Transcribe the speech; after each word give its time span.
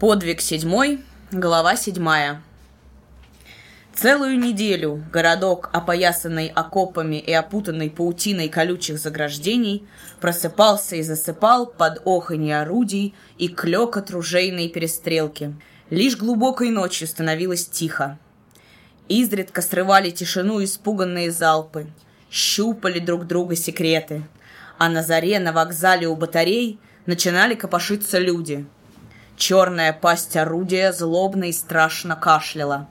Подвиг 0.00 0.40
седьмой, 0.40 1.04
глава 1.30 1.76
седьмая. 1.76 2.42
Целую 3.94 4.36
неделю 4.40 5.04
городок, 5.12 5.70
опоясанный 5.72 6.48
окопами 6.48 7.14
и 7.14 7.32
опутанный 7.32 7.90
паутиной 7.90 8.48
колючих 8.48 8.98
заграждений, 8.98 9.86
просыпался 10.20 10.96
и 10.96 11.02
засыпал 11.02 11.66
под 11.66 12.02
оханье 12.04 12.60
орудий 12.60 13.14
и 13.38 13.46
клёкот 13.46 14.10
ружейной 14.10 14.68
перестрелки. 14.68 15.54
Лишь 15.90 16.16
глубокой 16.16 16.70
ночью 16.70 17.06
становилось 17.06 17.68
тихо. 17.68 18.18
Изредка 19.06 19.62
срывали 19.62 20.10
тишину 20.10 20.62
испуганные 20.64 21.30
залпы, 21.30 21.86
щупали 22.32 22.98
друг 22.98 23.28
друга 23.28 23.54
секреты, 23.54 24.24
а 24.76 24.88
на 24.88 25.04
заре 25.04 25.38
на 25.38 25.52
вокзале 25.52 26.08
у 26.08 26.16
батарей 26.16 26.80
начинали 27.06 27.54
копошиться 27.54 28.18
люди. 28.18 28.66
Черная 29.36 29.92
пасть 29.92 30.36
орудия 30.36 30.92
злобно 30.92 31.44
и 31.44 31.52
страшно 31.52 32.14
кашляла. 32.14 32.88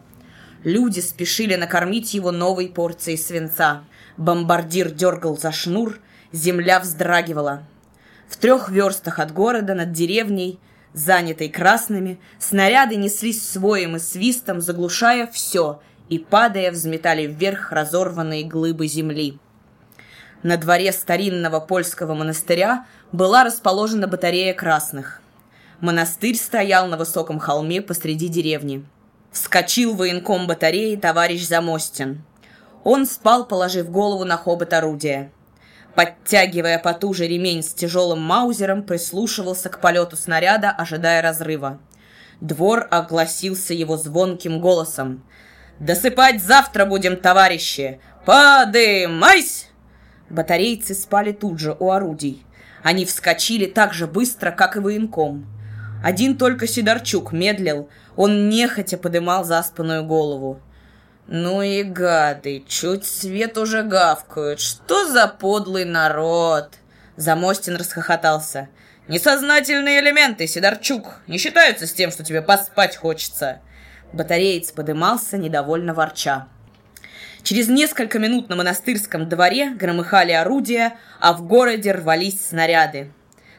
Люди 0.63 0.99
спешили 0.99 1.55
накормить 1.55 2.13
его 2.13 2.31
новой 2.31 2.69
порцией 2.69 3.17
свинца. 3.17 3.83
Бомбардир 4.17 4.91
дергал 4.91 5.37
за 5.37 5.51
шнур, 5.51 5.99
земля 6.31 6.79
вздрагивала. 6.79 7.63
В 8.27 8.37
трех 8.37 8.69
верстах 8.69 9.19
от 9.19 9.31
города 9.31 9.73
над 9.73 9.91
деревней, 9.91 10.59
занятой 10.93 11.49
красными, 11.49 12.19
снаряды 12.39 12.95
неслись 12.95 13.47
своим 13.47 13.95
и 13.95 13.99
свистом, 13.99 14.61
заглушая 14.61 15.27
все, 15.27 15.81
и, 16.09 16.19
падая, 16.19 16.71
взметали 16.71 17.25
вверх 17.25 17.71
разорванные 17.71 18.43
глыбы 18.43 18.87
земли. 18.87 19.39
На 20.43 20.57
дворе 20.57 20.91
старинного 20.91 21.61
польского 21.61 22.13
монастыря 22.13 22.85
была 23.11 23.45
расположена 23.45 24.07
батарея 24.07 24.53
красных. 24.53 25.22
Монастырь 25.83 26.37
стоял 26.37 26.87
на 26.87 26.95
высоком 26.95 27.39
холме 27.39 27.81
посреди 27.81 28.29
деревни. 28.29 28.85
Вскочил 29.33 29.95
военком 29.95 30.47
батареи 30.47 30.95
товарищ 30.95 31.45
Замостин. 31.45 32.23
Он 32.85 33.05
спал, 33.05 33.45
положив 33.45 33.91
голову 33.91 34.23
на 34.23 34.37
хобот 34.37 34.71
орудия. 34.71 35.29
Подтягивая 35.93 36.79
потуже 36.79 37.27
ремень 37.27 37.61
с 37.61 37.73
тяжелым 37.73 38.21
маузером, 38.21 38.83
прислушивался 38.83 39.67
к 39.67 39.81
полету 39.81 40.15
снаряда, 40.15 40.69
ожидая 40.69 41.21
разрыва. 41.21 41.81
Двор 42.39 42.87
огласился 42.89 43.73
его 43.73 43.97
звонким 43.97 44.61
голосом. 44.61 45.21
«Досыпать 45.79 46.41
завтра 46.41 46.85
будем, 46.85 47.17
товарищи! 47.17 47.99
Подымайсь!» 48.25 49.67
Батарейцы 50.29 50.93
спали 50.93 51.33
тут 51.33 51.59
же 51.59 51.75
у 51.77 51.91
орудий. 51.91 52.45
Они 52.83 53.03
вскочили 53.03 53.65
так 53.65 53.93
же 53.93 54.07
быстро, 54.07 54.51
как 54.51 54.77
и 54.77 54.79
военком. 54.79 55.45
Один 56.03 56.37
только 56.37 56.67
Сидорчук 56.67 57.31
медлил, 57.31 57.89
он 58.17 58.49
нехотя 58.49 58.97
подымал 58.97 59.45
заспанную 59.45 60.03
голову. 60.03 60.59
«Ну 61.27 61.61
и 61.61 61.81
гады, 61.83 62.65
чуть 62.67 63.05
свет 63.05 63.57
уже 63.57 63.83
гавкают. 63.83 64.59
Что 64.59 65.09
за 65.09 65.29
подлый 65.29 65.85
народ?» 65.85 66.73
Замостин 67.15 67.77
расхохотался. 67.77 68.67
«Несознательные 69.07 70.01
элементы, 70.01 70.45
Сидорчук, 70.45 71.21
не 71.27 71.37
считаются 71.37 71.87
с 71.87 71.93
тем, 71.93 72.11
что 72.11 72.25
тебе 72.25 72.41
поспать 72.41 72.97
хочется». 72.97 73.61
Батареец 74.11 74.73
подымался, 74.73 75.37
недовольно 75.37 75.93
ворча. 75.93 76.47
Через 77.43 77.69
несколько 77.69 78.19
минут 78.19 78.49
на 78.49 78.57
монастырском 78.57 79.29
дворе 79.29 79.69
громыхали 79.69 80.33
орудия, 80.33 80.97
а 81.21 81.31
в 81.31 81.47
городе 81.47 81.93
рвались 81.93 82.45
снаряды. 82.45 83.13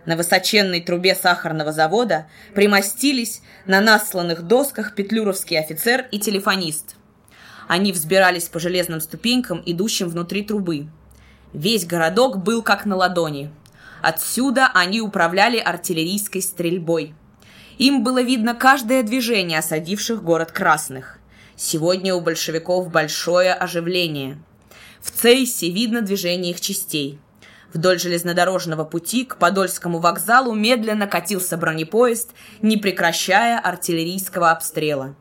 На 0.06 0.16
высоченной 0.16 0.80
трубе 0.80 1.14
сахарного 1.14 1.72
завода 1.72 2.26
примостились 2.54 3.40
на 3.66 3.80
насланных 3.80 4.42
досках 4.42 4.94
петлюровский 4.94 5.58
офицер 5.58 6.06
и 6.10 6.18
телефонист. 6.18 6.96
Они 7.68 7.92
взбирались 7.92 8.48
по 8.48 8.60
железным 8.60 9.00
ступенькам, 9.00 9.62
идущим 9.64 10.08
внутри 10.08 10.42
трубы. 10.42 10.88
Весь 11.54 11.86
городок 11.86 12.42
был 12.42 12.62
как 12.62 12.84
на 12.84 12.96
ладони. 12.96 13.50
Отсюда 14.02 14.70
они 14.74 15.00
управляли 15.00 15.58
артиллерийской 15.58 16.42
стрельбой. 16.42 17.14
Им 17.78 18.04
было 18.04 18.22
видно 18.22 18.54
каждое 18.54 19.02
движение 19.02 19.58
осадивших 19.58 20.22
город 20.22 20.52
красных. 20.52 21.18
Сегодня 21.56 22.14
у 22.14 22.20
большевиков 22.20 22.90
большое 22.90 23.54
оживление. 23.54 24.38
В 25.00 25.10
Цейсе 25.10 25.70
видно 25.70 26.02
движение 26.02 26.50
их 26.50 26.60
частей– 26.60 27.18
Вдоль 27.74 27.98
железнодорожного 27.98 28.84
пути 28.84 29.24
к 29.24 29.36
Подольскому 29.36 29.98
вокзалу 29.98 30.54
медленно 30.54 31.08
катился 31.08 31.56
бронепоезд, 31.56 32.30
не 32.62 32.76
прекращая 32.76 33.58
артиллерийского 33.58 34.52
обстрела. 34.52 35.16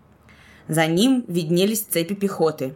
За 0.67 0.85
ним 0.85 1.25
виднелись 1.27 1.81
цепи 1.81 2.13
пехоты. 2.13 2.75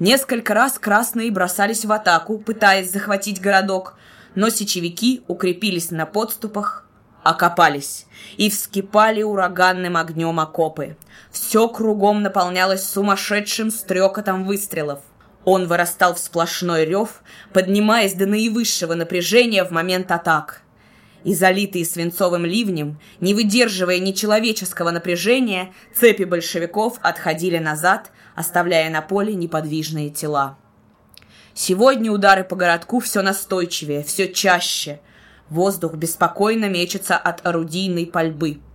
Несколько 0.00 0.52
раз 0.52 0.80
красные 0.80 1.30
бросались 1.30 1.84
в 1.84 1.92
атаку, 1.92 2.38
пытаясь 2.38 2.90
захватить 2.90 3.40
городок, 3.40 3.94
но 4.34 4.48
сечевики 4.48 5.22
укрепились 5.28 5.92
на 5.92 6.04
подступах, 6.04 6.84
окопались 7.22 8.06
и 8.36 8.50
вскипали 8.50 9.22
ураганным 9.22 9.96
огнем 9.96 10.40
окопы. 10.40 10.96
Все 11.30 11.68
кругом 11.68 12.22
наполнялось 12.22 12.84
сумасшедшим 12.84 13.70
стрекотом 13.70 14.44
выстрелов. 14.44 15.00
Он 15.50 15.66
вырастал 15.66 16.14
в 16.14 16.18
сплошной 16.18 16.84
рев, 16.84 17.22
поднимаясь 17.54 18.12
до 18.12 18.26
наивысшего 18.26 18.92
напряжения 18.92 19.64
в 19.64 19.70
момент 19.70 20.12
атак. 20.12 20.60
И 21.24 21.34
залитые 21.34 21.86
свинцовым 21.86 22.44
ливнем, 22.44 23.00
не 23.20 23.32
выдерживая 23.32 23.98
нечеловеческого 23.98 24.90
напряжения, 24.90 25.72
цепи 25.98 26.24
большевиков 26.24 26.98
отходили 27.00 27.56
назад, 27.56 28.10
оставляя 28.34 28.90
на 28.90 29.00
поле 29.00 29.34
неподвижные 29.34 30.10
тела. 30.10 30.58
Сегодня 31.54 32.12
удары 32.12 32.44
по 32.44 32.54
городку 32.54 33.00
все 33.00 33.22
настойчивее, 33.22 34.04
все 34.04 34.30
чаще. 34.30 35.00
Воздух 35.48 35.94
беспокойно 35.94 36.66
мечется 36.66 37.16
от 37.16 37.46
орудийной 37.46 38.04
пальбы– 38.04 38.60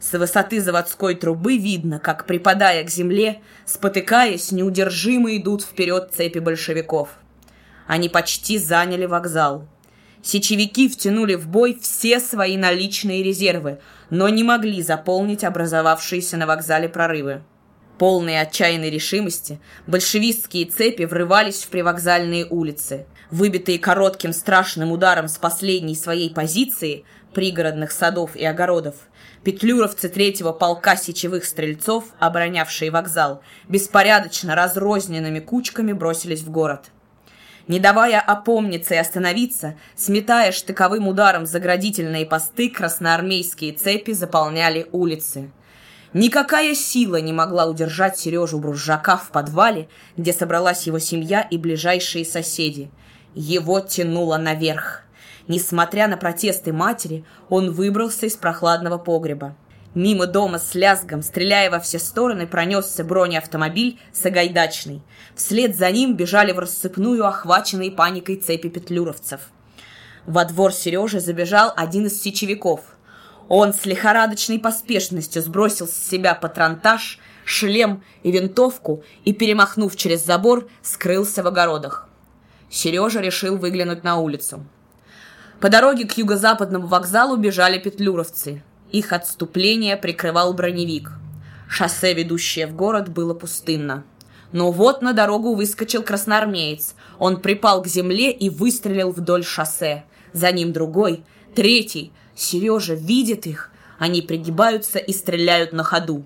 с 0.00 0.16
высоты 0.18 0.60
заводской 0.60 1.14
трубы 1.14 1.58
видно, 1.58 1.98
как, 1.98 2.26
припадая 2.26 2.82
к 2.84 2.90
земле, 2.90 3.42
спотыкаясь, 3.66 4.50
неудержимо 4.50 5.36
идут 5.36 5.62
вперед 5.62 6.10
цепи 6.16 6.38
большевиков. 6.38 7.10
Они 7.86 8.08
почти 8.08 8.58
заняли 8.58 9.04
вокзал. 9.04 9.68
Сечевики 10.22 10.88
втянули 10.88 11.34
в 11.34 11.48
бой 11.48 11.78
все 11.80 12.18
свои 12.18 12.56
наличные 12.56 13.22
резервы, 13.22 13.80
но 14.08 14.28
не 14.28 14.42
могли 14.42 14.82
заполнить 14.82 15.44
образовавшиеся 15.44 16.36
на 16.36 16.46
вокзале 16.46 16.88
прорывы. 16.88 17.42
Полные 17.98 18.40
отчаянной 18.40 18.88
решимости, 18.88 19.60
большевистские 19.86 20.64
цепи 20.64 21.02
врывались 21.02 21.62
в 21.62 21.68
привокзальные 21.68 22.46
улицы. 22.46 23.06
Выбитые 23.30 23.78
коротким 23.78 24.32
страшным 24.32 24.90
ударом 24.90 25.28
с 25.28 25.36
последней 25.36 25.94
своей 25.94 26.30
позиции, 26.30 27.04
пригородных 27.34 27.92
садов 27.92 28.34
и 28.36 28.44
огородов, 28.44 28.94
Петлюровцы 29.42 30.10
третьего 30.10 30.52
полка 30.52 30.96
сечевых 30.96 31.46
стрельцов, 31.46 32.04
оборонявшие 32.18 32.90
вокзал, 32.90 33.42
беспорядочно 33.68 34.54
разрозненными 34.54 35.40
кучками 35.40 35.92
бросились 35.92 36.42
в 36.42 36.50
город. 36.50 36.90
Не 37.66 37.78
давая 37.78 38.20
опомниться 38.20 38.94
и 38.94 38.98
остановиться, 38.98 39.76
сметая 39.96 40.52
штыковым 40.52 41.08
ударом 41.08 41.46
заградительные 41.46 42.26
посты, 42.26 42.68
красноармейские 42.68 43.72
цепи 43.72 44.12
заполняли 44.12 44.88
улицы. 44.92 45.50
Никакая 46.12 46.74
сила 46.74 47.20
не 47.20 47.32
могла 47.32 47.66
удержать 47.66 48.18
Сережу 48.18 48.58
Бружака 48.58 49.16
в 49.16 49.30
подвале, 49.30 49.88
где 50.16 50.34
собралась 50.34 50.86
его 50.86 50.98
семья 50.98 51.40
и 51.40 51.56
ближайшие 51.56 52.26
соседи. 52.26 52.90
Его 53.34 53.80
тянуло 53.80 54.36
наверх. 54.36 55.04
Несмотря 55.50 56.06
на 56.06 56.16
протесты 56.16 56.72
матери, 56.72 57.24
он 57.48 57.72
выбрался 57.72 58.26
из 58.26 58.36
прохладного 58.36 58.98
погреба. 58.98 59.56
Мимо 59.96 60.28
дома 60.28 60.60
с 60.60 60.76
лязгом, 60.76 61.22
стреляя 61.22 61.72
во 61.72 61.80
все 61.80 61.98
стороны, 61.98 62.46
пронесся 62.46 63.02
бронеавтомобиль 63.02 63.98
Сагайдачный. 64.12 65.02
Вслед 65.34 65.74
за 65.74 65.90
ним 65.90 66.14
бежали 66.14 66.52
в 66.52 66.60
рассыпную 66.60 67.26
охваченные 67.26 67.90
паникой 67.90 68.36
цепи 68.36 68.68
петлюровцев. 68.68 69.40
Во 70.24 70.44
двор 70.44 70.72
Сережи 70.72 71.18
забежал 71.18 71.72
один 71.76 72.06
из 72.06 72.22
сечевиков. 72.22 72.82
Он 73.48 73.74
с 73.74 73.84
лихорадочной 73.86 74.60
поспешностью 74.60 75.42
сбросил 75.42 75.88
с 75.88 76.10
себя 76.10 76.36
патронтаж, 76.36 77.18
шлем 77.44 78.04
и 78.22 78.30
винтовку 78.30 79.02
и, 79.24 79.32
перемахнув 79.32 79.96
через 79.96 80.24
забор, 80.24 80.68
скрылся 80.80 81.42
в 81.42 81.48
огородах. 81.48 82.08
Сережа 82.70 83.20
решил 83.20 83.56
выглянуть 83.56 84.04
на 84.04 84.20
улицу. 84.20 84.64
По 85.60 85.68
дороге 85.68 86.06
к 86.06 86.16
юго-западному 86.16 86.86
вокзалу 86.86 87.36
бежали 87.36 87.78
петлюровцы. 87.78 88.62
Их 88.92 89.12
отступление 89.12 89.98
прикрывал 89.98 90.54
броневик. 90.54 91.12
Шоссе, 91.68 92.14
ведущее 92.14 92.66
в 92.66 92.74
город, 92.74 93.10
было 93.10 93.34
пустынно. 93.34 94.04
Но 94.52 94.72
вот 94.72 95.02
на 95.02 95.12
дорогу 95.12 95.54
выскочил 95.54 96.02
красноармеец. 96.02 96.94
Он 97.18 97.40
припал 97.40 97.82
к 97.82 97.86
земле 97.86 98.32
и 98.32 98.48
выстрелил 98.48 99.12
вдоль 99.12 99.44
шоссе. 99.44 100.04
За 100.32 100.50
ним 100.50 100.72
другой, 100.72 101.24
третий. 101.54 102.10
Сережа 102.34 102.94
видит 102.94 103.46
их. 103.46 103.70
Они 103.98 104.22
пригибаются 104.22 104.98
и 104.98 105.12
стреляют 105.12 105.74
на 105.74 105.84
ходу. 105.84 106.24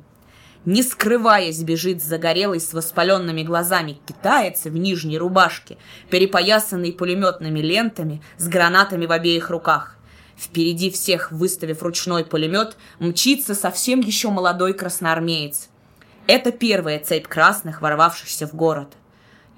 Не 0.64 0.82
скрываясь, 0.82 1.62
бежит 1.62 2.02
загорелый 2.02 2.58
с 2.58 2.72
воспаленными 2.72 3.42
глазами 3.42 3.98
китаец 4.06 4.64
в 4.64 4.74
нижней 4.74 5.18
рубашке, 5.18 5.76
перепоясанный 6.08 6.92
пулеметными 6.92 7.60
лентами, 7.60 8.22
с 8.38 8.48
гранатами 8.48 9.04
в 9.04 9.12
обеих 9.12 9.50
руках. 9.50 9.96
Впереди 10.38 10.90
всех, 10.90 11.30
выставив 11.30 11.82
ручной 11.82 12.24
пулемет, 12.24 12.76
мчится 12.98 13.54
совсем 13.54 14.00
еще 14.00 14.30
молодой 14.30 14.72
красноармеец. 14.72 15.68
Это 16.26 16.50
первая 16.50 16.98
цепь 16.98 17.28
красных, 17.28 17.82
ворвавшихся 17.82 18.46
в 18.46 18.54
город. 18.54 18.88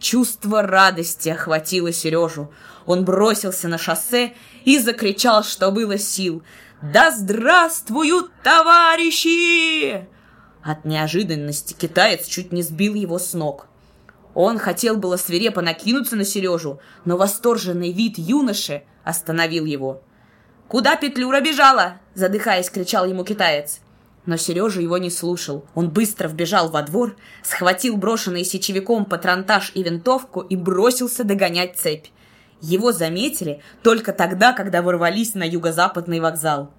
Чувство 0.01 0.63
радости 0.63 1.29
охватило 1.29 1.93
Сережу. 1.93 2.53
Он 2.85 3.05
бросился 3.05 3.69
на 3.69 3.79
шоссе 3.79 4.35
и 4.65 4.79
закричал, 4.79 5.45
что 5.45 5.71
было 5.71 5.99
сил. 5.99 6.43
«Да 6.83 7.13
здравствуют 7.13 8.31
товарищи!» 8.43 10.07
От 10.67 10.85
неожиданности 10.85 11.75
китаец 11.75 12.27
чуть 12.27 12.51
не 12.51 12.61
сбил 12.61 12.95
его 12.95 13.21
с 13.21 13.35
ног. 13.35 13.69
Он 14.35 14.59
хотел 14.59 14.97
было 14.97 15.17
свирепо 15.17 15.63
накинуться 15.63 16.17
на 16.17 16.25
Сережу, 16.25 16.81
но 17.05 17.17
восторженный 17.17 17.93
вид 17.93 18.19
юноши 18.19 18.83
остановил 19.05 19.65
его. 19.65 20.03
«Куда 20.67 20.97
Петлюра 20.97 21.41
бежала?»– 21.41 22.01
задыхаясь, 22.15 22.69
кричал 22.69 23.07
ему 23.07 23.23
китаец. 23.23 23.79
Но 24.27 24.37
Сережа 24.37 24.81
его 24.81 24.99
не 24.99 25.09
слушал. 25.09 25.65
Он 25.77 25.89
быстро 25.89 26.27
вбежал 26.27 26.69
во 26.69 26.83
двор, 26.83 27.15
схватил 27.45 27.97
брошенный 27.97 28.45
сечевиком 28.45 29.05
патронтаж 29.05 29.71
и 29.77 29.85
винтовку 29.85 30.41
и 30.41 30.57
бросился 30.57 31.23
догонять 31.23 31.77
цепь. 31.77 32.07
Его 32.61 32.91
заметили 32.91 33.63
только 33.85 34.13
тогда, 34.13 34.53
когда 34.53 34.83
ворвались 34.83 35.35
на 35.35 35.45
юго-западный 35.45 36.19
вокзал. 36.19 36.73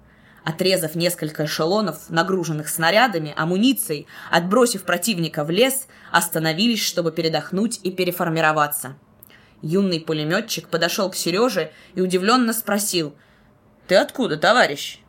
Отрезав 0.48 0.94
несколько 0.94 1.44
эшелонов, 1.44 2.08
нагруженных 2.08 2.70
снарядами, 2.70 3.34
амуницией, 3.36 4.06
отбросив 4.30 4.84
противника 4.84 5.44
в 5.44 5.50
лес, 5.50 5.88
остановились, 6.10 6.82
чтобы 6.82 7.12
передохнуть 7.12 7.80
и 7.82 7.90
переформироваться. 7.90 8.96
Юный 9.60 10.00
пулеметчик 10.00 10.68
подошел 10.68 11.10
к 11.10 11.16
Сереже 11.16 11.70
и 11.94 12.00
удивленно 12.00 12.54
спросил 12.54 13.14
«Ты 13.88 13.96
откуда, 13.96 14.38
товарищ?» 14.38 15.00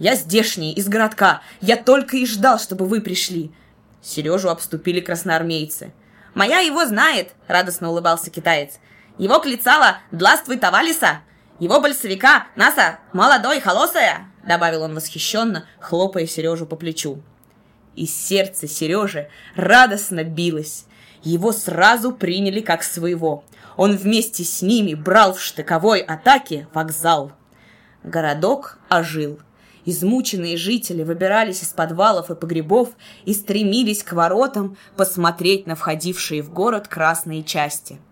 «Я 0.00 0.16
здешний, 0.16 0.72
из 0.72 0.88
городка. 0.88 1.42
Я 1.60 1.76
только 1.76 2.16
и 2.16 2.26
ждал, 2.26 2.58
чтобы 2.58 2.84
вы 2.84 3.00
пришли». 3.00 3.52
Сережу 4.02 4.48
обступили 4.48 4.98
красноармейцы. 4.98 5.92
«Моя 6.34 6.58
его 6.58 6.84
знает»,— 6.86 7.34
радостно 7.46 7.90
улыбался 7.90 8.30
китаец. 8.30 8.80
«Его 9.16 9.38
клицала 9.38 9.98
«Дластвуй, 10.10 10.56
Тавалиса!» 10.56 11.20
Его 11.60 11.80
большевика, 11.80 12.48
Наса, 12.56 12.98
молодой, 13.12 13.60
холосая!» 13.60 14.27
Добавил 14.48 14.82
он 14.84 14.94
восхищенно, 14.94 15.66
хлопая 15.78 16.26
Сережу 16.26 16.64
по 16.64 16.74
плечу. 16.74 17.20
И 17.96 18.06
сердце 18.06 18.66
Сережи 18.66 19.28
радостно 19.54 20.24
билось. 20.24 20.86
Его 21.22 21.52
сразу 21.52 22.12
приняли 22.12 22.62
как 22.62 22.82
своего. 22.82 23.44
Он 23.76 23.94
вместе 23.94 24.44
с 24.44 24.62
ними 24.62 24.94
брал 24.94 25.34
в 25.34 25.42
штыковой 25.42 26.00
атаке 26.00 26.66
вокзал. 26.72 27.32
Городок 28.02 28.78
ожил. 28.88 29.38
Измученные 29.84 30.56
жители 30.56 31.02
выбирались 31.02 31.62
из 31.62 31.68
подвалов 31.68 32.30
и 32.30 32.34
погребов 32.34 32.90
и 33.26 33.34
стремились 33.34 34.02
к 34.02 34.14
воротам 34.14 34.78
посмотреть 34.96 35.66
на 35.66 35.74
входившие 35.74 36.40
в 36.42 36.50
город 36.50 36.88
красные 36.88 37.44
части– 37.44 38.00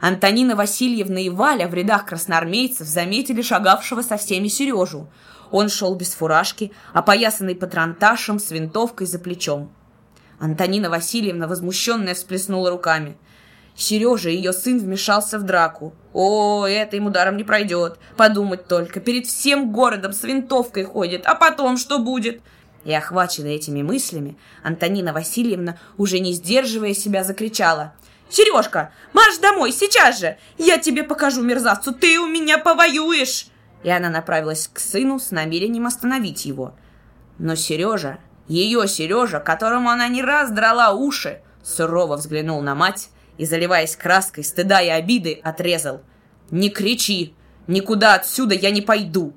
Антонина 0.00 0.54
Васильевна 0.54 1.20
и 1.20 1.28
Валя 1.28 1.66
в 1.66 1.74
рядах 1.74 2.06
красноармейцев 2.06 2.86
заметили 2.86 3.42
шагавшего 3.42 4.02
со 4.02 4.16
всеми 4.16 4.48
Сережу. 4.48 5.08
Он 5.50 5.68
шел 5.68 5.94
без 5.94 6.14
фуражки, 6.14 6.72
опоясанный 6.92 7.54
патронташем 7.54 8.38
с 8.38 8.50
винтовкой 8.50 9.06
за 9.06 9.18
плечом. 9.18 9.72
Антонина 10.38 10.90
Васильевна, 10.90 11.46
возмущенная, 11.48 12.14
всплеснула 12.14 12.70
руками. 12.70 13.16
Сережа, 13.76 14.28
ее 14.28 14.52
сын, 14.52 14.78
вмешался 14.78 15.38
в 15.38 15.44
драку. 15.44 15.94
О, 16.12 16.66
это 16.66 16.96
ему 16.96 17.10
даром 17.10 17.36
не 17.36 17.44
пройдет. 17.44 17.98
Подумать 18.16 18.66
только, 18.66 19.00
перед 19.00 19.26
всем 19.26 19.72
городом 19.72 20.12
с 20.12 20.22
винтовкой 20.22 20.84
ходит, 20.84 21.26
а 21.26 21.34
потом 21.34 21.76
что 21.76 21.98
будет? 21.98 22.40
И, 22.84 22.92
охваченная 22.92 23.56
этими 23.56 23.82
мыслями, 23.82 24.36
Антонина 24.62 25.12
Васильевна, 25.12 25.78
уже 25.96 26.18
не 26.18 26.32
сдерживая 26.32 26.94
себя, 26.94 27.24
закричала– 27.24 27.92
Сережка, 28.30 28.92
марш 29.12 29.38
домой, 29.38 29.72
сейчас 29.72 30.20
же! 30.20 30.36
Я 30.58 30.78
тебе 30.78 31.02
покажу, 31.02 31.42
мерзавцу, 31.42 31.92
ты 31.92 32.18
у 32.18 32.26
меня 32.26 32.58
повоюешь!» 32.58 33.46
И 33.82 33.90
она 33.90 34.10
направилась 34.10 34.68
к 34.72 34.78
сыну 34.78 35.18
с 35.18 35.30
намерением 35.30 35.86
остановить 35.86 36.44
его. 36.44 36.74
Но 37.38 37.54
Сережа, 37.54 38.18
ее 38.48 38.88
Сережа, 38.88 39.40
которому 39.40 39.90
она 39.90 40.08
не 40.08 40.22
раз 40.22 40.50
драла 40.50 40.92
уши, 40.92 41.40
сурово 41.62 42.16
взглянул 42.16 42.60
на 42.62 42.74
мать 42.74 43.10
и, 43.36 43.44
заливаясь 43.44 43.96
краской, 43.96 44.42
стыда 44.42 44.80
и 44.80 44.88
обиды, 44.88 45.40
отрезал. 45.42 46.02
«Не 46.50 46.70
кричи! 46.70 47.34
Никуда 47.66 48.14
отсюда 48.14 48.54
я 48.54 48.70
не 48.70 48.80
пойду!» 48.80 49.34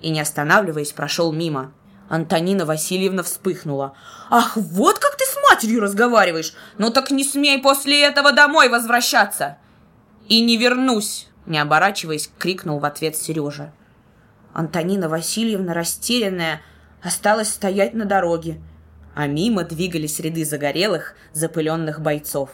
И, 0.00 0.10
не 0.10 0.20
останавливаясь, 0.20 0.92
прошел 0.92 1.32
мимо. 1.32 1.72
Антонина 2.08 2.64
Васильевна 2.64 3.22
вспыхнула. 3.22 3.94
«Ах, 4.30 4.56
вот 4.56 4.98
как 4.98 5.16
ты 5.16 5.24
с 5.24 5.36
матерью 5.50 5.80
разговариваешь! 5.80 6.54
Ну 6.78 6.90
так 6.90 7.10
не 7.10 7.24
смей 7.24 7.60
после 7.60 8.02
этого 8.02 8.32
домой 8.32 8.68
возвращаться!» 8.68 9.58
«И 10.28 10.40
не 10.40 10.56
вернусь!» 10.56 11.28
Не 11.46 11.58
оборачиваясь, 11.58 12.30
крикнул 12.38 12.78
в 12.78 12.84
ответ 12.84 13.16
Сережа. 13.16 13.72
Антонина 14.52 15.08
Васильевна, 15.08 15.74
растерянная, 15.74 16.60
осталась 17.02 17.48
стоять 17.48 17.94
на 17.94 18.04
дороге, 18.04 18.60
а 19.14 19.26
мимо 19.26 19.64
двигались 19.64 20.20
ряды 20.20 20.44
загорелых, 20.44 21.14
запыленных 21.32 22.00
бойцов. 22.00 22.50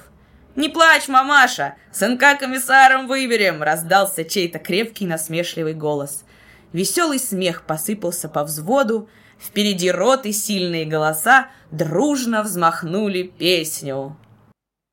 «Не 0.56 0.68
плачь, 0.68 1.08
мамаша! 1.08 1.74
Сынка 1.92 2.36
комиссаром 2.36 3.06
выберем!» 3.06 3.62
раздался 3.62 4.24
чей-то 4.24 4.58
крепкий 4.58 5.06
насмешливый 5.06 5.74
голос. 5.74 6.24
Веселый 6.72 7.18
смех 7.18 7.62
посыпался 7.62 8.28
по 8.28 8.44
взводу, 8.44 9.08
Впереди 9.38 9.90
рот 9.90 10.26
и 10.26 10.32
сильные 10.32 10.84
голоса 10.84 11.48
дружно 11.70 12.42
взмахнули 12.42 13.22
песню. 13.22 14.16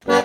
Смело, 0.03 0.23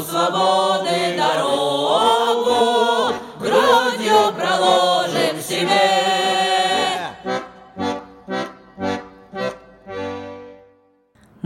свободы 0.00 1.16
дорогу 1.16 1.62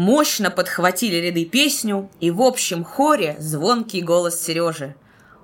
Мощно 0.06 0.50
подхватили 0.50 1.16
ряды 1.16 1.46
песню, 1.46 2.10
и 2.20 2.30
в 2.30 2.40
общем 2.42 2.84
хоре 2.84 3.36
звонкий 3.40 4.02
голос 4.02 4.40
Сережи. 4.40 4.94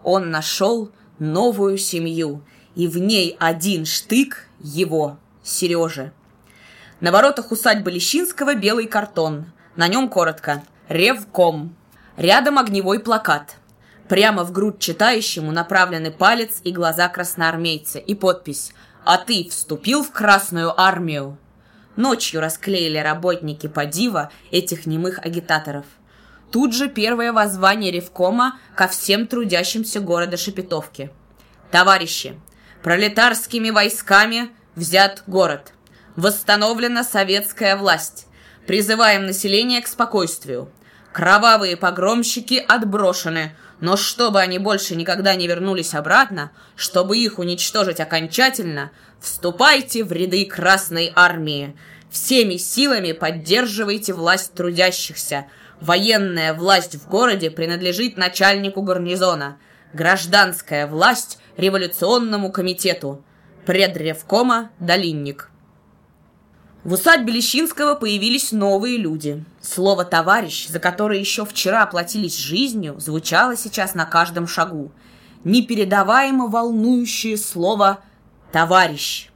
Он 0.05 0.31
нашел 0.31 0.91
новую 1.19 1.79
семью, 1.79 2.45
и 2.75 2.87
в 2.87 2.99
ней 2.99 3.37
один 3.41 3.87
штык 3.87 4.47
его, 4.61 5.19
Сережи. 5.43 6.13
На 7.01 7.11
воротах 7.11 7.51
усадьбы 7.51 7.91
Лещинского 7.91 8.55
белый 8.55 8.87
картон. 8.87 9.47
На 9.75 9.89
нем 9.89 10.09
коротко 10.09 10.63
«Ревком». 10.89 11.75
Рядом 12.17 12.59
огневой 12.59 13.01
плакат. 13.01 13.57
Прямо 14.09 14.45
в 14.45 14.53
грудь 14.53 14.79
читающему 14.79 15.53
направлены 15.53 16.11
палец 16.11 16.61
и 16.65 16.73
глаза 16.73 17.09
красноармейца 17.09 17.99
и 17.99 18.15
подпись 18.15 18.73
«А 19.05 19.17
ты 19.17 19.49
вступил 19.49 20.05
в 20.05 20.13
Красную 20.13 20.79
армию?» 20.79 21.39
Ночью 21.97 22.41
расклеили 22.41 22.99
работники 22.99 23.67
Падива 23.67 24.31
этих 24.51 24.87
немых 24.87 25.19
агитаторов. 25.19 25.87
Тут 26.51 26.75
же 26.75 26.89
первое 26.89 27.33
воззвание 27.33 27.91
Ревкома 27.91 28.59
ко 28.77 28.89
всем 28.89 29.27
трудящимся 29.27 30.01
города 30.01 30.37
Шепетовки. 30.37 31.11
Товарищи, 31.71 32.39
пролетарскими 32.83 33.71
войсками 33.71 34.51
взят 34.75 35.23
город. 35.27 35.73
Восстановлена 36.17 37.05
советская 37.05 37.77
власть. 37.77 38.27
Призываем 38.67 39.25
население 39.25 39.81
к 39.81 39.87
спокойствию. 39.87 40.71
Кровавые 41.13 41.77
погромщики 41.77 42.55
отброшены, 42.67 43.55
но 43.81 43.97
чтобы 43.97 44.41
они 44.41 44.59
больше 44.59 44.97
никогда 44.97 45.35
не 45.35 45.47
вернулись 45.47 45.95
обратно, 45.95 46.53
чтобы 46.75 47.19
их 47.19 47.39
уничтожить 47.39 48.01
окончательно, 48.01 48.93
вступайте 49.21 50.05
в 50.05 50.13
ряды 50.13 50.47
Красной 50.47 51.13
Армии. 51.15 51.77
Всеми 52.11 52.57
силами 52.57 53.13
поддерживайте 53.13 54.15
власть 54.15 54.55
трудящихся. 54.55 55.47
Военная 55.81 56.55
власть 56.55 56.95
в 56.95 57.09
городе 57.09 57.51
принадлежит 57.51 58.17
начальнику 58.17 58.83
гарнизона. 58.83 59.59
Гражданская 59.93 60.87
власть 60.87 61.39
революционному 61.59 62.51
комитету. 62.51 63.23
Предревкома 63.67 64.71
Долинник. 64.79 65.52
В 66.85 66.95
усадьбе 66.95 67.33
Лещинского 67.35 67.95
появились 67.95 68.51
новые 68.51 68.97
люди. 68.97 69.45
Слово 69.61 70.05
«товарищ», 70.05 70.67
за 70.67 70.81
которое 70.81 71.21
еще 71.21 71.45
вчера 71.45 71.85
оплатились 71.85 72.37
жизнью, 72.37 72.97
звучало 72.99 73.57
сейчас 73.57 73.95
на 73.95 74.05
каждом 74.05 74.49
шагу. 74.49 74.91
Непередаваемо 75.45 76.49
волнующее 76.49 77.37
слово 77.37 78.01
«товарищ». 78.51 79.31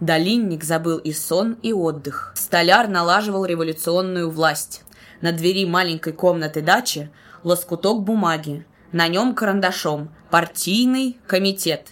Долинник 0.00 0.64
забыл 0.64 0.98
и 0.98 1.12
сон, 1.12 1.56
и 1.62 1.72
отдых. 1.72 2.32
Столяр 2.34 2.88
налаживал 2.88 3.44
революционную 3.44 4.28
власть. 4.28 4.82
На 5.20 5.30
двери 5.30 5.66
маленькой 5.66 6.14
комнаты 6.14 6.62
дачи 6.62 7.10
лоскуток 7.44 8.02
бумаги. 8.02 8.66
На 8.90 9.06
нем 9.06 9.36
карандашом 9.36 10.10
«Партийный 10.30 11.18
комитет». 11.28 11.90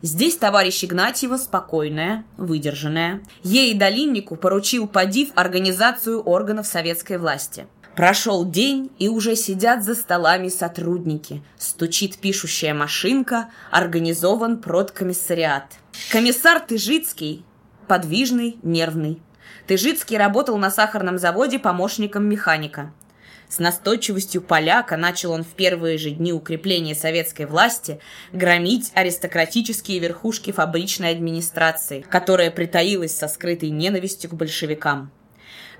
Здесь 0.00 0.36
товарищ 0.36 0.84
Игнатьева 0.84 1.36
спокойная, 1.36 2.24
выдержанная. 2.36 3.20
Ей 3.42 3.72
и 3.72 3.74
Долиннику 3.74 4.36
поручил 4.36 4.86
подив 4.86 5.30
организацию 5.34 6.22
органов 6.22 6.66
советской 6.68 7.18
власти. 7.18 7.66
Прошел 7.96 8.44
день, 8.44 8.92
и 9.00 9.08
уже 9.08 9.34
сидят 9.34 9.82
за 9.82 9.96
столами 9.96 10.48
сотрудники. 10.50 11.42
Стучит 11.56 12.18
пишущая 12.18 12.74
машинка, 12.74 13.48
организован 13.72 14.58
продкомиссариат. 14.58 15.64
Комиссар 16.12 16.60
Тыжицкий, 16.60 17.44
подвижный, 17.88 18.56
нервный. 18.62 19.20
Тыжицкий 19.66 20.16
работал 20.16 20.58
на 20.58 20.70
сахарном 20.70 21.18
заводе 21.18 21.58
помощником 21.58 22.24
механика. 22.24 22.92
С 23.48 23.58
настойчивостью 23.58 24.42
поляка 24.42 24.98
начал 24.98 25.32
он 25.32 25.42
в 25.42 25.48
первые 25.48 25.96
же 25.96 26.10
дни 26.10 26.32
укрепления 26.32 26.94
советской 26.94 27.46
власти 27.46 27.98
громить 28.32 28.92
аристократические 28.94 30.00
верхушки 30.00 30.52
фабричной 30.52 31.12
администрации, 31.12 32.02
которая 32.02 32.50
притаилась 32.50 33.16
со 33.16 33.26
скрытой 33.26 33.70
ненавистью 33.70 34.30
к 34.30 34.34
большевикам. 34.34 35.10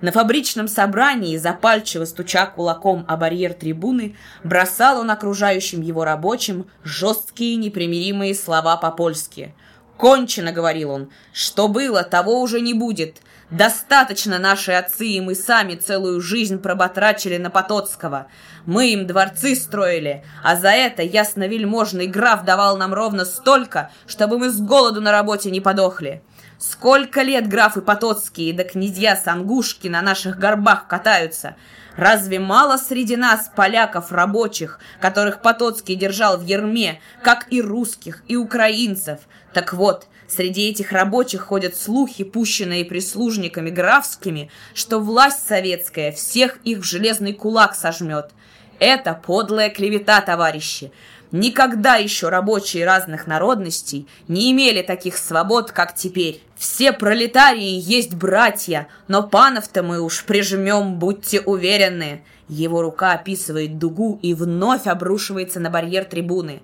На 0.00 0.12
фабричном 0.12 0.68
собрании, 0.68 1.36
запальчиво 1.36 2.04
стуча 2.04 2.46
кулаком 2.46 3.04
о 3.06 3.16
барьер 3.16 3.52
трибуны, 3.52 4.16
бросал 4.44 5.00
он 5.00 5.10
окружающим 5.10 5.82
его 5.82 6.04
рабочим 6.04 6.70
жесткие 6.84 7.56
непримиримые 7.56 8.34
слова 8.34 8.76
по-польски. 8.76 9.54
«Кончено»,— 9.96 10.52
говорил 10.52 10.90
он,— 10.92 11.10
«что 11.32 11.66
было, 11.66 12.04
того 12.04 12.40
уже 12.40 12.60
не 12.60 12.72
будет. 12.72 13.20
Достаточно 13.50 14.38
наши 14.38 14.72
отцы 14.72 15.06
и 15.06 15.20
мы 15.22 15.34
сами 15.34 15.74
целую 15.74 16.20
жизнь 16.20 16.58
проботрачили 16.58 17.38
на 17.38 17.48
Потоцкого. 17.48 18.26
Мы 18.66 18.92
им 18.92 19.06
дворцы 19.06 19.54
строили, 19.54 20.22
а 20.44 20.54
за 20.54 20.68
это 20.68 21.02
ясновельможный 21.02 22.06
граф 22.08 22.44
давал 22.44 22.76
нам 22.76 22.92
ровно 22.92 23.24
столько, 23.24 23.90
чтобы 24.06 24.38
мы 24.38 24.50
с 24.50 24.60
голоду 24.60 25.00
на 25.00 25.12
работе 25.12 25.50
не 25.50 25.60
подохли. 25.60 26.22
Сколько 26.58 27.22
лет 27.22 27.48
графы 27.48 27.80
Потоцкие 27.80 28.52
да 28.52 28.64
князья 28.64 29.16
Сангушки 29.16 29.88
на 29.88 30.02
наших 30.02 30.38
горбах 30.38 30.86
катаются. 30.86 31.56
Разве 31.96 32.38
мало 32.38 32.76
среди 32.76 33.16
нас 33.16 33.50
поляков 33.56 34.12
рабочих, 34.12 34.78
которых 35.00 35.40
Потоцкий 35.40 35.96
держал 35.96 36.36
в 36.36 36.44
ерме, 36.44 37.00
как 37.22 37.46
и 37.50 37.62
русских, 37.62 38.22
и 38.28 38.36
украинцев? 38.36 39.20
Так 39.54 39.72
вот, 39.72 40.06
Среди 40.28 40.68
этих 40.68 40.92
рабочих 40.92 41.40
ходят 41.40 41.74
слухи, 41.74 42.22
пущенные 42.22 42.84
прислужниками 42.84 43.70
графскими, 43.70 44.50
что 44.74 44.98
власть 45.00 45.48
советская 45.48 46.12
всех 46.12 46.58
их 46.64 46.80
в 46.80 46.82
железный 46.82 47.32
кулак 47.32 47.74
сожмет. 47.74 48.30
Это 48.78 49.14
подлая 49.14 49.70
клевета, 49.70 50.20
товарищи. 50.20 50.92
Никогда 51.32 51.96
еще 51.96 52.28
рабочие 52.28 52.84
разных 52.84 53.26
народностей 53.26 54.06
не 54.28 54.52
имели 54.52 54.82
таких 54.82 55.16
свобод, 55.16 55.72
как 55.72 55.94
теперь. 55.94 56.42
Все 56.56 56.92
пролетарии 56.92 57.78
есть 57.80 58.14
братья, 58.14 58.88
но 59.08 59.22
панов-то 59.22 59.82
мы 59.82 60.00
уж 60.00 60.24
прижмем, 60.24 60.98
будьте 60.98 61.40
уверены. 61.40 62.22
Его 62.48 62.82
рука 62.82 63.12
описывает 63.12 63.78
дугу 63.78 64.18
и 64.22 64.34
вновь 64.34 64.86
обрушивается 64.86 65.60
на 65.60 65.70
барьер 65.70 66.04
трибуны. 66.04 66.62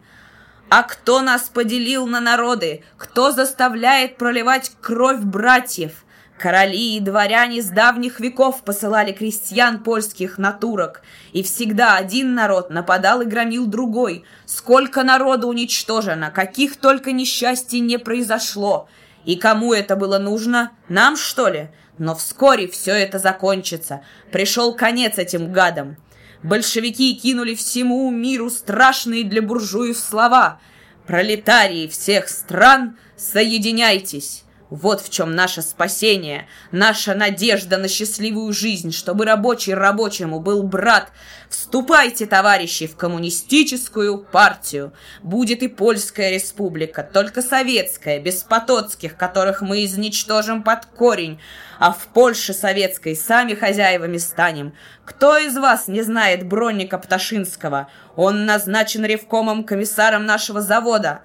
А 0.77 0.83
кто 0.83 1.23
нас 1.23 1.43
поделил 1.43 2.09
на 2.09 2.19
народы? 2.19 2.83
Кто 2.97 3.31
заставляет 3.31 4.17
проливать 4.17 4.73
кровь 4.81 5.21
братьев? 5.21 6.05
Короли 6.37 6.97
и 6.97 7.01
дворяне 7.01 7.63
с 7.63 7.67
давних 7.67 8.19
веков 8.19 8.65
посылали 8.65 9.13
крестьян 9.13 9.85
польских 9.85 10.37
на 10.37 10.51
турок, 10.51 11.03
и 11.33 11.45
всегда 11.45 11.95
один 11.95 12.35
народ 12.35 12.71
нападал 12.71 13.21
и 13.21 13.25
громил 13.25 13.67
другой. 13.67 14.25
Сколько 14.47 15.05
народа 15.05 15.47
уничтожено, 15.47 16.33
каких 16.33 16.75
только 16.75 17.13
несчастий 17.13 17.79
не 17.79 18.01
произошло. 18.01 18.89
И 19.25 19.37
кому 19.37 19.73
это 19.73 19.95
было 19.95 20.19
нужно? 20.19 20.73
Нам, 20.89 21.17
что 21.17 21.47
ли? 21.47 21.69
Но 21.99 22.17
вскоре 22.17 22.67
все 22.67 22.95
это 22.95 23.21
закончится. 23.21 24.01
Пришел 24.33 24.75
конец 24.75 25.19
этим 25.19 25.53
гадам. 25.53 25.99
Большевики 26.45 27.15
кинули 27.15 27.55
всему 27.55 28.11
миру 28.11 28.51
страшные 28.51 29.25
для 29.25 29.41
буржуев 29.41 29.97
слова. 29.97 30.61
Пролетарии 31.07 31.89
всех 31.89 32.29
стран, 32.29 32.99
соединяйтесь! 33.17 34.44
Вот 34.71 35.03
в 35.03 35.11
чем 35.11 35.35
наше 35.35 35.61
спасение, 35.61 36.49
наша 36.73 37.15
надежда 37.15 37.77
на 37.77 37.87
счастливую 37.87 38.53
жизнь, 38.55 38.93
чтобы 38.93 39.27
рабочий 39.27 39.75
рабочему 39.75 40.41
был 40.41 40.63
брат. 40.63 41.13
Вступайте, 41.51 42.25
товарищи, 42.25 42.87
в 42.87 42.97
коммунистическую 42.97 44.19
партию. 44.19 44.95
Будет 45.23 45.63
и 45.63 45.69
Польская 45.69 46.31
республика, 46.31 47.03
только 47.03 47.43
советская, 47.43 48.19
без 48.21 48.43
потоцких, 48.43 49.17
которых 49.17 49.61
мы 49.61 49.85
изничтожим 49.85 50.63
под 50.63 50.87
корень. 50.87 51.41
А 51.79 51.93
в 51.93 52.07
Польше 52.15 52.55
советской 52.55 53.15
сами 53.15 53.55
хозяевами 53.55 54.17
станем. 54.17 54.75
Кто 55.05 55.37
из 55.37 55.57
вас 55.59 55.89
не 55.89 56.01
знает 56.03 56.47
Бронника 56.47 56.97
Пташинского? 56.97 57.89
Он 58.17 58.47
назначен 58.47 59.05
ревкомом 59.05 59.65
комиссаром 59.65 60.25
нашего 60.25 60.63
завода. 60.63 61.21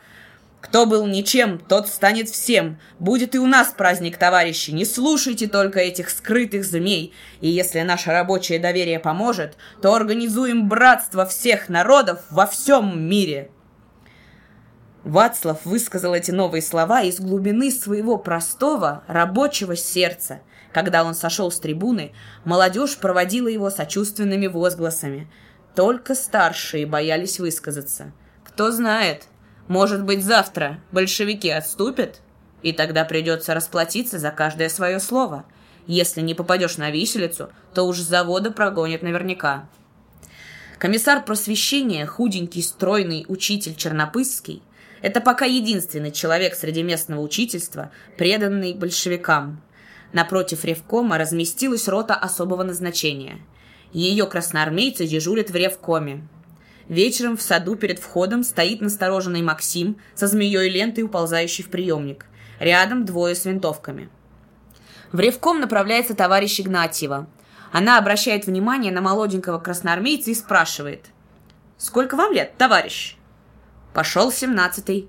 Кто 0.62 0.86
был 0.86 1.08
ничем, 1.08 1.58
тот 1.58 1.88
станет 1.88 2.30
всем. 2.30 2.80
Будет 3.00 3.34
и 3.34 3.40
у 3.40 3.48
нас 3.48 3.70
праздник, 3.70 4.18
товарищи. 4.18 4.72
Не 4.72 4.84
слушайте 4.84 5.48
только 5.48 5.80
этих 5.80 6.10
скрытых 6.10 6.66
змей. 6.66 7.14
И 7.40 7.50
если 7.50 7.82
наше 7.82 8.12
рабочее 8.12 8.60
доверие 8.60 9.00
поможет, 9.00 9.56
то 9.82 9.94
организуем 9.94 10.68
братство 10.68 11.26
всех 11.26 11.70
народов 11.70 12.20
во 12.30 12.46
всем 12.46 13.02
мире. 13.08 13.52
Вацлав 15.06 15.64
высказал 15.66 16.14
эти 16.14 16.32
новые 16.32 16.62
слова 16.62 17.04
из 17.04 17.22
глубины 17.22 17.72
своего 17.72 18.18
простого 18.18 19.04
рабочего 19.08 19.78
сердца. 19.78 20.42
Когда 20.74 21.06
он 21.06 21.16
сошел 21.16 21.52
с 21.52 21.60
трибуны, 21.60 22.12
молодежь 22.44 22.98
проводила 22.98 23.48
его 23.48 23.70
сочувственными 23.70 24.48
возгласами. 24.48 25.32
Только 25.74 26.16
старшие 26.16 26.86
боялись 26.86 27.40
высказаться. 27.40 28.12
Кто 28.44 28.72
знает, 28.72 29.29
может 29.70 30.04
быть, 30.04 30.26
завтра 30.26 30.82
большевики 30.92 31.50
отступят, 31.50 32.22
и 32.64 32.74
тогда 32.74 33.06
придется 33.06 33.54
расплатиться 33.54 34.18
за 34.18 34.32
каждое 34.32 34.68
свое 34.68 35.00
слово. 35.00 35.46
Если 35.86 36.22
не 36.22 36.34
попадешь 36.34 36.78
на 36.78 36.90
виселицу, 36.90 37.52
то 37.74 37.84
уж 37.84 38.00
завода 38.00 38.52
прогонят 38.52 39.04
наверняка. 39.04 39.70
Комиссар 40.80 41.24
просвещения, 41.24 42.08
худенький, 42.08 42.64
стройный 42.64 43.26
учитель 43.28 43.76
Чернопысский, 43.76 44.64
это 45.04 45.22
пока 45.22 45.46
единственный 45.46 46.12
человек 46.12 46.56
среди 46.56 46.82
местного 46.82 47.22
учительства, 47.22 47.92
преданный 48.18 48.74
большевикам. 48.74 49.62
Напротив 50.14 50.66
Ревкома 50.66 51.20
разместилась 51.20 51.88
рота 51.88 52.16
особого 52.16 52.64
назначения. 52.64 53.38
Ее 53.94 54.26
красноармейцы 54.26 55.06
дежурят 55.06 55.52
в 55.52 55.56
Ревкоме. 55.56 56.28
Вечером 56.90 57.38
в 57.38 57.42
саду 57.44 57.76
перед 57.76 58.00
входом 58.00 58.44
стоит 58.44 58.82
настороженный 58.82 59.44
Максим 59.44 59.98
со 60.16 60.28
змеей 60.28 60.70
лентой, 60.70 61.04
уползающий 61.04 61.64
в 61.64 61.70
приемник. 61.70 62.26
Рядом 62.60 63.06
двое 63.06 63.36
с 63.36 63.46
винтовками. 63.46 64.10
В 65.12 65.20
ревком 65.20 65.60
направляется 65.60 66.16
товарищ 66.16 66.60
Игнатьева. 66.60 67.28
Она 67.72 68.00
обращает 68.00 68.48
внимание 68.48 68.92
на 68.92 69.02
молоденького 69.02 69.60
красноармейца 69.60 70.32
и 70.32 70.36
спрашивает. 70.36 71.06
«Сколько 71.78 72.16
вам 72.16 72.34
лет, 72.34 72.58
товарищ?» 72.58 73.16
«Пошел 73.94 74.32
семнадцатый». 74.32 75.08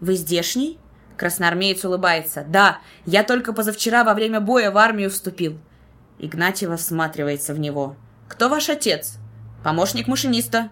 «Вы 0.00 0.16
здешний?» 0.16 0.78
Красноармеец 1.16 1.84
улыбается. 1.84 2.44
«Да, 2.46 2.78
я 3.06 3.24
только 3.24 3.54
позавчера 3.54 4.04
во 4.04 4.12
время 4.12 4.40
боя 4.40 4.70
в 4.70 4.76
армию 4.76 5.10
вступил». 5.10 5.58
Игнатьева 6.18 6.76
всматривается 6.76 7.54
в 7.54 7.58
него. 7.58 7.96
«Кто 8.28 8.50
ваш 8.50 8.68
отец?» 8.68 9.16
«Помощник 9.62 10.06
машиниста». 10.06 10.70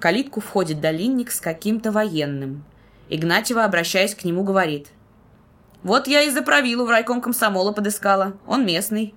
Калитку 0.00 0.40
входит 0.40 0.80
долинник 0.80 1.30
с 1.30 1.40
каким-то 1.40 1.92
военным. 1.92 2.64
Игнатьева, 3.08 3.64
обращаясь 3.64 4.14
к 4.14 4.24
нему, 4.24 4.44
говорит. 4.44 4.88
«Вот 5.82 6.06
я 6.06 6.22
и 6.22 6.30
за 6.30 6.42
правилу 6.42 6.84
в 6.84 6.90
райком 6.90 7.20
комсомола 7.20 7.72
подыскала. 7.72 8.34
Он 8.46 8.66
местный». 8.66 9.14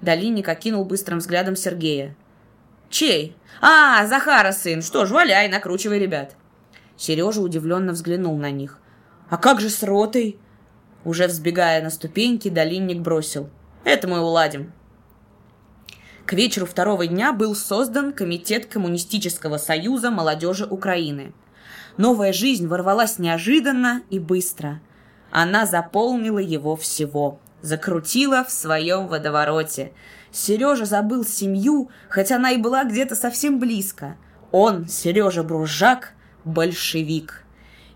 Долинник 0.00 0.48
окинул 0.48 0.84
быстрым 0.84 1.18
взглядом 1.18 1.56
Сергея. 1.56 2.14
Чей? 2.88 3.36
А, 3.60 4.06
Захара 4.06 4.52
сын. 4.52 4.82
Что 4.82 5.06
ж, 5.06 5.10
валяй, 5.10 5.48
накручивай 5.48 5.98
ребят. 5.98 6.36
Сережа 6.96 7.40
удивленно 7.40 7.92
взглянул 7.92 8.36
на 8.36 8.50
них. 8.50 8.78
А 9.28 9.36
как 9.36 9.60
же 9.60 9.70
с 9.70 9.82
ротой? 9.82 10.38
Уже 11.04 11.26
взбегая 11.26 11.82
на 11.82 11.90
ступеньки, 11.90 12.48
долинник 12.48 12.98
бросил. 12.98 13.50
Это 13.84 14.08
мы 14.08 14.20
уладим. 14.20 14.72
К 16.26 16.32
вечеру 16.32 16.66
второго 16.66 17.06
дня 17.06 17.32
был 17.32 17.54
создан 17.54 18.12
Комитет 18.12 18.66
Коммунистического 18.66 19.58
союза 19.58 20.10
молодежи 20.10 20.66
Украины. 20.66 21.32
Новая 21.98 22.32
жизнь 22.32 22.66
ворвалась 22.66 23.20
неожиданно 23.20 24.02
и 24.10 24.18
быстро. 24.18 24.80
Она 25.30 25.66
заполнила 25.66 26.40
его 26.40 26.74
всего, 26.74 27.38
закрутила 27.62 28.42
в 28.42 28.50
своем 28.50 29.06
водовороте. 29.06 29.92
Сережа 30.32 30.84
забыл 30.84 31.24
семью, 31.24 31.90
хотя 32.08 32.36
она 32.36 32.50
и 32.50 32.56
была 32.56 32.82
где-то 32.82 33.14
совсем 33.14 33.60
близко. 33.60 34.16
Он, 34.50 34.88
Сережа 34.88 35.44
Бружак, 35.44 36.14
большевик. 36.44 37.44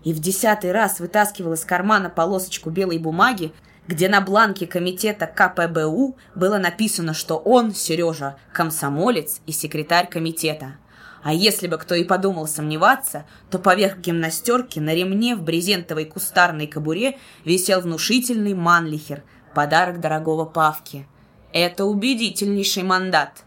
И 0.05 0.13
в 0.13 0.19
десятый 0.19 0.71
раз 0.71 1.01
вытаскивал 1.01 1.51
из 1.51 1.65
кармана 1.65 2.09
полосочку 2.09 2.69
белой 2.69 2.97
бумаги, 2.97 3.51
где 3.91 4.07
на 4.07 4.21
бланке 4.21 4.67
комитета 4.67 5.27
КПБУ 5.27 6.17
было 6.33 6.57
написано, 6.57 7.13
что 7.13 7.35
он, 7.35 7.75
Сережа, 7.75 8.37
комсомолец 8.53 9.41
и 9.45 9.51
секретарь 9.51 10.07
комитета. 10.07 10.77
А 11.23 11.33
если 11.33 11.67
бы 11.67 11.77
кто 11.77 11.93
и 11.95 12.05
подумал 12.05 12.47
сомневаться, 12.47 13.25
то 13.49 13.59
поверх 13.59 13.97
гимнастерки 13.97 14.79
на 14.79 14.95
ремне 14.95 15.35
в 15.35 15.43
брезентовой 15.43 16.05
кустарной 16.05 16.67
кобуре 16.67 17.19
висел 17.43 17.81
внушительный 17.81 18.53
манлихер, 18.53 19.23
подарок 19.53 19.99
дорогого 19.99 20.45
Павки. 20.45 21.05
Это 21.51 21.83
убедительнейший 21.83 22.83
мандат. 22.83 23.43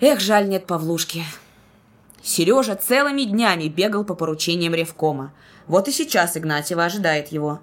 Эх, 0.00 0.18
жаль, 0.18 0.48
нет 0.48 0.66
Павлушки. 0.66 1.24
Сережа 2.22 2.74
целыми 2.74 3.24
днями 3.24 3.68
бегал 3.68 4.02
по 4.02 4.14
поручениям 4.14 4.74
Ревкома. 4.74 5.34
Вот 5.66 5.88
и 5.88 5.92
сейчас 5.92 6.38
Игнатьева 6.38 6.86
ожидает 6.86 7.28
его. 7.28 7.60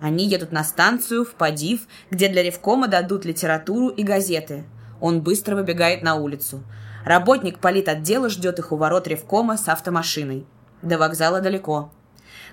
Они 0.00 0.26
едут 0.26 0.52
на 0.52 0.62
станцию 0.62 1.24
в 1.24 1.34
Падив, 1.34 1.86
где 2.10 2.28
для 2.28 2.42
Ревкома 2.42 2.88
дадут 2.88 3.24
литературу 3.24 3.88
и 3.88 4.02
газеты. 4.02 4.64
Он 5.00 5.22
быстро 5.22 5.56
выбегает 5.56 6.02
на 6.02 6.16
улицу. 6.16 6.62
Работник 7.04 7.58
политотдела 7.58 8.28
ждет 8.28 8.58
их 8.58 8.72
у 8.72 8.76
ворот 8.76 9.06
Ревкома 9.06 9.56
с 9.56 9.68
автомашиной. 9.68 10.46
До 10.82 10.98
вокзала 10.98 11.40
далеко. 11.40 11.92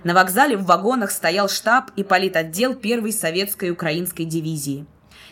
На 0.03 0.13
вокзале 0.13 0.57
в 0.57 0.65
вагонах 0.65 1.11
стоял 1.11 1.49
штаб 1.49 1.91
и 1.95 2.03
политотдел 2.03 2.75
первой 2.75 3.13
советской 3.13 3.71
украинской 3.71 4.25
дивизии. 4.25 4.85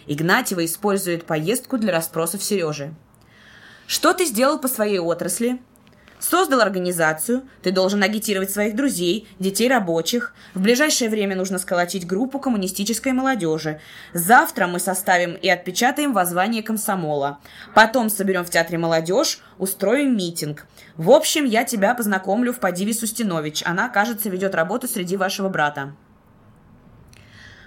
Игнатьева 0.07 0.65
использует 0.65 1.25
поездку 1.25 1.77
для 1.77 1.91
расспросов 1.91 2.43
Сережи. 2.43 2.93
«Что 3.85 4.13
ты 4.13 4.25
сделал 4.25 4.59
по 4.59 4.67
своей 4.67 4.99
отрасли?» 4.99 5.59
Создал 6.21 6.61
организацию, 6.61 7.41
ты 7.63 7.71
должен 7.71 8.03
агитировать 8.03 8.51
своих 8.51 8.75
друзей, 8.75 9.27
детей 9.39 9.67
рабочих. 9.67 10.35
В 10.53 10.61
ближайшее 10.61 11.09
время 11.09 11.35
нужно 11.35 11.57
сколотить 11.57 12.05
группу 12.05 12.39
коммунистической 12.39 13.11
молодежи. 13.11 13.81
Завтра 14.13 14.67
мы 14.67 14.79
составим 14.79 15.33
и 15.33 15.49
отпечатаем 15.49 16.13
воззвание 16.13 16.61
комсомола. 16.61 17.39
Потом 17.73 18.07
соберем 18.07 18.45
в 18.45 18.51
театре 18.51 18.77
молодежь, 18.77 19.39
устроим 19.57 20.15
митинг. 20.15 20.67
В 20.95 21.09
общем, 21.09 21.43
я 21.43 21.63
тебя 21.63 21.95
познакомлю 21.95 22.53
в 22.53 22.59
Падиве 22.59 22.93
Сустинович. 22.93 23.63
Она, 23.65 23.89
кажется, 23.89 24.29
ведет 24.29 24.53
работу 24.53 24.87
среди 24.87 25.17
вашего 25.17 25.49
брата. 25.49 25.95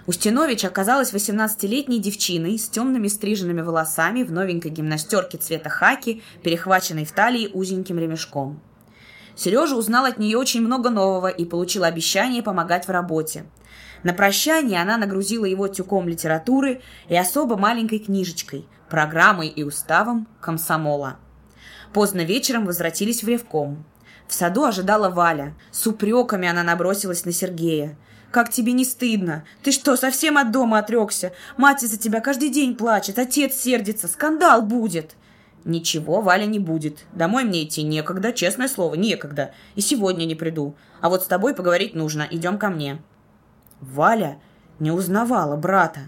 Устинович 0.07 0.65
оказалась 0.65 1.13
18-летней 1.13 1.99
девчиной 1.99 2.59
с 2.59 2.69
темными 2.69 3.07
стриженными 3.07 3.61
волосами 3.61 4.21
в 4.21 4.31
новенькой 4.31 4.69
гимнастерке 4.69 5.39
цвета 5.39 5.69
хаки, 5.69 6.21
перехваченной 6.43 7.05
в 7.05 7.11
талии 7.11 7.49
узеньким 7.51 7.97
ремешком. 7.97 8.61
Сережа 9.35 9.75
узнал 9.75 10.05
от 10.05 10.19
нее 10.19 10.37
очень 10.37 10.61
много 10.61 10.89
нового 10.89 11.27
и 11.27 11.43
получил 11.43 11.83
обещание 11.83 12.43
помогать 12.43 12.87
в 12.87 12.91
работе. 12.91 13.45
На 14.03 14.13
прощание 14.13 14.81
она 14.81 14.97
нагрузила 14.97 15.45
его 15.45 15.67
тюком 15.67 16.07
литературы 16.07 16.81
и 17.09 17.17
особо 17.17 17.57
маленькой 17.57 17.99
книжечкой, 17.99 18.67
программой 18.89 19.47
и 19.47 19.63
уставом 19.63 20.27
комсомола. 20.39 21.17
Поздно 21.91 22.21
вечером 22.21 22.65
возвратились 22.65 23.23
в 23.23 23.27
Ревком. 23.27 23.83
В 24.27 24.33
саду 24.33 24.65
ожидала 24.65 25.09
Валя. 25.09 25.55
С 25.71 25.87
упреками 25.87 26.47
она 26.47 26.63
набросилась 26.63 27.25
на 27.25 27.31
Сергея. 27.31 27.97
Как 28.31 28.51
тебе 28.51 28.73
не 28.73 28.85
стыдно? 28.85 29.45
Ты 29.63 29.71
что, 29.71 29.95
совсем 29.95 30.37
от 30.37 30.51
дома 30.51 30.79
отрекся? 30.79 31.31
Мать 31.57 31.83
из-за 31.83 31.97
тебя 31.97 32.21
каждый 32.21 32.49
день 32.49 32.75
плачет, 32.75 33.17
отец 33.19 33.55
сердится, 33.55 34.07
скандал 34.07 34.61
будет. 34.61 35.15
Ничего, 35.65 36.21
Валя, 36.21 36.45
не 36.45 36.59
будет. 36.59 37.05
Домой 37.13 37.43
мне 37.43 37.63
идти 37.63 37.81
некогда, 37.81 38.31
честное 38.33 38.67
слово, 38.67 38.93
некогда. 38.95 39.51
И 39.73 39.81
сегодня 39.81 40.25
не 40.25 40.35
приду. 40.35 40.75
А 41.01 41.09
вот 41.09 41.23
с 41.23 41.27
тобой 41.27 41.55
поговорить 41.55 41.95
нужно. 41.95 42.27
Идем 42.29 42.59
ко 42.59 42.69
мне. 42.69 43.01
Валя 43.81 44.39
не 44.79 44.91
узнавала 44.91 45.55
брата. 45.55 46.01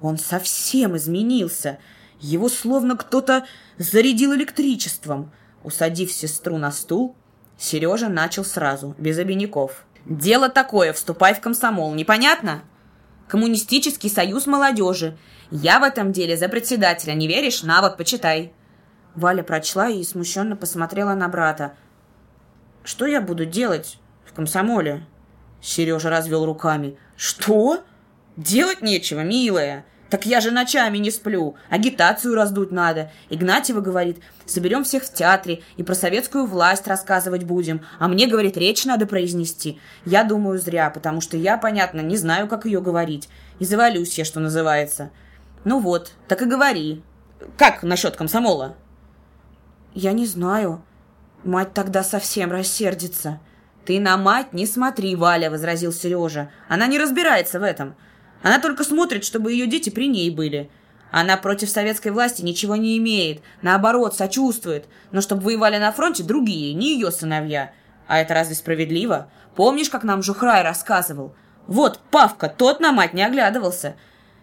Он 0.00 0.18
совсем 0.18 0.96
изменился. 0.96 1.78
Его 2.20 2.48
словно 2.48 2.96
кто-то 2.96 3.44
зарядил 3.76 4.34
электричеством. 4.34 5.32
Усадив 5.64 6.12
сестру 6.12 6.56
на 6.58 6.70
стул, 6.70 7.16
Сережа 7.58 8.08
начал 8.08 8.44
сразу, 8.44 8.94
без 8.98 9.18
обиняков. 9.18 9.84
Дело 10.04 10.48
такое, 10.48 10.92
вступай 10.92 11.34
в 11.34 11.40
комсомол, 11.40 11.94
непонятно? 11.94 12.62
Коммунистический 13.28 14.08
союз 14.08 14.46
молодежи. 14.46 15.16
Я 15.50 15.78
в 15.78 15.84
этом 15.84 16.12
деле 16.12 16.36
за 16.36 16.48
председателя, 16.48 17.14
не 17.14 17.28
веришь? 17.28 17.62
На 17.62 17.80
вот, 17.80 17.96
почитай. 17.96 18.52
Валя 19.14 19.42
прочла 19.42 19.88
и 19.88 20.02
смущенно 20.02 20.56
посмотрела 20.56 21.14
на 21.14 21.28
брата. 21.28 21.74
Что 22.82 23.06
я 23.06 23.20
буду 23.20 23.44
делать 23.44 23.98
в 24.24 24.32
комсомоле? 24.32 25.06
Сережа 25.60 26.10
развел 26.10 26.44
руками. 26.44 26.98
Что? 27.16 27.84
Делать 28.36 28.82
нечего, 28.82 29.20
милая. 29.20 29.84
Так 30.12 30.26
я 30.26 30.42
же 30.42 30.50
ночами 30.50 30.98
не 30.98 31.10
сплю. 31.10 31.56
Агитацию 31.70 32.34
раздуть 32.34 32.70
надо. 32.70 33.10
Игнатьева 33.30 33.80
говорит, 33.80 34.18
соберем 34.44 34.84
всех 34.84 35.04
в 35.04 35.14
театре 35.14 35.62
и 35.78 35.82
про 35.82 35.94
советскую 35.94 36.44
власть 36.44 36.86
рассказывать 36.86 37.44
будем. 37.44 37.80
А 37.98 38.08
мне, 38.08 38.26
говорит, 38.26 38.58
речь 38.58 38.84
надо 38.84 39.06
произнести. 39.06 39.80
Я 40.04 40.22
думаю, 40.24 40.58
зря, 40.58 40.90
потому 40.90 41.22
что 41.22 41.38
я, 41.38 41.56
понятно, 41.56 42.00
не 42.00 42.18
знаю, 42.18 42.46
как 42.46 42.66
ее 42.66 42.82
говорить. 42.82 43.30
И 43.58 43.64
завалюсь 43.64 44.18
я, 44.18 44.26
что 44.26 44.38
называется. 44.38 45.08
Ну 45.64 45.80
вот, 45.80 46.12
так 46.28 46.42
и 46.42 46.44
говори. 46.44 47.02
Как 47.56 47.82
насчет 47.82 48.14
комсомола? 48.14 48.76
Я 49.94 50.12
не 50.12 50.26
знаю. 50.26 50.84
Мать 51.42 51.72
тогда 51.72 52.04
совсем 52.04 52.52
рассердится. 52.52 53.40
Ты 53.86 53.98
на 53.98 54.18
мать 54.18 54.52
не 54.52 54.66
смотри, 54.66 55.16
Валя, 55.16 55.50
возразил 55.50 55.90
Сережа. 55.90 56.50
Она 56.68 56.86
не 56.86 56.98
разбирается 56.98 57.58
в 57.58 57.62
этом. 57.62 57.94
Она 58.42 58.58
только 58.58 58.84
смотрит, 58.84 59.24
чтобы 59.24 59.52
ее 59.52 59.66
дети 59.66 59.90
при 59.90 60.08
ней 60.08 60.30
были. 60.30 60.70
Она 61.10 61.36
против 61.36 61.68
советской 61.68 62.08
власти 62.08 62.42
ничего 62.42 62.76
не 62.76 62.96
имеет. 62.98 63.42
Наоборот, 63.60 64.16
сочувствует. 64.16 64.86
Но 65.10 65.20
чтобы 65.20 65.42
воевали 65.42 65.78
на 65.78 65.92
фронте 65.92 66.22
другие, 66.22 66.74
не 66.74 66.94
ее 66.94 67.10
сыновья. 67.10 67.72
А 68.08 68.18
это 68.18 68.34
разве 68.34 68.54
справедливо? 68.54 69.30
Помнишь, 69.54 69.90
как 69.90 70.04
нам 70.04 70.22
Жухрай 70.22 70.62
рассказывал? 70.62 71.34
Вот, 71.66 72.00
Павка, 72.10 72.48
тот 72.48 72.80
на 72.80 72.92
мать 72.92 73.14
не 73.14 73.22
оглядывался. 73.22 73.96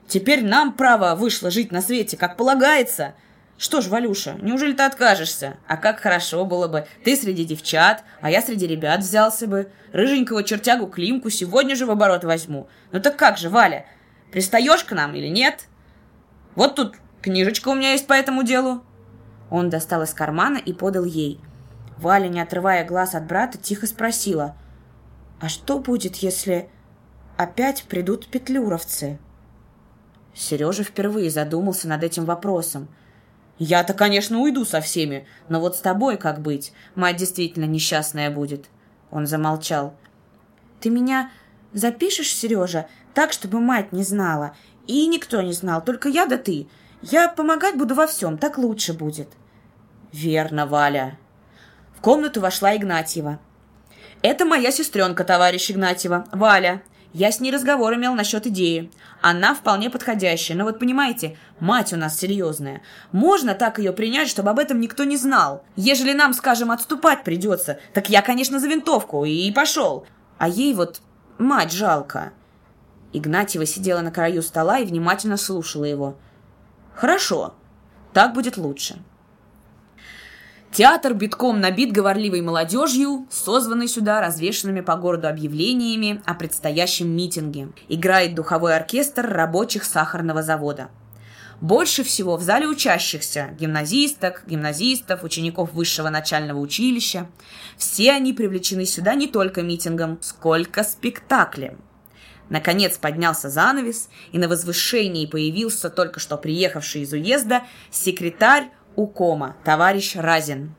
Теперь 0.08 0.44
нам 0.44 0.74
право 0.74 1.16
вышло 1.16 1.52
жить 1.52 1.72
на 1.72 1.82
свете, 1.82 2.18
как 2.18 2.38
полагается. 2.38 3.16
Что 3.60 3.82
ж, 3.82 3.90
Валюша, 3.90 4.38
неужели 4.42 4.72
ты 4.72 4.84
откажешься? 4.84 5.58
А 5.68 5.76
как 5.76 6.00
хорошо 6.00 6.46
было 6.46 6.70
бы. 6.70 6.88
Ты 7.04 7.18
среди 7.18 7.44
девчат, 7.44 8.06
а 8.22 8.32
я 8.32 8.42
среди 8.42 8.66
ребят 8.66 9.02
взялся 9.02 9.48
бы. 9.48 9.70
Рыженького 9.92 10.46
чертягу 10.46 10.88
Климку 10.88 11.30
сегодня 11.30 11.76
же 11.76 11.86
в 11.86 11.92
оборот 11.92 12.24
возьму. 12.24 12.70
Ну 12.94 13.02
так 13.02 13.18
как 13.18 13.38
же, 13.38 13.50
Валя, 13.50 13.86
пристаешь 14.32 14.86
к 14.86 14.94
нам 14.94 15.14
или 15.14 15.28
нет? 15.28 15.68
Вот 16.56 16.76
тут 16.76 16.96
книжечка 17.22 17.68
у 17.68 17.76
меня 17.76 17.92
есть 17.92 18.08
по 18.08 18.14
этому 18.14 18.44
делу. 18.44 18.82
Он 19.50 19.70
достал 19.70 20.04
из 20.04 20.14
кармана 20.14 20.58
и 20.58 20.72
подал 20.72 21.04
ей. 21.04 21.42
Валя, 21.98 22.30
не 22.30 22.40
отрывая 22.40 22.86
глаз 22.86 23.14
от 23.14 23.28
брата, 23.28 23.58
тихо 23.58 23.88
спросила. 23.88 24.56
«А 25.42 25.50
что 25.50 25.80
будет, 25.80 26.16
если 26.18 26.70
опять 27.36 27.84
придут 27.84 28.28
петлюровцы?» 28.28 29.20
Сережа 30.34 30.86
впервые 30.86 31.30
задумался 31.30 31.90
над 31.90 32.04
этим 32.06 32.24
вопросом– 32.24 32.88
я-то, 33.60 33.94
конечно, 33.94 34.40
уйду 34.40 34.64
со 34.64 34.80
всеми, 34.80 35.28
но 35.50 35.60
вот 35.60 35.76
с 35.76 35.82
тобой 35.82 36.18
как 36.18 36.42
быть? 36.42 36.72
Мать 36.96 37.18
действительно 37.18 37.66
несчастная 37.66 38.32
будет. 38.32 38.70
Он 39.12 39.28
замолчал. 39.28 39.94
Ты 40.80 40.90
меня 40.90 41.30
запишешь, 41.74 42.34
Сережа, 42.34 42.88
так, 43.14 43.34
чтобы 43.34 43.60
мать 43.60 43.92
не 43.92 44.04
знала. 44.04 44.56
И 44.88 45.06
никто 45.08 45.42
не 45.42 45.52
знал, 45.52 45.84
только 45.84 46.08
я 46.08 46.26
да 46.26 46.38
ты. 46.38 46.68
Я 47.02 47.28
помогать 47.28 47.78
буду 47.78 47.96
во 47.96 48.08
всем, 48.08 48.38
так 48.38 48.58
лучше 48.58 48.94
будет. 48.94 49.28
Верно, 50.14 50.66
Валя. 50.66 51.18
В 51.98 52.02
комнату 52.02 52.40
вошла 52.40 52.76
Игнатьева. 52.76 53.40
Это 54.22 54.46
моя 54.46 54.72
сестренка, 54.72 55.26
товарищ 55.26 55.70
Игнатьева, 55.70 56.26
Валя. 56.32 56.82
Я 57.12 57.32
с 57.32 57.40
ней 57.40 57.52
разговор 57.52 57.96
имел 57.96 58.14
насчет 58.14 58.46
идеи. 58.48 58.92
Она 59.22 59.56
вполне 59.56 59.90
подходящая, 59.90 60.56
но 60.56 60.64
вот 60.64 60.78
понимаете, 60.78 61.38
мать 61.60 61.92
у 61.92 61.98
нас 61.98 62.20
серьезная. 62.20 62.84
Можно 63.12 63.56
так 63.56 63.80
ее 63.80 63.94
принять, 63.94 64.30
чтобы 64.30 64.52
об 64.52 64.60
этом 64.60 64.80
никто 64.80 65.06
не 65.06 65.18
знал. 65.18 65.64
Ежели 65.76 66.14
нам, 66.14 66.34
скажем, 66.34 66.70
отступать 66.70 67.24
придется, 67.24 67.80
так 67.94 68.10
я, 68.10 68.22
конечно, 68.22 68.60
за 68.60 68.68
винтовку 68.68 69.26
и 69.26 69.52
пошел. 69.52 70.06
А 70.38 70.48
ей 70.48 70.76
вот 70.76 71.02
мать 71.40 71.72
жалко. 71.72 72.32
Игнатьева 73.12 73.66
сидела 73.66 74.02
на 74.02 74.12
краю 74.12 74.44
стола 74.44 74.78
и 74.78 74.86
внимательно 74.86 75.38
слушала 75.38 75.86
его. 75.86 76.16
«Хорошо, 76.94 77.56
так 78.14 78.34
будет 78.34 78.58
лучше». 78.58 79.00
Театр 80.72 81.16
битком 81.16 81.60
набит 81.60 81.92
говорливой 81.92 82.42
молодежью, 82.42 83.28
созванной 83.32 83.88
сюда 83.88 84.22
развешенными 84.22 84.82
по 84.82 84.96
городу 84.96 85.28
объявлениями 85.28 86.22
о 86.26 86.36
предстоящем 86.36 87.10
митинге. 87.10 87.70
Играет 87.88 88.36
духовой 88.36 88.76
оркестр 88.76 89.28
рабочих 89.28 89.84
сахарного 89.84 90.44
завода. 90.44 90.90
Больше 91.60 92.04
всего 92.04 92.38
в 92.38 92.44
зале 92.44 92.68
учащихся, 92.68 93.50
гимназисток, 93.60 94.44
гимназистов, 94.46 95.24
учеников 95.24 95.74
высшего 95.74 96.10
начального 96.10 96.60
училища. 96.60 97.28
Все 97.76 98.12
они 98.12 98.32
привлечены 98.32 98.86
сюда 98.86 99.16
не 99.16 99.28
только 99.28 99.64
митингом, 99.64 100.20
сколько 100.22 100.84
спектаклем. 100.84 101.80
Наконец 102.50 102.98
поднялся 102.98 103.50
занавес, 103.50 104.10
и 104.32 104.40
на 104.40 104.48
возвышении 104.48 105.26
появился 105.26 105.90
только 105.90 106.20
что 106.20 106.38
приехавший 106.38 107.02
из 107.02 107.12
уезда 107.12 107.64
секретарь 107.92 108.70
укома, 108.96 109.56
товарищ 109.64 110.16
Разин. 110.16 110.76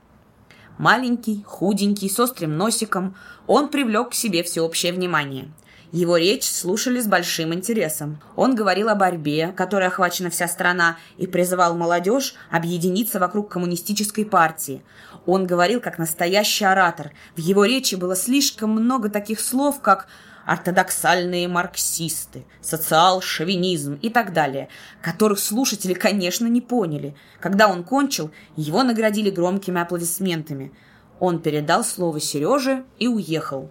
Маленький, 0.78 1.42
худенький, 1.46 2.08
с 2.08 2.18
острым 2.18 2.56
носиком, 2.56 3.14
он 3.46 3.68
привлек 3.68 4.10
к 4.10 4.14
себе 4.14 4.42
всеобщее 4.42 4.92
внимание. 4.92 5.50
Его 5.92 6.16
речь 6.16 6.44
слушали 6.48 7.00
с 7.00 7.06
большим 7.06 7.52
интересом. 7.52 8.20
Он 8.36 8.54
говорил 8.54 8.88
о 8.88 8.94
борьбе, 8.94 9.52
которой 9.56 9.88
охвачена 9.88 10.30
вся 10.30 10.46
страна, 10.46 10.98
и 11.18 11.26
призывал 11.26 11.76
молодежь 11.76 12.34
объединиться 12.50 13.18
вокруг 13.18 13.50
коммунистической 13.50 14.24
партии. 14.24 14.84
Он 15.26 15.46
говорил 15.46 15.80
как 15.80 15.98
настоящий 15.98 16.64
оратор. 16.64 17.10
В 17.34 17.40
его 17.40 17.64
речи 17.64 17.96
было 17.96 18.14
слишком 18.14 18.70
много 18.70 19.10
таких 19.10 19.40
слов, 19.40 19.80
как 19.80 20.06
ортодоксальные 20.46 21.48
марксисты, 21.48 22.44
социал-шовинизм 22.60 23.94
и 23.94 24.10
так 24.10 24.32
далее, 24.32 24.68
которых 25.00 25.38
слушатели, 25.38 25.94
конечно, 25.94 26.46
не 26.46 26.60
поняли. 26.60 27.14
Когда 27.40 27.68
он 27.68 27.84
кончил, 27.84 28.30
его 28.56 28.82
наградили 28.82 29.30
громкими 29.30 29.80
аплодисментами. 29.80 30.72
Он 31.18 31.40
передал 31.40 31.84
слово 31.84 32.20
Сереже 32.20 32.84
и 32.98 33.06
уехал. 33.06 33.70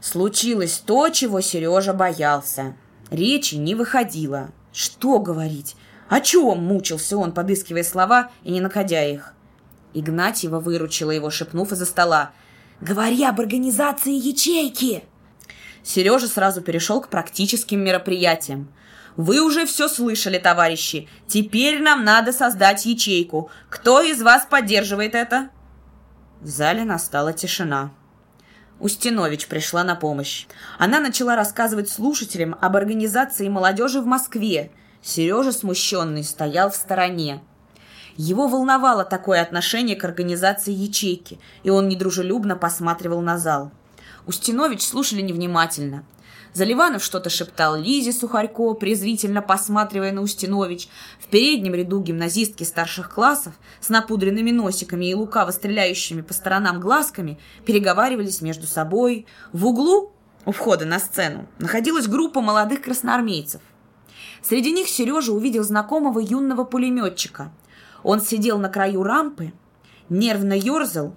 Случилось 0.00 0.82
то, 0.84 1.08
чего 1.08 1.40
Сережа 1.40 1.92
боялся. 1.92 2.76
Речи 3.10 3.54
не 3.54 3.74
выходило. 3.74 4.50
Что 4.72 5.18
говорить? 5.18 5.76
О 6.08 6.20
чем 6.20 6.64
мучился 6.64 7.16
он, 7.16 7.32
подыскивая 7.32 7.84
слова 7.84 8.30
и 8.42 8.52
не 8.52 8.60
находя 8.60 9.04
их? 9.04 9.34
Игнатьева 9.94 10.60
выручила 10.60 11.10
его, 11.10 11.30
шепнув 11.30 11.72
из-за 11.72 11.86
стола. 11.86 12.32
«Говори 12.80 13.24
об 13.24 13.40
организации 13.40 14.12
ячейки!» 14.12 15.04
Сережа 15.82 16.26
сразу 16.26 16.60
перешел 16.60 17.00
к 17.00 17.08
практическим 17.08 17.80
мероприятиям. 17.80 18.72
«Вы 19.16 19.40
уже 19.40 19.66
все 19.66 19.88
слышали, 19.88 20.38
товарищи. 20.38 21.08
Теперь 21.26 21.82
нам 21.82 22.04
надо 22.04 22.32
создать 22.32 22.86
ячейку. 22.86 23.50
Кто 23.68 24.00
из 24.00 24.22
вас 24.22 24.46
поддерживает 24.48 25.14
это?» 25.14 25.50
В 26.40 26.46
зале 26.46 26.84
настала 26.84 27.32
тишина. 27.32 27.90
Устинович 28.78 29.48
пришла 29.48 29.82
на 29.82 29.96
помощь. 29.96 30.46
Она 30.78 31.00
начала 31.00 31.34
рассказывать 31.34 31.90
слушателям 31.90 32.56
об 32.60 32.76
организации 32.76 33.48
молодежи 33.48 34.00
в 34.00 34.06
Москве. 34.06 34.70
Сережа, 35.02 35.50
смущенный, 35.50 36.22
стоял 36.22 36.70
в 36.70 36.76
стороне. 36.76 37.42
Его 38.16 38.46
волновало 38.48 39.04
такое 39.04 39.42
отношение 39.42 39.96
к 39.96 40.04
организации 40.04 40.72
ячейки, 40.72 41.38
и 41.62 41.70
он 41.70 41.88
недружелюбно 41.88 42.56
посматривал 42.56 43.20
на 43.20 43.38
зал. 43.38 43.72
Устинович 44.28 44.82
слушали 44.82 45.22
невнимательно. 45.22 46.04
Заливанов 46.52 47.02
что-то 47.02 47.30
шептал 47.30 47.76
Лизе 47.76 48.12
Сухарько, 48.12 48.74
презрительно 48.74 49.40
посматривая 49.40 50.12
на 50.12 50.20
Устинович. 50.20 50.88
В 51.18 51.28
переднем 51.28 51.74
ряду 51.74 52.02
гимназистки 52.02 52.62
старших 52.64 53.14
классов 53.14 53.54
с 53.80 53.88
напудренными 53.88 54.50
носиками 54.50 55.06
и 55.06 55.14
лукаво 55.14 55.50
стреляющими 55.50 56.20
по 56.20 56.34
сторонам 56.34 56.78
глазками 56.78 57.38
переговаривались 57.64 58.42
между 58.42 58.66
собой. 58.66 59.24
В 59.54 59.66
углу, 59.66 60.12
у 60.44 60.52
входа 60.52 60.84
на 60.84 60.98
сцену, 60.98 61.48
находилась 61.58 62.06
группа 62.06 62.42
молодых 62.42 62.82
красноармейцев. 62.82 63.62
Среди 64.42 64.72
них 64.72 64.88
Сережа 64.88 65.32
увидел 65.32 65.64
знакомого 65.64 66.18
юного 66.18 66.64
пулеметчика. 66.64 67.50
Он 68.02 68.20
сидел 68.20 68.58
на 68.58 68.68
краю 68.68 69.02
рампы, 69.04 69.54
нервно 70.10 70.52
ерзал 70.52 71.14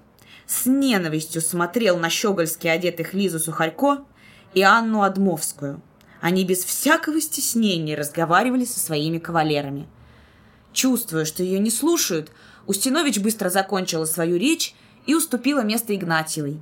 с 0.52 0.66
ненавистью 0.66 1.42
смотрел 1.42 1.98
на 1.98 2.10
щегольски 2.10 2.68
одетых 2.68 3.14
Лизу 3.14 3.40
Сухарько 3.40 4.04
и 4.54 4.62
Анну 4.62 5.02
Адмовскую. 5.02 5.82
Они 6.20 6.44
без 6.44 6.66
всякого 6.66 7.22
стеснения 7.22 7.96
разговаривали 7.96 8.66
со 8.66 8.80
своими 8.80 9.18
кавалерами. 9.18 9.88
Чувствуя, 10.74 11.24
что 11.24 11.42
ее 11.42 11.58
не 11.58 11.72
слушают, 11.72 12.32
Устинович 12.68 13.20
быстро 13.20 13.50
закончила 13.50 14.04
свою 14.04 14.38
речь 14.38 14.76
и 15.06 15.16
уступила 15.16 15.62
место 15.62 15.96
Игнатьевой. 15.96 16.60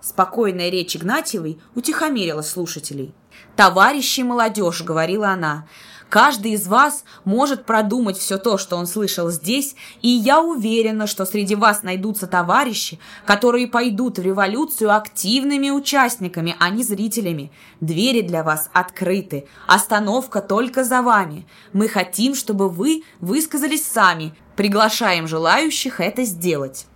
Спокойная 0.00 0.68
речь 0.68 0.96
Игнатьевой 0.96 1.60
утихомирила 1.76 2.42
слушателей. 2.42 3.14
«Товарищи 3.54 4.22
молодежь»,— 4.22 4.82
говорила 4.84 5.28
она, 5.28 5.68
Каждый 6.08 6.52
из 6.52 6.66
вас 6.66 7.04
может 7.24 7.66
продумать 7.66 8.16
все 8.16 8.38
то, 8.38 8.56
что 8.56 8.76
он 8.76 8.86
слышал 8.86 9.30
здесь, 9.30 9.76
и 10.00 10.08
я 10.08 10.40
уверена, 10.40 11.06
что 11.06 11.26
среди 11.26 11.54
вас 11.54 11.82
найдутся 11.82 12.26
товарищи, 12.26 12.98
которые 13.26 13.66
пойдут 13.66 14.18
в 14.18 14.22
революцию 14.22 14.94
активными 14.96 15.68
участниками, 15.68 16.56
а 16.58 16.70
не 16.70 16.82
зрителями. 16.82 17.52
Двери 17.82 18.22
для 18.22 18.42
вас 18.42 18.70
открыты. 18.72 19.46
Остановка 19.66 20.40
только 20.40 20.82
за 20.82 21.02
вами. 21.02 21.46
Мы 21.74 21.88
хотим, 21.88 22.34
чтобы 22.34 22.70
вы 22.70 23.02
высказались 23.20 23.86
сами. 23.86 24.34
Приглашаем 24.56 25.28
желающих 25.28 26.00
это 26.00 26.24
сделать. 26.24 26.86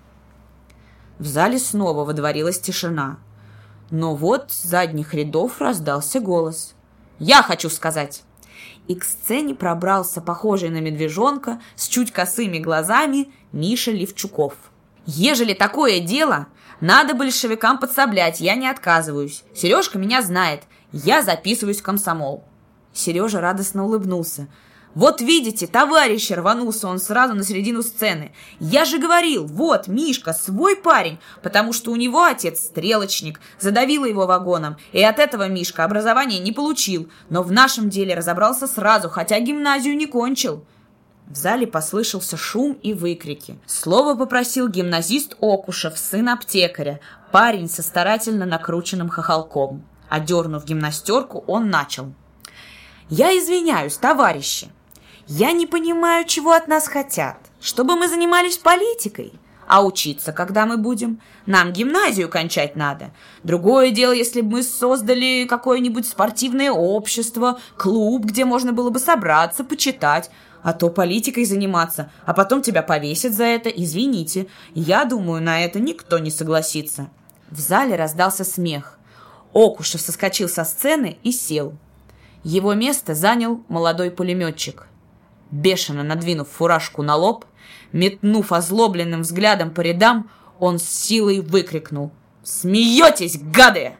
В 1.18 1.26
зале 1.26 1.58
снова 1.58 2.04
водворилась 2.06 2.58
тишина. 2.58 3.18
Но 3.90 4.14
вот 4.14 4.52
с 4.52 4.62
задних 4.62 5.12
рядов 5.12 5.60
раздался 5.60 6.18
голос. 6.18 6.74
«Я 7.18 7.42
хочу 7.42 7.68
сказать!» 7.68 8.22
И 8.88 8.94
к 8.94 9.04
сцене 9.04 9.54
пробрался 9.54 10.20
похожий 10.20 10.70
на 10.70 10.78
медвежонка 10.78 11.60
с 11.76 11.88
чуть 11.88 12.12
косыми 12.12 12.58
глазами 12.58 13.32
Миша 13.52 13.90
Левчуков. 13.90 14.54
«Ежели 15.06 15.54
такое 15.54 16.00
дело, 16.00 16.46
надо 16.80 17.14
большевикам 17.14 17.78
подсоблять, 17.78 18.40
я 18.40 18.54
не 18.54 18.68
отказываюсь. 18.68 19.44
Сережка 19.54 19.98
меня 19.98 20.22
знает, 20.22 20.62
я 20.92 21.22
записываюсь 21.22 21.80
в 21.80 21.82
комсомол». 21.82 22.44
Сережа 22.92 23.40
радостно 23.40 23.84
улыбнулся– 23.84 24.48
«Вот 24.94 25.22
видите, 25.22 25.66
товарищ!»— 25.66 26.30
рванулся 26.30 26.86
он 26.86 26.98
сразу 26.98 27.34
на 27.34 27.44
середину 27.44 27.82
сцены. 27.82 28.32
«Я 28.60 28.84
же 28.84 28.98
говорил, 28.98 29.46
вот, 29.46 29.88
Мишка, 29.88 30.34
свой 30.34 30.76
парень, 30.76 31.18
потому 31.42 31.72
что 31.72 31.92
у 31.92 31.96
него 31.96 32.22
отец 32.22 32.60
стрелочник, 32.60 33.40
задавила 33.58 34.04
его 34.04 34.26
вагоном, 34.26 34.76
и 34.92 35.02
от 35.02 35.18
этого 35.18 35.48
Мишка 35.48 35.84
образование 35.84 36.40
не 36.40 36.52
получил, 36.52 37.08
но 37.30 37.42
в 37.42 37.50
нашем 37.50 37.88
деле 37.88 38.14
разобрался 38.14 38.66
сразу, 38.66 39.08
хотя 39.08 39.38
гимназию 39.40 39.96
не 39.96 40.06
кончил». 40.06 40.64
В 41.26 41.36
зале 41.36 41.66
послышался 41.66 42.36
шум 42.36 42.74
и 42.82 42.92
выкрики. 42.92 43.58
Слово 43.64 44.14
попросил 44.14 44.68
гимназист 44.68 45.36
Окушев, 45.40 45.96
сын 45.96 46.28
аптекаря, 46.28 47.00
парень 47.30 47.70
со 47.70 47.82
старательно 47.82 48.44
накрученным 48.44 49.08
хохолком. 49.08 49.86
Одернув 50.10 50.66
гимнастерку, 50.66 51.42
он 51.46 51.70
начал. 51.70 52.12
«Я 53.08 53.30
извиняюсь, 53.30 53.96
товарищи, 53.96 54.68
я 55.28 55.52
не 55.52 55.66
понимаю, 55.66 56.26
чего 56.26 56.52
от 56.52 56.68
нас 56.68 56.88
хотят. 56.88 57.36
Чтобы 57.60 57.94
мы 57.96 58.08
занимались 58.08 58.58
политикой. 58.58 59.32
А 59.68 59.84
учиться, 59.84 60.32
когда 60.32 60.66
мы 60.66 60.76
будем? 60.76 61.20
Нам 61.46 61.72
гимназию 61.72 62.28
кончать 62.28 62.74
надо. 62.76 63.12
Другое 63.44 63.90
дело, 63.90 64.12
если 64.12 64.40
бы 64.40 64.56
мы 64.56 64.62
создали 64.62 65.46
какое-нибудь 65.48 66.06
спортивное 66.06 66.72
общество, 66.72 67.60
клуб, 67.76 68.24
где 68.24 68.44
можно 68.44 68.72
было 68.72 68.90
бы 68.90 68.98
собраться, 68.98 69.64
почитать. 69.64 70.30
А 70.62 70.72
то 70.72 70.90
политикой 70.90 71.44
заниматься, 71.44 72.10
а 72.24 72.34
потом 72.34 72.62
тебя 72.62 72.82
повесят 72.82 73.32
за 73.32 73.44
это, 73.44 73.68
извините. 73.68 74.46
Я 74.74 75.04
думаю, 75.04 75.42
на 75.42 75.64
это 75.64 75.80
никто 75.80 76.18
не 76.18 76.30
согласится. 76.30 77.10
В 77.50 77.58
зале 77.58 77.96
раздался 77.96 78.44
смех. 78.44 78.98
Окушев 79.54 80.00
соскочил 80.00 80.48
со 80.48 80.64
сцены 80.64 81.18
и 81.22 81.32
сел. 81.32 81.74
Его 82.44 82.74
место 82.74 83.14
занял 83.14 83.62
молодой 83.68 84.10
пулеметчик 84.10 84.86
бешено 85.52 86.02
надвинув 86.02 86.48
фуражку 86.48 87.02
на 87.02 87.14
лоб, 87.14 87.44
метнув 87.92 88.50
озлобленным 88.52 89.20
взглядом 89.20 89.70
по 89.70 89.82
рядам, 89.82 90.28
он 90.58 90.80
с 90.80 90.84
силой 90.84 91.40
выкрикнул 91.40 92.10
«Смеетесь, 92.42 93.38
гады!» 93.38 93.92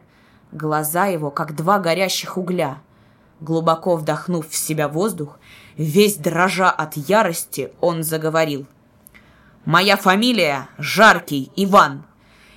Глаза 0.51 1.07
его, 1.07 1.31
как 1.31 1.55
два 1.55 1.79
горящих 1.79 2.37
угля. 2.37 2.81
Глубоко 3.41 3.97
вдохнув 3.97 4.49
в 4.49 4.55
себя 4.57 4.89
воздух, 4.89 5.39
весь 5.77 6.17
дрожа 6.17 6.71
от 6.71 6.97
ярости, 6.97 7.73
он 7.81 8.03
заговорил. 8.03 8.67
«Моя 9.65 9.97
фамилия 9.97 10.69
Жаркий 10.79 11.51
Иван. 11.57 12.05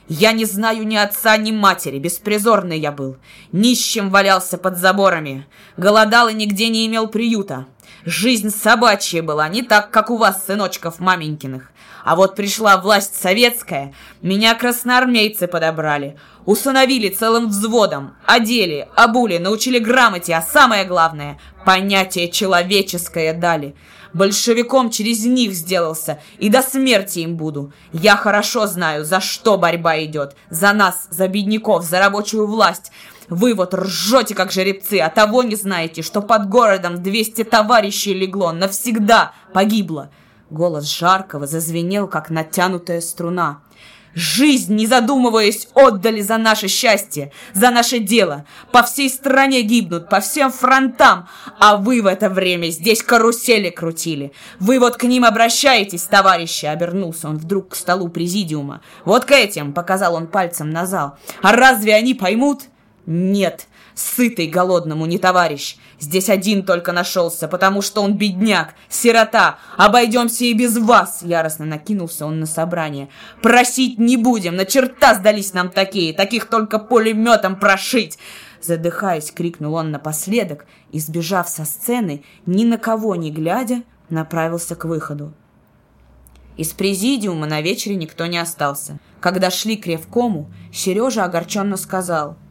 Я 0.07 0.33
не 0.33 0.45
знаю 0.45 0.85
ни 0.85 0.95
отца, 0.95 1.35
ни 1.37 1.51
матери, 1.51 1.97
беспризорный 1.97 2.79
я 2.79 2.91
был. 2.91 3.17
Нищим 3.51 4.09
валялся 4.09 4.57
под 4.57 4.77
заборами, 4.77 5.47
голодал 5.77 6.27
и 6.27 6.33
нигде 6.33 6.69
не 6.69 6.85
имел 6.85 7.07
приюта. 7.07 7.65
Жизнь 8.05 8.51
собачья 8.51 9.23
была, 9.23 9.49
не 9.49 9.63
так, 9.63 9.89
как 9.89 10.11
у 10.11 10.17
вас, 10.17 10.45
сыночков 10.45 10.99
маменькиных. 10.99 11.71
А 12.03 12.15
вот 12.15 12.35
пришла 12.35 12.77
власть 12.77 13.19
советская, 13.19 13.95
меня 14.21 14.53
красноармейцы 14.53 15.47
подобрали, 15.47 16.15
усыновили 16.45 17.09
целым 17.09 17.47
взводом, 17.47 18.15
одели, 18.27 18.87
обули, 18.95 19.39
научили 19.39 19.79
грамоте, 19.79 20.35
а 20.35 20.43
самое 20.43 20.85
главное— 20.85 21.39
понятие 21.65 22.29
человеческое 22.29 23.33
дали. 23.33 23.75
Большевиком 24.13 24.91
через 24.91 25.25
них 25.25 25.53
сделался, 25.53 26.21
и 26.37 26.49
до 26.49 26.61
смерти 26.61 27.19
им 27.19 27.35
буду. 27.37 27.73
Я 27.91 28.15
хорошо 28.15 28.67
знаю, 28.67 29.03
за 29.03 29.19
что 29.19 29.57
борьба 29.57 30.01
идет. 30.03 30.35
За 30.51 30.73
нас, 30.73 31.07
за 31.09 31.27
бедняков, 31.27 31.83
за 31.83 31.99
рабочую 31.99 32.45
власть. 32.45 32.91
Вы 33.29 33.53
вот 33.53 33.73
ржете, 33.73 34.35
как 34.35 34.51
жеребцы, 34.51 34.99
а 34.99 35.09
того 35.09 35.43
не 35.43 35.55
знаете, 35.55 36.01
что 36.01 36.21
под 36.21 36.49
городом 36.49 37.01
200 37.01 37.43
товарищей 37.45 38.13
легло, 38.13 38.51
навсегда 38.51 39.33
погибло. 39.53 40.09
Голос 40.49 40.85
Жаркого 40.85 41.47
зазвенел, 41.47 42.07
как 42.07 42.29
натянутая 42.29 43.01
струна. 43.01 43.61
Жизнь, 44.15 44.73
не 44.73 44.87
задумываясь, 44.87 45.67
отдали 45.73 46.21
за 46.21 46.37
наше 46.37 46.69
счастье, 46.69 47.33
за 47.53 47.69
наше 47.69 47.99
дело. 47.99 48.45
По 48.71 48.81
всей 48.81 49.09
стране 49.09 49.61
гибнут, 49.61 50.07
по 50.07 50.21
всем 50.21 50.51
фронтам. 50.53 51.27
А 51.59 51.75
вы 51.75 52.01
в 52.01 52.05
это 52.05 52.29
время 52.29 52.69
здесь 52.69 53.03
карусели 53.03 53.69
крутили. 53.69 54.31
Вы 54.57 54.79
вот 54.79 54.95
к 54.95 55.03
ним 55.03 55.25
обращаетесь, 55.25 56.03
товарищи, 56.03 56.65
обернулся 56.65 57.27
он 57.27 57.37
вдруг 57.37 57.69
к 57.69 57.75
столу 57.75 58.07
президиума. 58.07 58.79
Вот 59.03 59.25
к 59.25 59.31
этим, 59.31 59.73
показал 59.73 60.15
он 60.15 60.27
пальцем 60.27 60.69
на 60.69 60.85
зал. 60.85 61.17
А 61.41 61.51
разве 61.51 61.93
они 61.93 62.13
поймут? 62.13 62.61
Нет, 63.05 63.67
сытый 63.93 64.47
голодному 64.47 65.05
не 65.05 65.19
товарищ. 65.19 65.77
Здесь 65.99 66.29
один 66.29 66.63
только 66.63 66.91
нашелся, 66.91 67.47
потому 67.47 67.83
что 67.83 68.01
он 68.01 68.17
бедняк, 68.17 68.73
сирота. 68.89 69.59
Обойдемся 69.77 70.45
и 70.45 70.53
без 70.53 70.77
вас, 70.77 71.21
яростно 71.21 71.65
накинулся 71.65 72.25
он 72.25 72.39
на 72.39 72.47
собрание. 72.47 73.09
Просить 73.43 73.99
не 73.99 74.17
будем, 74.17 74.55
на 74.55 74.65
черта 74.65 75.13
сдались 75.13 75.53
нам 75.53 75.69
такие, 75.69 76.13
таких 76.13 76.45
только 76.45 76.79
пулеметом 76.79 77.59
прошить. 77.59 78.17
Задыхаясь, 78.59 79.31
крикнул 79.31 79.75
он 79.75 79.91
напоследок 79.91 80.65
и, 80.91 80.99
сбежав 80.99 81.47
со 81.47 81.63
сцены, 81.63 82.23
ни 82.47 82.65
на 82.65 82.79
кого 82.79 83.15
не 83.15 83.29
глядя, 83.29 83.83
направился 84.09 84.75
к 84.75 84.85
выходу. 84.85 85.31
Из 86.57 86.69
президиума 86.69 87.45
на 87.45 87.61
вечере 87.61 87.95
никто 87.95 88.25
не 88.25 88.39
остался. 88.39 88.97
Когда 89.19 89.51
шли 89.51 89.75
к 89.75 89.85
Ревкому, 89.85 90.49
Сережа 90.73 91.23
огорченно 91.23 91.77
сказал– 91.77 92.37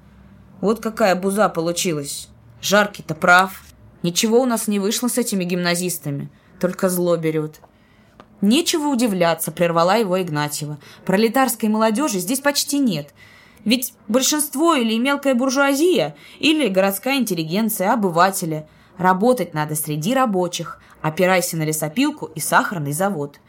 вот 0.61 0.81
какая 0.81 1.15
буза 1.15 1.49
получилась. 1.49 2.29
Жаркий-то 2.61 3.15
прав. 3.15 3.63
Ничего 4.03 4.41
у 4.41 4.47
нас 4.47 4.69
не 4.69 4.79
вышло 4.79 5.09
с 5.09 5.19
этими 5.19 5.45
гимназистами. 5.45 6.31
Только 6.61 6.89
зло 6.89 7.17
берет. 7.17 7.61
Нечего 8.41 8.89
удивляться, 8.89 9.53
прервала 9.53 9.97
его 9.97 10.21
Игнатьева. 10.21 10.79
Пролетарской 11.07 11.69
молодежи 11.69 12.19
здесь 12.19 12.41
почти 12.41 12.79
нет. 12.79 13.15
Ведь 13.65 13.95
большинство 14.09 14.75
или 14.75 14.99
мелкая 14.99 15.35
буржуазия, 15.35 16.15
или 16.39 16.69
городская 16.69 17.17
интеллигенция, 17.17 17.93
обыватели. 17.93 18.67
Работать 18.99 19.55
надо 19.55 19.75
среди 19.75 20.15
рабочих. 20.15 20.81
Опирайся 21.01 21.57
на 21.57 21.65
лесопилку 21.65 22.27
и 22.27 22.41
сахарный 22.41 22.93
завод. 22.93 23.41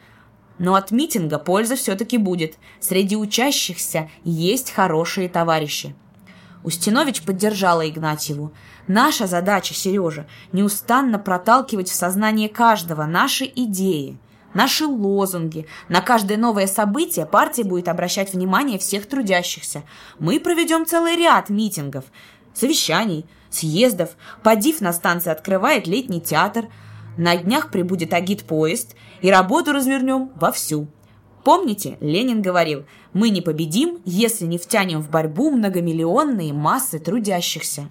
Но 0.58 0.74
от 0.74 0.90
митинга 0.90 1.38
польза 1.38 1.76
все-таки 1.76 2.16
будет. 2.16 2.56
Среди 2.80 3.16
учащихся 3.16 4.10
есть 4.24 4.70
хорошие 4.70 5.28
товарищи. 5.28 5.94
Устинович 6.66 7.22
поддержала 7.22 7.88
Игнатьеву. 7.88 8.52
Наша 8.88 9.28
задача, 9.28 9.72
Сережа, 9.72 10.26
неустанно 10.50 11.20
проталкивать 11.20 11.88
в 11.88 11.94
сознание 11.94 12.48
каждого 12.48 13.04
наши 13.04 13.44
идеи, 13.44 14.18
наши 14.52 14.84
лозунги. 14.84 15.68
На 15.88 16.00
каждое 16.00 16.36
новое 16.36 16.66
событие 16.66 17.24
партия 17.24 17.62
будет 17.62 17.86
обращать 17.86 18.34
внимание 18.34 18.80
всех 18.80 19.06
трудящихся. 19.06 19.84
Мы 20.18 20.40
проведем 20.40 20.86
целый 20.86 21.14
ряд 21.14 21.50
митингов, 21.50 22.04
совещаний, 22.52 23.26
съездов. 23.48 24.16
Подив 24.42 24.80
на 24.80 24.92
станции 24.92 25.30
открывает 25.30 25.86
летний 25.86 26.20
театр. 26.20 26.66
На 27.16 27.36
днях 27.36 27.70
прибудет 27.70 28.12
агит-поезд, 28.12 28.96
и 29.22 29.30
работу 29.30 29.72
развернем 29.72 30.32
вовсю. 30.34 30.88
Помните, 31.46 31.96
Ленин 32.00 32.42
говорил, 32.42 32.86
мы 33.12 33.30
не 33.30 33.40
победим, 33.40 34.00
если 34.04 34.46
не 34.46 34.58
втянем 34.58 35.00
в 35.00 35.10
борьбу 35.10 35.52
многомиллионные 35.52 36.52
массы 36.52 36.98
трудящихся. 36.98 37.88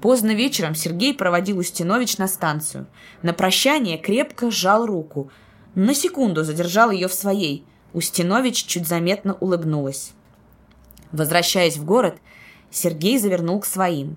Поздно 0.00 0.36
вечером 0.36 0.76
Сергей 0.76 1.14
проводил 1.14 1.58
Устинович 1.58 2.16
на 2.18 2.28
станцию. 2.28 2.86
На 3.22 3.32
прощание 3.32 3.98
крепко 3.98 4.52
сжал 4.52 4.86
руку. 4.86 5.32
На 5.74 5.94
секунду 5.94 6.44
задержал 6.44 6.92
ее 6.92 7.08
в 7.08 7.12
своей. 7.12 7.64
Устинович 7.92 8.66
чуть 8.66 8.86
заметно 8.86 9.34
улыбнулась. 9.40 10.12
Возвращаясь 11.10 11.76
в 11.76 11.84
город, 11.84 12.18
Сергей 12.70 13.18
завернул 13.18 13.58
к 13.58 13.66
своим. 13.66 14.16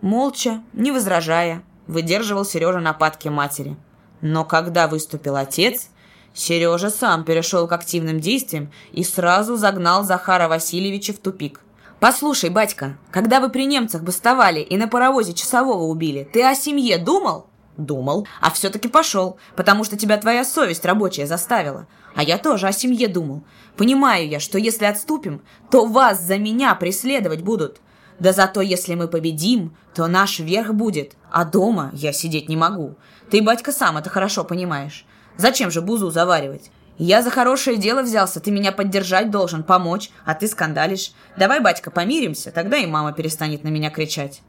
Молча, 0.00 0.60
не 0.72 0.90
возражая, 0.90 1.62
выдерживал 1.86 2.44
Сережа 2.44 2.80
нападки 2.80 3.28
матери. 3.28 3.76
Но 4.22 4.44
когда 4.44 4.88
выступил 4.88 5.36
отец, 5.36 5.90
Сережа 6.34 6.90
сам 6.90 7.24
перешел 7.24 7.68
к 7.68 7.72
активным 7.72 8.18
действиям 8.18 8.72
и 8.92 9.04
сразу 9.04 9.56
загнал 9.56 10.02
Захара 10.02 10.48
Васильевича 10.48 11.12
в 11.12 11.18
тупик. 11.18 11.60
«Послушай, 12.00 12.50
батька, 12.50 12.98
когда 13.12 13.40
вы 13.40 13.48
при 13.48 13.64
немцах 13.66 14.02
бастовали 14.02 14.60
и 14.60 14.76
на 14.76 14.88
паровозе 14.88 15.32
часового 15.32 15.84
убили, 15.84 16.28
ты 16.30 16.42
о 16.44 16.54
семье 16.54 16.98
думал?» 16.98 17.46
«Думал. 17.76 18.26
А 18.40 18.50
все-таки 18.50 18.88
пошел, 18.88 19.38
потому 19.56 19.84
что 19.84 19.96
тебя 19.96 20.16
твоя 20.16 20.44
совесть 20.44 20.84
рабочая 20.84 21.26
заставила. 21.26 21.86
А 22.14 22.22
я 22.22 22.38
тоже 22.38 22.68
о 22.68 22.72
семье 22.72 23.08
думал. 23.08 23.42
Понимаю 23.76 24.28
я, 24.28 24.38
что 24.38 24.58
если 24.58 24.84
отступим, 24.84 25.42
то 25.70 25.84
вас 25.86 26.20
за 26.20 26.38
меня 26.38 26.74
преследовать 26.76 27.42
будут. 27.42 27.80
Да 28.20 28.32
зато 28.32 28.60
если 28.60 28.94
мы 28.94 29.08
победим, 29.08 29.76
то 29.94 30.06
наш 30.06 30.38
верх 30.38 30.72
будет, 30.72 31.16
а 31.32 31.44
дома 31.44 31.90
я 31.94 32.12
сидеть 32.12 32.48
не 32.48 32.56
могу. 32.56 32.94
Ты, 33.30 33.42
батька, 33.42 33.72
сам 33.72 33.96
это 33.96 34.08
хорошо 34.08 34.44
понимаешь. 34.44 35.04
Зачем 35.36 35.70
же 35.70 35.80
бузу 35.80 36.10
заваривать? 36.10 36.70
Я 36.96 37.22
за 37.22 37.30
хорошее 37.30 37.76
дело 37.76 38.02
взялся, 38.02 38.40
ты 38.40 38.52
меня 38.52 38.70
поддержать 38.70 39.30
должен, 39.30 39.64
помочь, 39.64 40.10
а 40.24 40.34
ты 40.34 40.46
скандалишь. 40.46 41.12
Давай, 41.36 41.60
батька, 41.60 41.90
помиримся, 41.90 42.52
тогда 42.52 42.76
и 42.76 42.86
мама 42.86 43.12
перестанет 43.12 43.64
на 43.64 43.68
меня 43.68 43.90
кричать». 43.90 44.42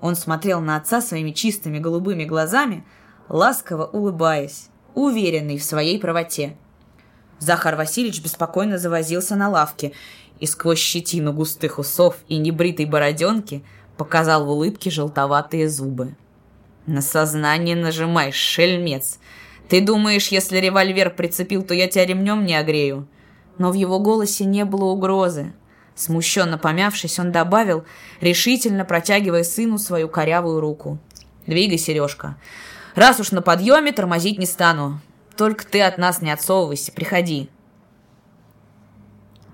Он 0.00 0.16
смотрел 0.16 0.60
на 0.60 0.76
отца 0.76 1.00
своими 1.00 1.30
чистыми 1.30 1.78
голубыми 1.78 2.24
глазами, 2.24 2.84
ласково 3.28 3.86
улыбаясь, 3.86 4.66
уверенный 4.94 5.58
в 5.58 5.64
своей 5.64 6.00
правоте. 6.00 6.56
Захар 7.38 7.76
Васильевич 7.76 8.20
беспокойно 8.20 8.78
завозился 8.78 9.36
на 9.36 9.48
лавке 9.48 9.92
и 10.40 10.46
сквозь 10.46 10.80
щетину 10.80 11.32
густых 11.32 11.78
усов 11.78 12.16
и 12.26 12.38
небритой 12.38 12.86
бороденки 12.86 13.64
показал 13.96 14.44
в 14.44 14.50
улыбке 14.50 14.90
желтоватые 14.90 15.68
зубы. 15.68 16.16
«На 16.86 17.00
сознание 17.00 17.76
нажимаешь, 17.76 18.34
шельмец!» 18.34 19.20
Ты 19.72 19.80
думаешь, 19.80 20.28
если 20.28 20.58
револьвер 20.58 21.08
прицепил, 21.08 21.62
то 21.62 21.72
я 21.72 21.88
тебя 21.88 22.04
ремнем 22.04 22.44
не 22.44 22.54
огрею?» 22.54 23.08
Но 23.56 23.70
в 23.70 23.74
его 23.74 23.98
голосе 24.00 24.44
не 24.44 24.66
было 24.66 24.84
угрозы. 24.84 25.54
Смущенно 25.94 26.58
помявшись, 26.58 27.18
он 27.18 27.32
добавил, 27.32 27.86
решительно 28.20 28.84
протягивая 28.84 29.44
сыну 29.44 29.78
свою 29.78 30.10
корявую 30.10 30.60
руку. 30.60 30.98
«Двигай, 31.46 31.78
Сережка. 31.78 32.36
Раз 32.94 33.18
уж 33.18 33.32
на 33.32 33.40
подъеме, 33.40 33.92
тормозить 33.92 34.38
не 34.38 34.44
стану. 34.44 35.00
Только 35.38 35.66
ты 35.66 35.80
от 35.80 35.96
нас 35.96 36.20
не 36.20 36.30
отсовывайся, 36.30 36.92
приходи». 36.92 37.48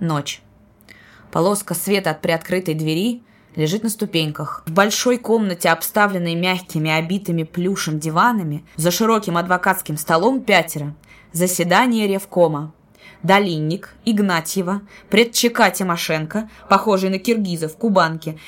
Ночь. 0.00 0.42
Полоска 1.30 1.74
света 1.74 2.10
от 2.10 2.22
приоткрытой 2.22 2.74
двери 2.74 3.22
лежит 3.56 3.82
на 3.82 3.88
ступеньках. 3.88 4.62
В 4.66 4.72
большой 4.72 5.18
комнате, 5.18 5.68
обставленной 5.68 6.34
мягкими, 6.34 6.90
обитыми 6.90 7.42
плюшем 7.42 7.98
диванами, 7.98 8.64
за 8.76 8.90
широким 8.90 9.36
адвокатским 9.36 9.96
столом 9.96 10.40
пятеро. 10.40 10.94
Заседание 11.32 12.06
Ревкома. 12.06 12.72
Долинник, 13.22 13.94
Игнатьева, 14.04 14.82
предчека 15.10 15.70
Тимошенко, 15.70 16.48
похожий 16.68 17.10
на 17.10 17.18
киргизов, 17.18 17.76
кубанки, 17.76 18.38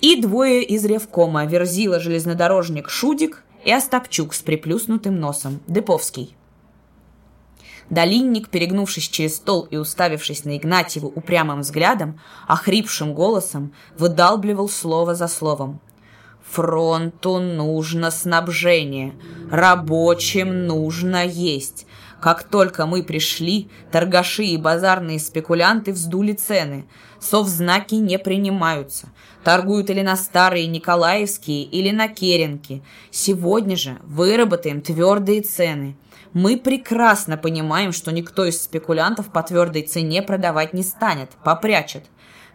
и 0.00 0.20
двое 0.20 0.62
из 0.62 0.84
Ревкома, 0.84 1.44
Верзила 1.44 2.00
железнодорожник 2.00 2.88
Шудик 2.88 3.42
и 3.64 3.72
Остапчук 3.72 4.32
с 4.32 4.40
приплюснутым 4.40 5.20
носом, 5.20 5.60
Деповский. 5.66 6.34
Долинник, 7.90 8.48
перегнувшись 8.48 9.08
через 9.08 9.36
стол 9.36 9.68
и 9.70 9.76
уставившись 9.76 10.44
на 10.44 10.56
Игнатьеву 10.56 11.12
упрямым 11.14 11.60
взглядом, 11.60 12.20
охрипшим 12.48 13.14
голосом 13.14 13.72
выдалбливал 13.96 14.68
слово 14.68 15.14
за 15.14 15.28
словом. 15.28 15.80
«Фронту 16.50 17.38
нужно 17.38 18.10
снабжение, 18.10 19.14
рабочим 19.50 20.66
нужно 20.66 21.24
есть. 21.26 21.86
Как 22.20 22.44
только 22.44 22.86
мы 22.86 23.02
пришли, 23.02 23.68
торгаши 23.92 24.44
и 24.44 24.56
базарные 24.56 25.18
спекулянты 25.18 25.92
вздули 25.92 26.32
цены. 26.32 26.86
Совзнаки 27.20 27.96
не 27.96 28.18
принимаются. 28.18 29.08
Торгуют 29.44 29.90
или 29.90 30.02
на 30.02 30.16
старые 30.16 30.66
Николаевские, 30.66 31.64
или 31.64 31.90
на 31.90 32.08
Керенки. 32.08 32.82
Сегодня 33.10 33.76
же 33.76 33.98
выработаем 34.02 34.80
твердые 34.80 35.42
цены. 35.42 35.96
Мы 36.38 36.58
прекрасно 36.58 37.38
понимаем, 37.38 37.92
что 37.92 38.12
никто 38.12 38.44
из 38.44 38.60
спекулянтов 38.60 39.32
по 39.32 39.42
твердой 39.42 39.84
цене 39.84 40.20
продавать 40.20 40.74
не 40.74 40.82
станет, 40.82 41.30
попрячет. 41.42 42.04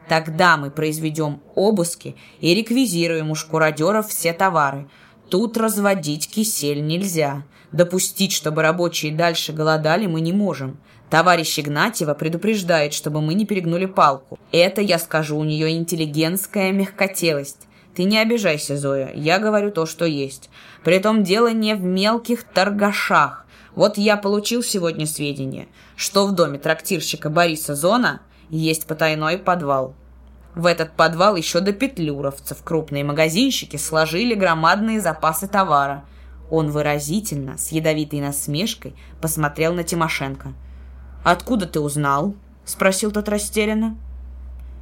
Тогда 0.08 0.56
мы 0.56 0.70
произведем 0.70 1.42
обыски 1.56 2.16
и 2.42 2.54
реквизируем 2.54 3.32
у 3.32 3.36
шкуродеров 3.36 4.08
все 4.08 4.34
товары. 4.34 4.88
Тут 5.32 5.58
разводить 5.58 6.30
кисель 6.30 6.86
нельзя. 6.86 7.42
Допустить, 7.72 8.34
чтобы 8.34 8.62
рабочие 8.62 9.16
дальше 9.16 9.52
голодали, 9.52 10.06
мы 10.06 10.22
не 10.22 10.32
можем. 10.32 10.78
Товарищ 11.10 11.58
Игнатьева 11.58 12.14
предупреждает, 12.14 12.94
чтобы 12.94 13.20
мы 13.20 13.34
не 13.34 13.48
перегнули 13.48 13.88
палку. 13.88 14.38
Это, 14.52 14.82
я 14.82 15.00
скажу, 15.00 15.40
у 15.40 15.44
нее 15.44 15.72
интеллигентская 15.72 16.72
мягкотелость. 16.72 17.68
Ты 17.96 18.04
не 18.04 18.20
обижайся, 18.20 18.78
Зоя, 18.78 19.12
я 19.16 19.40
говорю 19.40 19.72
то, 19.72 19.88
что 19.88 20.06
есть. 20.06 20.52
Притом 20.84 21.24
дело 21.24 21.52
не 21.52 21.74
в 21.74 21.84
мелких 21.84 22.44
торгашах. 22.44 23.41
Вот 23.76 23.98
я 23.98 24.18
получил 24.18 24.64
сегодня 24.64 25.06
сведения, 25.06 25.68
что 25.96 26.28
в 26.28 26.34
доме 26.34 26.60
трактирщика 26.60 27.30
Бориса 27.30 27.76
Зона 27.76 28.22
есть 28.50 28.86
потайной 28.86 29.38
подвал. 29.38 29.94
В 30.56 30.66
этот 30.66 30.92
подвал 30.94 31.38
еще 31.38 31.62
до 31.62 31.72
петлюровцев 31.72 32.62
крупные 32.64 33.06
магазинщики 33.06 33.78
сложили 33.78 34.36
громадные 34.36 35.00
запасы 35.00 35.48
товара. 35.48 36.04
Он 36.50 36.70
выразительно, 36.70 37.58
с 37.58 37.72
ядовитой 37.72 38.20
насмешкой, 38.20 38.94
посмотрел 39.22 39.74
на 39.74 39.86
Тимошенко. 39.86 40.54
«Откуда 41.24 41.66
ты 41.66 41.80
узнал?»— 41.80 42.36
спросил 42.66 43.12
тот 43.12 43.30
растерянно. 43.30 43.98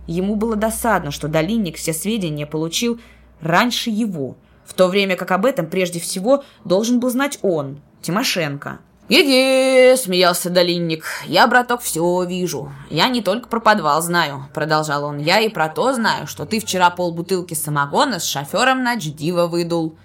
Ему 0.08 0.36
было 0.36 0.56
досадно, 0.56 1.12
что 1.12 1.28
Долинник 1.28 1.78
все 1.78 1.94
сведения 1.94 2.48
получил 2.48 3.00
раньше 3.42 3.92
его, 3.92 4.38
в 4.66 4.74
то 4.74 4.88
время 4.88 5.16
как 5.16 5.30
об 5.32 5.46
этом 5.46 5.68
прежде 5.68 6.00
всего 6.00 6.44
должен 6.66 7.00
был 7.00 7.12
знать 7.12 7.38
он, 7.44 7.80
Тимошенко. 8.02 8.80
«Еге!»— 9.10 9.98
смеялся 9.98 10.52
Долинник. 10.52 11.04
«Я, 11.26 11.48
браток, 11.48 11.82
все 11.82 12.24
вижу. 12.26 12.72
Я 12.92 13.08
не 13.10 13.24
только 13.24 13.50
про 13.50 13.60
подвал 13.60 14.04
знаю»,— 14.04 14.48
продолжал 14.54 15.04
он. 15.04 15.18
«Я 15.18 15.40
и 15.40 15.50
про 15.50 15.68
то 15.68 15.94
знаю, 15.94 16.28
что 16.28 16.46
ты 16.46 16.60
вчера 16.60 16.92
полбутылки 16.92 17.56
самогона 17.56 18.20
с 18.20 18.26
шофером 18.26 18.84
на 18.84 18.96
Дждива 18.96 19.48
выдул». 19.48 19.98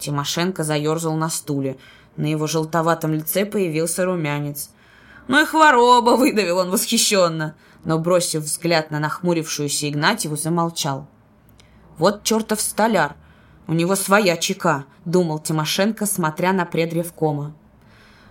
Тимошенко 0.00 0.64
заерзал 0.64 1.14
на 1.14 1.28
стуле. 1.28 1.76
На 2.16 2.26
его 2.26 2.48
желтоватом 2.48 3.14
лице 3.14 3.44
появился 3.44 4.04
румянец. 4.04 4.70
«Ну 5.28 5.40
и 5.40 5.44
хвороба!»— 5.44 6.10
выдавил 6.16 6.58
он 6.58 6.70
восхищенно. 6.70 7.54
Но, 7.84 8.00
бросив 8.00 8.42
взгляд 8.42 8.90
на 8.90 8.98
нахмурившуюся 8.98 9.88
Игнатьеву, 9.88 10.36
замолчал. 10.36 11.06
«Вот 11.98 12.24
чертов 12.24 12.60
столяр! 12.60 13.14
У 13.70 13.72
него 13.72 13.94
своя 13.94 14.36
чека!»— 14.36 14.84
думал 15.04 15.38
Тимошенко, 15.38 16.04
смотря 16.04 16.52
на 16.52 16.64
предревкома. 16.64 17.54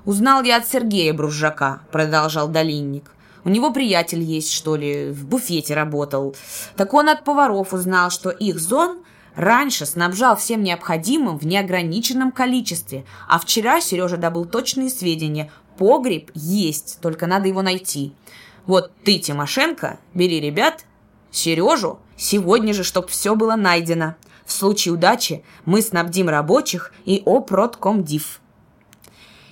«Узнал 0.03 0.43
я 0.43 0.57
от 0.57 0.67
Сергея 0.67 1.13
Бружака»,— 1.13 1.81
продолжал 1.93 2.49
Долинник. 2.49 3.09
«У 3.45 3.49
него 3.49 3.71
приятель 3.71 4.21
есть, 4.21 4.51
что 4.51 4.75
ли, 4.75 5.11
в 5.11 5.25
буфете 5.25 5.75
работал. 5.75 6.35
Так 6.75 6.93
он 6.93 7.07
от 7.07 7.23
поваров 7.23 7.73
узнал, 7.73 8.11
что 8.11 8.31
их 8.31 8.59
зон 8.59 8.99
раньше 9.33 9.85
снабжал 9.85 10.35
всем 10.35 10.61
необходимым 10.61 11.39
в 11.39 11.45
неограниченном 11.45 12.33
количестве, 12.33 13.05
а 13.29 13.39
вчера 13.39 13.79
Сережа 13.79 14.17
добыл 14.17 14.43
точные 14.43 14.89
сведения. 14.89 15.49
Погреб 15.77 16.31
есть, 16.33 16.99
только 17.01 17.27
надо 17.27 17.47
его 17.47 17.61
найти. 17.61 18.13
Вот 18.65 18.91
ты, 19.05 19.19
Тимошенко, 19.19 19.99
бери 20.13 20.41
ребят, 20.41 20.83
Сережу, 21.31 21.99
сегодня 22.17 22.73
же, 22.73 22.83
чтоб 22.83 23.07
все 23.07 23.35
было 23.35 23.55
найдено. 23.55 24.15
В 24.49 24.51
случае 24.51 24.95
удачи 24.95 25.43
мы 25.65 25.79
снабдим 25.79 26.27
рабочих 26.27 26.91
и 27.05 27.21
опродкомдив». 27.23 28.41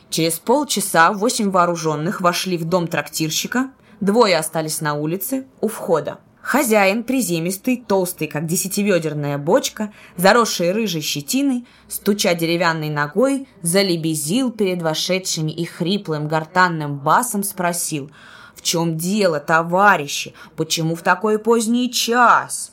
Через 0.10 0.40
полчаса 0.40 1.14
восемь 1.14 1.52
вооруженных 1.52 2.20
вошли 2.20 2.58
в 2.58 2.66
дом 2.66 2.88
трактирщика, 2.88 3.70
двое 4.00 4.40
остались 4.40 4.82
на 4.82 4.96
улице 4.96 5.46
у 5.62 5.68
входа. 5.68 6.18
Хозяин, 6.42 7.04
приземистый, 7.04 7.84
толстый, 7.88 8.26
как 8.26 8.48
десятиведерная 8.48 9.38
бочка, 9.38 9.94
заросший 10.16 10.72
рыжей 10.72 11.02
щетиной, 11.02 11.68
стуча 11.88 12.34
деревянной 12.34 12.90
ногой, 12.90 13.48
залебезил 13.62 14.52
перед 14.52 14.82
вошедшими 14.82 15.52
и 15.52 15.66
хриплым 15.66 16.28
гортанным 16.28 16.98
басом 16.98 17.44
спросил 17.44 18.10
«В 18.56 18.64
чем 18.64 18.98
дело, 18.98 19.40
товарищи? 19.40 20.34
Почему 20.56 20.96
в 20.96 21.04
такой 21.04 21.38
поздний 21.38 21.92
час?» 21.92 22.72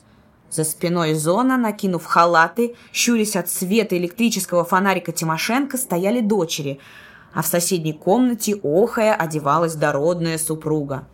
За 0.49 0.63
спиной 0.63 1.13
зона, 1.13 1.57
накинув 1.57 2.05
халаты, 2.05 2.75
щурясь 2.93 3.35
от 3.35 3.49
света 3.49 3.97
электрического 3.97 4.63
фонарика 4.63 5.11
Тимошенко, 5.11 5.77
стояли 5.77 6.21
дочери– 6.21 6.79
а 7.35 7.41
в 7.41 7.47
соседней 7.47 7.91
комнате, 7.91 8.55
охая, 8.63 9.13
одевалась 9.13 9.75
дородная 9.75 10.37
супруга. 10.37 11.05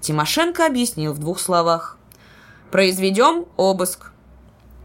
Тимошенко 0.00 0.64
объяснил 0.64 1.12
в 1.12 1.18
двух 1.18 1.40
словах. 1.40 1.98
«Произведем 2.70 3.46
обыск». 3.56 4.12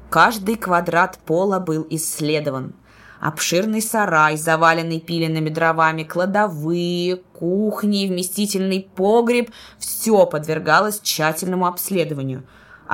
Каждый 0.10 0.56
квадрат 0.56 1.20
пола 1.20 1.60
был 1.60 1.86
исследован. 1.92 2.74
Обширный 3.20 3.84
сарай, 3.84 4.36
заваленный 4.36 5.00
пиленными 5.00 5.50
дровами, 5.50 6.04
кладовые, 6.04 7.18
кухни, 7.18 8.08
вместительный 8.08 8.90
погреб– 8.96 9.52
все 9.78 10.26
подвергалось 10.26 11.00
тщательному 11.02 11.68
обследованию. 11.68 12.44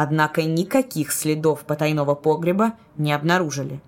Однако 0.02 0.44
никаких 0.44 1.12
следов 1.12 1.66
потайного 1.66 2.16
погреба 2.16 2.76
не 2.96 3.12
обнаружили. 3.12 3.82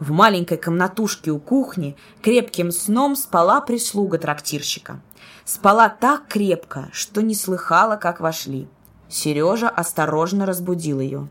В 0.00 0.10
маленькой 0.10 0.58
комнатушке 0.58 1.30
у 1.30 1.38
кухни 1.38 1.96
крепким 2.20 2.72
сном 2.72 3.14
спала 3.14 3.60
прислуга 3.60 4.18
трактирщика. 4.18 5.00
Спала 5.44 5.88
так 5.88 6.26
крепко, 6.26 6.88
что 6.90 7.22
не 7.22 7.36
слыхала, 7.36 7.94
как 7.94 8.18
вошли. 8.18 8.66
Сережа 9.08 9.68
осторожно 9.68 10.46
разбудил 10.46 10.98
ее. 10.98 11.28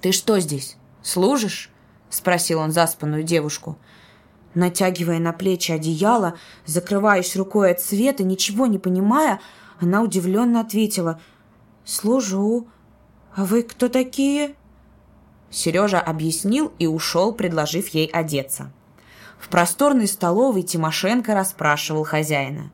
«Ты 0.00 0.12
что 0.12 0.38
здесь, 0.38 0.76
служишь?»— 1.02 1.72
спросил 2.10 2.60
он 2.60 2.70
заспанную 2.70 3.24
девушку. 3.24 3.76
Натягивая 4.54 5.18
на 5.18 5.32
плечи 5.32 5.72
одеяло, 5.72 6.34
закрываясь 6.64 7.34
рукой 7.34 7.72
от 7.72 7.80
света, 7.80 8.22
ничего 8.22 8.66
не 8.68 8.78
понимая, 8.78 9.40
она 9.80 10.00
удивленно 10.00 10.60
ответила 10.60 11.20
«Служу. 11.84 12.68
А 13.34 13.44
вы 13.44 13.62
кто 13.62 13.88
такие?» 13.88 14.54
Сережа 15.50 16.00
объяснил 16.00 16.72
и 16.78 16.86
ушел, 16.86 17.32
предложив 17.32 17.88
ей 17.88 18.06
одеться. 18.06 18.72
В 19.38 19.48
просторной 19.48 20.08
столовой 20.08 20.62
Тимошенко 20.62 21.34
расспрашивал 21.34 22.04
хозяина. 22.04 22.70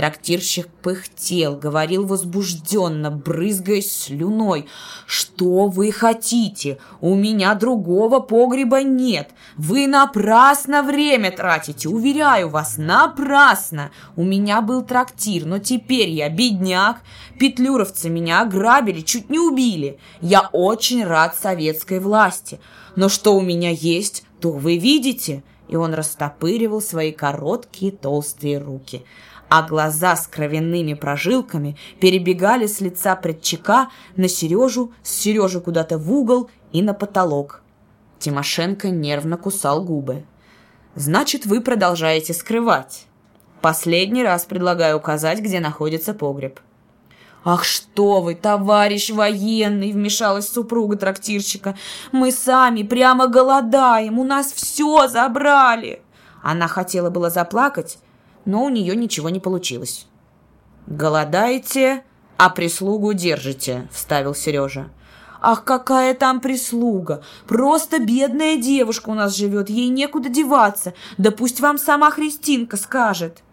Трактирщик 0.00 0.66
пыхтел, 0.80 1.56
говорил 1.56 2.06
возбужденно, 2.06 3.10
брызгаясь 3.10 4.04
слюной. 4.04 4.64
«Что 5.04 5.66
вы 5.66 5.92
хотите? 5.92 6.78
У 7.02 7.14
меня 7.14 7.54
другого 7.54 8.20
погреба 8.20 8.82
нет. 8.82 9.28
Вы 9.58 9.86
напрасно 9.86 10.82
время 10.82 11.30
тратите, 11.30 11.90
уверяю 11.90 12.48
вас, 12.48 12.78
напрасно. 12.78 13.90
У 14.16 14.24
меня 14.24 14.62
был 14.62 14.80
трактир, 14.80 15.44
но 15.44 15.58
теперь 15.58 16.08
я 16.08 16.30
бедняк. 16.30 17.02
Петлюровцы 17.38 18.08
меня 18.08 18.40
ограбили, 18.40 19.02
чуть 19.02 19.28
не 19.28 19.38
убили. 19.38 19.98
Я 20.22 20.48
очень 20.54 21.04
рад 21.04 21.36
советской 21.36 22.00
власти. 22.00 22.58
Но 22.96 23.10
что 23.10 23.36
у 23.36 23.42
меня 23.42 23.68
есть, 23.68 24.24
то 24.40 24.50
вы 24.50 24.78
видите». 24.78 25.42
И 25.68 25.76
он 25.76 25.92
растопыривал 25.92 26.80
свои 26.80 27.12
короткие 27.12 27.92
толстые 27.92 28.56
руки– 28.56 29.04
а 29.50 29.62
глаза 29.62 30.14
с 30.14 30.28
кровяными 30.28 30.94
прожилками 30.94 31.76
перебегали 31.98 32.66
с 32.66 32.80
лица 32.80 33.16
предчека 33.16 33.88
на 34.16 34.28
Сережу, 34.28 34.92
с 35.02 35.10
Сережи 35.10 35.60
куда-то 35.60 35.98
в 35.98 36.10
угол 36.12 36.48
и 36.72 36.82
на 36.82 36.94
потолок. 36.94 37.62
Тимошенко 38.20 38.90
нервно 38.90 39.36
кусал 39.36 39.82
губы. 39.82 40.24
«Значит, 40.94 41.46
вы 41.46 41.60
продолжаете 41.60 42.32
скрывать. 42.32 43.06
Последний 43.60 44.22
раз 44.22 44.44
предлагаю 44.44 44.98
указать, 44.98 45.40
где 45.40 45.58
находится 45.58 46.14
погреб». 46.14 46.60
«Ах, 47.44 47.64
что 47.64 48.20
вы, 48.20 48.36
товарищ 48.36 49.10
военный!»— 49.10 49.92
вмешалась 49.92 50.48
супруга 50.48 50.96
трактирщика. 50.96 51.76
«Мы 52.12 52.30
сами 52.30 52.84
прямо 52.84 53.26
голодаем, 53.26 54.18
у 54.18 54.24
нас 54.24 54.52
все 54.52 55.08
забрали!» 55.08 56.02
Она 56.42 56.68
хотела 56.68 57.10
было 57.10 57.30
заплакать, 57.30 57.98
но 58.50 58.64
у 58.64 58.68
нее 58.68 58.96
ничего 58.96 59.30
не 59.30 59.38
получилось. 59.38 60.08
«Голодаете, 60.88 62.02
а 62.36 62.50
прислугу 62.50 63.12
держите»,— 63.12 63.88
вставил 63.92 64.34
Сережа. 64.34 64.90
«Ах, 65.40 65.64
какая 65.64 66.14
там 66.14 66.40
прислуга! 66.40 67.22
Просто 67.46 68.00
бедная 68.00 68.56
девушка 68.56 69.10
у 69.10 69.14
нас 69.14 69.36
живет, 69.36 69.70
ей 69.70 69.88
некуда 69.88 70.28
деваться. 70.28 70.94
Да 71.16 71.30
пусть 71.30 71.60
вам 71.60 71.78
сама 71.78 72.10
Христинка 72.10 72.76
скажет». 72.76 73.44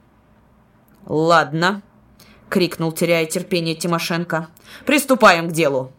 «Ладно»,— 1.05 1.83
крикнул, 2.49 2.91
теряя 2.91 3.27
терпение 3.27 3.75
Тимошенко. 3.75 4.47
«Приступаем 4.85 5.49
к 5.49 5.53
делу». 5.53 5.91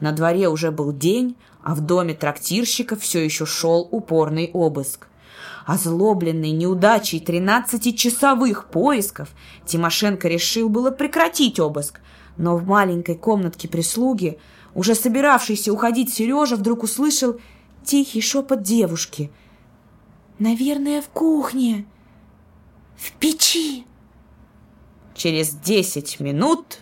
На 0.00 0.10
дворе 0.10 0.48
уже 0.48 0.72
был 0.72 0.92
день, 0.92 1.36
а 1.62 1.76
в 1.76 1.80
доме 1.80 2.14
трактирщика 2.14 2.96
все 2.96 3.24
еще 3.24 3.46
шел 3.46 3.88
упорный 3.90 4.50
обыск. 4.52 5.06
Озлобленный 5.66 6.50
неудачей 6.50 7.20
тринадцатичасовых 7.20 8.66
поисков, 8.66 9.30
Тимошенко 9.64 10.28
решил 10.28 10.68
было 10.68 10.90
прекратить 10.90 11.58
обыск, 11.58 12.00
но 12.36 12.56
в 12.56 12.66
маленькой 12.66 13.14
комнатке 13.14 13.66
прислуги, 13.66 14.38
уже 14.74 14.94
собиравшийся 14.94 15.72
уходить 15.72 16.12
Сережа, 16.12 16.56
вдруг 16.56 16.82
услышал 16.82 17.40
тихий 17.82 18.20
шепот 18.20 18.62
девушки. 18.62 19.30
«Наверное, 20.38 21.00
в 21.00 21.08
кухне, 21.08 21.86
в 22.96 23.12
печи». 23.12 23.86
Через 25.14 25.50
десять 25.50 26.20
минут 26.20 26.80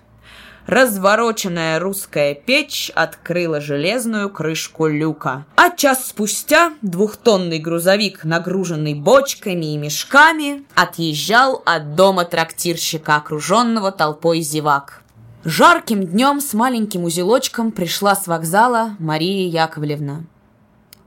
развороченная 0.66 1.78
русская 1.78 2.34
печь 2.34 2.90
открыла 2.94 3.60
железную 3.60 4.30
крышку 4.30 4.86
люка. 4.86 5.44
А 5.56 5.70
час 5.70 6.06
спустя 6.06 6.72
двухтонный 6.82 7.58
грузовик, 7.58 8.24
нагруженный 8.24 8.94
бочками 8.94 9.74
и 9.74 9.76
мешками, 9.76 10.64
отъезжал 10.74 11.62
от 11.66 11.94
дома 11.94 12.24
трактирщика, 12.24 13.16
окруженного 13.16 13.92
толпой 13.92 14.40
зевак. 14.40 15.02
Жарким 15.44 16.06
днем 16.06 16.40
с 16.40 16.54
маленьким 16.54 17.04
узелочком 17.04 17.72
пришла 17.72 18.14
с 18.14 18.28
вокзала 18.28 18.94
Мария 19.00 19.48
Яковлевна. 19.48 20.24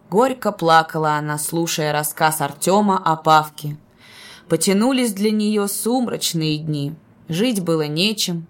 Горько 0.10 0.52
плакала 0.52 1.14
она, 1.14 1.38
слушая 1.38 1.94
рассказ 1.94 2.42
Артема 2.42 3.02
о 3.04 3.16
Павке. 3.16 3.78
Потянулись 4.50 5.14
для 5.14 5.32
нее 5.32 5.68
сумрачные 5.68 6.58
дни. 6.58 6.94
Жить 7.28 7.64
было 7.64 7.88
нечем, 7.88 8.46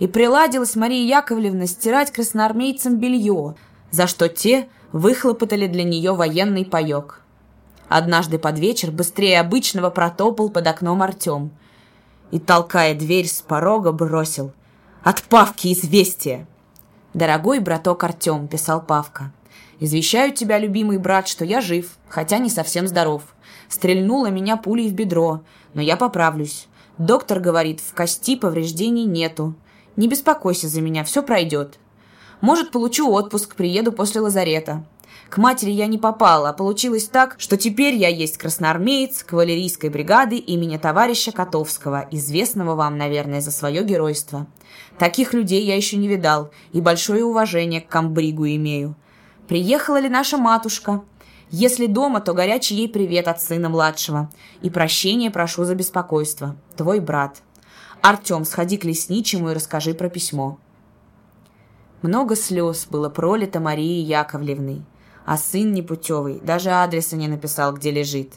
и 0.00 0.06
приладилась 0.06 0.74
Мария 0.74 1.18
Яковлевна 1.18 1.66
стирать 1.66 2.10
красноармейцам 2.10 2.98
белье, 2.98 3.54
за 3.92 4.06
что 4.06 4.28
те 4.28 4.68
выхлопотали 4.92 5.68
для 5.68 5.84
нее 5.84 6.14
военный 6.14 6.64
паек. 6.64 7.20
Однажды 7.88 8.38
под 8.38 8.58
вечер 8.58 8.90
быстрее 8.90 9.40
обычного 9.40 9.90
протопал 9.90 10.48
под 10.48 10.66
окном 10.66 11.02
Артем 11.02 11.50
и, 12.30 12.38
толкая 12.38 12.94
дверь 12.94 13.28
с 13.28 13.42
порога, 13.42 13.92
бросил 13.92 14.52
«От 15.04 15.22
Павки 15.22 15.72
известие!» 15.72 16.46
«Дорогой 17.12 17.58
браток 17.58 18.02
Артем»,— 18.02 18.48
писал 18.48 18.80
Павка,— 18.80 19.32
«извещаю 19.80 20.32
тебя, 20.32 20.58
любимый 20.58 20.98
брат, 20.98 21.28
что 21.28 21.44
я 21.44 21.60
жив, 21.60 21.98
хотя 22.08 22.38
не 22.38 22.48
совсем 22.48 22.86
здоров. 22.86 23.22
Стрельнула 23.68 24.28
меня 24.28 24.56
пулей 24.56 24.88
в 24.88 24.94
бедро, 24.94 25.42
но 25.74 25.82
я 25.82 25.96
поправлюсь. 25.96 26.68
Доктор 26.96 27.40
говорит, 27.40 27.80
в 27.80 27.94
кости 27.94 28.36
повреждений 28.36 29.04
нету. 29.04 29.54
Не 29.96 30.08
беспокойся 30.08 30.68
за 30.68 30.80
меня, 30.80 31.04
все 31.04 31.22
пройдет. 31.22 31.78
Может, 32.40 32.70
получу 32.70 33.10
отпуск, 33.10 33.54
приеду 33.54 33.92
после 33.92 34.20
лазарета. 34.20 34.84
К 35.28 35.38
матери 35.38 35.70
я 35.70 35.86
не 35.86 35.98
попала, 35.98 36.48
а 36.48 36.52
получилось 36.52 37.06
так, 37.06 37.36
что 37.38 37.56
теперь 37.56 37.94
я 37.94 38.08
есть 38.08 38.36
красноармеец 38.36 39.22
кавалерийской 39.22 39.88
бригады 39.88 40.36
имени 40.36 40.76
товарища 40.76 41.30
Котовского, 41.30 42.08
известного 42.10 42.74
вам, 42.74 42.98
наверное, 42.98 43.40
за 43.40 43.52
свое 43.52 43.84
геройство. 43.84 44.48
Таких 44.98 45.32
людей 45.32 45.64
я 45.64 45.76
еще 45.76 45.98
не 45.98 46.08
видал, 46.08 46.50
и 46.72 46.80
большое 46.80 47.24
уважение 47.24 47.80
к 47.80 47.88
комбригу 47.88 48.44
имею. 48.46 48.96
Приехала 49.46 50.00
ли 50.00 50.08
наша 50.08 50.36
матушка? 50.36 51.02
Если 51.50 51.86
дома, 51.86 52.20
то 52.20 52.32
горячий 52.32 52.76
ей 52.76 52.88
привет 52.88 53.28
от 53.28 53.40
сына 53.40 53.68
младшего. 53.68 54.30
И 54.62 54.70
прощения 54.70 55.30
прошу 55.30 55.64
за 55.64 55.74
беспокойство. 55.74 56.56
Твой 56.76 57.00
брат. 57.00 57.42
«Артем, 58.02 58.44
сходи 58.44 58.78
к 58.78 58.84
лесничему 58.84 59.50
и 59.50 59.54
расскажи 59.54 59.92
про 59.92 60.08
письмо». 60.08 60.58
Много 62.02 62.34
слез 62.34 62.86
было 62.90 63.10
пролито 63.10 63.60
Марии 63.60 64.02
Яковлевной, 64.02 64.82
а 65.26 65.36
сын 65.36 65.72
непутевый 65.72 66.40
даже 66.40 66.70
адреса 66.70 67.16
не 67.16 67.28
написал, 67.28 67.74
где 67.74 67.90
лежит. 67.90 68.34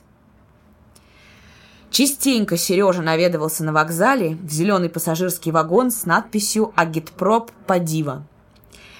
Частенько 1.89 2.57
Сережа 2.57 3.01
наведывался 3.01 3.63
на 3.63 3.71
вокзале 3.71 4.35
в 4.35 4.51
зеленый 4.51 4.89
пассажирский 4.89 5.51
вагон 5.51 5.91
с 5.91 6.05
надписью 6.05 6.73
«Агитпроп 6.75 7.51
Падива». 7.65 8.25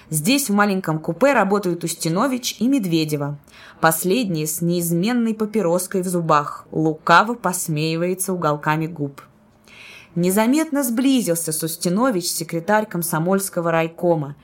Здесь 0.09 0.47
в 0.47 0.53
маленьком 0.53 0.99
купе 0.99 1.34
работают 1.34 1.84
Устинович 1.84 2.57
и 2.59 2.68
Медведева. 2.68 3.38
Последний 3.82 4.45
с 4.45 4.61
неизменной 4.61 5.34
папироской 5.34 6.03
в 6.03 6.07
зубах, 6.07 6.68
лукаво 6.72 7.34
посмеивается 7.34 8.32
уголками 8.32 8.86
губ 8.86 9.22
незаметно 10.16 10.84
сблизился 10.84 11.51
с 11.51 11.64
Устинович, 11.64 12.26
секретарь 12.26 12.86
комсомольского 12.86 13.72
райкома, 13.72 14.36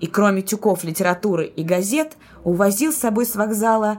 и 0.00 0.06
кроме 0.06 0.42
тюков 0.42 0.84
литературы 0.84 1.46
и 1.46 1.62
газет 1.62 2.16
увозил 2.44 2.92
с 2.92 2.96
собой 2.96 3.26
с 3.26 3.34
вокзала 3.34 3.98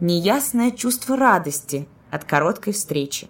неясное 0.00 0.70
чувство 0.70 1.16
радости 1.16 1.86
от 2.10 2.24
короткой 2.24 2.72
встречи. 2.72 3.28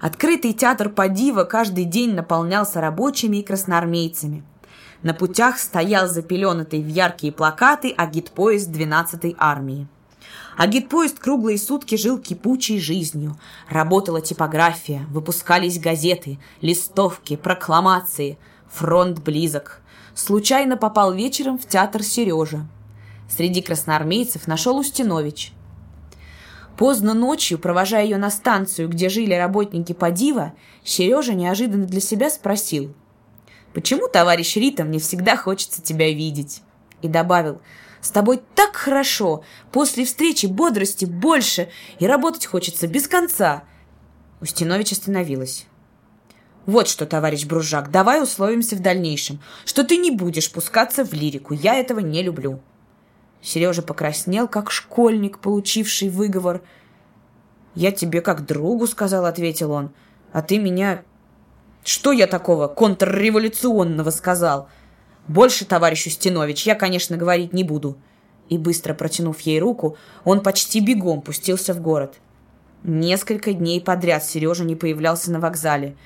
Открытый 0.00 0.52
театр 0.52 0.90
Падива 0.90 1.44
каждый 1.44 1.84
день 1.84 2.14
наполнялся 2.14 2.80
рабочими 2.80 3.38
и 3.38 3.42
красноармейцами. 3.42 4.44
На 5.02 5.14
путях 5.14 5.58
стоял 5.58 6.08
запеленатый 6.08 6.82
в 6.82 6.88
яркие 6.88 7.32
плакаты 7.32 7.90
агитпоезд 7.90 8.70
12-й 8.70 9.34
армии. 9.38 9.86
А 10.56 10.66
гидпоезд 10.66 11.18
круглые 11.18 11.58
сутки 11.58 11.96
жил 11.96 12.18
кипучей 12.18 12.78
жизнью. 12.78 13.36
Работала 13.68 14.20
типография, 14.20 15.06
выпускались 15.10 15.80
газеты, 15.80 16.38
листовки, 16.60 17.36
прокламации. 17.36 18.38
Фронт 18.70 19.20
близок. 19.20 19.80
Случайно 20.14 20.76
попал 20.76 21.12
вечером 21.12 21.58
в 21.58 21.66
театр 21.66 22.02
Сережа. 22.02 22.66
Среди 23.28 23.62
красноармейцев 23.62 24.46
нашел 24.46 24.78
Устинович. 24.78 25.52
Поздно 26.76 27.14
ночью, 27.14 27.58
провожая 27.58 28.04
ее 28.04 28.16
на 28.16 28.30
станцию, 28.30 28.88
где 28.88 29.08
жили 29.08 29.34
работники 29.34 29.92
Падива, 29.92 30.52
Сережа 30.82 31.34
неожиданно 31.34 31.86
для 31.86 32.00
себя 32.00 32.30
спросил, 32.30 32.92
«Почему, 33.72 34.08
товарищ 34.08 34.56
Рита, 34.56 34.84
мне 34.84 34.98
всегда 34.98 35.36
хочется 35.36 35.82
тебя 35.82 36.12
видеть?» 36.12 36.62
И 37.02 37.08
добавил, 37.08 37.60
с 38.04 38.10
тобой 38.10 38.42
так 38.54 38.76
хорошо. 38.76 39.44
После 39.72 40.04
встречи 40.04 40.44
бодрости 40.44 41.06
больше, 41.06 41.70
и 41.98 42.06
работать 42.06 42.44
хочется 42.44 42.86
без 42.86 43.08
конца. 43.08 43.64
Устинович 44.42 44.92
остановилась. 44.92 45.64
Вот 46.66 46.86
что, 46.86 47.06
товарищ 47.06 47.46
Бружак, 47.46 47.90
давай 47.90 48.22
условимся 48.22 48.76
в 48.76 48.80
дальнейшем, 48.80 49.40
что 49.64 49.84
ты 49.84 49.96
не 49.96 50.10
будешь 50.10 50.52
пускаться 50.52 51.02
в 51.02 51.14
лирику. 51.14 51.54
Я 51.54 51.76
этого 51.76 52.00
не 52.00 52.22
люблю. 52.22 52.60
Сережа 53.40 53.80
покраснел, 53.80 54.48
как 54.48 54.70
школьник, 54.70 55.38
получивший 55.38 56.10
выговор. 56.10 56.60
«Я 57.74 57.90
тебе 57.90 58.20
как 58.20 58.44
другу 58.44 58.86
сказал»,— 58.86 59.24
ответил 59.26 59.72
он. 59.72 59.90
«А 60.30 60.42
ты 60.42 60.58
меня...» 60.58 61.02
«Что 61.84 62.12
я 62.12 62.26
такого 62.26 62.68
контрреволюционного 62.68 64.10
сказал?» 64.10 64.68
«Больше, 65.28 65.64
товарищ 65.64 66.06
Устинович, 66.06 66.66
я, 66.66 66.74
конечно, 66.74 67.16
говорить 67.16 67.52
не 67.52 67.64
буду». 67.64 67.96
И 68.48 68.58
быстро 68.58 68.92
протянув 68.94 69.40
ей 69.40 69.58
руку, 69.58 69.96
он 70.24 70.42
почти 70.42 70.80
бегом 70.80 71.22
пустился 71.22 71.72
в 71.72 71.80
город. 71.80 72.16
Несколько 72.82 73.54
дней 73.54 73.80
подряд 73.80 74.24
Сережа 74.24 74.64
не 74.64 74.76
появлялся 74.76 75.32
на 75.32 75.40
вокзале. 75.40 75.96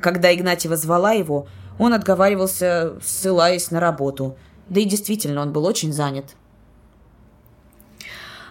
Когда 0.00 0.34
Игнатьева 0.34 0.76
звала 0.76 1.12
его, 1.12 1.48
он 1.78 1.94
отговаривался, 1.94 2.98
ссылаясь 3.02 3.70
на 3.70 3.80
работу. 3.80 4.36
Да 4.68 4.80
и 4.80 4.84
действительно, 4.84 5.40
он 5.40 5.52
был 5.52 5.64
очень 5.64 5.92
занят. 5.92 6.34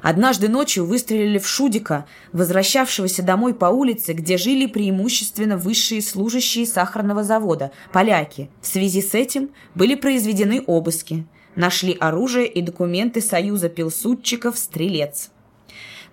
Однажды 0.07 0.49
ночью 0.49 0.85
выстрелили 0.85 1.39
в 1.39 1.47
Шудика, 1.47 2.05
возвращавшегося 2.31 3.23
домой 3.23 3.55
по 3.55 3.65
улице, 3.65 4.13
где 4.13 4.37
жили 4.37 4.67
преимущественно 4.67 5.57
высшие 5.57 5.99
служащие 6.03 6.67
сахарного 6.67 7.23
завода, 7.23 7.71
поляки. 7.91 8.51
В 8.61 8.67
связи 8.67 9.01
с 9.01 9.15
этим 9.15 9.49
были 9.73 9.95
произведены 9.95 10.61
обыски. 10.67 11.25
Нашли 11.55 11.97
оружие 11.99 12.45
и 12.45 12.61
документы 12.61 13.19
Союза 13.19 13.67
пилсудчиков 13.67 14.59
«Стрелец». 14.59 15.31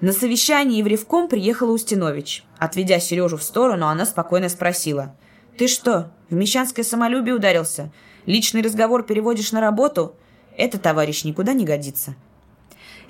На 0.00 0.14
совещании 0.14 0.82
в 0.82 0.86
Ревком 0.86 1.28
приехала 1.28 1.72
Устинович. 1.72 2.44
Отведя 2.56 2.98
Сережу 2.98 3.36
в 3.36 3.42
сторону, 3.42 3.88
она 3.88 4.06
спокойно 4.06 4.48
спросила. 4.48 5.14
«Ты 5.58 5.68
что, 5.68 6.10
в 6.30 6.34
мещанское 6.34 6.82
самолюбие 6.82 7.34
ударился? 7.34 7.92
Личный 8.24 8.62
разговор 8.62 9.02
переводишь 9.02 9.52
на 9.52 9.60
работу? 9.60 10.14
Это, 10.56 10.78
товарищ, 10.78 11.24
никуда 11.24 11.52
не 11.52 11.66
годится». 11.66 12.16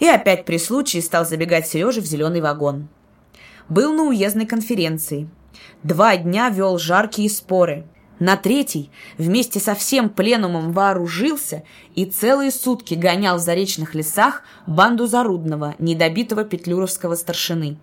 И 0.02 0.06
опять 0.08 0.44
при 0.44 0.58
случае 0.58 1.00
стал 1.00 1.24
забегать 1.24 1.68
Сережа 1.68 2.00
в 2.00 2.06
зеленый 2.06 2.40
вагон. 2.40 2.88
Был 3.68 3.92
на 3.92 4.02
уездной 4.02 4.46
конференции. 4.46 5.28
Два 5.84 6.16
дня 6.16 6.48
вел 6.48 6.76
жаркие 6.76 7.30
споры. 7.30 7.86
На 8.18 8.36
третий 8.36 8.90
вместе 9.16 9.60
со 9.60 9.76
всем 9.76 10.10
пленумом 10.10 10.72
вооружился 10.72 11.62
и 11.94 12.04
целые 12.04 12.50
сутки 12.50 12.94
гонял 12.94 13.36
в 13.36 13.42
заречных 13.42 13.94
лесах 13.94 14.42
банду 14.66 15.06
Зарудного, 15.06 15.76
недобитого 15.78 16.42
петлюровского 16.42 17.14
старшины. 17.14 17.78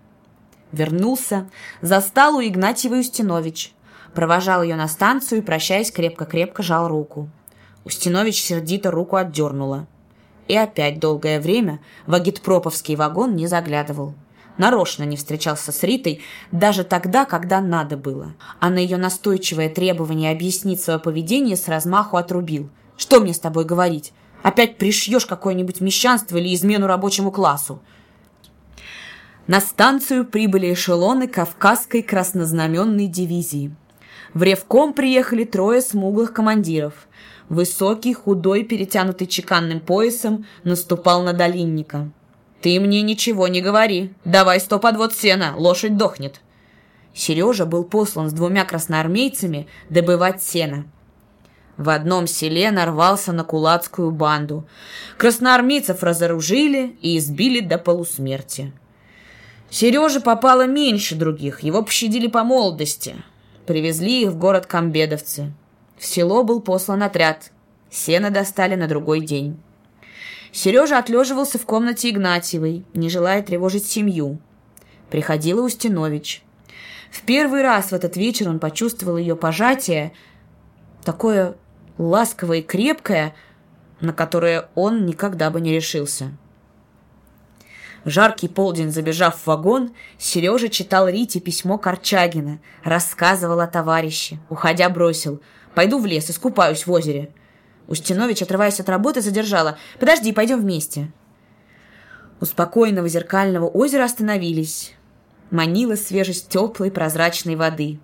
Вернулся, 0.74 1.50
застал 1.82 2.36
у 2.36 2.42
Игнатьева 2.42 2.96
Устинович. 2.96 3.72
Провожал 4.14 4.62
ее 4.64 4.76
на 4.76 4.90
станцию 4.90 5.40
и, 5.40 5.46
прощаясь, 5.46 5.90
крепко-крепко 5.90 6.64
жал 6.64 6.90
руку. 6.90 7.30
Устинович 7.86 8.42
сердито 8.42 8.92
руку 8.92 9.16
отдернула. 9.16 9.88
И 10.50 10.56
опять 10.58 11.00
долгое 11.00 11.40
время 11.40 11.80
в 12.06 12.14
агитпроповский 12.14 12.96
вагон 12.96 13.38
не 13.38 13.48
заглядывал 13.48 14.16
нарочно 14.60 15.04
не 15.04 15.18
встречался 15.18 15.72
с 15.72 15.82
Ритой 15.82 16.22
даже 16.52 16.84
тогда, 16.84 17.26
когда 17.26 17.62
надо 17.62 17.98
было. 17.98 18.36
А 18.60 18.70
на 18.70 18.78
ее 18.78 18.98
настойчивое 18.98 19.70
требование 19.70 20.32
объяснить 20.32 20.82
свое 20.82 21.00
поведение 21.00 21.56
с 21.56 21.68
размаху 21.68 22.18
отрубил. 22.18 22.70
«Что 22.96 23.20
мне 23.20 23.34
с 23.34 23.40
тобой 23.40 23.66
говорить? 23.66 24.14
Опять 24.44 24.78
пришьешь 24.78 25.26
какое-нибудь 25.26 25.82
мещанство 25.82 26.38
или 26.38 26.54
измену 26.54 26.86
рабочему 26.86 27.32
классу?» 27.32 27.82
На 29.48 29.62
станцию 29.62 30.26
прибыли 30.26 30.74
эшелоны 30.74 31.28
Кавказской 31.28 32.04
краснознаменной 32.04 33.08
дивизии. 33.08 33.74
В 34.36 34.44
Ревком 34.44 34.94
приехали 34.94 35.44
трое 35.44 35.82
смуглых 35.82 36.34
командиров. 36.34 37.08
Высокий, 37.50 38.14
худой, 38.14 38.64
перетянутый 38.64 39.26
чеканным 39.26 39.80
поясом, 39.80 40.46
наступал 40.64 41.24
на 41.24 41.34
долинника. 41.34 42.12
«Ты 42.62 42.80
мне 42.80 43.02
ничего 43.02 43.48
не 43.48 43.62
говори. 43.62 44.14
Давай 44.24 44.60
сто 44.60 44.80
подвод 44.80 45.14
сена, 45.14 45.56
лошадь 45.58 45.98
дохнет». 45.98 46.42
Сережа 47.14 47.66
был 47.66 47.84
послан 47.84 48.30
с 48.30 48.34
двумя 48.34 48.66
красноармейцами 48.66 49.68
добывать 49.90 50.44
сено. 50.44 50.86
В 51.76 51.90
одном 51.90 52.28
селе 52.28 52.70
нарвался 52.72 53.32
на 53.32 53.44
кулацкую 53.44 54.12
банду. 54.12 54.68
Красноармейцев 55.18 56.04
разоружили 56.04 56.98
и 57.02 57.18
избили 57.18 57.62
до 57.62 57.78
полусмерти. 57.78 58.74
Сереже 59.70 60.20
попало 60.20 60.68
меньше 60.68 61.16
других, 61.16 61.62
его 61.62 61.82
пощадили 61.82 62.28
по 62.28 62.44
молодости. 62.44 63.16
Привезли 63.66 64.24
их 64.24 64.30
в 64.32 64.38
город 64.38 64.66
Камбедовцы. 64.66 65.54
В 66.00 66.06
село 66.06 66.44
был 66.46 66.62
послан 66.62 67.04
отряд. 67.04 67.52
Сено 67.92 68.30
достали 68.30 68.76
на 68.76 68.88
другой 68.88 69.20
день. 69.20 69.60
Сережа 70.54 70.98
отлеживался 70.98 71.60
в 71.60 71.66
комнате 71.66 72.10
Игнатьевой, 72.10 72.86
не 72.94 73.10
желая 73.10 73.44
тревожить 73.44 73.86
семью. 73.86 74.40
Приходила 75.12 75.62
Устинович. 75.62 76.42
В 77.12 77.22
первый 77.24 77.62
раз 77.64 77.88
в 77.88 77.94
этот 77.94 78.16
вечер 78.16 78.48
он 78.48 78.60
почувствовал 78.60 79.18
ее 79.18 79.36
пожатие, 79.36 80.14
такое 81.04 81.56
ласковое 81.98 82.60
и 82.60 82.64
крепкое, 82.64 83.36
на 84.00 84.14
которое 84.14 84.70
он 84.76 85.06
никогда 85.06 85.50
бы 85.50 85.60
не 85.60 85.74
решился. 85.74 86.32
В 88.06 88.10
жаркий 88.10 88.48
полдень, 88.48 88.92
забежав 88.92 89.36
в 89.36 89.48
вагон, 89.48 89.92
Сережа 90.18 90.70
читал 90.70 91.10
Рите 91.10 91.42
письмо 91.42 91.78
Корчагина, 91.78 92.60
рассказывал 92.84 93.60
о 93.60 93.68
товарище. 93.68 94.40
Уходя, 94.50 94.90
бросил. 94.90 95.42
«Пойду 95.76 96.00
в 96.00 96.06
лес, 96.06 96.30
искупаюсь 96.30 96.86
в 96.86 96.92
озере. 96.92 97.32
Устинович, 97.90 98.44
отрываясь 98.44 98.80
от 98.80 98.88
работы, 98.88 99.20
задержала. 99.20 99.78
«Подожди, 100.00 100.32
пойдем 100.32 100.62
вместе». 100.62 101.12
У 102.40 102.46
спокойного 102.46 103.10
зеркального 103.10 103.68
озера 103.68 104.06
остановились. 104.06 104.94
Манила 105.50 105.96
свежесть 105.96 106.50
теплой 106.50 106.92
прозрачной 106.92 107.56
воды. 107.56 108.00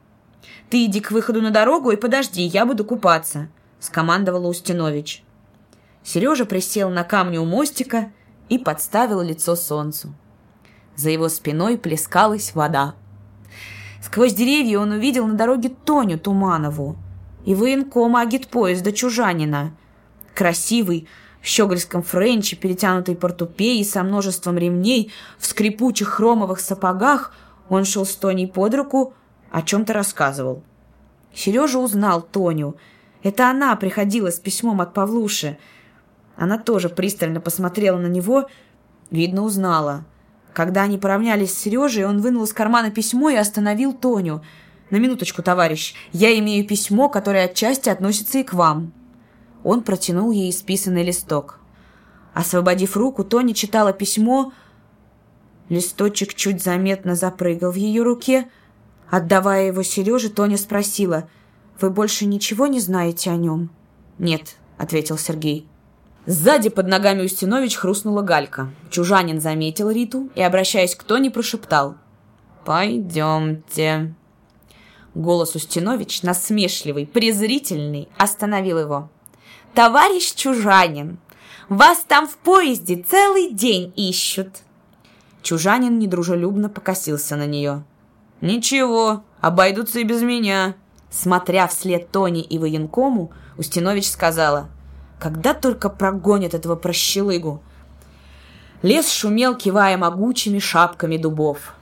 «Ты 0.72 0.86
иди 0.86 1.00
к 1.00 1.12
выходу 1.12 1.40
на 1.42 1.52
дорогу 1.52 1.92
и 1.92 1.98
подожди, 1.98 2.42
я 2.42 2.66
буду 2.66 2.84
купаться»,— 2.84 3.48
скомандовала 3.80 4.48
Устинович. 4.48 5.24
Сережа 6.04 6.46
присел 6.46 6.90
на 6.90 7.04
камни 7.04 7.38
у 7.38 7.46
мостика 7.46 8.12
и 8.50 8.58
подставил 8.58 9.22
лицо 9.22 9.56
солнцу. 9.56 10.16
За 10.96 11.12
его 11.12 11.30
спиной 11.30 11.78
плескалась 11.78 12.56
вода. 12.56 12.96
Сквозь 14.02 14.34
деревья 14.34 14.80
он 14.80 14.94
увидел 14.94 15.28
на 15.28 15.36
дороге 15.36 15.70
Тоню 15.70 16.18
Туманову, 16.18 16.98
и 17.46 17.54
военкома 17.54 18.22
агитпоезда 18.22 18.92
Чужанина. 18.92 19.72
Красивый, 20.34 21.08
в 21.42 21.46
щегольском 21.46 22.02
френче, 22.02 22.56
перетянутой 22.56 23.16
портупеей 23.16 23.86
со 23.86 24.04
множеством 24.04 24.58
ремней, 24.58 25.12
в 25.38 25.46
скрипучих 25.46 26.10
хромовых 26.10 26.60
сапогах, 26.60 27.34
он 27.70 27.86
шел 27.86 28.06
с 28.06 28.16
Тоней 28.16 28.48
под 28.48 28.74
руку, 28.74 29.14
о 29.52 29.62
чем-то 29.62 29.94
рассказывал. 29.94 30.64
Сережа 31.34 31.80
узнал 31.80 32.22
Тоню. 32.22 32.76
Это 33.24 33.50
она 33.50 33.76
приходила 33.76 34.32
с 34.32 34.40
письмом 34.40 34.82
от 34.82 34.94
Павлуши. 34.94 35.58
Она 36.36 36.58
тоже 36.58 36.90
пристально 36.90 37.40
посмотрела 37.40 37.98
на 37.98 38.08
него, 38.08 38.50
видно, 39.12 39.44
узнала. 39.44 40.04
Когда 40.54 40.84
они 40.84 40.98
поравнялись 40.98 41.54
с 41.54 41.58
Сережей, 41.58 42.06
он 42.06 42.22
вынул 42.22 42.44
из 42.44 42.54
кармана 42.54 42.92
письмо 42.92 43.30
и 43.30 43.36
остановил 43.36 43.94
Тоню– 43.94 44.42
на 44.90 44.98
минуточку, 44.98 45.42
товарищ. 45.42 45.96
Я 46.12 46.38
имею 46.40 46.68
письмо, 46.68 47.10
которое 47.10 47.46
отчасти 47.46 47.90
относится 47.90 48.40
и 48.40 48.44
к 48.44 48.54
вам». 48.54 48.94
Он 49.64 49.82
протянул 49.82 50.32
ей 50.32 50.52
исписанный 50.52 51.04
листок. 51.04 51.60
Освободив 52.34 52.96
руку, 52.96 53.24
Тони 53.24 53.54
читала 53.54 53.94
письмо. 53.94 54.54
Листочек 55.70 56.36
чуть 56.36 56.64
заметно 56.64 57.16
запрыгал 57.16 57.72
в 57.72 57.76
ее 57.76 58.04
руке. 58.04 58.48
Отдавая 59.10 59.68
его 59.68 59.82
Сереже, 59.82 60.30
Тоня 60.30 60.58
спросила, 60.58 61.28
«Вы 61.80 61.90
больше 61.90 62.26
ничего 62.26 62.68
не 62.68 62.80
знаете 62.80 63.32
о 63.32 63.38
нем?» 63.38 63.70
«Нет»,— 64.20 64.56
ответил 64.78 65.18
Сергей. 65.18 65.68
Сзади 66.28 66.70
под 66.70 66.88
ногами 66.88 67.24
Устинович 67.24 67.78
хрустнула 67.78 68.22
галька. 68.22 68.70
Чужанин 68.90 69.40
заметил 69.40 69.90
Риту 69.90 70.30
и, 70.36 70.42
обращаясь 70.42 70.96
к 70.96 71.04
Тони, 71.04 71.30
прошептал, 71.30 71.96
«Пойдемте». 72.66 74.14
Голос 75.16 75.56
Устинович, 75.56 76.24
насмешливый, 76.24 77.08
презрительный, 77.08 78.10
остановил 78.18 78.80
его. 78.80 79.10
«Товарищ 79.74 80.34
Чужанин, 80.36 81.20
вас 81.70 82.04
там 82.06 82.28
в 82.28 82.36
поезде 82.36 82.98
целый 83.02 83.52
день 83.52 83.94
ищут!» 83.96 84.50
Чужанин 85.42 86.00
недружелюбно 86.00 86.68
покосился 86.70 87.38
на 87.38 87.46
нее. 87.46 87.86
«Ничего, 88.42 89.24
обойдутся 89.40 90.00
и 90.00 90.04
без 90.04 90.22
меня!» 90.22 90.76
Смотря 91.10 91.68
вслед 91.68 92.12
Тони 92.12 92.42
и 92.42 92.60
военкому, 92.60 93.32
Устинович 93.58 94.10
сказала, 94.10 94.68
«Когда 95.18 95.54
только 95.54 95.90
прогонят 95.90 96.54
этого 96.54 96.76
прощелыгу!» 96.76 97.64
Лес 98.82 99.10
шумел, 99.10 99.56
кивая 99.56 99.98
могучими 99.98 100.60
шапками 100.60 101.16
дубов. 101.16 101.74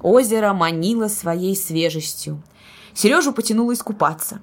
Озеро 0.00 0.54
манило 0.54 1.08
своей 1.08 1.54
свежестью. 1.54 2.42
Сережу 2.98 3.32
потянуло 3.32 3.74
искупаться. 3.74 4.40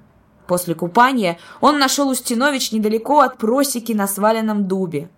После 0.47 0.75
купания 0.75 1.37
он 1.59 1.77
нашел 1.77 2.07
Устинович 2.07 2.71
недалеко 2.71 3.19
от 3.19 3.37
просеки 3.37 3.91
на 3.91 4.07
сваленном 4.07 4.65
дубе. 4.65 5.09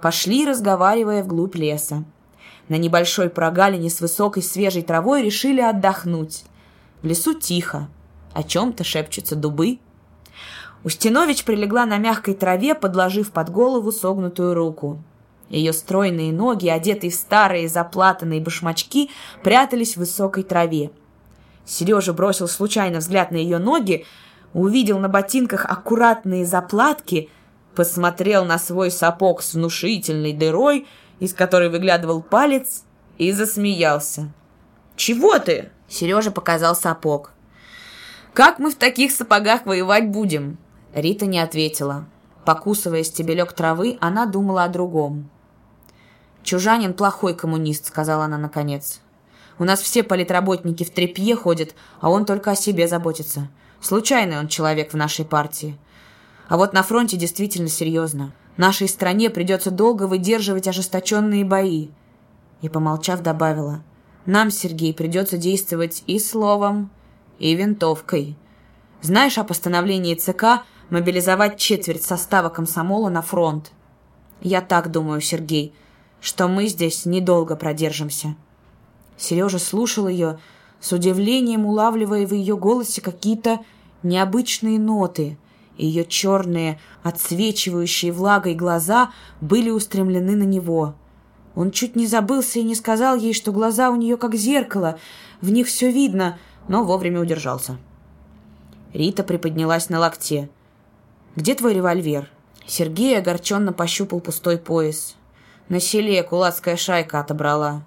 Пошли, 0.00 0.46
разговаривая 0.46 1.22
вглубь 1.22 1.56
леса. 1.56 2.04
На 2.70 2.76
небольшой 2.76 3.28
прогалине 3.28 3.90
с 3.90 4.00
высокой 4.00 4.42
свежей 4.42 4.80
травой 4.80 5.22
решили 5.22 5.60
отдохнуть. 5.60 6.44
В 7.02 7.06
лесу 7.06 7.34
тихо. 7.34 7.86
О 8.32 8.42
чем-то 8.42 8.82
шепчутся 8.82 9.36
дубы. 9.36 9.78
Устинович 10.82 11.44
прилегла 11.44 11.84
на 11.84 11.98
мягкой 11.98 12.32
траве, 12.32 12.74
подложив 12.74 13.30
под 13.30 13.50
голову 13.50 13.92
согнутую 13.92 14.54
руку. 14.54 15.02
Ее 15.50 15.74
стройные 15.74 16.32
ноги, 16.32 16.68
одетые 16.68 17.10
в 17.10 17.14
старые 17.14 17.68
заплатанные 17.68 18.40
башмачки, 18.40 19.10
прятались 19.42 19.96
в 19.96 19.98
высокой 19.98 20.44
траве. 20.44 20.92
Сережа 21.70 22.12
бросил 22.12 22.48
случайно 22.48 22.98
взгляд 22.98 23.30
на 23.30 23.36
ее 23.36 23.58
ноги, 23.58 24.04
увидел 24.54 24.98
на 24.98 25.08
ботинках 25.08 25.64
аккуратные 25.64 26.44
заплатки, 26.44 27.30
посмотрел 27.76 28.44
на 28.44 28.58
свой 28.58 28.90
сапог 28.90 29.40
с 29.40 29.54
внушительной 29.54 30.32
дырой, 30.32 30.88
из 31.20 31.32
которой 31.32 31.68
выглядывал 31.68 32.22
палец, 32.22 32.82
и 33.18 33.30
засмеялся. 33.30 34.32
«Чего 34.96 35.38
ты?»— 35.38 35.70
Сережа 35.88 36.32
показал 36.32 36.74
сапог. 36.74 37.30
«Как 38.34 38.58
мы 38.58 38.72
в 38.72 38.76
таких 38.76 39.12
сапогах 39.12 39.64
воевать 39.64 40.08
будем?» 40.08 40.58
Рита 40.92 41.26
не 41.26 41.38
ответила. 41.38 42.04
Покусывая 42.44 43.04
стебелек 43.04 43.52
травы, 43.52 43.96
она 44.00 44.26
думала 44.26 44.64
о 44.64 44.68
другом. 44.68 45.30
«Чужанин 46.42 46.94
плохой 46.94 47.36
коммунист»,— 47.36 47.86
сказала 47.86 48.24
она 48.24 48.38
наконец. 48.38 49.00
У 49.60 49.64
нас 49.64 49.82
все 49.82 50.02
политработники 50.02 50.84
в 50.84 50.90
трепье 50.90 51.36
ходят, 51.36 51.74
а 52.00 52.08
он 52.08 52.24
только 52.24 52.52
о 52.52 52.56
себе 52.56 52.88
заботится. 52.88 53.50
Случайный 53.82 54.38
он 54.38 54.48
человек 54.48 54.94
в 54.94 54.96
нашей 54.96 55.26
партии. 55.26 55.76
А 56.48 56.56
вот 56.56 56.72
на 56.72 56.82
фронте 56.82 57.18
действительно 57.18 57.68
серьезно. 57.68 58.32
Нашей 58.56 58.88
стране 58.88 59.28
придется 59.28 59.70
долго 59.70 60.04
выдерживать 60.04 60.66
ожесточенные 60.66 61.44
бои. 61.44 61.88
И, 62.62 62.70
помолчав, 62.70 63.20
добавила, 63.20 63.84
нам, 64.24 64.50
Сергей, 64.50 64.94
придется 64.94 65.36
действовать 65.36 66.04
и 66.06 66.18
словом, 66.18 66.90
и 67.38 67.54
винтовкой. 67.54 68.38
Знаешь 69.02 69.36
о 69.36 69.44
постановлении 69.44 70.14
ЦК 70.14 70.64
мобилизовать 70.88 71.58
четверть 71.58 72.02
состава 72.02 72.48
комсомола 72.48 73.10
на 73.10 73.20
фронт? 73.20 73.72
Я 74.40 74.62
так 74.62 74.90
думаю, 74.90 75.20
Сергей, 75.20 75.74
что 76.18 76.48
мы 76.48 76.66
здесь 76.66 77.04
недолго 77.04 77.56
продержимся. 77.56 78.36
Сережа 79.20 79.58
слушал 79.58 80.08
ее, 80.08 80.38
с 80.80 80.92
удивлением 80.92 81.66
улавливая 81.66 82.26
в 82.26 82.32
ее 82.32 82.56
голосе 82.56 83.02
какие-то 83.02 83.60
необычные 84.02 84.78
ноты. 84.78 85.36
Ее 85.76 86.04
черные, 86.06 86.80
отсвечивающие 87.02 88.12
влагой 88.12 88.54
глаза 88.54 89.12
были 89.40 89.70
устремлены 89.70 90.36
на 90.36 90.44
него. 90.44 90.94
Он 91.54 91.70
чуть 91.70 91.96
не 91.96 92.06
забылся 92.06 92.60
и 92.60 92.64
не 92.64 92.74
сказал 92.74 93.16
ей, 93.16 93.34
что 93.34 93.52
глаза 93.52 93.90
у 93.90 93.96
нее 93.96 94.16
как 94.16 94.34
зеркало, 94.34 94.98
в 95.42 95.50
них 95.50 95.66
все 95.66 95.90
видно, 95.90 96.38
но 96.68 96.84
вовремя 96.84 97.20
удержался. 97.20 97.76
Рита 98.94 99.22
приподнялась 99.22 99.90
на 99.90 100.00
локте. 100.00 100.48
«Где 101.36 101.54
твой 101.54 101.74
револьвер?» 101.74 102.30
Сергей 102.66 103.18
огорченно 103.18 103.72
пощупал 103.72 104.20
пустой 104.20 104.56
пояс. 104.56 105.16
«На 105.68 105.78
селе 105.78 106.22
кулацкая 106.22 106.76
шайка 106.76 107.20
отобрала». 107.20 107.84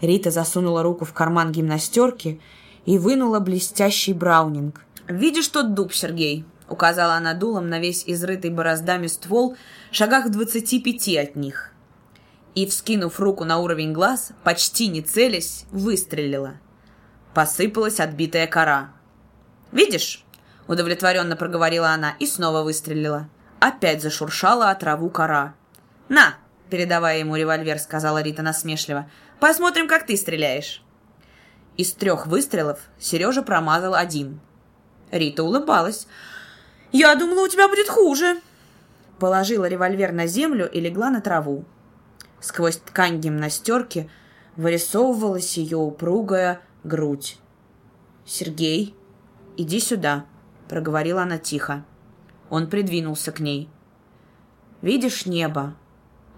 Рита 0.00 0.30
засунула 0.30 0.82
руку 0.82 1.04
в 1.04 1.12
карман 1.12 1.52
гимнастерки 1.52 2.40
и 2.84 2.98
вынула 2.98 3.40
блестящий 3.40 4.12
браунинг. 4.12 4.84
«Видишь 5.08 5.48
тот 5.48 5.74
дуб, 5.74 5.92
Сергей?»— 5.92 6.44
указала 6.68 7.14
она 7.14 7.34
дулом 7.34 7.68
на 7.68 7.78
весь 7.78 8.04
изрытый 8.06 8.50
бороздами 8.50 9.06
ствол, 9.06 9.56
шагах 9.92 10.30
двадцати 10.30 10.80
пяти 10.80 11.16
от 11.16 11.36
них. 11.36 11.72
И, 12.54 12.66
вскинув 12.66 13.20
руку 13.20 13.44
на 13.44 13.58
уровень 13.58 13.92
глаз, 13.92 14.30
почти 14.42 14.88
не 14.88 15.02
целясь, 15.02 15.64
выстрелила. 15.70 16.54
Посыпалась 17.34 18.00
отбитая 18.00 18.46
кора. 18.46 18.92
«Видишь?»— 19.72 20.24
удовлетворенно 20.66 21.36
проговорила 21.36 21.90
она 21.90 22.14
и 22.18 22.26
снова 22.26 22.62
выстрелила. 22.62 23.28
Опять 23.60 24.02
зашуршала 24.02 24.70
от 24.70 24.80
траву 24.80 25.10
кора. 25.10 25.54
«На!»— 26.08 26.34
передавая 26.70 27.18
ему 27.18 27.36
револьвер, 27.36 27.78
сказала 27.78 28.22
Рита 28.22 28.42
насмешливо. 28.42 29.08
«Посмотрим, 29.40 29.88
как 29.88 30.06
ты 30.06 30.16
стреляешь». 30.16 30.82
Из 31.76 31.92
трех 31.92 32.26
выстрелов 32.26 32.80
Сережа 32.98 33.42
промазал 33.42 33.94
один. 33.94 34.40
Рита 35.10 35.42
улыбалась. 35.42 36.06
«Я 36.90 37.14
думала, 37.14 37.44
у 37.44 37.48
тебя 37.48 37.68
будет 37.68 37.88
хуже!» 37.88 38.40
Положила 39.18 39.66
револьвер 39.66 40.12
на 40.12 40.26
землю 40.26 40.70
и 40.70 40.80
легла 40.80 41.10
на 41.10 41.20
траву. 41.20 41.64
Сквозь 42.40 42.76
ткань 42.76 43.20
гимнастерки 43.20 44.10
вырисовывалась 44.56 45.56
ее 45.56 45.76
упругая 45.76 46.60
грудь. 46.84 47.38
«Сергей, 48.24 48.94
иди 49.56 49.80
сюда»,— 49.80 50.24
проговорила 50.68 51.22
она 51.22 51.38
тихо. 51.38 51.84
Он 52.48 52.68
придвинулся 52.68 53.32
к 53.32 53.40
ней. 53.40 53.68
«Видишь 54.82 55.26
небо? 55.26 55.74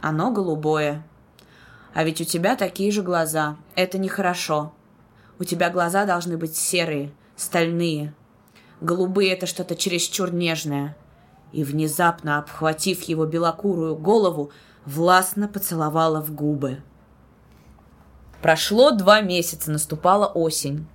Оно 0.00 0.30
голубое. 0.30 1.04
А 1.98 2.04
ведь 2.04 2.20
у 2.20 2.24
тебя 2.24 2.54
такие 2.54 2.92
же 2.92 3.02
глаза. 3.02 3.56
Это 3.74 3.98
нехорошо. 3.98 4.72
У 5.40 5.42
тебя 5.42 5.68
глаза 5.68 6.04
должны 6.04 6.38
быть 6.38 6.54
серые, 6.54 7.10
стальные. 7.34 8.14
Голубые— 8.80 9.32
это 9.32 9.46
что-то 9.46 9.74
чересчур 9.74 10.32
нежное». 10.32 10.96
И, 11.50 11.64
внезапно 11.64 12.38
обхватив 12.38 13.02
его 13.02 13.26
белокурую 13.26 13.96
голову, 13.96 14.52
властно 14.86 15.48
поцеловала 15.48 16.22
в 16.22 16.32
губы. 16.32 16.80
Прошло 18.42 18.92
два 18.92 19.20
месяца, 19.20 19.72
наступала 19.72 20.26
осень. 20.26 20.86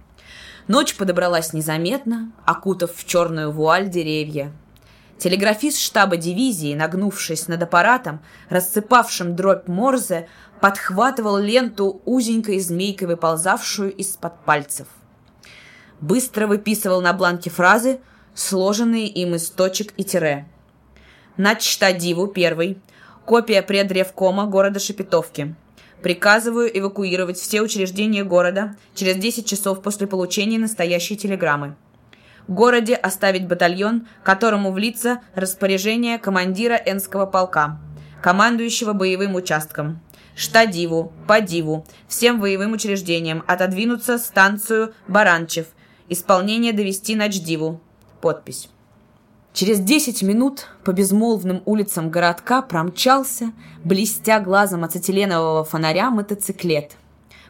Ночь 0.69 0.95
подобралась 0.95 1.51
незаметно, 1.51 2.31
окутав 2.45 2.95
в 2.95 3.05
черную 3.05 3.51
вуаль 3.51 3.89
деревья. 3.89 4.53
Телеграфист 5.17 5.79
штаба 5.79 6.17
дивизии, 6.17 6.75
нагнувшись 6.75 7.47
над 7.47 7.63
аппаратом, 7.63 8.19
рассыпавшим 8.49 9.35
дробь 9.35 9.67
Морзе, 9.67 10.27
подхватывал 10.63 11.39
ленту 11.39 12.01
узенькой 12.05 12.61
змейкой, 12.61 13.09
выползавшую 13.09 13.91
из-под 13.95 14.45
пальцев. 14.45 14.87
Быстро 15.99 16.47
выписывал 16.47 17.01
на 17.01 17.11
бланке 17.11 17.49
фразы, 17.49 17.99
сложенные 18.33 19.07
им 19.09 19.35
из 19.35 19.49
точек 19.49 19.91
и 19.97 20.05
тире. 20.05 20.47
Начта 21.35 21.91
диву 21.91 22.27
первый. 22.27 22.77
Копия 23.25 23.61
предревкома 23.61 24.45
города 24.45 24.79
Шепетовки. 24.79 25.53
Приказываю 26.01 26.69
эвакуировать 26.79 27.37
все 27.37 27.61
учреждения 27.61 28.23
города 28.23 28.77
через 28.95 29.17
10 29.17 29.45
часов 29.45 29.81
после 29.81 30.07
получения 30.07 30.59
настоящей 30.59 31.17
телеграммы. 31.17 31.75
В 32.47 32.53
городе 32.53 32.95
оставить 32.95 33.49
батальон, 33.49 34.07
которому 34.23 34.71
влиться 34.71 35.19
распоряжение 35.35 36.19
командира 36.19 36.75
Энского 36.75 37.25
полка, 37.25 37.81
командующего 38.21 38.93
боевым 38.93 39.35
участком. 39.35 39.99
Штадиву, 40.35 41.11
Падиву, 41.27 41.85
всем 42.07 42.39
боевым 42.39 42.73
учреждениям 42.73 43.43
отодвинуться 43.47 44.17
станцию 44.17 44.93
Баранчев. 45.07 45.67
Исполнение 46.09 46.73
довести 46.73 47.15
на 47.15 47.29
Чдиву. 47.29 47.79
Подпись. 48.21 48.69
Через 49.53 49.79
десять 49.79 50.23
минут 50.23 50.67
по 50.83 50.91
безмолвным 50.91 51.61
улицам 51.65 52.09
городка 52.09 52.63
промчался, 52.63 53.51
блестя 53.83 54.39
глазом 54.39 54.83
ацетиленового 54.83 55.63
фонаря, 55.63 56.09
мотоциклет. 56.09 56.97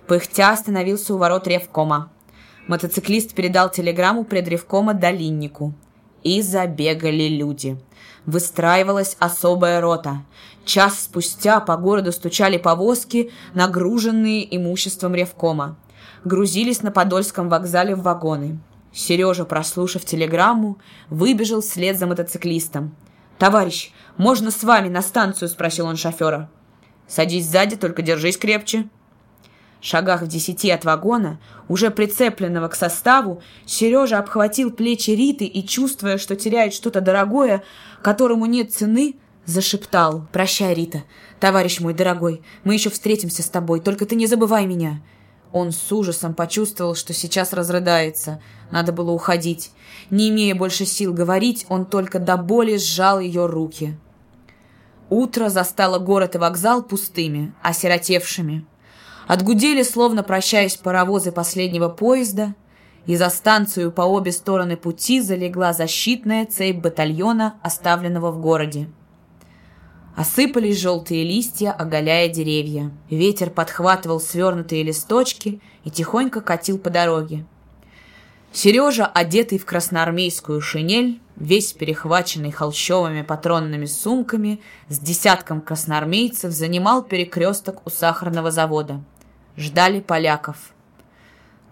Пыхтя 0.05 0.51
остановился 0.51 1.15
у 1.15 1.17
ворот 1.17 1.47
ревкома. 1.47 2.11
Мотоциклист 2.67 3.33
передал 3.33 3.69
телеграмму 3.69 4.25
предревкома 4.25 4.93
долиннику. 4.93 5.73
И 6.23 6.41
забегали 6.41 7.27
люди. 7.27 7.77
Выстраивалась 8.25 9.15
особая 9.19 9.81
рота. 9.81 10.23
Час 10.65 11.01
спустя 11.01 11.59
по 11.59 11.75
городу 11.75 12.11
стучали 12.11 12.57
повозки, 12.57 13.31
нагруженные 13.53 14.55
имуществом 14.55 15.13
ревкома. 15.13 15.77
Грузились 16.23 16.81
на 16.81 16.91
Подольском 16.91 17.49
вокзале 17.49 17.95
в 17.95 18.03
вагоны. 18.03 18.59
Сережа, 18.93 19.43
прослушав 19.45 20.05
телеграмму, 20.05 20.77
выбежал 21.09 21.61
вслед 21.61 21.97
за 21.97 22.07
мотоциклистом. 22.07 22.95
«Товарищ, 23.39 23.91
можно 24.17 24.51
с 24.51 24.63
вами 24.63 24.87
на 24.87 25.01
станцию?»– 25.01 25.49
спросил 25.49 25.87
он 25.87 25.97
шофера. 25.97 26.49
«Садись 27.07 27.47
сзади, 27.47 27.75
только 27.75 28.01
держись 28.01 28.37
крепче». 28.37 28.87
Шагах 29.81 30.21
в 30.21 30.27
десяти 30.27 30.69
от 30.69 30.85
вагона, 30.85 31.41
уже 31.67 31.91
прицепленного 31.91 32.69
к 32.69 32.75
составу, 32.75 33.41
Сережа 33.65 34.19
обхватил 34.19 34.71
плечи 34.71 35.11
Риты 35.11 35.43
и, 35.43 35.67
чувствуя, 35.67 36.17
что 36.17 36.37
теряет 36.37 36.73
что-то 36.73 37.01
дорогое, 37.01 37.63
которому 38.01 38.45
нет 38.45 38.71
цены, 38.71 39.17
зашептал. 39.45 40.27
«Прощай, 40.31 40.73
Рита. 40.73 41.03
Товарищ 41.39 41.79
мой 41.79 41.93
дорогой, 41.93 42.41
мы 42.63 42.73
еще 42.73 42.89
встретимся 42.89 43.43
с 43.43 43.49
тобой, 43.49 43.81
только 43.81 44.05
ты 44.05 44.15
не 44.15 44.27
забывай 44.27 44.65
меня. 44.65 45.01
Он 45.53 45.71
с 45.71 45.91
ужасом 45.91 46.33
почувствовал, 46.33 46.95
что 46.95 47.13
сейчас 47.13 47.53
разрыдается. 47.53 48.41
Надо 48.71 48.91
было 48.91 49.11
уходить. 49.11 49.71
Не 50.09 50.29
имея 50.29 50.55
больше 50.55 50.85
сил 50.85 51.13
говорить, 51.13 51.67
он 51.69 51.85
только 51.85 52.17
до 52.17 52.37
боли 52.37 52.77
сжал 52.77 53.19
ее 53.19 53.45
руки. 53.45 53.95
Утро 55.11 55.49
застало 55.49 55.99
город 55.99 56.33
и 56.33 56.39
вокзал 56.39 56.81
пустыми, 56.81 57.53
осиротевшими. 57.61 58.65
Отгудели, 59.27 59.83
словно 59.83 60.23
прощаясь 60.23 60.75
паровозы 60.75 61.31
последнего 61.31 61.87
поезда, 61.87 62.55
и 63.05 63.15
за 63.15 63.29
станцию 63.29 63.91
по 63.91 64.01
обе 64.01 64.31
стороны 64.31 64.75
пути 64.75 65.21
залегла 65.21 65.73
защитная 65.73 66.47
цепь 66.47 66.77
батальона, 66.77 67.59
оставленного 67.61 68.31
в 68.31 68.41
городе. 68.41 68.87
Осыпались 70.15 70.79
желтые 70.79 71.23
листья, 71.23 71.71
оголяя 71.71 72.29
деревья. 72.29 72.91
Ветер 73.09 73.49
подхватывал 73.49 74.19
свернутые 74.19 74.83
листочки 74.83 75.59
и 75.83 75.89
тихонько 75.89 76.39
катил 76.39 76.77
по 76.77 76.91
дороге. 76.91 77.45
Сережа, 78.51 79.07
одетый 79.07 79.57
в 79.57 79.65
красноармейскую 79.65 80.61
шинель, 80.61 81.19
весь 81.35 81.73
перехваченный 81.73 82.51
холщовыми 82.51 83.23
патронными 83.23 83.85
сумками, 83.85 84.61
с 84.87 84.99
десятком 84.99 85.61
красноармейцев 85.61 86.51
занимал 86.51 87.01
перекресток 87.01 87.81
у 87.87 87.89
сахарного 87.89 88.51
завода. 88.51 89.03
Ждали 89.57 89.99
поляков. 89.99 90.57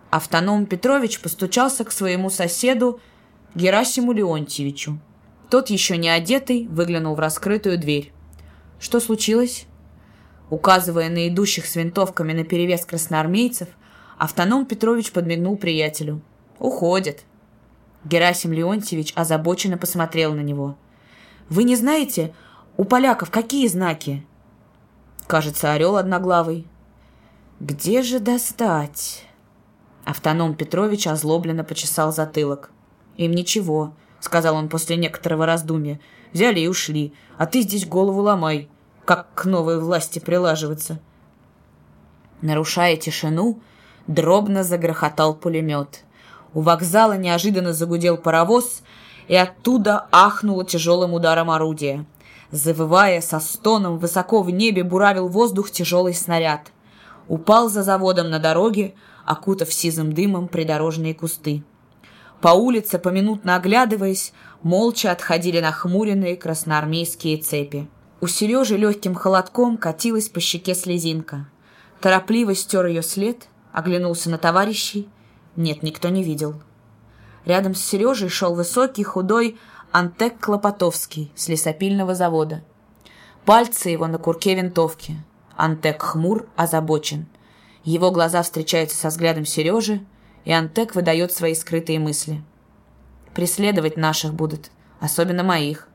Автоном 0.10 0.66
Петрович 0.66 1.20
постучался 1.20 1.86
к 1.86 1.92
своему 1.92 2.32
соседу 2.32 3.00
Герасиму 3.54 4.14
Леонтьевичу. 4.14 5.00
Тот, 5.52 5.70
еще 5.70 5.98
не 5.98 6.10
одетый, 6.10 6.68
выглянул 6.68 7.14
в 7.14 7.20
раскрытую 7.20 7.78
дверь. 7.78 8.12
Что 8.82 9.00
случилось? 9.00 9.68
Указывая 10.50 11.08
на 11.10 11.28
идущих 11.28 11.68
с 11.68 11.76
винтовками 11.76 12.34
на 12.34 12.44
перевес 12.44 12.84
красноармейцев, 12.84 13.70
автоном 14.18 14.66
Петрович 14.66 15.12
подмигнул 15.12 15.56
приятелю. 15.56 16.22
«Уходит». 16.58 17.24
Герасим 18.06 18.52
Леонтьевич 18.52 19.14
озабоченно 19.16 19.78
посмотрел 19.78 20.34
на 20.34 20.42
него. 20.42 20.78
«Вы 21.48 21.64
не 21.64 21.76
знаете, 21.76 22.34
у 22.76 22.84
поляков 22.84 23.30
какие 23.30 23.68
знаки?» 23.68 24.26
«Кажется, 25.28 25.72
орел 25.72 25.96
одноглавый». 25.96 26.68
«Где 27.60 28.02
же 28.02 28.20
достать?» 28.20 29.26
Автоном 30.06 30.56
Петрович 30.56 31.06
озлобленно 31.06 31.64
почесал 31.64 32.12
затылок. 32.12 32.72
«Им 33.16 33.32
ничего»,— 33.32 33.94
сказал 34.20 34.56
он 34.56 34.70
после 34.70 34.98
некоторого 34.98 35.46
раздумья. 35.46 36.00
«Взяли 36.34 36.62
и 36.62 36.68
ушли, 36.68 37.14
а 37.38 37.46
ты 37.46 37.62
здесь 37.62 37.86
голову 37.86 38.22
ломай, 38.22 38.70
как 39.06 39.34
к 39.34 39.46
новой 39.46 39.80
власти 39.80 40.20
прилаживаться». 40.20 41.00
Нарушая 42.42 42.96
тишину, 42.98 43.60
дробно 44.08 44.64
загрохотал 44.64 45.36
пулемет. 45.36 46.04
У 46.54 46.62
вокзала 46.62 47.18
неожиданно 47.18 47.74
загудел 47.74 48.18
паровоз, 48.18 48.82
и 49.28 49.36
оттуда 49.36 50.08
ахнуло 50.12 50.66
тяжелым 50.66 51.14
ударом 51.14 51.52
орудия. 51.52 52.06
Завывая 52.52 53.22
со 53.22 53.40
стоном, 53.40 53.98
высоко 53.98 54.42
в 54.42 54.50
небе 54.50 54.84
буравил 54.84 55.30
воздух 55.30 55.72
тяжелый 55.72 56.14
снаряд. 56.14 56.72
Упал 57.30 57.70
за 57.70 57.84
заводом 57.84 58.30
на 58.30 58.40
дороге, 58.40 58.94
окутав 59.26 59.74
сизым 59.74 60.12
дымом 60.12 60.50
придорожные 60.50 61.14
кусты. 61.14 61.64
По 62.42 62.50
улице, 62.50 63.00
поминутно 63.00 63.56
оглядываясь, 63.56 64.34
молча 64.64 65.12
отходили 65.12 65.60
нахмуренные 65.60 66.36
красноармейские 66.36 67.38
цепи. 67.38 67.88
У 68.20 68.28
Сережи 68.28 68.78
легким 68.78 69.16
холодком 69.16 69.78
катилась 69.78 70.30
по 70.30 70.40
щеке 70.40 70.76
слезинка. 70.76 71.48
Торопливо 72.00 72.54
стер 72.56 72.86
ее 72.86 73.02
след, 73.02 73.48
оглянулся 73.72 74.30
на 74.30 74.38
товарищей. 74.38 75.10
Нет, 75.56 75.84
никто 75.84 76.10
не 76.10 76.24
видел. 76.24 76.62
Рядом 77.46 77.74
с 77.74 77.84
Сережей 77.84 78.30
шел 78.30 78.54
высокий, 78.54 79.04
худой 79.04 79.58
Антек 79.92 80.40
Клопотовский 80.40 81.32
с 81.36 81.48
лесопильного 81.48 82.16
завода. 82.16 82.64
Пальцы 83.46 83.90
его 83.90 84.08
на 84.08 84.20
курке 84.20 84.56
винтовки. 84.56 85.18
Антек 85.58 86.02
хмур, 86.02 86.48
озабочен. 86.56 87.26
Его 87.84 88.12
глаза 88.12 88.44
встречаются 88.44 88.98
со 88.98 89.08
взглядом 89.08 89.46
Сережи, 89.46 90.06
и 90.46 90.52
Антек 90.52 90.94
выдает 90.94 91.34
свои 91.34 91.56
скрытые 91.56 92.00
мысли. 92.00 92.44
Преследовать 93.34 93.98
наших 93.98 94.34
будут, 94.34 94.72
особенно 95.00 95.44
моих. 95.44 95.88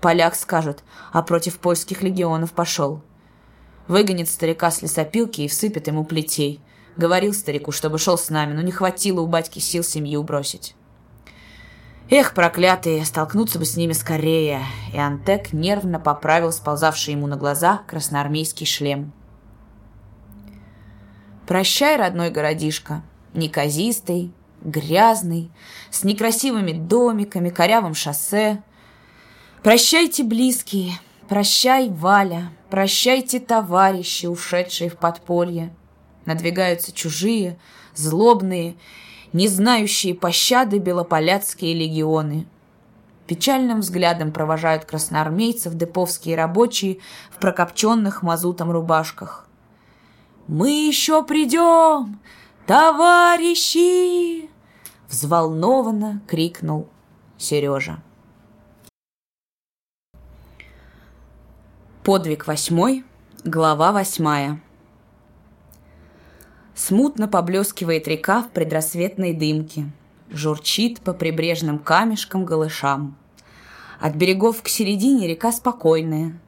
Поляк 0.00 0.34
скажет, 0.34 0.82
а 1.12 1.22
против 1.22 1.58
польских 1.58 2.02
легионов 2.02 2.52
пошел. 2.52 3.02
Выгонит 3.88 4.28
старика 4.28 4.70
с 4.70 4.82
лесопилки 4.82 5.42
и 5.42 5.48
всыпет 5.48 5.86
ему 5.86 6.04
плетей. 6.04 6.60
Говорил 6.96 7.32
старику, 7.32 7.72
чтобы 7.72 7.98
шел 7.98 8.18
с 8.18 8.28
нами, 8.28 8.52
но 8.52 8.60
не 8.62 8.72
хватило 8.72 9.20
у 9.20 9.26
батьки 9.26 9.58
сил 9.58 9.82
семью 9.82 10.22
бросить. 10.22 10.74
Эх, 12.10 12.34
проклятые, 12.34 13.04
столкнуться 13.04 13.58
бы 13.58 13.64
с 13.64 13.76
ними 13.76 13.92
скорее. 13.92 14.60
И 14.92 14.98
Антек 14.98 15.52
нервно 15.52 15.98
поправил 15.98 16.52
сползавший 16.52 17.14
ему 17.14 17.26
на 17.26 17.36
глаза 17.36 17.82
красноармейский 17.86 18.66
шлем. 18.66 19.12
Прощай, 21.46 21.96
родной 21.96 22.30
городишко, 22.30 23.02
неказистый, 23.34 24.32
грязный, 24.64 25.50
с 25.90 26.04
некрасивыми 26.04 26.72
домиками, 26.72 27.50
корявым 27.50 27.94
шоссе. 27.94 28.62
Прощайте, 29.62 30.24
близкие, 30.24 30.92
прощай, 31.28 31.88
Валя, 31.88 32.50
прощайте, 32.70 33.40
товарищи, 33.40 34.26
ушедшие 34.26 34.90
в 34.90 34.96
подполье. 34.96 35.74
Надвигаются 36.24 36.92
чужие, 36.92 37.58
злобные, 37.94 38.76
не 39.32 39.48
знающие 39.48 40.14
пощады 40.14 40.78
белополяцкие 40.78 41.74
легионы. 41.74 42.46
Печальным 43.26 43.80
взглядом 43.80 44.32
провожают 44.32 44.84
красноармейцев 44.84 45.74
деповские 45.74 46.36
рабочие 46.36 46.98
в 47.30 47.38
прокопченных 47.38 48.22
мазутом 48.22 48.70
рубашках. 48.70 49.48
«Мы 50.48 50.86
еще 50.86 51.24
придем, 51.24 52.18
товарищи!» 52.66 54.51
Взволнованно 55.12 56.22
крикнул 56.26 56.88
Сережа. 57.36 58.02
Подвиг 62.02 62.46
восьмой, 62.46 63.04
глава 63.44 63.92
восьмая. 63.92 64.62
Смутно 66.74 67.28
поблескивает 67.28 68.08
река 68.08 68.42
в 68.42 68.52
предрассветной 68.52 69.34
дымке. 69.34 69.92
Журчит 70.30 71.02
по 71.02 71.12
прибрежным 71.12 71.78
камешкам 71.78 72.46
голышам. 72.46 73.18
От 74.00 74.14
берегов 74.14 74.62
к 74.62 74.68
середине 74.68 75.28
река 75.28 75.52
спокойная. 75.52 76.40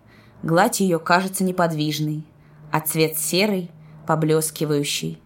Гладь 0.42 0.80
ее 0.80 0.98
кажется 0.98 1.44
неподвижной, 1.44 2.24
а 2.72 2.80
цвет 2.80 3.18
серый, 3.18 3.70
поблескивающий. 4.06 5.20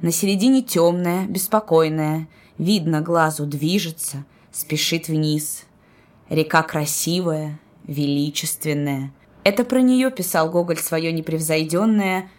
На 0.00 0.10
середине 0.10 0.62
темная, 0.62 1.26
беспокойная, 1.26 2.26
видно 2.60 3.00
глазу 3.00 3.46
движется, 3.46 4.24
спешит 4.52 5.08
вниз. 5.08 5.64
Река 6.28 6.62
красивая, 6.62 7.58
величественная. 7.84 9.12
Это 9.42 9.64
про 9.64 9.80
нее 9.80 10.10
писал 10.10 10.50
Гоголь 10.50 10.78
свое 10.78 11.12
непревзойденное 11.12 12.30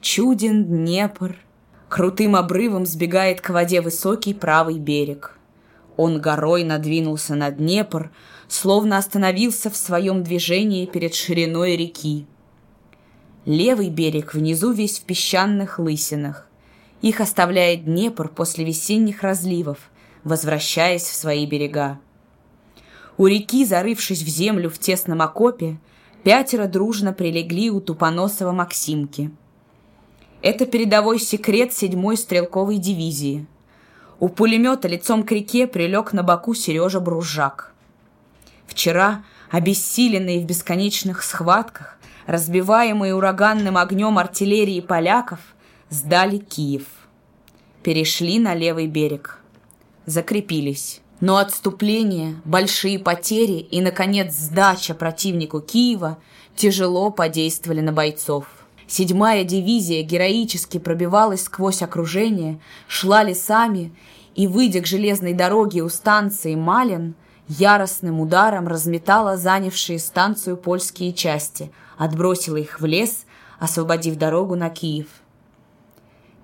«Чуден 0.00 0.64
Днепр, 0.64 1.36
Крутым 1.88 2.34
обрывом 2.34 2.84
сбегает 2.84 3.40
к 3.40 3.50
воде 3.50 3.80
высокий 3.80 4.34
правый 4.34 4.78
берег. 4.78 5.38
Он 5.96 6.20
горой 6.20 6.64
надвинулся 6.64 7.34
на 7.36 7.50
Днепр, 7.50 8.10
словно 8.48 8.98
остановился 8.98 9.70
в 9.70 9.76
своем 9.76 10.22
движении 10.24 10.86
перед 10.86 11.14
шириной 11.14 11.76
реки. 11.76 12.26
Левый 13.44 13.88
берег 13.88 14.34
внизу 14.34 14.72
весь 14.72 14.98
в 14.98 15.04
песчаных 15.04 15.78
лысинах. 15.78 16.45
Их 17.02 17.20
оставляет 17.20 17.84
Днепр 17.84 18.28
после 18.28 18.64
весенних 18.64 19.22
разливов, 19.22 19.78
возвращаясь 20.24 21.04
в 21.04 21.14
свои 21.14 21.46
берега. 21.46 21.98
У 23.16 23.26
реки, 23.26 23.64
зарывшись 23.64 24.22
в 24.22 24.28
землю 24.28 24.70
в 24.70 24.78
тесном 24.78 25.22
окопе, 25.22 25.78
пятеро 26.22 26.66
дружно 26.66 27.12
прилегли 27.12 27.70
у 27.70 27.80
тупоносого 27.80 28.52
Максимки— 28.52 29.30
это 30.42 30.66
передовой 30.66 31.18
секрет 31.18 31.72
седьмой 31.72 32.16
стрелковой 32.16 32.78
дивизии. 32.78 33.46
У 34.20 34.28
пулемета 34.28 34.86
лицом 34.86 35.24
к 35.24 35.32
реке 35.32 35.66
прилег 35.66 36.12
на 36.12 36.22
боку 36.22 36.54
Сережа 36.54 37.00
Бружак. 37.00 37.74
Вчера, 38.66 39.24
обессиленные 39.50 40.40
в 40.40 40.44
бесконечных 40.44 41.24
схватках, 41.24 41.98
разбиваемые 42.26 43.14
ураганным 43.14 43.76
огнем 43.76 44.18
артиллерии 44.18 44.80
поляков, 44.80 45.40
сдали 45.90 46.38
Киев. 46.38 46.84
Перешли 47.82 48.38
на 48.38 48.54
левый 48.54 48.86
берег. 48.86 49.40
Закрепились. 50.06 51.00
Но 51.20 51.38
отступление, 51.38 52.40
большие 52.44 52.98
потери 52.98 53.54
и, 53.54 53.80
наконец, 53.80 54.34
сдача 54.34 54.94
противнику 54.94 55.60
Киева 55.60 56.18
тяжело 56.54 57.10
подействовали 57.10 57.80
на 57.80 57.92
бойцов. 57.92 58.46
Седьмая 58.86 59.42
дивизия 59.44 60.02
героически 60.02 60.78
пробивалась 60.78 61.44
сквозь 61.44 61.82
окружение, 61.82 62.60
шла 62.86 63.22
лесами 63.22 63.92
и, 64.34 64.46
выйдя 64.46 64.80
к 64.80 64.86
железной 64.86 65.32
дороге 65.32 65.82
у 65.82 65.88
станции 65.88 66.54
Малин, 66.54 67.14
яростным 67.48 68.20
ударом 68.20 68.68
разметала 68.68 69.36
занявшие 69.36 69.98
станцию 69.98 70.56
польские 70.56 71.12
части, 71.12 71.72
отбросила 71.96 72.56
их 72.56 72.80
в 72.80 72.84
лес, 72.84 73.24
освободив 73.58 74.16
дорогу 74.16 74.54
на 74.54 74.68
Киев. 74.68 75.06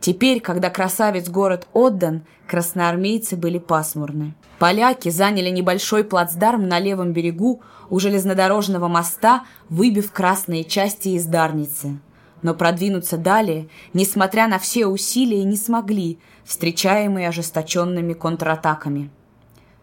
Теперь, 0.03 0.41
когда 0.41 0.69
красавец 0.69 1.31
город 1.31 1.67
отдан, 1.73 2.27
красноармейцы 2.47 3.37
были 3.37 3.59
пасмурны. 3.59 4.35
Поляки 4.59 5.09
заняли 5.09 5.49
небольшой 5.49 6.05
плацдарм 6.05 6.69
на 6.69 6.79
левом 6.79 7.15
берегу 7.15 7.63
у 7.89 7.99
железнодорожного 7.99 8.89
моста, 8.89 9.45
выбив 9.71 10.13
красные 10.13 10.65
части 10.65 11.09
из 11.09 11.25
Дарницы– 11.25 11.99
но 12.43 12.55
продвинуться 12.55 13.17
далее, 13.17 13.69
несмотря 13.95 14.49
на 14.49 14.59
все 14.59 14.87
усилия, 14.87 15.45
не 15.45 15.57
смогли, 15.57 16.19
встречаемые 16.45 17.29
ожесточенными 17.29 18.13
контратаками. 18.13 19.11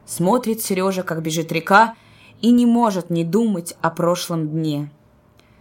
Смотрит 0.05 0.61
Сережа, 0.61 1.03
как 1.03 1.21
бежит 1.21 1.51
река, 1.51 1.95
и 2.41 2.51
не 2.51 2.65
может 2.65 3.09
не 3.09 3.23
думать 3.23 3.75
о 3.81 3.89
прошлом 3.89 4.49
дне. 4.49 4.91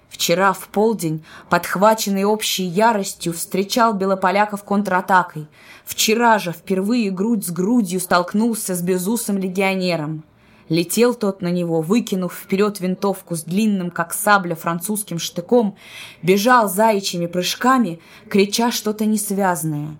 Вчера 0.09 0.52
в 0.52 0.68
полдень, 0.68 1.22
подхваченный 1.48 2.24
общей 2.24 2.64
яростью, 2.64 3.32
встречал 3.32 3.92
Белополяков 3.92 4.64
контратакой. 4.64 5.46
Вчера 5.84 6.38
же 6.38 6.52
впервые 6.52 7.11
грудь 7.11 7.46
с 7.46 7.50
грудью 7.50 8.00
столкнулся 8.00 8.74
с 8.74 8.82
безусым 8.82 9.38
легионером. 9.38 10.24
Летел 10.68 11.14
тот 11.14 11.40
на 11.40 11.48
него, 11.48 11.80
выкинув 11.80 12.34
вперед 12.34 12.80
винтовку 12.80 13.36
с 13.36 13.42
длинным, 13.42 13.90
как 13.90 14.12
сабля, 14.12 14.54
французским 14.54 15.18
штыком, 15.18 15.76
бежал 16.22 16.68
заячьими 16.68 17.26
прыжками, 17.26 18.00
крича 18.28 18.70
что-то 18.70 19.06
несвязное. 19.06 19.96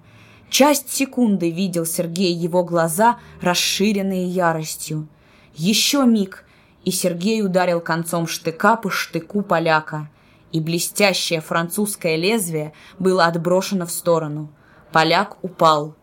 Часть 0.50 0.90
секунды 0.90 1.50
видел 1.50 1.86
Сергей 1.86 2.34
его 2.34 2.64
глаза, 2.64 3.18
расширенные 3.40 4.26
яростью. 4.26 5.09
Еще 5.54 6.04
миг, 6.04 6.44
и 6.85 6.91
Сергей 6.91 7.43
ударил 7.43 7.81
концом 7.81 8.26
штыка 8.26 8.76
по 8.76 8.91
штыку 8.91 9.43
поляка, 9.43 10.09
и 10.53 10.61
блестящее 10.61 11.41
французское 11.41 12.16
лезвие 12.16 12.72
было 12.99 13.26
отброшено 13.26 13.87
в 13.87 13.91
сторону. 13.91 14.51
Поляк 14.93 15.37
упал. 15.43 15.95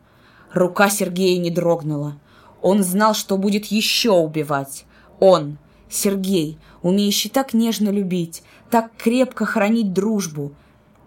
Рука 0.53 0.89
Сергея 0.89 1.39
не 1.39 1.49
дрогнула. 1.49 2.19
Он 2.61 2.83
знал, 2.83 3.13
что 3.13 3.37
будет 3.37 3.65
еще 3.65 4.11
убивать. 4.11 4.85
Он, 5.19 5.57
Сергей, 5.89 6.59
умеющий 6.81 7.29
так 7.29 7.53
нежно 7.53 7.89
любить, 7.89 8.43
так 8.69 8.91
крепко 8.97 9.45
хранить 9.45 9.93
дружбу. 9.93 10.53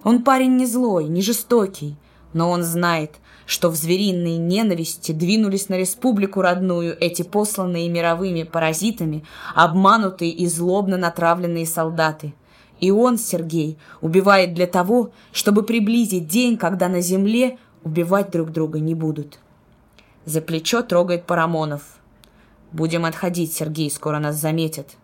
Он 0.02 0.22
парень 0.22 0.56
не 0.56 0.66
злой, 0.66 1.04
не 1.04 1.22
жестокий, 1.22 1.96
но 2.32 2.50
он 2.50 2.62
знает, 2.62 3.12
что 3.48 3.70
в 3.70 3.76
звериной 3.76 4.36
ненависти 4.36 5.12
двинулись 5.12 5.70
на 5.70 5.78
республику 5.78 6.42
родную 6.42 6.94
эти 7.00 7.22
посланные 7.22 7.88
мировыми 7.88 8.42
паразитами, 8.42 9.24
обманутые 9.54 10.32
и 10.32 10.46
злобно 10.46 10.98
натравленные 10.98 11.64
солдаты. 11.64 12.34
И 12.78 12.90
он, 12.90 13.16
Сергей, 13.16 13.78
убивает 14.02 14.52
для 14.52 14.66
того, 14.66 15.12
чтобы 15.32 15.62
приблизить 15.62 16.28
день, 16.28 16.58
когда 16.58 16.88
на 16.88 17.00
земле 17.00 17.56
убивать 17.84 18.30
друг 18.30 18.50
друга 18.50 18.80
не 18.80 18.94
будут. 18.94 19.38
За 20.26 20.42
плечо 20.42 20.82
трогает 20.82 21.24
Парамонов. 21.24 22.00
«Будем 22.70 23.06
отходить, 23.06 23.54
Сергей, 23.54 23.90
скоро 23.90 24.18
нас 24.18 24.36
заметят». 24.36 24.98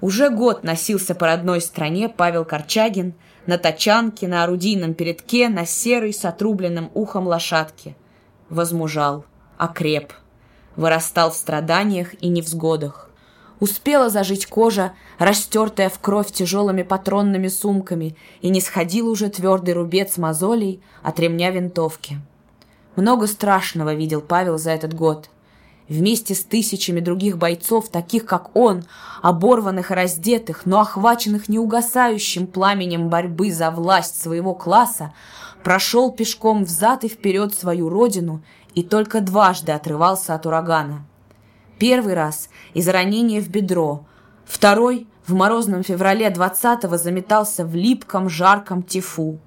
Уже 0.00 0.30
год 0.30 0.64
носился 0.64 1.14
по 1.14 1.26
родной 1.26 1.60
стране 1.60 2.08
Павел 2.08 2.46
Корчагин 2.46 3.12
на 3.48 3.56
тачанке, 3.56 4.28
на 4.28 4.44
орудийном 4.44 4.92
передке, 4.92 5.48
на 5.48 5.64
серой 5.64 6.12
с 6.12 6.26
отрубленным 6.26 6.90
ухом 6.92 7.26
лошадке. 7.26 7.96
Возмужал, 8.50 9.24
окреп, 9.56 10.12
вырастал 10.76 11.30
в 11.30 11.34
страданиях 11.34 12.14
и 12.22 12.28
невзгодах. 12.28 13.10
Успела 13.58 14.10
зажить 14.10 14.44
кожа, 14.44 14.92
растертая 15.18 15.88
в 15.88 15.98
кровь 15.98 16.30
тяжелыми 16.30 16.82
патронными 16.82 17.48
сумками, 17.48 18.16
и 18.42 18.50
не 18.50 18.60
сходил 18.60 19.08
уже 19.08 19.30
твердый 19.30 19.72
рубец 19.72 20.18
мозолей 20.18 20.82
от 21.02 21.18
ремня 21.18 21.50
винтовки. 21.50 22.20
Много 22.96 23.26
страшного 23.26 23.94
видел 23.94 24.20
Павел 24.20 24.58
за 24.58 24.72
этот 24.72 24.92
год. 24.92 25.30
Вместе 25.88 26.34
с 26.34 26.44
тысячами 26.44 27.00
других 27.00 27.38
бойцов, 27.38 27.88
таких 27.88 28.26
как 28.26 28.54
он, 28.54 28.84
оборванных 29.22 29.90
и 29.90 29.94
раздетых, 29.94 30.66
но 30.66 30.80
охваченных 30.80 31.48
неугасающим 31.48 32.46
пламенем 32.46 33.08
борьбы 33.08 33.50
за 33.50 33.70
власть 33.70 34.20
своего 34.20 34.54
класса, 34.54 35.14
прошел 35.64 36.12
пешком 36.12 36.64
взад 36.64 37.04
и 37.04 37.08
вперед 37.08 37.54
свою 37.54 37.88
родину 37.88 38.42
и 38.74 38.82
только 38.82 39.22
дважды 39.22 39.72
отрывался 39.72 40.34
от 40.34 40.44
урагана. 40.44 41.06
Первый 41.78 42.14
раз 42.14 42.50
из-за 42.74 42.92
ранения 42.92 43.40
в 43.40 43.48
бедро, 43.48 44.04
второй 44.44 45.06
в 45.26 45.32
морозном 45.32 45.84
феврале 45.84 46.28
20-го 46.28 46.98
заметался 46.98 47.64
в 47.64 47.74
липком 47.74 48.28
жарком 48.28 48.82
тифу. 48.82 49.38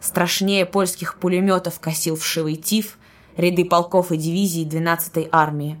Страшнее 0.00 0.66
польских 0.66 1.16
пулеметов 1.16 1.80
косил 1.80 2.16
вшивый 2.16 2.56
тиф 2.56 2.96
ряды 3.40 3.64
полков 3.64 4.12
и 4.12 4.16
дивизий 4.16 4.66
12-й 4.66 5.28
армии. 5.32 5.80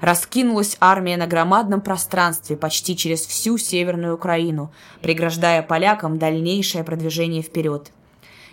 Раскинулась 0.00 0.76
армия 0.80 1.16
на 1.16 1.26
громадном 1.26 1.80
пространстве 1.80 2.56
почти 2.56 2.96
через 2.96 3.20
всю 3.20 3.58
Северную 3.58 4.14
Украину, 4.14 4.72
преграждая 5.00 5.62
полякам 5.62 6.18
дальнейшее 6.18 6.82
продвижение 6.82 7.42
вперед. 7.42 7.92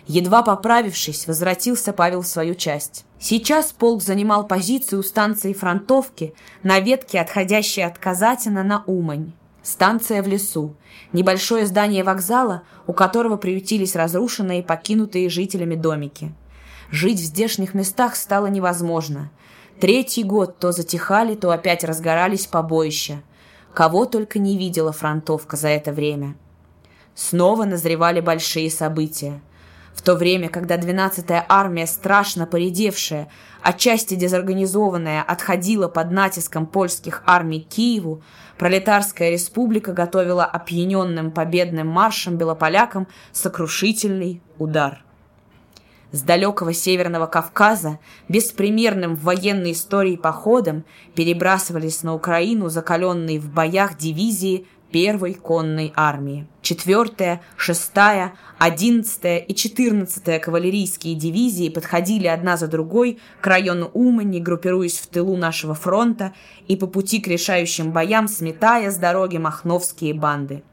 Едва 0.06 0.42
поправившись, 0.42 1.26
возвратился 1.26 1.92
Павел 1.92 2.22
в 2.22 2.26
свою 2.26 2.54
часть. 2.54 3.04
Сейчас 3.18 3.72
полк 3.72 4.02
занимал 4.02 4.46
позицию 4.46 5.00
у 5.00 5.02
станции 5.02 5.52
Фронтовки 5.52 6.34
на 6.62 6.80
ветке, 6.80 7.20
отходящей 7.20 7.84
от 7.84 7.98
Казатина 7.98 8.62
на 8.62 8.84
Умань. 8.86 9.32
Станция 9.62 10.22
в 10.22 10.28
лесу. 10.28 10.74
Небольшое 11.12 11.66
здание 11.66 12.02
вокзала, 12.02 12.62
у 12.86 12.92
которого 12.92 13.36
приютились 13.36 13.94
разрушенные 13.94 14.60
и 14.60 14.64
покинутые 14.64 15.28
жителями 15.28 15.74
домики. 15.74 16.32
Жить 16.90 17.20
в 17.20 17.24
здешних 17.24 17.74
местах 17.74 18.16
стало 18.16 18.46
невозможно. 18.46 19.30
Третий 19.80 20.24
год 20.24 20.58
то 20.58 20.72
затихали, 20.72 21.34
то 21.34 21.50
опять 21.50 21.84
разгорались 21.84 22.46
побоища. 22.46 23.22
Кого 23.74 24.06
только 24.06 24.38
не 24.38 24.58
видела 24.58 24.92
фронтовка 24.92 25.56
за 25.56 25.68
это 25.68 25.92
время. 25.92 26.34
Снова 27.14 27.64
назревали 27.64 28.20
большие 28.20 28.70
события. 28.70 29.40
В 29.94 30.02
то 30.02 30.14
время, 30.14 30.48
когда 30.48 30.76
12-я 30.76 31.44
армия, 31.48 31.86
страшно 31.86 32.46
поредевшая, 32.46 33.28
отчасти 33.62 34.14
дезорганизованная, 34.14 35.22
отходила 35.22 35.88
под 35.88 36.10
натиском 36.10 36.66
польских 36.66 37.22
армий 37.26 37.60
к 37.60 37.68
Киеву, 37.68 38.22
Пролетарская 38.56 39.30
республика 39.30 39.92
готовила 39.92 40.44
опьяненным 40.44 41.30
победным 41.30 41.88
маршем 41.88 42.36
белополякам 42.36 43.08
сокрушительный 43.32 44.42
удар. 44.58 45.04
С 46.12 46.22
далекого 46.22 46.72
Северного 46.72 47.26
Кавказа 47.26 48.00
беспримерным 48.28 49.14
в 49.14 49.22
военной 49.22 49.72
истории 49.72 50.16
походом 50.16 50.84
перебрасывались 51.14 52.02
на 52.02 52.14
Украину 52.14 52.68
закаленные 52.68 53.38
в 53.38 53.48
боях 53.48 53.96
дивизии 53.96 54.66
первой 54.90 55.34
конной 55.34 55.92
армии. 55.94 56.48
Четвертая, 56.62 57.42
шестая, 57.56 58.34
одиннадцатая 58.58 59.38
и 59.38 59.54
четырнадцатая 59.54 60.40
кавалерийские 60.40 61.14
дивизии 61.14 61.68
подходили 61.68 62.26
одна 62.26 62.56
за 62.56 62.66
другой 62.66 63.20
к 63.40 63.46
району 63.46 63.88
Умани, 63.94 64.40
группируясь 64.40 64.98
в 64.98 65.06
тылу 65.06 65.36
нашего 65.36 65.74
фронта 65.74 66.32
и 66.66 66.74
по 66.74 66.88
пути 66.88 67.20
к 67.20 67.28
решающим 67.28 67.92
боям 67.92 68.26
сметая 68.26 68.90
с 68.90 68.96
дороги 68.96 69.36
махновские 69.36 70.12
банды. 70.12 70.64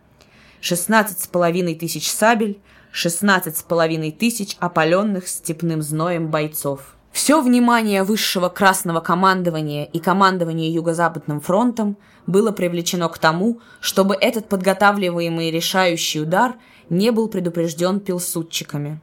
Шестнадцать 0.62 1.20
с 1.20 1.28
половиной 1.28 1.76
тысяч 1.76 2.10
сабель, 2.10 2.60
шестнадцать 2.98 3.58
с 3.58 3.62
половиной 3.62 4.12
тысяч 4.12 4.58
опаленных 4.60 5.28
степным 5.28 5.84
зноем 5.84 6.30
бойцов. 6.32 6.96
Все 7.12 7.44
внимание 7.44 8.04
высшего 8.04 8.50
красного 8.50 9.02
командования 9.02 9.86
и 9.86 10.00
командования 10.00 10.72
Юго-Западным 10.72 11.40
фронтом 11.40 11.98
было 12.26 12.52
привлечено 12.52 13.08
к 13.08 13.20
тому, 13.20 13.60
чтобы 13.82 14.16
этот 14.20 14.50
подготавливаемый 14.50 15.52
решающий 15.52 16.22
удар 16.22 16.56
не 16.90 17.12
был 17.12 17.28
предупрежден 17.28 18.00
пилсудчиками. 18.00 19.00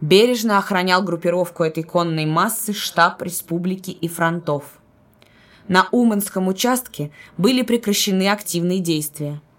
Бережно 0.00 0.58
охранял 0.58 1.02
группировку 1.02 1.64
этой 1.64 1.82
конной 1.82 2.26
массы 2.26 2.72
штаб 2.72 3.20
республики 3.22 3.90
и 3.90 4.06
фронтов. 4.06 4.62
На 5.66 5.88
Уманском 5.90 6.46
участке 6.46 7.10
были 7.36 7.62
прекращены 7.62 8.28
активные 8.28 8.78
действия– 8.78 9.40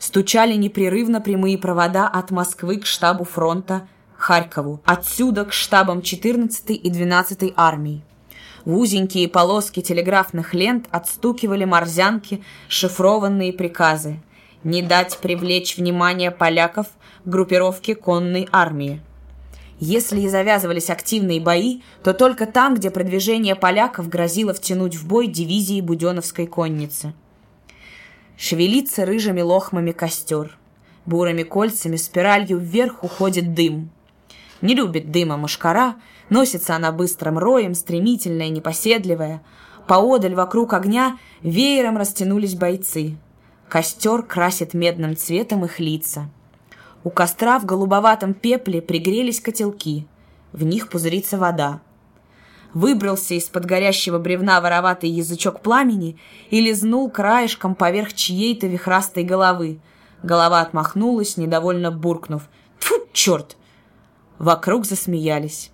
стучали 0.00 0.54
непрерывно 0.54 1.20
прямые 1.20 1.56
провода 1.56 2.08
от 2.08 2.32
Москвы 2.32 2.78
к 2.78 2.86
штабу 2.86 3.22
фронта 3.22 3.86
Харькову, 4.16 4.80
отсюда 4.84 5.44
к 5.44 5.52
штабам 5.52 6.02
14 6.02 6.70
и 6.70 6.90
12 6.90 7.52
армий. 7.54 8.02
В 8.64 8.76
узенькие 8.76 9.28
полоски 9.28 9.80
телеграфных 9.80 10.54
лент 10.54 10.86
отстукивали 10.90 11.64
морзянки 11.64 12.42
шифрованные 12.68 13.52
приказы 13.52 14.20
не 14.64 14.82
дать 14.82 15.18
привлечь 15.18 15.76
внимание 15.76 16.30
поляков 16.30 16.86
группировке 17.24 17.94
конной 17.94 18.48
армии. 18.52 19.00
Если 19.78 20.20
и 20.20 20.28
завязывались 20.28 20.90
активные 20.90 21.40
бои, 21.40 21.80
то 22.04 22.12
только 22.12 22.46
там, 22.46 22.74
где 22.74 22.90
продвижение 22.90 23.54
поляков 23.54 24.08
грозило 24.08 24.52
втянуть 24.52 24.94
в 24.94 25.06
бой 25.06 25.26
дивизии 25.26 25.80
Буденовской 25.80 26.46
конницы. 26.46 27.14
Шевелится 28.40 29.04
рыжими 29.04 29.42
лохмами 29.42 29.92
костер. 29.92 30.56
Бурыми 31.04 31.42
кольцами 31.42 31.96
спиралью 31.96 32.56
вверх 32.56 33.04
уходит 33.04 33.52
дым. 33.52 33.90
Не 34.62 34.74
любит 34.74 35.10
дыма 35.10 35.36
мушкара, 35.36 35.96
носится 36.30 36.74
она 36.74 36.90
быстрым 36.90 37.36
роем, 37.36 37.74
стремительная, 37.74 38.48
непоседливая. 38.48 39.42
Поодаль 39.86 40.34
вокруг 40.34 40.72
огня 40.72 41.18
веером 41.42 41.98
растянулись 41.98 42.54
бойцы. 42.54 43.18
Костер 43.68 44.22
красит 44.22 44.72
медным 44.72 45.18
цветом 45.18 45.66
их 45.66 45.78
лица. 45.78 46.30
У 47.04 47.10
костра 47.10 47.58
в 47.58 47.66
голубоватом 47.66 48.32
пепле 48.32 48.80
пригрелись 48.80 49.42
котелки. 49.42 50.06
В 50.52 50.64
них 50.64 50.88
пузырится 50.88 51.36
вода 51.36 51.82
выбрался 52.74 53.34
из-под 53.34 53.64
горящего 53.64 54.18
бревна 54.18 54.60
вороватый 54.60 55.10
язычок 55.10 55.60
пламени 55.60 56.18
и 56.50 56.60
лизнул 56.60 57.10
краешком 57.10 57.74
поверх 57.74 58.14
чьей-то 58.14 58.66
вихрастой 58.66 59.24
головы. 59.24 59.80
Голова 60.22 60.60
отмахнулась, 60.60 61.36
недовольно 61.36 61.90
буркнув. 61.90 62.42
«Тьфу, 62.78 62.94
черт!» 63.12 63.56
Вокруг 64.38 64.86
засмеялись. 64.86 65.70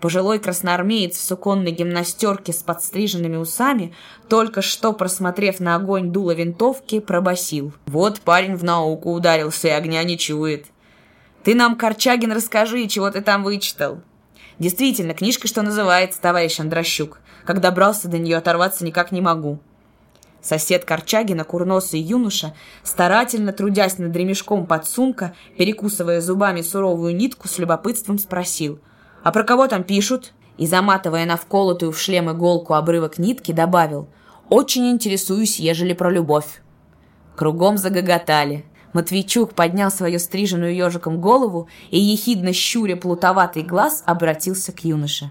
Пожилой 0.00 0.38
красноармеец 0.38 1.16
в 1.16 1.20
суконной 1.20 1.72
гимнастерке 1.72 2.52
с 2.52 2.62
подстриженными 2.62 3.36
усами, 3.36 3.94
только 4.28 4.62
что 4.62 4.94
просмотрев 4.94 5.60
на 5.60 5.74
огонь 5.74 6.10
дуло 6.10 6.32
винтовки, 6.32 7.00
пробасил. 7.00 7.74
«Вот 7.86 8.20
парень 8.20 8.56
в 8.56 8.64
науку 8.64 9.12
ударился 9.12 9.68
и 9.68 9.72
огня 9.72 10.02
не 10.04 10.16
чует. 10.16 10.66
Ты 11.44 11.54
нам, 11.54 11.76
Корчагин, 11.76 12.32
расскажи, 12.32 12.86
чего 12.86 13.10
ты 13.10 13.20
там 13.20 13.44
вычитал?» 13.44 14.00
Действительно, 14.60 15.14
книжка, 15.14 15.48
что 15.48 15.62
называется, 15.62 16.20
товарищ 16.20 16.60
Андрощук. 16.60 17.20
Как 17.46 17.60
добрался 17.60 18.08
до 18.08 18.18
нее, 18.18 18.36
оторваться 18.36 18.84
никак 18.84 19.10
не 19.10 19.22
могу. 19.22 19.58
Сосед 20.42 20.84
Корчагина, 20.84 21.44
курносый 21.44 21.98
юноша, 21.98 22.54
старательно 22.82 23.54
трудясь 23.54 23.96
над 23.96 24.14
ремешком 24.14 24.66
подсумка, 24.66 25.34
перекусывая 25.56 26.20
зубами 26.20 26.60
суровую 26.60 27.16
нитку, 27.16 27.48
с 27.48 27.56
любопытством 27.58 28.18
спросил. 28.18 28.80
«А 29.22 29.32
про 29.32 29.44
кого 29.44 29.66
там 29.66 29.82
пишут?» 29.82 30.34
и, 30.58 30.66
заматывая 30.66 31.24
на 31.24 31.38
вколотую 31.38 31.90
в 31.90 31.98
шлем 31.98 32.30
иголку 32.30 32.74
обрывок 32.74 33.16
нитки, 33.18 33.52
добавил 33.52 34.08
«Очень 34.50 34.90
интересуюсь, 34.90 35.58
ежели 35.58 35.94
про 35.94 36.10
любовь». 36.10 36.60
Кругом 37.34 37.78
загоготали. 37.78 38.66
Матвейчук 38.92 39.54
поднял 39.54 39.90
свою 39.90 40.18
стриженную 40.18 40.74
ежиком 40.74 41.20
голову 41.20 41.68
и, 41.90 41.98
ехидно 41.98 42.52
щуря 42.52 42.96
плутоватый 42.96 43.62
глаз, 43.62 44.02
обратился 44.06 44.72
к 44.72 44.84
юноше. 44.84 45.30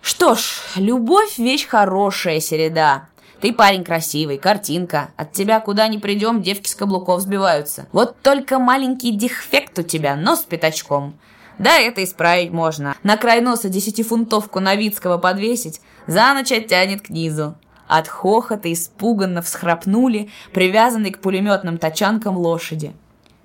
«Что 0.00 0.34
ж, 0.34 0.60
любовь— 0.76 1.36
вещь 1.38 1.66
хорошая, 1.66 2.40
Середа. 2.40 3.08
Ты 3.40 3.52
парень 3.52 3.84
красивый, 3.84 4.38
картинка. 4.38 5.10
От 5.16 5.32
тебя 5.32 5.58
куда 5.60 5.88
ни 5.88 5.98
придем, 5.98 6.42
девки 6.42 6.68
с 6.68 6.74
каблуков 6.74 7.20
сбиваются. 7.20 7.88
Вот 7.92 8.16
только 8.22 8.58
маленький 8.58 9.10
дефект 9.10 9.78
у 9.80 9.82
тебя, 9.82 10.14
нос 10.14 10.40
пятачком. 10.40 11.14
Да, 11.58 11.78
это 11.78 12.02
исправить 12.04 12.52
можно. 12.52 12.96
На 13.02 13.16
край 13.16 13.40
носа 13.40 13.68
десятифунтовку 13.68 14.60
Новицкого 14.60 15.18
подвесить, 15.18 15.80
за 16.06 16.32
ночь 16.34 16.52
оттянет 16.52 17.02
к 17.02 17.10
низу. 17.10 17.56
От 17.94 18.08
хохота 18.08 18.72
испуганно 18.72 19.42
всхрапнули 19.42 20.30
привязанные 20.54 21.12
к 21.12 21.18
пулеметным 21.18 21.76
тачанкам 21.76 22.38
лошади. 22.38 22.94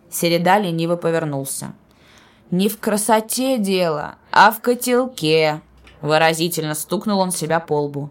Середа 0.09 0.57
лениво 0.57 0.95
повернулся. 0.95 1.73
«Не 2.49 2.69
в 2.69 2.79
красоте 2.79 3.57
дело, 3.57 4.15
а 4.31 4.53
в 4.53 4.61
котелке»,— 4.61 5.59
выразительно 6.01 6.75
стукнул 6.75 7.19
он 7.19 7.31
себя 7.31 7.59
по 7.59 7.81
лбу. 7.81 8.09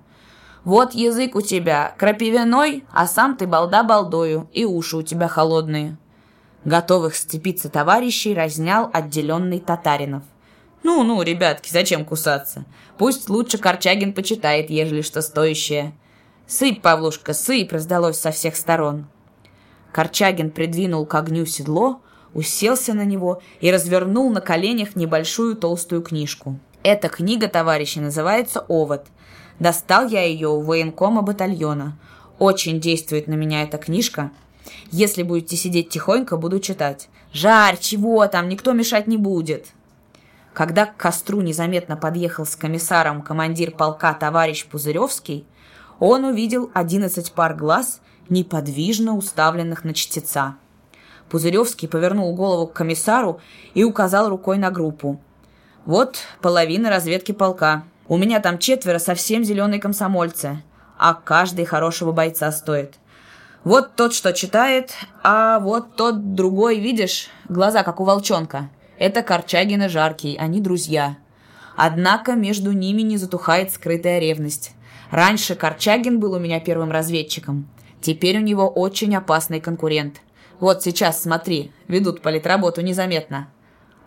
«Вот 0.63 0.93
язык 0.93 1.37
у 1.37 1.41
тебя 1.41 1.95
крапивиной, 1.97 2.85
а 2.93 3.07
сам 3.07 3.39
ты 3.39 3.47
балда 3.47 3.83
балдою, 3.83 4.47
и 4.53 4.67
уши 4.67 4.99
у 4.99 5.03
тебя 5.03 5.29
холодные». 5.29 5.97
Готовых 6.67 7.17
сцепиться 7.17 7.71
товарищей 7.71 8.35
разнял 8.35 8.91
отделенный 8.93 9.59
Татаринов. 9.59 10.25
«Ну-ну, 10.83 11.23
ребятки, 11.23 11.73
зачем 11.73 12.05
кусаться? 12.05 12.67
Пусть 12.99 13.31
лучше 13.31 13.57
Корчагин 13.57 14.13
почитает, 14.13 14.69
ежели 14.69 15.01
что 15.01 15.23
стоящее». 15.23 15.95
«Сыпь, 16.47 16.81
Павлушка, 16.81 17.35
сыпь!» 17.35 17.73
раздалось 17.73 18.19
со 18.19 18.31
всех 18.31 18.57
сторон. 18.57 19.07
Корчагин 19.93 20.51
придвинул 20.51 21.05
к 21.07 21.15
огню 21.15 21.45
седло, 21.47 22.01
уселся 22.35 22.95
на 22.95 23.05
него 23.05 23.43
и 23.61 23.73
развернул 23.73 24.31
на 24.31 24.41
коленях 24.41 24.95
небольшую 24.95 25.57
толстую 25.57 26.03
книжку. 26.03 26.59
Эта 26.83 27.09
книга, 27.09 27.49
товарищи, 27.49 27.99
называется 27.99 28.65
«Овод». 28.69 29.07
Достал 29.59 30.07
я 30.07 30.23
ее 30.23 30.49
у 30.49 30.61
военкома 30.61 31.23
батальона. 31.23 31.99
Очень 32.39 32.79
действует 32.79 33.27
на 33.27 33.35
меня 33.35 33.63
эта 33.63 33.79
книжка. 33.79 34.31
Если 34.93 35.23
будете 35.23 35.57
сидеть 35.57 35.89
тихонько, 35.89 36.37
буду 36.37 36.61
читать. 36.61 37.09
Жарь, 37.33 37.79
чего 37.79 38.27
там, 38.29 38.49
никто 38.49 38.73
мешать 38.73 39.07
не 39.07 39.17
будет. 39.17 39.69
Когда 40.53 40.87
к 40.87 40.97
костру 40.97 41.41
незаметно 41.41 41.97
подъехал 41.97 42.47
с 42.47 42.55
комиссаром 42.55 43.23
командир 43.23 43.73
полка 43.73 44.13
товарищ 44.15 44.67
Пузыревский, 44.67 45.47
он 45.99 46.25
увидел 46.25 46.71
одиннадцать 46.75 47.33
пар 47.33 47.55
глаз, 47.55 48.01
неподвижно 48.29 49.17
уставленных 49.17 49.85
на 49.85 49.95
чтеца. 49.95 50.57
Пузыревский 51.29 51.89
повернул 51.89 52.35
голову 52.35 52.67
к 52.67 52.73
комиссару 52.73 53.41
и 53.75 53.85
указал 53.85 54.29
рукой 54.29 54.59
на 54.59 54.71
группу. 54.71 55.21
«Вот 55.85 56.19
половина 56.41 56.91
разведки 56.91 57.33
полка. 57.33 57.85
У 58.09 58.17
меня 58.17 58.41
там 58.41 58.59
четверо 58.59 58.99
совсем 58.99 59.43
зеленые 59.43 59.81
комсомольцы, 59.81 60.63
а 60.99 61.15
каждый 61.15 61.65
хорошего 61.65 62.13
бойца 62.13 62.53
стоит. 62.53 62.95
Вот 63.65 63.97
тот, 63.97 64.15
что 64.15 64.33
читает, 64.33 64.93
а 65.25 65.59
вот 65.59 65.97
тот 65.97 66.35
другой, 66.35 66.79
видишь, 66.79 67.29
глаза 67.49 67.83
как 67.83 68.01
у 68.01 68.05
волчонка. 68.05 68.71
Это 68.97 69.23
Корчагин 69.23 69.83
и 69.83 69.89
Жаркий, 69.89 70.37
они 70.37 70.61
друзья. 70.61 71.17
Однако 71.77 72.35
между 72.35 72.71
ними 72.71 73.03
не 73.03 73.17
затухает 73.17 73.73
скрытая 73.73 74.21
ревность. 74.21 74.76
Раньше 75.11 75.55
Корчагин 75.55 76.21
был 76.21 76.35
у 76.35 76.39
меня 76.39 76.61
первым 76.61 76.91
разведчиком. 76.91 77.69
Теперь 78.01 78.39
у 78.39 78.43
него 78.43 78.69
очень 78.69 79.15
опасный 79.17 79.61
конкурент. 79.61 80.21
Вот 80.61 80.83
сейчас, 80.83 81.23
смотри, 81.23 81.73
ведут 81.89 82.23
политработу 82.23 82.81
незаметно. 82.81 83.49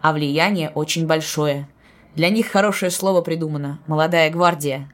А 0.02 0.14
влияние 0.14 0.70
очень 0.70 1.06
большое. 1.06 1.68
Для 2.16 2.30
них 2.30 2.48
хорошее 2.48 2.92
слово 2.92 3.22
придумано. 3.22 3.80
Молодая 3.88 4.30
гвардия. 4.30 4.92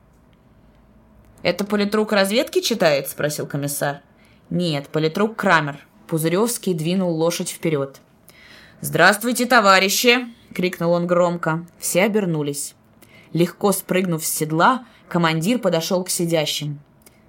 «Это 1.44 1.64
политрук 1.64 2.12
разведки 2.12 2.60
читает?»– 2.60 3.08
спросил 3.10 3.46
комиссар. 3.46 4.02
«Нет, 4.50 4.88
политрук 4.90 5.36
Крамер». 5.36 5.78
Пузыревский 6.08 6.74
двинул 6.74 7.16
лошадь 7.16 7.50
вперед. 7.50 8.00
«Здравствуйте, 8.82 9.46
товарищи!»— 9.46 10.28
крикнул 10.54 10.92
он 10.92 11.08
громко. 11.08 11.66
Все 11.80 12.04
обернулись. 12.04 12.76
Легко 13.34 13.72
спрыгнув 13.72 14.24
с 14.24 14.30
седла, 14.30 14.86
Командир 15.08 15.60
подошел 15.60 16.04
к 16.04 16.10
сидящим. 16.10 16.80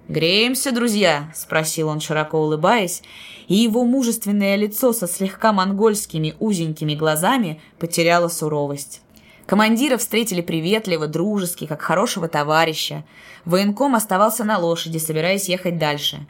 «Греемся, 0.07 0.71
друзья?»– 0.71 1.31
спросил 1.35 1.89
он, 1.89 1.99
широко 1.99 2.41
улыбаясь, 2.41 3.03
и 3.47 3.55
его 3.55 3.83
мужественное 3.83 4.55
лицо 4.55 4.93
со 4.93 5.05
слегка 5.05 5.51
монгольскими 5.51 6.33
узенькими 6.39 6.95
глазами 6.95 7.61
потеряло 7.77 8.29
суровость. 8.29 9.01
Командира 9.45 9.97
встретили 9.97 10.41
приветливо, 10.41 11.07
дружески, 11.07 11.65
как 11.65 11.81
хорошего 11.81 12.27
товарища. 12.27 13.03
Военком 13.45 13.95
оставался 13.95 14.43
на 14.43 14.57
лошади, 14.57 14.97
собираясь 14.97 15.49
ехать 15.49 15.77
дальше. 15.77 16.25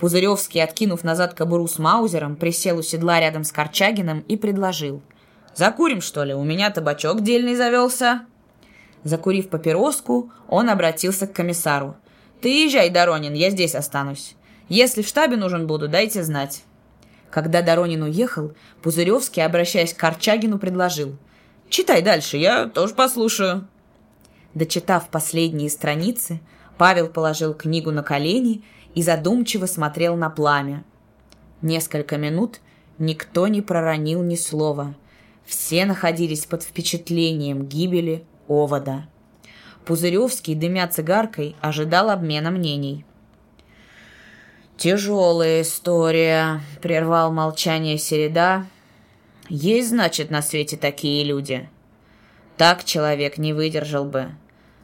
Пузыревский, 0.00 0.62
откинув 0.62 1.04
назад 1.04 1.34
кобуру 1.34 1.66
с 1.66 1.78
Маузером, 1.78 2.36
присел 2.36 2.78
у 2.78 2.82
седла 2.82 3.20
рядом 3.20 3.44
с 3.44 3.52
Корчагиным 3.52 4.20
и 4.20 4.36
предложил. 4.36 5.02
«Закурим, 5.54 6.00
что 6.00 6.24
ли? 6.24 6.34
У 6.34 6.44
меня 6.44 6.70
табачок 6.70 7.22
дельный 7.22 7.56
завелся». 7.56 8.22
Закурив 9.04 9.48
папироску, 9.48 10.32
он 10.48 10.70
обратился 10.70 11.26
к 11.26 11.32
комиссару. 11.32 11.96
«Ты 12.40 12.64
езжай, 12.64 12.90
Доронин, 12.90 13.34
я 13.34 13.50
здесь 13.50 13.74
останусь. 13.74 14.34
Если 14.68 15.02
в 15.02 15.08
штабе 15.08 15.36
нужен 15.36 15.66
буду, 15.66 15.88
дайте 15.88 16.22
знать». 16.22 16.64
Когда 17.30 17.62
Доронин 17.62 18.02
уехал, 18.02 18.52
Пузыревский, 18.82 19.44
обращаясь 19.44 19.92
к 19.92 19.98
Корчагину, 19.98 20.58
предложил. 20.58 21.16
«Читай 21.68 22.02
дальше, 22.02 22.36
я 22.36 22.66
тоже 22.66 22.94
послушаю». 22.94 23.68
Дочитав 24.54 25.10
последние 25.10 25.68
страницы, 25.68 26.40
Павел 26.78 27.08
положил 27.08 27.54
книгу 27.54 27.90
на 27.90 28.02
колени 28.02 28.62
и 28.94 29.02
задумчиво 29.02 29.66
смотрел 29.66 30.16
на 30.16 30.30
пламя. 30.30 30.84
Несколько 31.60 32.16
минут 32.16 32.60
никто 32.98 33.46
не 33.48 33.60
проронил 33.60 34.22
ни 34.22 34.36
слова. 34.36 34.94
Все 35.44 35.84
находились 35.84 36.46
под 36.46 36.62
впечатлением 36.62 37.66
гибели 37.66 38.24
овода. 38.48 39.06
Пузыревский, 39.84 40.54
дымя 40.54 40.88
цигаркой, 40.88 41.56
ожидал 41.60 42.10
обмена 42.10 42.50
мнений. 42.50 43.04
«Тяжелая 44.76 45.62
история»,— 45.62 46.60
прервал 46.82 47.32
молчание 47.32 47.98
Середа. 47.98 48.66
«Есть, 49.48 49.88
значит, 49.88 50.30
на 50.30 50.42
свете 50.42 50.76
такие 50.76 51.24
люди. 51.24 51.68
Так 52.56 52.84
человек 52.84 53.38
не 53.38 53.52
выдержал 53.52 54.04
бы. 54.04 54.30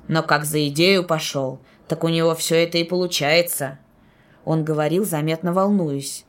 Но 0.09 0.23
как 0.23 0.45
за 0.45 0.67
идею 0.69 1.05
пошел, 1.05 1.61
так 1.87 2.03
у 2.03 2.09
него 2.09 2.35
все 2.35 2.65
это 2.65 2.79
и 2.79 2.85
получается». 2.85 3.79
Он 4.45 4.65
говорил, 4.65 5.05
заметно 5.05 5.53
волнуясь. 5.53 6.25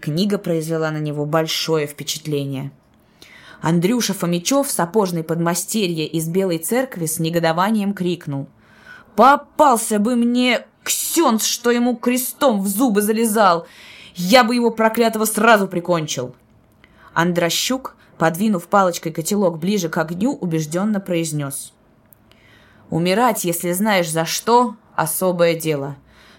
Книга 0.00 0.38
произвела 0.38 0.90
на 0.90 0.98
него 0.98 1.26
большое 1.26 1.86
впечатление. 1.86 2.70
Андрюша 3.60 4.14
Фомичев, 4.14 4.70
сапожный 4.70 5.24
подмастерье 5.24 6.06
из 6.06 6.28
Белой 6.28 6.58
Церкви, 6.58 7.06
с 7.06 7.18
негодованием 7.18 7.92
крикнул. 7.92 8.48
«Попался 9.16 9.98
бы 9.98 10.14
мне 10.14 10.64
ксенц, 10.84 11.44
что 11.44 11.70
ему 11.72 11.96
крестом 11.96 12.60
в 12.62 12.68
зубы 12.68 13.02
залезал! 13.02 13.66
Я 14.14 14.44
бы 14.44 14.54
его 14.54 14.70
проклятого 14.70 15.24
сразу 15.24 15.66
прикончил!» 15.66 16.36
Андрощук, 17.14 17.96
подвинув 18.16 18.68
палочкой 18.68 19.12
котелок 19.12 19.58
ближе 19.58 19.88
к 19.88 19.98
огню, 19.98 20.34
убежденно 20.34 21.00
произнес. 21.00 21.72
«Умирать, 22.90 23.44
если 23.44 23.72
знаешь 23.72 24.08
за 24.08 24.24
что, 24.24 24.76
особое 24.94 25.54
дело. 25.58 25.96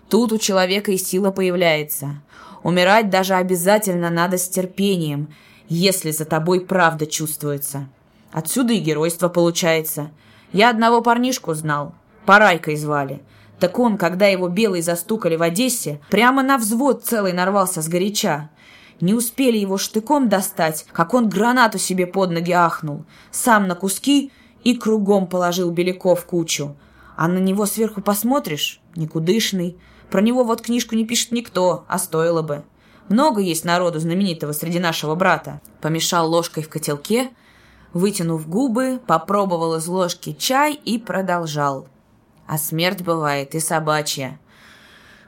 Тут 0.10 0.32
у 0.32 0.38
человека 0.38 0.94
и 0.94 0.98
сила 0.98 1.32
появляется. 1.32 2.22
Умирать 2.64 3.10
даже 3.10 3.34
обязательно 3.34 4.10
надо 4.10 4.38
с 4.38 4.48
терпением– 4.48 5.34
если 5.70 6.12
за 6.12 6.26
тобой 6.26 6.62
правда 6.62 7.06
чувствуется. 7.06 7.88
Отсюда 8.32 8.74
и 8.74 8.80
геройство 8.80 9.30
получается. 9.30 10.12
Я 10.52 10.70
одного 10.70 11.02
парнишку 11.02 11.54
знал, 11.54 11.94
Парайкой 12.26 12.76
звали. 12.76 13.22
Так 13.60 13.78
он, 13.80 13.98
когда 13.98 14.28
его 14.28 14.48
белый 14.50 14.82
застукали 14.82 15.36
в 15.36 15.42
Одессе, 15.42 16.00
прямо 16.10 16.44
на 16.44 16.58
взвод 16.58 17.04
целый 17.04 17.34
нарвался 17.34 17.82
с 17.82 17.88
горяча. 17.88 18.50
Не 19.02 19.14
успели 19.14 19.58
его 19.58 19.78
штыком 19.78 20.30
достать, 20.30 20.86
как 20.92 21.14
он 21.14 21.30
гранату 21.30 21.78
себе 21.78 22.06
под 22.06 22.32
ноги 22.32 22.52
ахнул, 22.52 23.06
сам 23.32 23.68
на 23.68 23.76
куски 23.76 24.32
и 24.64 24.76
кругом 24.76 25.28
положил 25.28 25.72
Беляков 25.72 26.26
кучу. 26.26 26.76
А 27.16 27.28
на 27.28 27.38
него 27.38 27.66
сверху 27.66 28.02
посмотришь— 28.02 28.82
никудышный. 28.96 29.78
Про 30.10 30.22
него 30.22 30.44
вот 30.44 30.62
книжку 30.62 30.96
не 30.96 31.06
пишет 31.06 31.32
никто, 31.32 31.86
а 31.88 31.98
стоило 31.98 32.42
бы. 32.42 32.64
Много 33.10 33.42
есть 33.42 33.66
народу 33.66 34.00
знаменитого 34.00 34.54
среди 34.54 34.80
нашего 34.80 35.16
брата. 35.16 35.60
Помешал 35.82 36.30
ложкой 36.30 36.64
в 36.64 36.70
котелке, 36.70 37.32
Вытянув 37.94 38.48
губы, 38.48 39.00
попробовал 39.08 39.76
из 39.76 39.88
ложки 39.88 40.34
чай 40.34 40.74
и 40.74 41.00
продолжал. 41.00 41.88
А 42.46 42.58
смерть 42.58 43.02
бывает 43.02 43.56
и 43.56 43.60
собачья. 43.60 44.40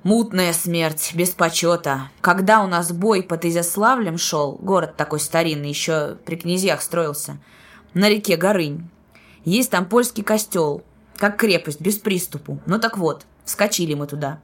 Мутная 0.04 0.54
смерть, 0.54 1.12
без 1.16 1.32
почета. 1.32 2.10
Когда 2.22 2.64
у 2.64 2.68
нас 2.68 2.92
бой 2.92 3.24
под 3.24 3.46
Изяславлем 3.46 4.18
шел, 4.18 4.58
город 4.62 4.96
такой 4.96 5.20
старинный, 5.20 5.70
еще 5.70 6.18
при 6.26 6.36
князьях 6.36 6.82
строился, 6.82 7.38
на 7.94 8.10
реке 8.10 8.38
Горынь. 8.38 8.90
Есть 9.44 9.72
там 9.72 9.86
польский 9.86 10.24
костел, 10.24 10.84
как 11.18 11.38
крепость, 11.38 11.82
без 11.82 11.98
приступу. 11.98 12.60
Ну 12.66 12.80
так 12.80 12.98
вот, 12.98 13.26
вскочили 13.44 13.96
мы 13.96 14.08
туда. 14.08 14.40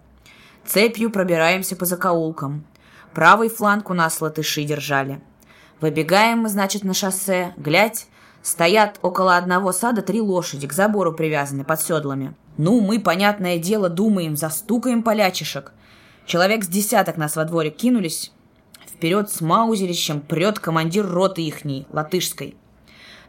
Цепью 0.66 1.12
пробираемся 1.12 1.76
по 1.76 1.86
закоулкам. 1.86 2.66
Правый 3.18 3.50
фланг 3.50 3.90
у 3.90 3.96
нас 3.96 4.22
латыши 4.22 4.64
держали. 4.64 5.20
Выбегаем 5.82 6.42
мы, 6.42 6.50
значит, 6.50 6.84
на 6.84 6.94
шоссе. 6.94 7.52
Глядь, 7.58 8.06
стоят 8.44 9.00
около 9.02 9.38
одного 9.38 9.72
сада 9.72 10.04
три 10.04 10.22
лошади, 10.22 10.68
к 10.68 10.74
забору 10.74 11.12
привязаны, 11.12 11.64
под 11.64 11.82
седлами. 11.82 12.36
Ну, 12.60 12.80
мы, 12.80 13.00
понятное 13.00 13.58
дело, 13.58 13.90
думаем, 13.90 14.38
застукаем 14.38 15.02
полячишек. 15.02 15.72
Человек 16.28 16.64
с 16.64 16.68
десяток 16.68 17.18
нас 17.18 17.36
во 17.36 17.44
дворе 17.46 17.72
кинулись. 17.72 18.32
Вперед 18.86 19.32
с 19.32 19.42
маузерищем 19.42 20.22
прет 20.22 20.60
командир 20.60 21.04
роты 21.08 21.42
ихней, 21.42 21.88
латышской. 21.90 22.56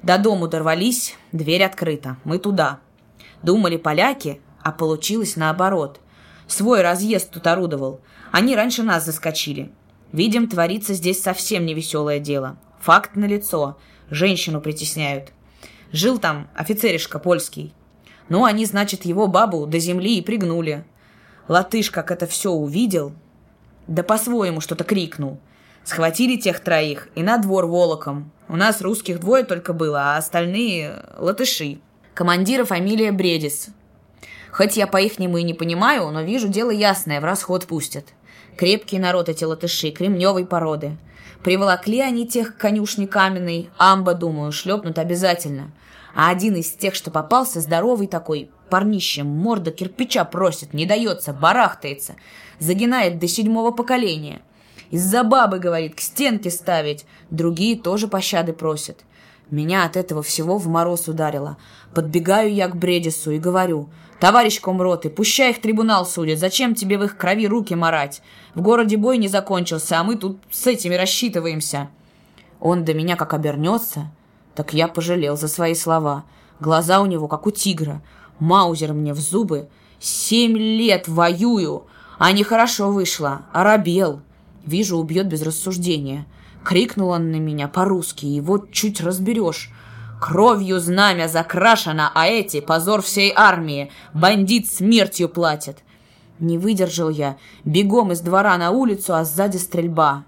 До 0.02 0.18
дому 0.18 0.48
дорвались, 0.48 1.16
дверь 1.32 1.64
открыта. 1.64 2.18
Мы 2.24 2.38
туда. 2.38 2.80
Думали 3.42 3.78
поляки, 3.78 4.42
а 4.62 4.70
получилось 4.70 5.36
наоборот. 5.36 5.98
Свой 6.46 6.82
разъезд 6.82 7.30
тут 7.30 7.46
орудовал. 7.46 8.02
Они 8.32 8.54
раньше 8.54 8.82
нас 8.82 9.06
заскочили. 9.06 9.72
Видим, 10.12 10.48
творится 10.48 10.94
здесь 10.94 11.22
совсем 11.22 11.66
невеселое 11.66 12.18
дело. 12.18 12.58
Факт 12.80 13.16
налицо. 13.16 13.78
Женщину 14.10 14.60
притесняют. 14.60 15.32
Жил 15.92 16.18
там 16.18 16.48
офицеришка 16.54 17.18
польский. 17.18 17.74
Ну, 18.28 18.44
они, 18.44 18.64
значит, 18.64 19.04
его 19.04 19.26
бабу 19.26 19.66
до 19.66 19.78
земли 19.78 20.18
и 20.18 20.22
пригнули. 20.22 20.84
Латыш, 21.46 21.90
как 21.90 22.10
это 22.10 22.26
все 22.26 22.50
увидел, 22.50 23.12
да 23.86 24.02
по-своему 24.02 24.60
что-то 24.60 24.84
крикнул. 24.84 25.40
Схватили 25.84 26.36
тех 26.36 26.60
троих 26.60 27.08
и 27.14 27.22
на 27.22 27.38
двор 27.38 27.66
волоком. 27.66 28.30
У 28.48 28.56
нас 28.56 28.82
русских 28.82 29.20
двое 29.20 29.44
только 29.44 29.72
было, 29.72 30.14
а 30.14 30.16
остальные— 30.18 31.04
латыши. 31.18 31.80
Командира 32.12 32.64
фамилия 32.64 33.12
Бредис. 33.12 33.68
Хоть 34.50 34.76
я 34.76 34.86
по-ихнему 34.86 35.38
и 35.38 35.42
не 35.42 35.54
понимаю, 35.54 36.10
но 36.10 36.22
вижу, 36.22 36.48
дело 36.48 36.70
ясное, 36.70 37.20
в 37.20 37.24
расход 37.24 37.66
пустят. 37.66 38.06
Крепкий 38.58 38.98
народ 38.98 39.30
эти 39.30 39.44
латыши, 39.44 39.90
кремневой 39.90 40.44
породы. 40.44 40.98
Приволокли 41.42 42.00
они 42.00 42.26
тех 42.26 42.56
к 42.56 42.60
конюшне 42.60 43.06
каменной, 43.06 43.70
амба, 43.78 44.12
думаю, 44.12 44.52
шлепнут 44.52 44.98
обязательно— 44.98 45.70
а 46.14 46.30
один 46.30 46.56
из 46.56 46.72
тех, 46.72 46.96
что 46.96 47.12
попался, 47.12 47.60
здоровый 47.60 48.08
такой, 48.08 48.50
парнище, 48.70 49.22
морда 49.22 49.70
кирпича 49.70 50.24
просит, 50.24 50.74
не 50.74 50.84
дается, 50.84 51.32
барахтается, 51.32 52.16
загинает 52.58 53.20
до 53.20 53.28
седьмого 53.28 53.70
поколения. 53.70 54.42
Из-за 54.90 55.22
бабы, 55.22 55.60
говорит, 55.60 55.94
к 55.94 56.00
стенке 56.00 56.50
ставить. 56.50 57.06
Другие 57.30 57.78
тоже 57.78 58.08
пощады 58.08 58.52
просят. 58.52 59.04
Меня 59.50 59.84
от 59.84 59.96
этого 59.96 60.24
всего 60.24 60.58
в 60.58 60.66
мороз 60.66 61.06
ударило. 61.06 61.56
Подбегаю 61.94 62.52
я 62.52 62.66
к 62.66 62.74
Бредису 62.74 63.30
и 63.30 63.38
говорю, 63.38 63.88
«Товарищ 64.20 64.60
комроты, 64.60 65.10
пущай 65.10 65.50
их 65.50 65.60
трибунал 65.60 66.04
судит, 66.04 66.38
зачем 66.38 66.74
тебе 66.74 66.98
в 66.98 67.04
их 67.04 67.16
крови 67.16 67.46
руки 67.46 67.74
марать? 67.74 68.22
В 68.54 68.60
городе 68.60 68.96
бой 68.96 69.18
не 69.18 69.28
закончился, 69.28 70.00
а 70.00 70.04
мы 70.04 70.16
тут 70.16 70.38
с 70.50 70.66
этими 70.66 70.94
рассчитываемся». 70.94 71.88
Он 72.60 72.84
до 72.84 72.94
меня 72.94 73.16
как 73.16 73.34
обернется, 73.34 74.10
так 74.54 74.72
я 74.74 74.88
пожалел 74.88 75.36
за 75.36 75.46
свои 75.46 75.74
слова. 75.74 76.24
Глаза 76.60 77.00
у 77.00 77.06
него, 77.06 77.28
как 77.28 77.46
у 77.46 77.52
тигра. 77.52 78.02
Маузер 78.40 78.92
мне 78.92 79.14
в 79.14 79.20
зубы. 79.20 79.68
Семь 80.00 80.56
лет 80.56 81.06
воюю, 81.06 81.84
а 82.18 82.32
нехорошо 82.32 82.90
вышло. 82.90 83.42
Оробел. 83.52 84.20
Вижу, 84.64 84.96
убьет 84.96 85.28
без 85.28 85.42
рассуждения. 85.42 86.26
Крикнул 86.64 87.10
он 87.10 87.30
на 87.30 87.36
меня 87.36 87.68
по-русски, 87.68 88.26
его 88.26 88.58
чуть 88.58 89.00
разберешь. 89.00 89.70
Кровью 90.20 90.80
знамя 90.80 91.28
закрашено, 91.28 92.10
а 92.14 92.26
эти— 92.26 92.60
позор 92.62 93.02
всей 93.02 93.32
армии. 93.34 93.90
Бандит 94.14 94.70
смертью 94.70 95.28
платит. 95.28 95.78
Не 96.38 96.58
выдержал 96.58 97.08
я. 97.08 97.36
Бегом 97.64 98.12
из 98.12 98.20
двора 98.20 98.56
на 98.58 98.70
улицу, 98.70 99.14
а 99.14 99.24
сзади 99.24 99.56
стрельба. 99.56 100.24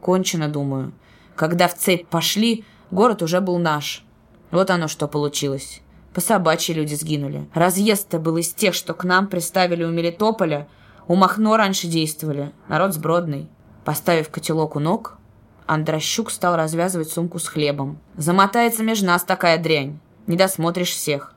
Кончено, 0.00 0.48
думаю. 0.48 0.92
Когда 1.36 1.68
в 1.68 1.74
цепь 1.74 2.06
пошли, 2.06 2.64
Город 2.94 3.22
уже 3.22 3.40
был 3.40 3.58
наш. 3.58 4.04
Вот 4.52 4.70
оно 4.70 4.86
что 4.86 5.08
получилось. 5.08 5.80
По 6.12 6.20
собачьи 6.20 6.72
люди 6.72 6.94
сгинули. 6.94 7.48
Разъезд-то 7.52 8.20
был 8.20 8.36
из 8.36 8.54
тех, 8.54 8.72
что 8.72 8.94
к 8.94 9.02
нам 9.02 9.26
приставили 9.26 9.82
у 9.82 9.90
Мелитополя. 9.90 10.68
У 11.08 11.16
Махно 11.16 11.56
раньше 11.56 11.88
действовали. 11.88 12.52
Народ 12.68 12.94
сбродный. 12.94 13.48
Поставив 13.84 14.30
котелок 14.30 14.76
у 14.76 14.78
ног, 14.78 15.18
Андрощук 15.66 16.30
стал 16.30 16.56
развязывать 16.56 17.10
сумку 17.10 17.38
с 17.38 17.48
хлебом. 17.48 17.98
«Замотается 18.16 18.82
между 18.82 19.06
нас 19.06 19.24
такая 19.24 19.58
дрянь. 19.58 19.98
Не 20.26 20.36
досмотришь 20.36 20.90
всех. 20.90 21.34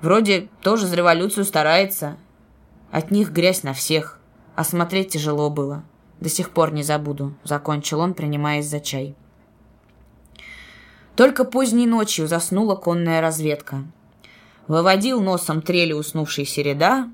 Вроде 0.00 0.48
тоже 0.62 0.86
за 0.86 0.96
революцию 0.96 1.44
старается. 1.44 2.16
От 2.90 3.10
них 3.10 3.30
грязь 3.30 3.62
на 3.62 3.72
всех. 3.72 4.18
А 4.56 4.64
смотреть 4.64 5.10
тяжело 5.10 5.50
было. 5.50 5.84
До 6.20 6.28
сих 6.28 6.50
пор 6.50 6.72
не 6.72 6.82
забуду»,— 6.82 7.34
закончил 7.44 8.00
он, 8.00 8.14
принимаясь 8.14 8.66
за 8.66 8.80
чай. 8.80 9.14
Только 11.14 11.44
поздней 11.44 11.86
ночью 11.86 12.26
заснула 12.26 12.74
конная 12.74 13.20
разведка. 13.20 13.84
Выводил 14.66 15.20
носом 15.20 15.62
трели 15.62 15.92
уснувший 15.92 16.44
Середа, 16.44 17.08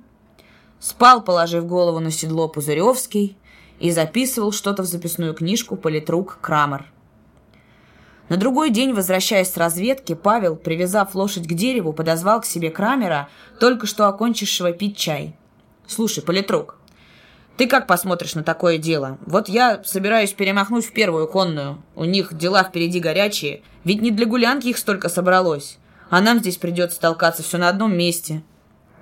спал, 0.78 1.22
положив 1.22 1.66
голову 1.66 2.00
на 2.00 2.10
седло 2.10 2.48
Пузыревский, 2.48 3.38
и 3.80 3.90
записывал 3.90 4.52
что-то 4.52 4.82
в 4.82 4.86
записную 4.86 5.34
книжку 5.34 5.76
политрук 5.76 6.38
Крамер. 6.40 6.86
На 8.28 8.36
другой 8.36 8.70
день, 8.70 8.94
возвращаясь 8.94 9.50
с 9.52 9.56
разведки, 9.56 10.14
Павел, 10.14 10.56
привязав 10.56 11.14
лошадь 11.14 11.46
к 11.46 11.52
дереву, 11.52 11.92
подозвал 11.92 12.40
к 12.40 12.46
себе 12.46 12.70
Крамера, 12.70 13.28
только 13.60 13.86
что 13.86 14.08
окончившего 14.08 14.72
пить 14.72 14.96
чай. 14.96 15.36
«Слушай, 15.86 16.22
политрук, 16.24 16.78
ты 17.56 17.68
как 17.68 17.86
посмотришь 17.86 18.34
на 18.34 18.42
такое 18.42 18.78
дело? 18.78 19.18
Вот 19.26 19.48
я 19.48 19.82
собираюсь 19.84 20.32
перемахнуть 20.32 20.86
в 20.86 20.92
первую 20.92 21.28
конную. 21.28 21.82
У 21.94 22.04
них 22.04 22.34
дела 22.36 22.64
впереди 22.64 22.98
горячие. 22.98 23.62
Ведь 23.84 24.02
не 24.02 24.10
для 24.10 24.26
гулянки 24.26 24.68
их 24.68 24.78
столько 24.78 25.08
собралось. 25.08 25.78
А 26.10 26.20
нам 26.20 26.40
здесь 26.40 26.56
придется 26.56 27.00
толкаться 27.00 27.42
все 27.42 27.58
на 27.58 27.68
одном 27.68 27.96
месте. 27.96 28.42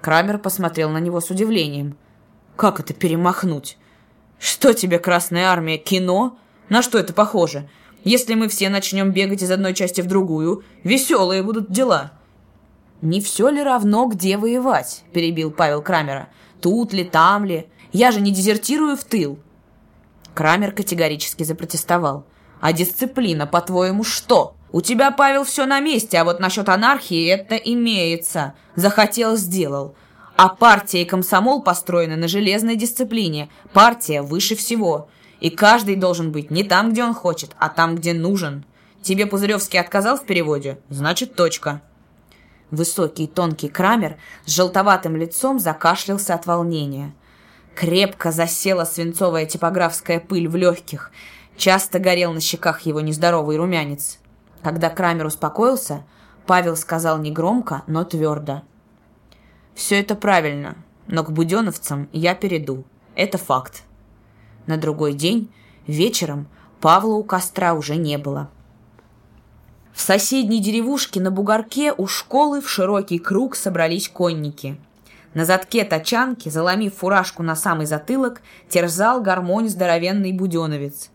Крамер 0.02 0.38
посмотрел 0.38 0.90
на 0.90 0.98
него 0.98 1.20
с 1.20 1.30
удивлением. 1.30 1.96
Как 2.56 2.78
это 2.78 2.92
перемахнуть? 2.92 3.78
Что 4.42 4.74
тебе, 4.74 4.98
Красная 4.98 5.46
Армия, 5.46 5.78
кино? 5.78 6.36
На 6.68 6.82
что 6.82 6.98
это 6.98 7.12
похоже? 7.12 7.68
Если 8.02 8.34
мы 8.34 8.48
все 8.48 8.70
начнем 8.70 9.12
бегать 9.12 9.40
из 9.40 9.52
одной 9.52 9.72
части 9.72 10.00
в 10.00 10.08
другую, 10.08 10.64
веселые 10.82 11.44
будут 11.44 11.70
дела. 11.70 12.10
«Не 13.02 13.20
все 13.20 13.50
ли 13.50 13.62
равно, 13.62 14.06
где 14.06 14.36
воевать?»– 14.36 15.04
перебил 15.12 15.52
Павел 15.52 15.80
Крамера. 15.80 16.28
«Тут 16.60 16.92
ли, 16.92 17.04
там 17.04 17.44
ли? 17.44 17.68
Я 17.92 18.10
же 18.10 18.20
не 18.20 18.32
дезертирую 18.32 18.96
в 18.96 19.04
тыл. 19.04 19.38
Крамер 20.34 20.72
категорически 20.72 21.44
запротестовал. 21.44 22.24
А 22.60 22.72
дисциплина, 22.72 23.46
по-твоему, 23.46 24.02
что? 24.02 24.56
У 24.72 24.80
тебя, 24.80 25.12
Павел, 25.12 25.44
все 25.44 25.66
на 25.66 25.78
месте, 25.78 26.18
а 26.18 26.24
вот 26.24 26.40
насчет 26.40 26.68
анархии 26.68 27.28
это 27.28 27.54
имеется. 27.54 28.54
Захотел, 28.74 29.36
сделал. 29.36 29.94
А 30.36 30.48
партия 30.48 31.02
и 31.02 31.04
комсомол 31.04 31.62
построены 31.62 32.16
на 32.16 32.28
железной 32.28 32.76
дисциплине. 32.76 33.48
Партия 33.72 34.22
выше 34.22 34.56
всего. 34.56 35.08
И 35.40 35.50
каждый 35.50 35.96
должен 35.96 36.32
быть 36.32 36.50
не 36.50 36.64
там, 36.64 36.92
где 36.92 37.04
он 37.04 37.14
хочет, 37.14 37.50
а 37.58 37.68
там, 37.68 37.96
где 37.96 38.12
нужен. 38.12 38.64
Тебе 39.02 39.26
Пузыревский 39.26 39.80
отказал 39.80 40.16
в 40.16 40.24
переводе? 40.24 40.78
Значит, 40.88 41.34
точка. 41.34 41.82
Высокий 42.70 43.26
тонкий 43.26 43.68
Крамер 43.68 44.16
с 44.46 44.52
желтоватым 44.52 45.16
лицом 45.16 45.58
закашлялся 45.58 46.34
от 46.34 46.46
волнения. 46.46 47.12
Крепко 47.74 48.30
засела 48.30 48.84
свинцовая 48.84 49.46
типографская 49.46 50.20
пыль 50.20 50.48
в 50.48 50.56
легких. 50.56 51.10
Часто 51.56 51.98
горел 51.98 52.32
на 52.32 52.40
щеках 52.40 52.82
его 52.82 53.00
нездоровый 53.00 53.56
румянец. 53.56 54.18
Когда 54.62 54.88
Крамер 54.88 55.26
успокоился, 55.26 56.04
Павел 56.46 56.76
сказал 56.76 57.18
негромко, 57.18 57.82
но 57.86 58.04
твердо. 58.04 58.62
«Все 59.74 60.00
это 60.00 60.14
правильно, 60.14 60.76
но 61.06 61.24
к 61.24 61.32
буденовцам 61.32 62.08
я 62.12 62.34
перейду. 62.34 62.84
Это 63.14 63.38
факт». 63.38 63.82
На 64.66 64.76
другой 64.76 65.14
день, 65.14 65.52
вечером, 65.86 66.46
Павла 66.80 67.14
у 67.14 67.24
костра 67.24 67.74
уже 67.74 67.96
не 67.96 68.18
было. 68.18 68.50
В 69.92 70.00
соседней 70.00 70.60
деревушке 70.60 71.20
на 71.20 71.30
бугорке 71.30 71.92
у 71.92 72.06
школы 72.06 72.60
в 72.60 72.68
широкий 72.68 73.18
круг 73.18 73.56
собрались 73.56 74.08
конники– 74.08 74.78
на 75.34 75.46
задке 75.46 75.84
тачанки, 75.84 76.50
заломив 76.50 76.94
фуражку 76.94 77.42
на 77.42 77.56
самый 77.56 77.86
затылок, 77.86 78.42
терзал 78.68 79.22
гармонь 79.22 79.68
здоровенный 79.68 80.32
буденовец. 80.32 81.10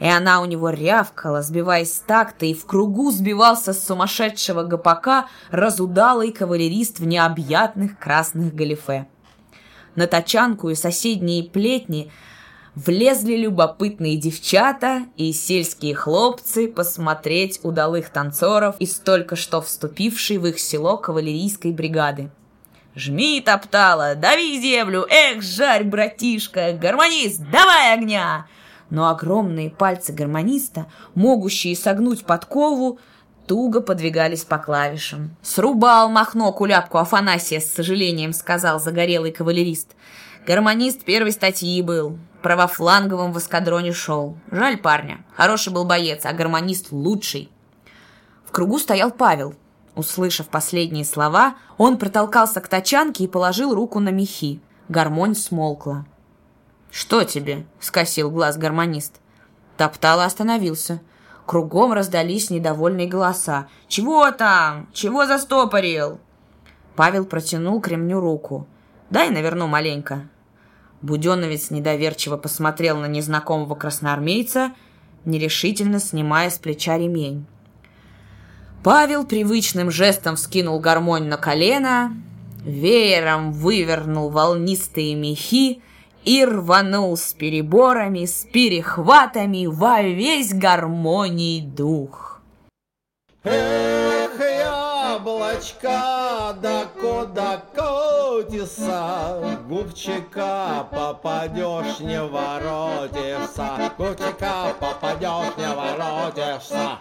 И 0.00 0.08
она 0.08 0.40
у 0.40 0.46
него 0.46 0.70
рявкала, 0.70 1.42
сбиваясь 1.42 1.92
с 1.92 1.98
такта, 1.98 2.46
и 2.46 2.54
в 2.54 2.64
кругу 2.64 3.10
сбивался 3.10 3.74
с 3.74 3.86
сумасшедшего 3.86 4.62
гопака 4.62 5.28
разудалый 5.50 6.32
кавалерист 6.32 6.98
в 6.98 7.06
необъятных 7.06 7.98
красных 7.98 8.54
галифе. 8.54 9.06
На 9.94 10.06
тачанку 10.06 10.70
и 10.70 10.74
соседние 10.74 11.44
плетни 11.44 12.10
влезли 12.74 13.36
любопытные 13.36 14.16
девчата 14.16 15.02
и 15.16 15.32
сельские 15.34 15.94
хлопцы 15.94 16.68
посмотреть 16.68 17.60
удалых 17.62 18.08
танцоров 18.08 18.76
из 18.78 18.94
только 18.94 19.36
что 19.36 19.60
вступившей 19.60 20.38
в 20.38 20.46
их 20.46 20.58
село 20.58 20.96
кавалерийской 20.96 21.72
бригады. 21.72 22.30
«Жми, 22.94 23.40
топтала, 23.44 24.14
дави 24.14 24.60
землю! 24.60 25.06
Эх, 25.08 25.42
жарь, 25.42 25.84
братишка! 25.84 26.72
Гармонист, 26.72 27.42
давай 27.52 27.94
огня!» 27.94 28.46
Но 28.90 29.08
огромные 29.08 29.70
пальцы 29.70 30.12
гармониста, 30.12 30.86
могущие 31.14 31.76
согнуть 31.76 32.24
подкову, 32.24 32.98
туго 33.46 33.80
подвигались 33.80 34.44
по 34.44 34.58
клавишам. 34.58 35.36
«Срубал 35.42 36.08
Махно 36.08 36.52
куляпку 36.52 36.98
Афанасия, 36.98 37.60
с 37.60 37.72
сожалением 37.72 38.32
сказал 38.32 38.80
загорелый 38.80 39.32
кавалерист. 39.32 39.94
Гармонист 40.46 41.04
первой 41.04 41.32
статьи 41.32 41.80
был, 41.82 42.18
правофланговым 42.42 43.32
в 43.32 43.38
эскадроне 43.38 43.92
шел. 43.92 44.36
Жаль 44.50 44.76
парня, 44.76 45.24
хороший 45.34 45.72
был 45.72 45.84
боец, 45.84 46.26
а 46.26 46.32
гармонист 46.32 46.92
лучший». 46.92 47.50
В 48.44 48.52
кругу 48.52 48.78
стоял 48.78 49.12
Павел, 49.12 49.54
Услышав 49.94 50.48
последние 50.48 51.04
слова, 51.04 51.56
он 51.76 51.98
протолкался 51.98 52.60
к 52.60 52.68
тачанке 52.68 53.24
и 53.24 53.28
положил 53.28 53.74
руку 53.74 54.00
на 54.00 54.10
мехи. 54.10 54.60
Гармонь 54.88 55.34
смолкла. 55.34 56.06
«Что 56.90 57.24
тебе?»— 57.24 57.66
скосил 57.80 58.30
глаз 58.30 58.56
гармонист. 58.56 59.20
Топтало 59.76 60.24
остановился. 60.24 61.00
Кругом 61.46 61.92
раздались 61.92 62.50
недовольные 62.50 63.06
голоса. 63.06 63.68
«Чего 63.88 64.30
там? 64.30 64.88
Чего 64.92 65.26
застопорил?» 65.26 66.20
Павел 66.96 67.24
протянул 67.24 67.80
к 67.80 67.88
ремню 67.88 68.20
руку. 68.20 68.66
«Дай 69.08 69.30
наверну 69.30 69.66
маленько». 69.66 70.28
Буденовец 71.02 71.70
недоверчиво 71.70 72.36
посмотрел 72.36 72.98
на 72.98 73.06
незнакомого 73.06 73.74
красноармейца, 73.74 74.72
нерешительно 75.24 75.98
снимая 75.98 76.50
с 76.50 76.58
плеча 76.58 76.98
ремень. 76.98 77.46
Павел 78.82 79.24
привычным 79.24 79.90
жестом 79.90 80.36
вскинул 80.36 80.78
гармонь 80.78 81.24
на 81.24 81.36
колено, 81.36 82.14
веером 82.64 83.52
вывернул 83.52 84.30
волнистые 84.30 85.14
мехи 85.14 85.82
и 86.24 86.44
рванул 86.44 87.16
с 87.16 87.32
переборами, 87.32 88.26
с 88.26 88.46
перехватами 88.52 89.66
во 89.66 90.02
весь 90.02 90.52
гармоний 90.52 91.60
дух. 91.60 92.40
Эх, 93.42 94.38
яблочко, 94.38 96.54
да 96.60 96.84
куда 97.00 97.62
котиса, 97.74 99.58
Губчика 99.68 100.86
попадешь, 100.90 102.00
не 102.00 102.22
воротишься, 102.22 103.92
Губчика 103.96 104.74
попадешь, 104.78 105.56
не 105.56 105.74
воротишься. 105.74 106.98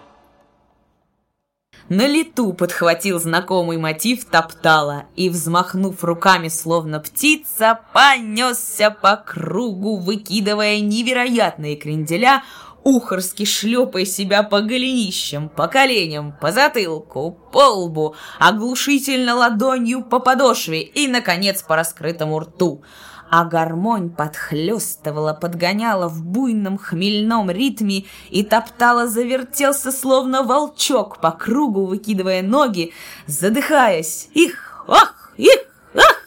На 1.89 2.05
лету 2.05 2.53
подхватил 2.53 3.19
знакомый 3.19 3.77
мотив 3.77 4.23
топтала 4.25 5.05
и, 5.15 5.27
взмахнув 5.27 6.03
руками, 6.03 6.47
словно 6.47 6.99
птица, 6.99 7.79
понесся 7.93 8.91
по 8.91 9.15
кругу, 9.15 9.97
выкидывая 9.97 10.81
невероятные 10.81 11.75
кренделя, 11.75 12.43
ухорски 12.83 13.43
шлепая 13.43 14.05
себя 14.05 14.43
по 14.43 14.61
голенищам, 14.61 15.49
по 15.49 15.67
коленям, 15.67 16.31
по 16.39 16.51
затылку, 16.51 17.31
по 17.51 17.65
лбу, 17.69 18.15
оглушительно 18.37 19.33
ладонью 19.33 20.03
по 20.03 20.19
подошве 20.19 20.83
и, 20.83 21.07
наконец, 21.07 21.63
по 21.63 21.75
раскрытому 21.75 22.39
рту– 22.39 22.83
а 23.29 23.45
гармонь 23.45 24.09
подхлестывала, 24.09 25.33
подгоняла 25.33 26.07
в 26.07 26.23
буйном 26.23 26.77
хмельном 26.77 27.51
ритме 27.51 28.05
и 28.29 28.43
топтала, 28.43 29.07
завертелся, 29.07 29.91
словно 29.91 30.43
волчок, 30.43 31.19
по 31.21 31.31
кругу 31.31 31.85
выкидывая 31.85 32.41
ноги, 32.41 32.93
задыхаясь. 33.27 34.29
Их, 34.33 34.83
ах, 34.87 35.33
их, 35.37 35.59
ах! 35.93 36.23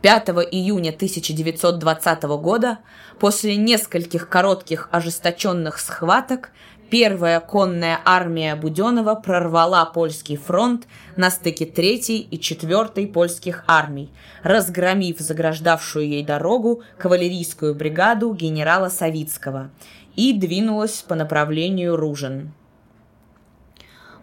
5 0.00 0.28
июня 0.50 0.90
1920 0.90 2.22
года, 2.22 2.78
после 3.20 3.56
нескольких 3.56 4.28
коротких 4.28 4.88
ожесточенных 4.90 5.78
схваток, 5.78 6.50
Первая 6.92 7.40
конная 7.40 8.00
армия 8.04 8.54
Буденова 8.54 9.14
прорвала 9.14 9.86
польский 9.86 10.36
фронт 10.36 10.86
на 11.16 11.30
стыке 11.30 11.64
третьей 11.64 12.18
и 12.18 12.38
четвертой 12.38 13.06
польских 13.06 13.64
армий, 13.66 14.12
разгромив 14.42 15.18
заграждавшую 15.18 16.06
ей 16.06 16.22
дорогу 16.22 16.82
кавалерийскую 16.98 17.74
бригаду 17.74 18.34
генерала 18.34 18.90
Савицкого 18.90 19.70
и 20.16 20.34
двинулась 20.34 21.02
по 21.08 21.14
направлению 21.14 21.96
Ружин. 21.96 22.52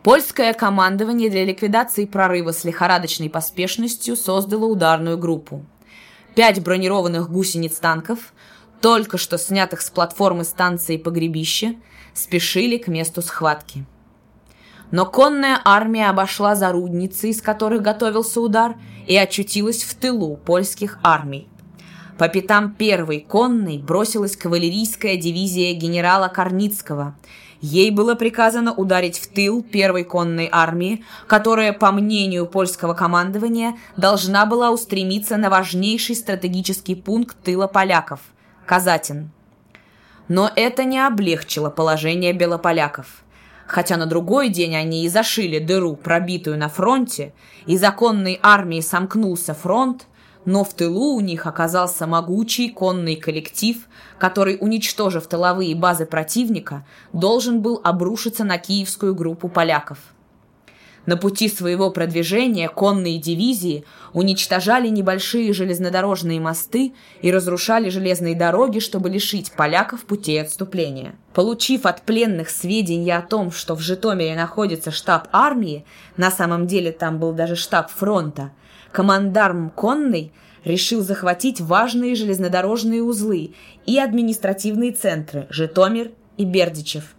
Польское 0.04 0.54
командование 0.54 1.32
для 1.32 1.46
ликвидации 1.46 2.06
прорыва 2.06 2.52
с 2.52 2.66
лихорадочной 2.66 3.32
поспешностью 3.32 4.16
создало 4.16 4.66
ударную 4.66 5.18
группу. 5.18 5.66
Пять 6.36 6.62
бронированных 6.62 7.32
гусениц 7.32 7.80
танков, 7.80 8.32
только 8.80 9.18
что 9.18 9.40
снятых 9.40 9.82
с 9.82 9.90
платформы 9.90 10.44
станции 10.44 10.98
Погребище, 10.98 11.76
спешили 12.22 12.78
к 12.78 12.88
месту 12.88 13.22
схватки. 13.22 13.86
Но 14.92 15.06
конная 15.06 15.60
армия 15.64 16.10
обошла 16.10 16.56
зарудницы, 16.56 17.30
из 17.30 17.42
которых 17.42 17.82
готовился 17.82 18.42
удар, 18.42 18.76
и 19.08 19.16
очутилась 19.16 19.84
в 19.84 19.96
тылу 19.96 20.38
польских 20.38 21.00
армий. 21.04 21.48
По 22.18 22.28
пятам 22.28 22.74
первой 22.74 23.22
конной 23.22 23.78
бросилась 23.78 24.36
кавалерийская 24.36 25.16
дивизия 25.16 25.74
генерала 25.74 26.28
Корницкого. 26.28 27.16
Ей 27.62 27.92
было 27.92 28.16
приказано 28.16 28.74
ударить 28.74 29.20
в 29.20 29.28
тыл 29.28 29.64
первой 29.64 30.04
конной 30.04 30.50
армии, 30.52 31.04
которая, 31.28 31.74
по 31.74 31.92
мнению 31.92 32.46
польского 32.46 32.94
командования, 32.94 33.78
должна 33.96 34.46
была 34.46 34.72
устремиться 34.72 35.38
на 35.38 35.50
важнейший 35.50 36.16
стратегический 36.16 36.96
пункт 36.96 37.38
тыла 37.44 37.68
поляков– 37.68 38.22
Казатин– 38.66 39.32
но 40.30 40.50
это 40.56 40.86
не 40.86 41.06
облегчило 41.06 41.70
положение 41.70 42.32
белополяков. 42.32 43.24
Хотя 43.68 43.98
на 43.98 44.06
другой 44.06 44.50
день 44.50 44.76
они 44.76 45.04
и 45.04 45.10
зашили 45.10 45.60
дыру, 45.60 45.96
пробитую 45.96 46.58
на 46.58 46.70
фронте, 46.70 47.34
и 47.66 47.78
законной 47.78 48.40
армии 48.42 48.80
сомкнулся 48.80 49.54
фронт, 49.54 50.08
но 50.46 50.64
в 50.64 50.74
тылу 50.74 51.16
у 51.16 51.20
них 51.20 51.46
оказался 51.46 52.08
могучий 52.08 52.70
конный 52.70 53.16
коллектив, 53.16 53.78
который, 54.18 54.58
уничтожив 54.60 55.28
тыловые 55.28 55.76
базы 55.76 56.06
противника, 56.06 56.86
должен 57.12 57.62
был 57.62 57.82
обрушиться 57.84 58.44
на 58.44 58.58
киевскую 58.58 59.14
группу 59.14 59.50
поляков– 59.50 59.98
на 61.10 61.18
пути 61.18 61.50
своего 61.50 61.90
продвижения 61.90 62.70
конные 62.70 63.18
дивизии 63.18 63.84
уничтожали 64.14 64.90
небольшие 64.90 65.54
железнодорожные 65.54 66.40
мосты 66.40 66.94
и 67.24 67.32
разрушали 67.32 67.90
железные 67.90 68.36
дороги, 68.36 68.78
чтобы 68.78 69.10
лишить 69.10 69.52
поляков 69.54 70.06
путей 70.06 70.40
отступления. 70.40 71.16
Получив 71.34 71.88
от 71.88 72.04
пленных 72.04 72.52
сведения 72.52 73.18
о 73.18 73.24
том, 73.24 73.52
что 73.52 73.74
в 73.74 73.80
Житомире 73.80 74.36
находится 74.36 74.92
штаб 74.92 75.28
армии, 75.32 75.84
на 76.16 76.30
самом 76.30 76.68
деле 76.68 76.92
там 76.92 77.18
был 77.18 77.34
даже 77.34 77.56
штаб 77.56 77.90
фронта, 77.90 78.52
командарм 78.92 79.72
конный 79.72 80.32
решил 80.64 81.02
захватить 81.02 81.60
важные 81.60 82.14
железнодорожные 82.14 83.02
узлы 83.02 83.56
и 83.88 83.98
административные 83.98 84.92
центры 84.92 85.48
Житомир 85.50 86.12
и 86.38 86.46
Бердичев 86.46 87.16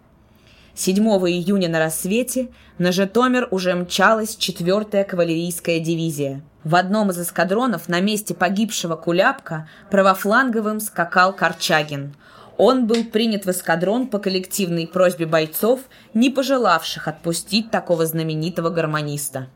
7 0.73 1.03
июня 1.03 1.67
на 1.69 1.79
рассвете 1.79 2.49
на 2.77 2.91
Житомир 2.91 3.47
уже 3.51 3.75
мчалась 3.75 4.37
4-я 4.37 5.03
кавалерийская 5.03 5.79
дивизия. 5.79 6.41
В 6.63 6.75
одном 6.75 7.09
из 7.09 7.19
эскадронов 7.19 7.89
на 7.89 7.99
месте 7.99 8.33
погибшего 8.33 8.95
Куляпка 8.95 9.67
правофланговым 9.89 10.79
скакал 10.79 11.33
Корчагин. 11.33 12.15
Он 12.57 12.87
был 12.87 13.03
принят 13.03 13.45
в 13.45 13.51
эскадрон 13.51 14.07
по 14.07 14.19
коллективной 14.19 14.87
просьбе 14.87 15.25
бойцов, 15.25 15.81
не 16.13 16.29
пожелавших 16.29 17.07
отпустить 17.07 17.71
такого 17.71 18.05
знаменитого 18.05 18.69
гармониста. 18.69 19.47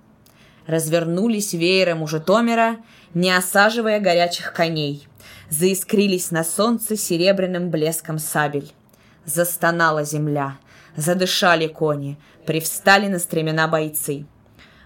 Развернулись 0.67 1.53
веером 1.53 2.01
у 2.01 2.07
Житомира, 2.07 2.77
не 3.13 3.31
осаживая 3.31 3.99
горячих 3.99 4.51
коней. 4.51 5.07
Заискрились 5.49 6.31
на 6.31 6.43
солнце 6.43 6.97
серебряным 6.97 7.69
блеском 7.69 8.17
сабель. 8.17 8.73
Застонала 9.25 10.03
земля– 10.03 10.57
Задышали 10.95 11.67
кони, 11.67 12.17
привстали 12.45 13.07
на 13.07 13.19
стремена 13.19 13.67
бойцы. 13.67 14.25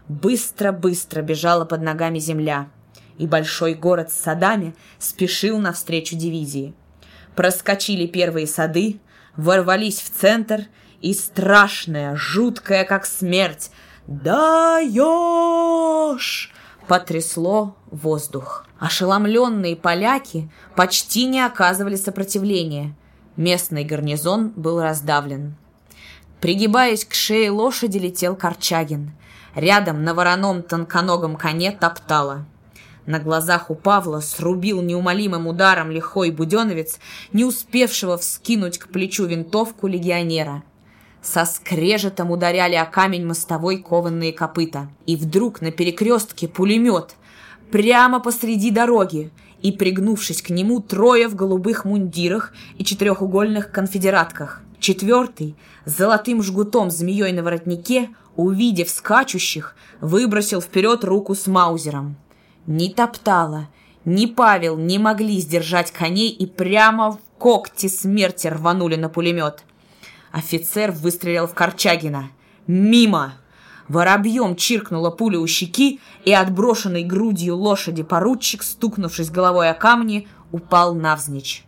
Быстро-быстро 0.08 1.22
бежала 1.22 1.66
под 1.66 1.82
ногами 1.82 2.20
земля, 2.20 2.70
и 3.18 3.28
большой 3.28 3.76
город 3.76 4.12
с 4.12 4.16
садами 4.16 4.74
спешил 4.98 5.60
навстречу 5.60 6.16
дивизии. 6.16 6.74
Проскочили 7.36 8.08
первые 8.08 8.48
сады, 8.48 9.00
ворвались 9.36 10.00
в 10.02 10.10
центр, 10.10 10.64
и 11.02 11.14
страшная, 11.14 12.16
жуткая, 12.16 12.84
как 12.86 13.06
смерть, 13.06 13.70
«Даешь!» 14.08 14.92
потрясло 16.90 17.78
воздух. 17.92 18.66
Ошеломленные 18.80 19.76
поляки 19.76 20.50
почти 20.76 21.28
не 21.28 21.46
оказывали 21.46 21.96
сопротивления. 21.96 22.96
Местный 23.38 23.84
гарнизон 23.84 24.50
был 24.56 24.82
раздавлен. 24.82 25.56
Пригибаясь 26.42 27.06
к 27.06 27.14
шее 27.14 27.52
лошади, 27.52 27.98
летел 27.98 28.36
Корчагин. 28.36 29.12
Рядом 29.56 30.04
на 30.04 30.14
вороном 30.14 30.64
тонконогом 30.64 31.36
коне 31.36 31.72
топтала. 31.72 32.46
На 33.06 33.20
глазах 33.20 33.70
у 33.72 33.76
Павла 33.76 34.20
срубил 34.20 34.82
неумолимым 34.82 35.48
ударом 35.48 35.90
лихой 35.92 36.32
буденовец, 36.32 37.00
не 37.34 37.44
успевшего 37.44 38.18
вскинуть 38.18 38.78
к 38.78 38.88
плечу 38.88 39.26
винтовку 39.26 39.88
легионера. 39.88 40.64
Со 41.22 41.44
скрежетом 41.46 42.32
ударяли 42.32 42.76
о 42.76 42.86
камень 42.86 43.26
мостовой 43.26 43.78
кованные 43.78 44.32
копыта. 44.32 44.90
И 45.06 45.16
вдруг 45.18 45.60
на 45.62 45.72
перекрестке 45.72 46.48
пулемет 46.48 47.16
прямо 47.72 48.20
посреди 48.20 48.72
дороги, 48.72 49.32
и, 49.62 49.74
пригнувшись 49.74 50.42
к 50.42 50.52
нему, 50.52 50.80
трое 50.80 51.28
в 51.28 51.36
голубых 51.36 51.84
мундирах 51.84 52.54
и 52.78 52.86
четырехугольных 52.86 53.72
конфедератках. 53.72 54.62
Четвертый, 54.80 55.56
с 55.86 55.98
золотым 55.98 56.42
жгутом 56.42 56.90
змеей 56.90 57.34
на 57.34 57.44
воротнике, 57.44 58.10
увидев 58.36 58.90
скачущих, 58.90 59.76
выбросил 60.00 60.62
вперед 60.62 61.04
руку 61.04 61.36
с 61.36 61.48
маузером. 61.48 62.16
Ни 62.66 62.88
Топтала, 62.88 63.68
ни 64.06 64.26
Павел 64.26 64.78
не 64.78 64.98
могли 64.98 65.40
сдержать 65.42 65.92
коней 65.92 66.30
и 66.30 66.46
прямо 66.46 67.12
в 67.12 67.20
когти 67.38 67.88
смерти 67.88 68.48
рванули 68.48 68.96
на 68.96 69.10
пулемет. 69.10 69.64
Офицер 70.32 70.92
выстрелил 70.92 71.48
в 71.48 71.54
Корчагина. 71.54 72.30
Мимо! 72.68 73.34
Воробьем 73.90 74.56
чиркнула 74.56 75.10
пуля 75.10 75.40
у 75.40 75.48
щеки, 75.48 76.00
и 76.24 76.32
отброшенный 76.32 77.04
грудью 77.04 77.58
лошади 77.58 78.04
поручик, 78.04 78.62
стукнувшись 78.62 79.32
головой 79.32 79.72
о 79.72 79.74
камни, 79.74 80.28
упал 80.52 80.94
навзничь. 80.94 81.66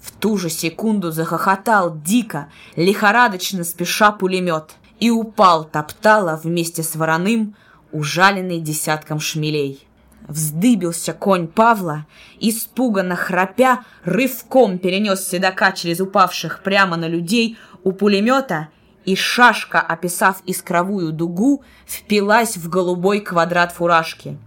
В 0.00 0.12
ту 0.12 0.36
же 0.36 0.50
секунду 0.50 1.10
захохотал 1.10 1.96
дико, 2.02 2.48
лихорадочно 2.76 3.64
спеша 3.64 4.12
пулемет, 4.12 4.76
и 4.98 5.10
упал 5.10 5.64
топтала 5.64 6.40
вместе 6.42 6.82
с 6.82 6.96
вороным, 6.96 7.54
ужаленный 7.92 8.60
десятком 8.60 9.20
шмелей. 9.20 9.86
Вздыбился 10.28 11.12
конь 11.12 11.48
Павла, 11.48 12.06
испуганно 12.38 13.16
храпя, 13.16 13.84
рывком 14.04 14.78
перенес 14.78 15.26
седока 15.26 15.72
через 15.72 16.00
упавших 16.00 16.62
прямо 16.62 16.96
на 16.96 17.08
людей 17.08 17.58
у 17.82 17.92
пулемета— 17.92 18.68
и 19.04 19.16
шашка, 19.16 19.80
описав 19.80 20.42
искровую 20.46 21.12
дугу, 21.12 21.62
впилась 21.86 22.56
в 22.56 22.68
голубой 22.68 23.20
квадрат 23.20 23.72
фуражки. 23.72 24.38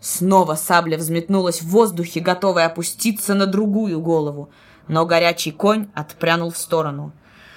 Снова 0.00 0.54
сабля 0.54 0.96
взметнулась 0.96 1.60
в 1.60 1.68
воздухе, 1.68 2.20
готовая 2.20 2.66
опуститься 2.66 3.34
на 3.34 3.46
другую 3.46 4.00
голову, 4.00 4.50
но 4.88 5.06
горячий 5.06 5.52
конь 5.52 5.88
отпрянул 5.94 6.50
в 6.50 6.58
сторону. 6.58 7.12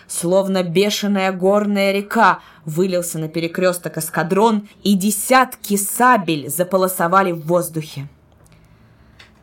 Словно 0.08 0.64
бешеная 0.64 1.32
горная 1.32 1.92
река 1.92 2.40
вылился 2.66 3.18
на 3.18 3.30
перекресток 3.30 3.98
эскадрон, 3.98 4.68
и 4.84 4.96
десятки 4.96 5.78
сабель 5.78 6.50
заполосовали 6.50 7.32
в 7.32 7.46
воздухе. 7.48 8.10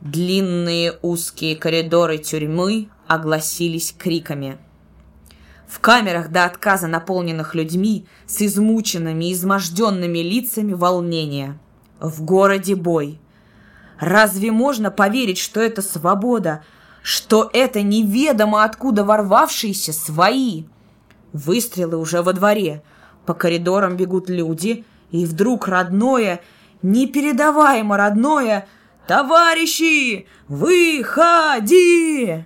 Длинные 0.01 0.99
узкие 1.03 1.57
коридоры 1.57 2.19
тюрьмы 2.19 2.89
огласились 3.07 3.95
криками– 3.97 4.59
в 5.69 5.81
камерах 5.81 6.31
до 6.31 6.47
отказа 6.47 6.87
наполненных 6.87 7.55
людьми 7.55 8.07
с 8.27 8.41
измученными, 8.41 9.33
изможденными 9.33 10.21
лицами 10.21 10.73
волнения. 10.73 11.59
В 12.01 12.25
городе 12.25 12.75
бой. 12.75 13.21
Разве 14.01 14.51
можно 14.51 14.91
поверить, 14.91 15.39
что 15.39 15.61
это 15.61 15.83
свобода, 15.83 16.65
что 17.09 17.49
это 17.55 17.81
неведомо 17.81 18.65
откуда 18.65 19.03
ворвавшиеся 19.03 19.95
свои? 19.95 20.65
Выстрелы 21.33 21.97
уже 21.97 22.21
во 22.21 22.35
дворе. 22.35 22.83
По 23.25 23.33
коридорам 23.33 23.97
бегут 23.97 24.29
люди, 24.29 24.85
и 25.11 25.25
вдруг 25.25 25.69
родное, 25.69 26.43
непередаваемо 26.83 27.97
родное 27.97 28.69
«Товарищи, 29.07 30.27
выходи!» 30.49 32.45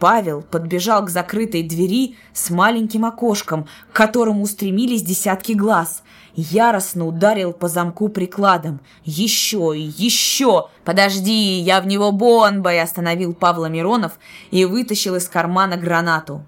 Павел 0.00 0.40
подбежал 0.40 1.04
к 1.04 1.10
закрытой 1.10 1.62
двери 1.62 2.16
с 2.32 2.48
маленьким 2.48 3.04
окошком, 3.04 3.68
к 3.92 3.94
которому 3.94 4.40
устремились 4.40 5.02
десятки 5.02 5.52
глаз. 5.52 6.02
Яростно 6.36 7.06
ударил 7.06 7.54
по 7.54 7.66
замку 7.66 8.10
прикладом. 8.10 8.80
«Еще 9.04 9.72
еще! 9.74 10.68
Подожди, 10.84 11.60
я 11.60 11.80
в 11.80 11.86
него 11.86 12.12
бомбой!» 12.12 12.80
Остановил 12.80 13.32
Павла 13.32 13.66
Миронов 13.66 14.18
и 14.50 14.66
вытащил 14.66 15.16
из 15.16 15.30
кармана 15.30 15.78
гранату. 15.78 16.44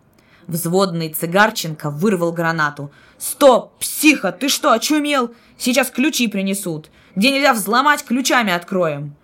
Взводный 0.46 1.08
Цыгарченко 1.08 1.90
вырвал 1.90 2.32
гранату. 2.32 2.90
«Стоп, 3.16 3.78
психа, 3.78 4.30
ты 4.30 4.50
что, 4.50 4.72
очумел? 4.72 5.30
Сейчас 5.56 5.90
ключи 5.90 6.28
принесут. 6.28 6.90
Где 7.16 7.30
нельзя 7.30 7.54
взломать, 7.54 8.04
ключами 8.04 8.52
откроем!» 8.52 9.16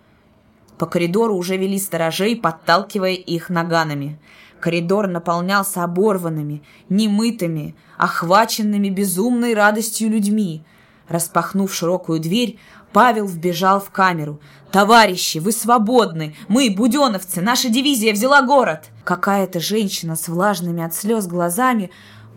По 0.79 0.87
коридору 0.87 1.35
уже 1.35 1.57
вели 1.57 1.77
сторожей, 1.77 2.35
подталкивая 2.35 3.13
их 3.13 3.49
наганами. 3.49 4.19
Коридор 4.65 5.07
наполнялся 5.07 5.83
оборванными, 5.83 6.63
немытыми, 6.89 7.75
охваченными 7.99 8.89
безумной 8.89 9.53
радостью 9.53 10.09
людьми. 10.09 10.63
Распахнув 11.07 11.71
широкую 11.71 12.19
дверь, 12.19 12.57
Павел 12.91 13.27
вбежал 13.27 13.79
в 13.79 13.91
камеру. 13.91 14.41
«Товарищи, 14.71 15.37
вы 15.37 15.51
свободны! 15.51 16.35
Мы, 16.47 16.73
буденовцы, 16.75 17.41
наша 17.41 17.69
дивизия 17.69 18.11
взяла 18.11 18.41
город!» 18.41 18.85
Какая-то 19.03 19.59
женщина 19.59 20.15
с 20.15 20.27
влажными 20.27 20.83
от 20.83 20.95
слез 20.95 21.27
глазами 21.27 21.91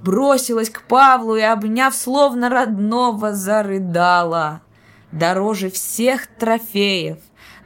бросилась 0.05 0.69
к 0.69 0.83
Павлу 0.83 1.35
и, 1.35 1.41
обняв 1.41 1.95
словно 1.95 2.51
родного, 2.51 3.33
зарыдала. 3.33 4.61
Дороже 5.13 5.71
всех 5.71 6.27
трофеев, 6.27 7.17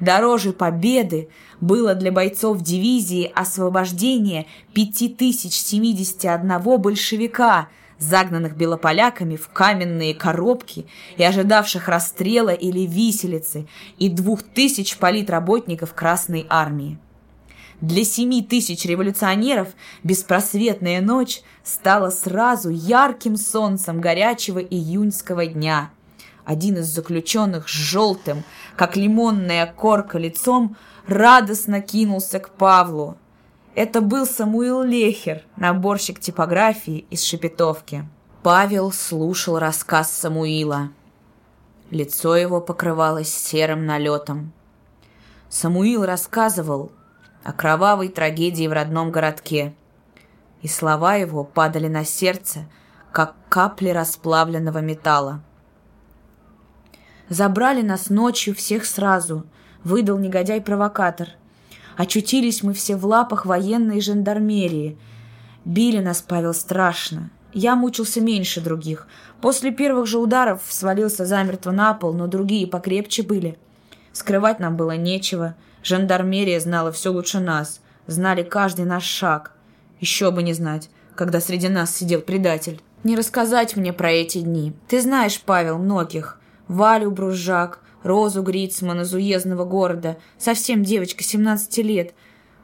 Дороже 0.03 0.53
победы 0.53 1.29
было 1.63 1.95
для 1.95 2.13
бойцов 2.13 2.61
дивизии 2.61 3.33
освобождение 3.35 4.47
5071 4.75 6.79
большевика, 6.79 7.69
загнанных 7.99 8.57
белополяками 8.57 9.37
в 9.37 9.49
каменные 9.49 10.13
коробки 10.13 10.87
и 11.17 11.23
ожидавших 11.23 11.89
расстрела 11.89 12.51
или 12.51 12.81
виселицы, 12.81 13.67
и 13.97 14.11
двух 14.11 14.43
тысяч 14.43 14.99
политработников 14.99 15.95
Красной 15.95 16.47
Армии. 16.51 16.99
Для 17.81 18.05
семи 18.05 18.43
тысяч 18.43 18.85
революционеров 18.85 19.69
беспросветная 20.03 21.01
ночь 21.01 21.43
стала 21.65 22.11
сразу 22.11 22.71
ярким 22.71 23.37
солнцем 23.37 24.01
горячего 24.01 24.59
июньского 24.59 25.47
дня– 25.47 25.91
один 26.45 26.79
из 26.79 26.87
заключенных 26.87 27.69
с 27.69 27.73
желтым, 27.73 28.45
как 28.77 28.97
лимонная 28.97 29.67
корка 29.67 30.19
лицом, 30.19 30.77
радостно 31.07 31.81
кинулся 31.81 32.41
к 32.41 32.51
Павлу. 32.51 33.17
Это 33.75 34.01
был 34.01 34.27
Самуил 34.27 34.83
Лехер, 34.83 35.43
наборщик 35.57 36.21
типографии 36.21 37.07
из 37.11 37.25
Шепетовки. 37.25 38.07
Павел 38.43 38.93
слушал 38.93 39.59
рассказ 39.59 40.13
Самуила. 40.13 40.91
Лицо 41.91 42.37
его 42.37 42.61
покрывалось 42.61 43.33
серым 43.33 43.87
налетом. 43.87 44.53
Самуил 45.49 46.05
рассказывал 46.05 46.93
о 47.45 47.53
кровавой 47.53 48.09
трагедии 48.09 48.67
в 48.67 48.73
родном 48.73 49.11
городке, 49.11 49.75
и 50.63 50.69
слова 50.69 51.17
его 51.17 51.45
падали 51.45 51.89
на 51.89 52.05
сердце, 52.05 52.69
как 53.13 53.35
капли 53.49 53.91
расплавленного 53.91 54.79
металла. 54.79 55.43
Забрали 57.29 57.83
нас 57.83 58.11
ночью 58.11 58.55
всех 58.55 58.85
сразу, 58.85 59.45
выдал 59.85 60.19
негодяй-провокатор. 60.19 61.29
Очутились 61.97 62.63
мы 62.63 62.73
все 62.73 62.97
в 62.97 63.05
лапах 63.05 63.47
военной 63.47 64.01
жандармерии. 64.01 64.97
Били 65.65 65.99
нас, 65.99 66.23
Павел, 66.23 66.55
страшно. 66.55 67.31
Я 67.53 67.77
мучился 67.77 68.21
меньше 68.21 68.61
других. 68.61 69.07
После 69.41 69.73
первых 69.73 70.07
же 70.07 70.19
ударов 70.19 70.63
свалился 70.69 71.27
замертво 71.27 71.71
на 71.71 71.93
пол, 71.95 72.15
но 72.15 72.27
другие 72.27 72.67
покрепче 72.67 73.23
были. 73.23 73.59
Скрывать 74.13 74.59
нам 74.59 74.77
было 74.77 74.97
нечего. 74.97 75.55
Жандармерия 75.83 76.61
знала 76.61 76.93
все 76.93 77.11
лучше 77.13 77.41
нас. 77.41 77.81
Знали 78.07 78.43
каждый 78.43 78.85
наш 78.85 79.05
шаг. 79.05 79.53
Еще 80.01 80.31
бы 80.31 80.43
не 80.43 80.53
знать, 80.55 80.91
когда 81.15 81.41
среди 81.41 81.69
нас 81.69 81.95
сидел 81.95 82.21
предатель. 82.23 82.81
Не 83.05 83.17
рассказать 83.17 83.77
мне 83.77 83.93
про 83.93 84.11
эти 84.11 84.39
дни. 84.39 84.73
Ты 84.89 85.01
знаешь, 85.01 85.41
Павел, 85.41 85.79
многих. 85.79 86.41
Валю 86.69 87.11
Бружак, 87.11 87.81
Розу 88.03 88.43
Грицман 88.43 89.03
из 89.03 89.15
уездного 89.15 89.65
города, 89.65 90.19
совсем 90.39 90.83
девочка, 90.83 91.23
17 91.23 91.79
лет. 91.79 92.15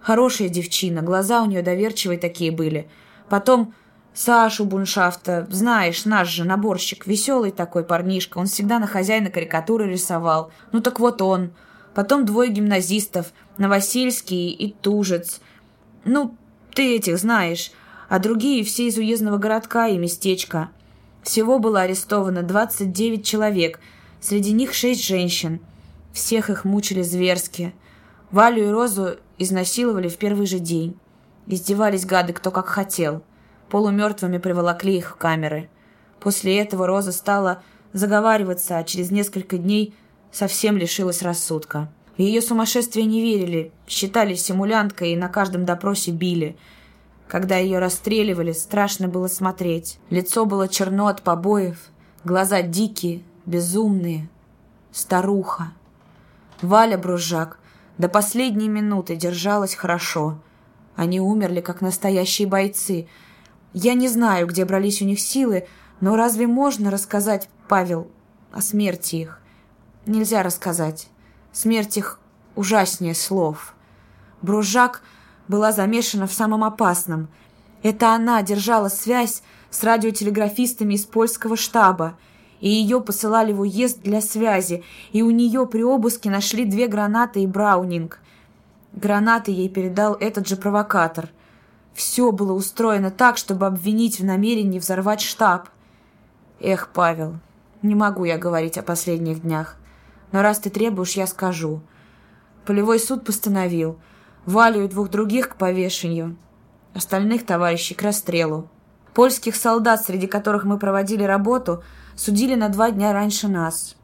Хорошая 0.00 0.48
девчина, 0.48 1.02
глаза 1.02 1.42
у 1.42 1.46
нее 1.46 1.62
доверчивые 1.62 2.18
такие 2.18 2.50
были. 2.50 2.88
Потом 3.28 3.74
Сашу 4.14 4.64
Буншафта, 4.64 5.46
знаешь, 5.50 6.04
наш 6.04 6.28
же 6.28 6.44
наборщик, 6.44 7.06
веселый 7.06 7.52
такой 7.52 7.84
парнишка, 7.84 8.38
он 8.38 8.46
всегда 8.46 8.78
на 8.80 8.86
хозяина 8.86 9.30
карикатуры 9.30 9.88
рисовал. 9.88 10.50
Ну 10.72 10.80
так 10.80 10.98
вот 10.98 11.22
он. 11.22 11.52
Потом 11.94 12.24
двое 12.24 12.50
гимназистов, 12.50 13.32
Новосельский 13.58 14.50
и 14.50 14.72
Тужец. 14.72 15.40
Ну, 16.04 16.36
ты 16.74 16.96
этих 16.96 17.18
знаешь. 17.18 17.72
А 18.08 18.18
другие 18.18 18.64
все 18.64 18.86
из 18.88 18.96
уездного 18.96 19.36
городка 19.36 19.88
и 19.88 19.98
местечка. 19.98 20.70
Всего 21.22 21.58
было 21.58 21.82
арестовано 21.82 22.42
29 22.42 23.24
человек, 23.24 23.80
среди 24.20 24.52
них 24.52 24.74
6 24.74 25.02
женщин. 25.04 25.60
Всех 26.12 26.50
их 26.50 26.64
мучили 26.64 27.02
зверски. 27.02 27.74
Валю 28.30 28.66
и 28.66 28.70
Розу 28.70 29.16
изнасиловали 29.38 30.08
в 30.08 30.16
первый 30.16 30.46
же 30.46 30.58
день. 30.58 30.96
Издевались 31.46 32.04
гады 32.04 32.32
кто 32.32 32.50
как 32.50 32.66
хотел. 32.66 33.22
Полумертвыми 33.70 34.38
приволокли 34.38 34.98
их 34.98 35.10
в 35.10 35.16
камеры. 35.16 35.68
После 36.20 36.58
этого 36.58 36.86
Роза 36.86 37.12
стала 37.12 37.62
заговариваться, 37.92 38.78
а 38.78 38.84
через 38.84 39.10
несколько 39.10 39.58
дней 39.58 39.94
совсем 40.32 40.76
лишилась 40.76 41.22
рассудка. 41.22 41.90
В 42.16 42.20
ее 42.20 42.42
сумасшествие 42.42 43.06
не 43.06 43.22
верили, 43.22 43.72
считали 43.86 44.34
симулянткой 44.34 45.12
и 45.12 45.16
на 45.16 45.28
каждом 45.28 45.64
допросе 45.64 46.10
били. 46.10 46.56
Когда 47.28 47.56
ее 47.56 47.78
расстреливали, 47.78 48.52
страшно 48.52 49.06
было 49.06 49.28
смотреть. 49.28 49.98
Лицо 50.10 50.44
было 50.44 50.66
черно 50.66 51.06
от 51.06 51.22
побоев, 51.22 51.78
глаза 52.24 52.62
дикие, 52.62 53.22
безумные. 53.48 54.28
Старуха. 54.92 55.72
Валя 56.60 56.98
Бружак 56.98 57.58
до 57.96 58.08
последней 58.08 58.68
минуты 58.68 59.16
держалась 59.16 59.74
хорошо. 59.74 60.38
Они 60.94 61.20
умерли, 61.20 61.60
как 61.60 61.80
настоящие 61.80 62.46
бойцы. 62.46 63.08
Я 63.72 63.94
не 63.94 64.08
знаю, 64.08 64.46
где 64.46 64.64
брались 64.64 65.02
у 65.02 65.04
них 65.04 65.20
силы, 65.20 65.66
но 66.00 66.14
разве 66.16 66.46
можно 66.46 66.90
рассказать, 66.90 67.48
Павел, 67.68 68.10
о 68.52 68.60
смерти 68.60 69.16
их? 69.16 69.40
Нельзя 70.06 70.42
рассказать. 70.42 71.08
Смерть 71.52 71.96
их 71.96 72.20
ужаснее 72.54 73.14
слов. 73.14 73.74
Бружак 74.42 75.02
была 75.48 75.72
замешана 75.72 76.26
в 76.26 76.32
самом 76.32 76.64
опасном. 76.64 77.28
Это 77.82 78.14
она 78.14 78.42
держала 78.42 78.88
связь 78.88 79.42
с 79.70 79.82
радиотелеграфистами 79.84 80.94
из 80.94 81.04
польского 81.04 81.56
штаба, 81.56 82.16
и 82.60 82.68
ее 82.68 83.00
посылали 83.00 83.52
в 83.52 83.60
уезд 83.60 84.02
для 84.02 84.20
связи, 84.20 84.84
и 85.12 85.22
у 85.22 85.30
нее 85.30 85.66
при 85.66 85.82
обыске 85.82 86.30
нашли 86.30 86.64
две 86.64 86.86
гранаты 86.86 87.42
и 87.42 87.46
браунинг. 87.46 88.20
Гранаты 88.92 89.50
ей 89.50 89.68
передал 89.68 90.14
этот 90.14 90.48
же 90.48 90.56
провокатор. 90.56 91.28
Все 91.94 92.32
было 92.32 92.52
устроено 92.52 93.10
так, 93.10 93.36
чтобы 93.36 93.66
обвинить 93.66 94.20
в 94.20 94.24
намерении 94.24 94.78
взорвать 94.78 95.20
штаб. 95.20 95.68
Эх, 96.60 96.90
Павел, 96.92 97.34
не 97.82 97.94
могу 97.94 98.24
я 98.24 98.38
говорить 98.38 98.78
о 98.78 98.82
последних 98.82 99.42
днях. 99.42 99.76
Но 100.32 100.42
раз 100.42 100.58
ты 100.58 100.70
требуешь, 100.70 101.12
я 101.12 101.26
скажу. 101.26 101.80
Полевой 102.66 102.98
суд 102.98 103.24
постановил 103.24 103.98
Валю 104.46 104.84
и 104.84 104.88
двух 104.88 105.10
других 105.10 105.50
к 105.50 105.56
повешению, 105.56 106.36
остальных 106.94 107.44
товарищей 107.44 107.94
к 107.94 108.02
расстрелу. 108.02 108.68
Польских 109.12 109.56
солдат, 109.56 110.04
среди 110.04 110.26
которых 110.26 110.64
мы 110.64 110.78
проводили 110.78 111.22
работу, 111.22 111.82
судили 112.18 112.56
на 112.56 112.68
два 112.68 112.90
дня 112.90 113.12
раньше 113.12 113.48
нас. 113.48 113.96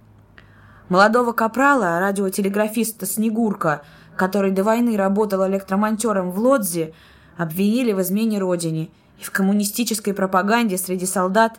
Молодого 0.88 1.32
капрала, 1.32 1.98
радиотелеграфиста 1.98 3.06
Снегурка, 3.06 3.82
который 4.16 4.52
до 4.52 4.62
войны 4.62 4.96
работал 4.96 5.46
электромонтером 5.46 6.30
в 6.30 6.38
Лодзе, 6.38 6.94
обвинили 7.36 7.92
в 7.92 8.00
измене 8.00 8.38
родине 8.38 8.90
и 9.18 9.24
в 9.24 9.32
коммунистической 9.32 10.14
пропаганде 10.14 10.78
среди 10.78 11.06
солдат 11.06 11.58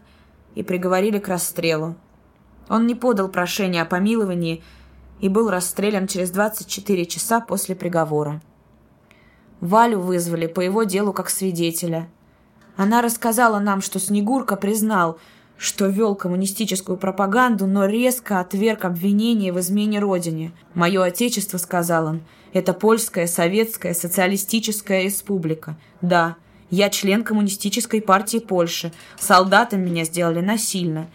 и 0.56 0.64
приговорили 0.64 1.20
к 1.20 1.28
расстрелу. 1.28 1.96
Он 2.70 2.88
не 2.88 2.96
подал 2.96 3.28
прошение 3.28 3.82
о 3.82 3.86
помиловании 3.86 4.64
и 5.20 5.28
был 5.28 5.50
расстрелян 5.50 6.08
через 6.08 6.32
24 6.32 7.06
часа 7.06 7.42
после 7.42 7.76
приговора. 7.76 8.42
Валю 9.60 10.00
вызвали 10.00 10.48
по 10.48 10.62
его 10.62 10.84
делу 10.84 11.12
как 11.12 11.30
свидетеля. 11.30 12.10
Она 12.78 13.02
рассказала 13.02 13.60
нам, 13.60 13.82
что 13.82 14.00
Снегурка 14.00 14.56
признал, 14.56 15.18
что 15.58 15.88
вел 15.88 16.16
коммунистическую 16.16 16.98
пропаганду, 16.98 17.66
но 17.66 17.86
резко 17.86 18.40
отверг 18.40 18.86
обвинение 18.86 19.54
в 19.54 19.60
измене 19.60 20.00
родине. 20.00 20.52
«Мое 20.74 21.04
отечество»,— 21.04 21.58
сказал 21.60 22.08
он,— 22.08 22.22
«это 22.54 22.74
польская, 22.74 23.28
советская, 23.28 23.94
социалистическая 23.94 25.04
республика. 25.04 25.78
Да, 26.02 26.36
я 26.70 26.90
член 26.90 27.24
коммунистической 27.24 28.02
партии 28.02 28.40
Польши. 28.40 28.92
Солдатом 29.18 29.82
меня 29.82 30.04
сделали 30.04 30.42
насильно. 30.42 31.08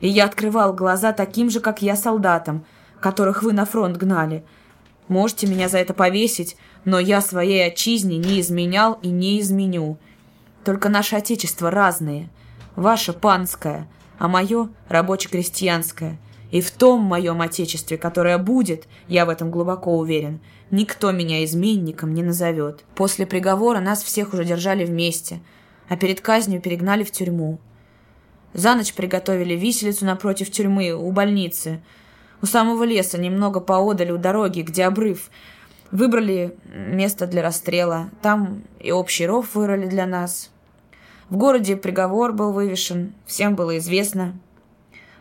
И 0.00 0.08
я 0.08 0.24
открывал 0.24 0.72
глаза 0.72 1.12
таким 1.12 1.50
же, 1.50 1.60
как 1.60 1.82
я, 1.82 1.96
солдатам, 1.96 2.64
которых 3.00 3.42
вы 3.42 3.52
на 3.52 3.64
фронт 3.64 3.96
гнали. 3.96 4.44
Можете 5.08 5.46
меня 5.46 5.68
за 5.68 5.78
это 5.78 5.94
повесить, 5.94 6.56
но 6.84 6.98
я 6.98 7.20
своей 7.20 7.66
отчизне 7.66 8.18
не 8.18 8.40
изменял 8.40 8.98
и 9.02 9.08
не 9.08 9.40
изменю. 9.40 9.98
Только 10.64 10.88
наше 10.88 11.16
отечество 11.16 11.70
разные. 11.70 12.30
Ваше 12.76 13.12
панское, 13.12 13.88
а 14.18 14.28
мое 14.28 14.68
рабоче-крестьянское. 14.88 16.18
И 16.50 16.60
в 16.60 16.70
том 16.70 17.00
моем 17.00 17.40
отечестве, 17.40 17.98
которое 17.98 18.38
будет, 18.38 18.86
я 19.08 19.26
в 19.26 19.28
этом 19.28 19.50
глубоко 19.50 19.96
уверен, 19.98 20.40
никто 20.70 21.10
меня 21.10 21.44
изменником 21.44 22.14
не 22.14 22.22
назовет. 22.22 22.84
После 22.94 23.26
приговора 23.26 23.80
нас 23.80 24.02
всех 24.02 24.34
уже 24.34 24.44
держали 24.44 24.84
вместе, 24.84 25.40
а 25.88 25.96
перед 25.96 26.20
казнью 26.20 26.60
перегнали 26.60 27.02
в 27.02 27.10
тюрьму. 27.10 27.58
За 28.52 28.76
ночь 28.76 28.94
приготовили 28.94 29.54
виселицу 29.54 30.04
напротив 30.06 30.50
тюрьмы, 30.50 30.92
у 30.92 31.10
больницы. 31.10 31.82
У 32.40 32.46
самого 32.46 32.84
леса, 32.84 33.18
немного 33.18 33.58
поодаль 33.58 34.12
у 34.12 34.16
дороги, 34.16 34.60
где 34.60 34.84
обрыв. 34.84 35.30
Выбрали 35.90 36.56
место 36.72 37.26
для 37.26 37.42
расстрела. 37.42 38.10
Там 38.22 38.62
и 38.78 38.92
общий 38.92 39.26
ров 39.26 39.54
вырыли 39.54 39.86
для 39.86 40.06
нас. 40.06 40.50
В 41.28 41.36
городе 41.36 41.76
приговор 41.76 42.32
был 42.32 42.52
вывешен, 42.52 43.14
всем 43.26 43.54
было 43.54 43.78
известно. 43.78 44.38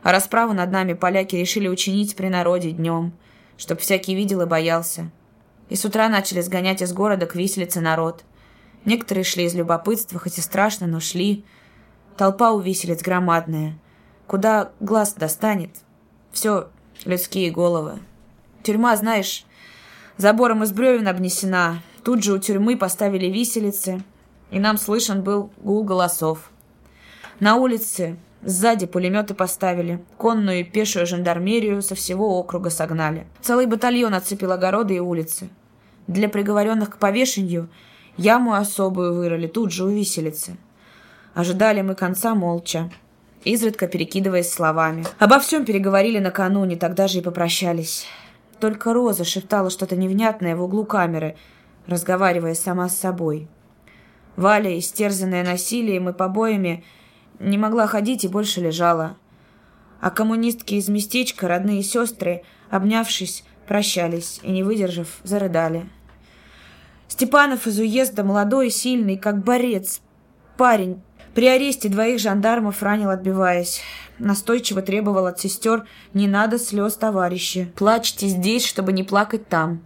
А 0.02 0.12
расправу 0.12 0.54
над 0.54 0.72
нами 0.72 0.94
поляки 0.94 1.36
решили 1.36 1.68
учинить 1.68 2.16
при 2.16 2.28
народе 2.28 2.72
днем, 2.72 3.14
чтоб 3.58 3.80
всякий 3.80 4.16
видел 4.16 4.42
и 4.42 4.46
боялся. 4.46 5.10
И 5.70 5.76
с 5.76 5.86
утра 5.86 6.10
начали 6.10 6.42
сгонять 6.42 6.82
из 6.82 6.92
города 6.94 7.26
к 7.26 7.36
виселице 7.36 7.80
народ. 7.80 8.24
Некоторые 8.86 9.24
шли 9.24 9.46
из 9.46 9.56
любопытства, 9.56 10.20
хоть 10.20 10.38
и 10.38 10.42
страшно, 10.42 10.88
но 10.88 11.00
шли– 11.00 11.46
Толпа 12.18 12.52
у 12.52 12.60
виселиц 12.60 13.02
громадная. 13.02 13.80
Куда 14.28 14.72
глаз 14.80 15.14
достанет? 15.14 15.72
Все 16.32 16.70
людские 17.06 17.50
головы. 17.50 18.00
Тюрьма, 18.62 18.96
знаешь, 18.96 19.46
забором 20.18 20.64
из 20.64 20.72
бревен 20.72 21.08
обнесена. 21.08 21.82
Тут 22.04 22.24
же 22.24 22.34
у 22.34 22.38
тюрьмы 22.38 22.78
поставили 22.78 23.28
виселицы, 23.28 24.04
и 24.54 24.60
нам 24.60 24.78
слышен 24.78 25.24
был 25.24 25.52
гул 25.58 25.84
голосов. 25.84 26.52
На 27.40 27.56
улице 27.56 28.18
сзади 28.44 28.86
пулеметы 28.86 29.34
поставили, 29.34 30.00
конную 30.18 30.60
и 30.60 30.64
пешую 30.64 31.08
жандармерию 31.08 31.82
со 31.82 31.96
всего 31.96 32.38
округа 32.40 32.70
согнали. 32.70 33.26
Целый 33.42 33.66
батальон 33.66 34.14
отцепил 34.14 34.52
огороды 34.52 34.96
и 34.96 35.00
улицы. 35.00 35.50
Для 36.06 36.30
приговоренных 36.30 36.92
к 36.92 36.98
повешению 37.00 37.68
яму 38.16 38.54
особую 38.54 39.16
вырыли 39.16 39.48
тут 39.48 39.72
же 39.72 39.86
у 39.86 39.90
виселицы. 39.90 40.56
Ожидали 41.34 41.82
мы 41.82 41.96
конца 41.96 42.36
молча, 42.36 42.92
изредка 43.44 43.88
перекидываясь 43.88 44.52
словами. 44.52 45.04
Обо 45.18 45.40
всем 45.40 45.66
переговорили 45.66 46.20
накануне, 46.20 46.76
тогда 46.76 47.08
же 47.08 47.20
и 47.20 47.24
попрощались. 47.24 48.06
Только 48.60 48.94
Роза 48.94 49.24
шептала 49.24 49.72
что-то 49.72 49.96
невнятное 49.96 50.56
в 50.56 50.62
углу 50.62 50.86
камеры, 50.86 51.36
разговаривая 51.88 52.54
сама 52.54 52.88
с 52.88 53.00
собой. 53.00 53.48
Валя, 54.36 54.78
истерзанная 54.78 55.44
насилием 55.44 56.10
и 56.10 56.14
побоями, 56.14 56.84
не 57.40 57.58
могла 57.58 57.88
ходить 57.88 58.24
и 58.24 58.28
больше 58.28 58.62
лежала. 58.62 59.18
А 60.02 60.10
коммунистки 60.10 60.76
из 60.76 60.90
местечка, 60.90 61.48
родные 61.48 61.84
сестры, 61.84 62.44
обнявшись, 62.70 63.44
прощались 63.68 64.40
и, 64.44 64.52
не 64.52 64.64
выдержав, 64.64 65.08
зарыдали. 65.24 65.90
Степанов 67.08 67.68
из 67.68 67.80
уезда, 67.80 68.24
молодой, 68.24 68.70
сильный, 68.70 69.18
как 69.18 69.44
борец, 69.44 70.02
парень, 70.58 71.02
при 71.34 71.48
аресте 71.48 71.90
двоих 71.90 72.20
жандармов 72.20 72.84
ранил, 72.84 73.10
отбиваясь. 73.10 73.82
Настойчиво 74.20 74.82
требовал 74.82 75.26
от 75.26 75.40
сестер 75.40 75.88
«Не 76.14 76.28
надо 76.28 76.60
слез, 76.60 76.96
товарищи. 76.96 77.72
Плачьте 77.76 78.28
здесь, 78.28 78.66
чтобы 78.66 78.94
не 78.94 79.04
плакать 79.04 79.48
там. 79.48 79.84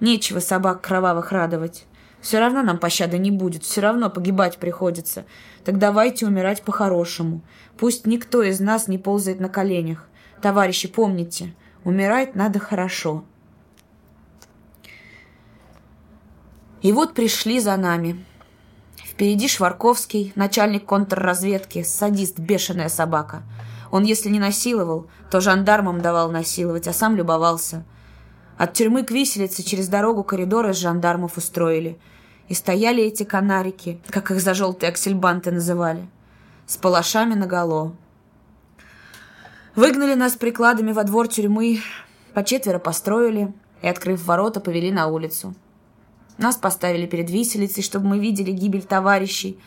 Нечего 0.00 0.40
собак 0.40 0.80
кровавых 0.80 1.32
радовать. 1.32 1.84
Все 2.20 2.38
равно 2.38 2.62
нам 2.62 2.78
пощады 2.78 3.18
не 3.18 3.30
будет, 3.30 3.64
все 3.64 3.80
равно 3.80 4.10
погибать 4.10 4.58
приходится. 4.58 5.24
Так 5.64 5.78
давайте 5.78 6.26
умирать 6.26 6.62
по-хорошему. 6.62 7.42
Пусть 7.78 8.06
никто 8.06 8.42
из 8.42 8.60
нас 8.60 8.88
не 8.88 8.98
ползает 8.98 9.40
на 9.40 9.48
коленях. 9.48 10.06
Товарищи, 10.42 10.88
помните, 10.88 11.54
умирать 11.84 12.34
надо 12.34 12.58
хорошо». 12.58 13.24
И 16.82 16.92
вот 16.92 17.12
пришли 17.12 17.60
за 17.60 17.76
нами. 17.76 18.24
Впереди 18.96 19.48
Шварковский, 19.48 20.32
начальник 20.34 20.86
контрразведки, 20.86 21.82
садист, 21.82 22.38
бешеная 22.38 22.88
собака. 22.88 23.42
Он, 23.90 24.04
если 24.04 24.30
не 24.30 24.38
насиловал, 24.38 25.06
то 25.30 25.40
жандармам 25.40 26.00
давал 26.00 26.30
насиловать, 26.30 26.88
а 26.88 26.94
сам 26.94 27.16
любовался. 27.16 27.84
От 28.60 28.74
тюрьмы 28.74 29.04
к 29.04 29.10
виселице 29.10 29.62
через 29.62 29.88
дорогу 29.88 30.22
коридоры 30.22 30.74
с 30.74 30.76
жандармов 30.76 31.38
устроили. 31.38 31.98
И 32.46 32.52
стояли 32.52 33.02
эти 33.02 33.22
канарики, 33.22 33.98
как 34.10 34.30
их 34.30 34.42
за 34.42 34.52
желтые 34.52 34.90
аксельбанты 34.90 35.50
называли, 35.50 36.06
с 36.66 36.76
палашами 36.76 37.32
наголо. 37.32 37.96
Выгнали 39.74 40.12
нас 40.12 40.34
прикладами 40.34 40.92
во 40.92 41.04
двор 41.04 41.26
тюрьмы, 41.28 41.80
по 42.34 42.44
четверо 42.44 42.78
построили 42.78 43.50
и, 43.80 43.88
открыв 43.88 44.26
ворота, 44.26 44.60
повели 44.60 44.92
на 44.92 45.06
улицу. 45.06 45.54
Нас 46.36 46.56
поставили 46.56 47.06
перед 47.06 47.30
виселицей, 47.30 47.82
чтобы 47.82 48.08
мы 48.08 48.18
видели 48.18 48.50
гибель 48.50 48.84
товарищей. 48.84 49.58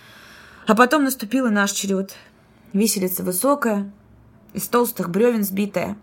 А 0.67 0.75
потом 0.75 1.05
наступил 1.05 1.47
и 1.47 1.49
наш 1.49 1.71
черед. 1.71 2.13
Виселица 2.73 3.23
высокая, 3.23 3.91
из 4.53 4.67
толстых 4.67 5.09
бревен 5.09 5.43
сбитая. 5.43 5.97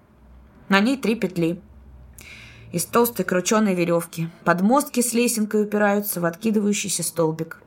На 0.68 0.80
ней 0.80 0.96
три 0.96 1.14
петли. 1.14 1.62
Из 2.72 2.84
толстой 2.84 3.24
крученой 3.24 3.74
веревки. 3.74 4.28
Подмостки 4.44 5.00
с 5.02 5.12
лесенкой 5.12 5.64
упираются 5.64 6.20
в 6.20 6.24
откидывающийся 6.24 7.02
столбик. 7.02 7.62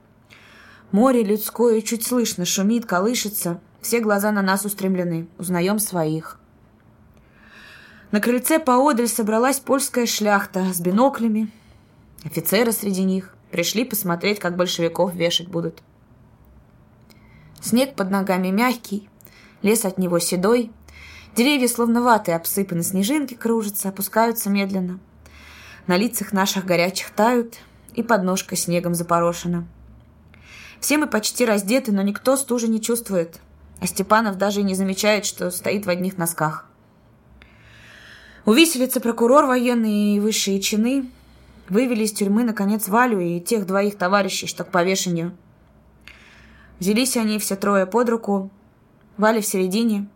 Море 0.91 1.23
людское 1.23 1.81
чуть 1.81 2.05
слышно, 2.05 2.45
шумит, 2.45 2.85
колышется. 2.85 3.59
Все 3.81 3.99
глаза 3.99 4.31
на 4.31 4.41
нас 4.41 4.65
устремлены. 4.65 5.27
Узнаем 5.37 5.79
своих. 5.79 6.39
На 8.11 8.21
крыльце 8.21 8.59
поодаль 8.59 9.07
собралась 9.07 9.59
польская 9.59 10.05
шляхта 10.05 10.71
с 10.73 10.79
биноклями, 10.79 11.51
Офицеры 12.23 12.71
среди 12.71 13.03
них 13.03 13.35
пришли 13.51 13.83
посмотреть, 13.83 14.39
как 14.39 14.55
большевиков 14.55 15.13
вешать 15.13 15.49
будут. 15.49 15.83
Снег 17.61 17.95
под 17.95 18.11
ногами 18.11 18.47
мягкий, 18.49 19.09
лес 19.61 19.85
от 19.85 19.97
него 19.97 20.19
седой, 20.19 20.71
деревья 21.35 21.67
словно 21.67 22.01
ваты 22.01 22.31
обсыпаны, 22.31 22.83
снежинки 22.83 23.33
кружатся, 23.33 23.89
опускаются 23.89 24.49
медленно. 24.49 24.99
На 25.87 25.97
лицах 25.97 26.31
наших 26.31 26.65
горячих 26.65 27.09
тают, 27.11 27.55
и 27.93 28.03
подножка 28.03 28.55
снегом 28.55 28.95
запорошена. 28.95 29.65
Все 30.79 30.97
мы 30.97 31.07
почти 31.07 31.45
раздеты, 31.45 31.91
но 31.91 32.01
никто 32.01 32.35
стужи 32.35 32.67
не 32.67 32.81
чувствует, 32.81 33.39
а 33.79 33.87
Степанов 33.87 34.37
даже 34.37 34.61
и 34.61 34.63
не 34.63 34.75
замечает, 34.75 35.25
что 35.25 35.51
стоит 35.51 35.85
в 35.85 35.89
одних 35.89 36.17
носках. 36.17 36.67
У 38.45 38.53
виселицы 38.53 38.99
прокурор 38.99 39.45
военный 39.45 40.15
и 40.15 40.19
высшие 40.19 40.59
чины– 40.59 41.09
Вывели 41.69 42.03
из 42.03 42.11
тюрьмы, 42.11 42.43
наконец, 42.43 42.87
Валю 42.87 43.19
и 43.19 43.39
тех 43.39 43.65
двоих 43.65 43.97
товарищей, 43.97 44.47
что 44.47 44.63
к 44.63 44.71
повешению. 44.71 45.35
Взялись 46.79 47.15
они 47.15 47.39
все 47.39 47.55
трое 47.55 47.85
под 47.85 48.09
руку. 48.09 48.49
Валя 49.17 49.41
в 49.41 49.45
середине. 49.45 50.07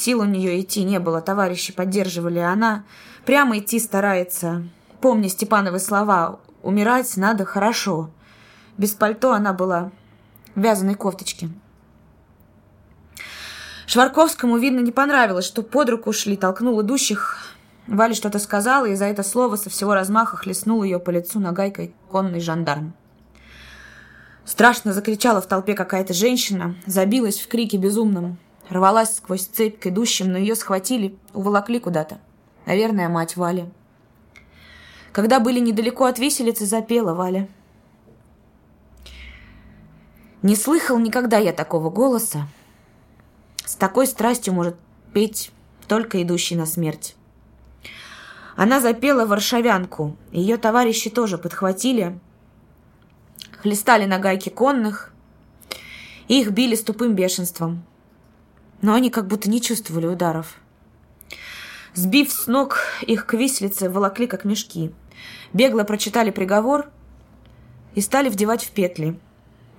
Сил 0.00 0.20
у 0.20 0.24
нее 0.24 0.58
идти 0.62 0.82
не 0.82 0.98
было, 0.98 1.20
товарищи 1.20 1.74
поддерживали. 1.74 2.38
Она 2.38 2.84
прямо 3.26 3.58
идти 3.58 3.78
старается. 3.78 4.66
Помни 5.02 5.28
Степановы 5.28 5.78
слова 5.78 6.40
«Умирать 6.62 7.18
надо 7.18 7.44
хорошо». 7.44 8.08
Без 8.78 8.92
пальто 8.92 9.34
она 9.34 9.52
была 9.52 9.92
в 10.54 10.60
вязаной 10.62 10.94
кофточке. 10.94 11.50
Шварковскому, 13.86 14.56
видно, 14.56 14.80
не 14.80 14.90
понравилось, 14.90 15.44
что 15.44 15.62
под 15.62 15.90
руку 15.90 16.14
шли, 16.14 16.38
толкнул 16.38 16.80
идущих, 16.80 17.54
Валя 17.86 18.14
что-то 18.14 18.38
сказала, 18.38 18.86
и 18.86 18.94
за 18.94 19.04
это 19.04 19.22
слово 19.22 19.56
со 19.56 19.68
всего 19.68 19.92
размаха 19.92 20.38
хлестнул 20.38 20.82
ее 20.82 20.98
по 20.98 21.10
лицу 21.10 21.40
нагайкой 21.40 21.94
конный 22.10 22.40
жандарм. 22.40 22.94
Страшно 24.46 24.94
закричала 24.94 25.42
в 25.42 25.46
толпе 25.46 25.74
какая-то 25.74 26.14
женщина, 26.14 26.74
забилась 26.86 27.38
в 27.38 27.48
крике 27.48 27.76
безумном, 27.76 28.38
рвалась 28.70 29.16
сквозь 29.16 29.46
цепь 29.46 29.78
к 29.78 29.86
идущим, 29.88 30.32
но 30.32 30.38
ее 30.38 30.54
схватили, 30.54 31.16
уволокли 31.34 31.80
куда-то. 31.80 32.18
Наверное, 32.66 33.08
мать 33.08 33.36
Вали. 33.36 33.68
Когда 35.12 35.40
были 35.40 35.58
недалеко 35.58 36.04
от 36.04 36.18
виселицы, 36.18 36.66
запела 36.66 37.14
Валя. 37.14 37.48
Не 40.42 40.56
слыхал 40.56 40.98
никогда 40.98 41.38
я 41.38 41.52
такого 41.52 41.90
голоса. 41.90 42.46
С 43.64 43.74
такой 43.74 44.06
страстью 44.06 44.54
может 44.54 44.76
петь 45.12 45.50
только 45.86 46.22
идущий 46.22 46.56
на 46.56 46.64
смерть. 46.64 47.16
Она 48.56 48.80
запела 48.80 49.26
варшавянку. 49.26 50.16
Ее 50.32 50.56
товарищи 50.56 51.10
тоже 51.10 51.38
подхватили, 51.38 52.18
хлестали 53.60 54.06
на 54.06 54.18
гайки 54.18 54.48
конных, 54.48 55.12
и 56.28 56.40
их 56.40 56.50
били 56.50 56.74
с 56.74 56.82
тупым 56.82 57.14
бешенством. 57.14 57.84
Но 58.82 58.94
они 58.94 59.10
как 59.10 59.26
будто 59.26 59.50
не 59.50 59.60
чувствовали 59.60 60.06
ударов. 60.06 60.56
Сбив 61.94 62.32
с 62.32 62.46
ног, 62.46 62.78
их 63.02 63.26
к 63.26 63.34
виселице 63.34 63.90
волокли, 63.90 64.26
как 64.26 64.44
мешки. 64.44 64.92
Бегло 65.52 65.84
прочитали 65.84 66.30
приговор 66.30 66.88
и 67.94 68.00
стали 68.00 68.28
вдевать 68.28 68.64
в 68.64 68.70
петли. 68.70 69.18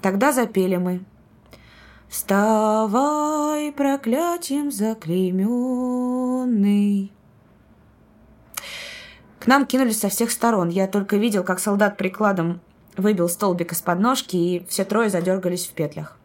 Тогда 0.02 0.32
запели 0.32 0.78
мы. 0.78 1.04
«Вставай, 2.10 3.72
проклятием 3.72 4.70
заклейменный!» 4.70 7.12
К 9.40 9.48
нам 9.48 9.66
кинулись 9.66 10.00
со 10.00 10.10
всех 10.10 10.30
сторон. 10.30 10.70
Я 10.70 10.88
только 10.88 11.16
видел, 11.16 11.44
как 11.44 11.60
солдат 11.60 11.98
прикладом 11.98 12.60
выбил 12.98 13.30
столбик 13.30 13.72
из 13.72 13.82
подножки, 13.82 14.36
и 14.36 14.66
все 14.68 14.84
трое 14.84 15.10
задергались 15.10 15.66
в 15.66 15.72
петлях. 15.72 16.21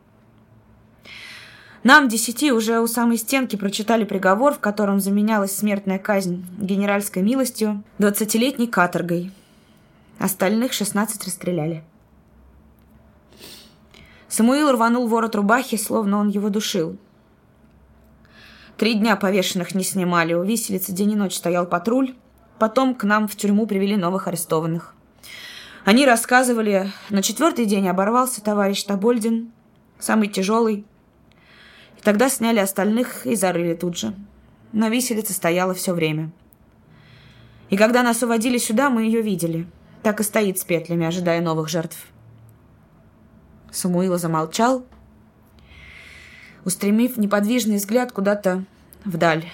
Нам, 1.87 2.09
десяти, 2.09 2.51
уже 2.51 2.81
у 2.81 2.89
самой 2.89 3.17
стенки 3.17 3.55
прочитали 3.55 4.03
приговор, 4.03 4.55
в 4.55 4.59
котором 4.59 4.99
заменялась 4.99 5.57
смертная 5.57 6.01
казнь 6.01 6.45
генеральской 6.59 7.23
милостью 7.23 7.85
двадцатилетней 7.99 8.67
каторгой. 8.67 9.31
Остальных 10.19 10.73
шестнадцать 10.73 11.25
расстреляли. 11.25 11.85
Самуил 14.27 14.73
рванул 14.73 15.07
ворот 15.07 15.37
рубахи, 15.37 15.77
словно 15.77 16.19
он 16.19 16.27
его 16.27 16.49
душил. 16.49 16.97
Три 18.77 18.95
дня 18.95 19.15
повешенных 19.15 19.73
не 19.77 19.85
снимали. 19.85 20.35
У 20.35 20.43
виселицы 20.43 20.91
день 20.91 21.13
и 21.13 21.15
ночь 21.15 21.37
стоял 21.37 21.67
патруль. 21.67 22.17
Потом 22.59 22.97
к 22.97 23.05
нам 23.05 23.29
в 23.29 23.37
тюрьму 23.37 23.65
привели 23.65 23.97
новых 23.97 24.27
арестованных. 24.27 24.93
Они 25.85 26.05
рассказывали, 26.05 26.91
на 27.11 27.23
четвертый 27.23 27.65
день 27.65 27.89
оборвался 27.89 28.43
товарищ 28.43 28.83
Табольдин, 28.83 29.53
самый 30.01 30.27
тяжелый. 30.27 30.85
Тогда 32.07 32.28
сняли 32.28 32.61
остальных 32.61 33.27
и 33.27 33.35
зарыли 33.35 33.74
тут 33.74 33.97
же. 33.99 34.15
На 34.70 34.89
виселице 34.89 35.33
стояла 35.33 35.74
все 35.74 35.93
время. 35.93 36.31
И 37.69 37.77
когда 37.77 38.05
нас 38.05 38.23
уводили 38.23 38.59
сюда, 38.59 38.91
мы 38.91 39.03
ее 39.03 39.23
видели. 39.23 39.66
Так 40.05 40.20
и 40.20 40.23
стоит 40.23 40.57
с 40.57 40.62
петлями, 40.62 41.05
ожидая 41.05 41.41
новых 41.41 41.69
жертв. 41.69 41.99
Самуила 43.73 44.19
замолчал, 44.19 44.87
устремив 46.65 47.16
неподвижный 47.16 47.78
взгляд 47.78 48.12
куда-то 48.12 48.65
вдаль. 49.05 49.45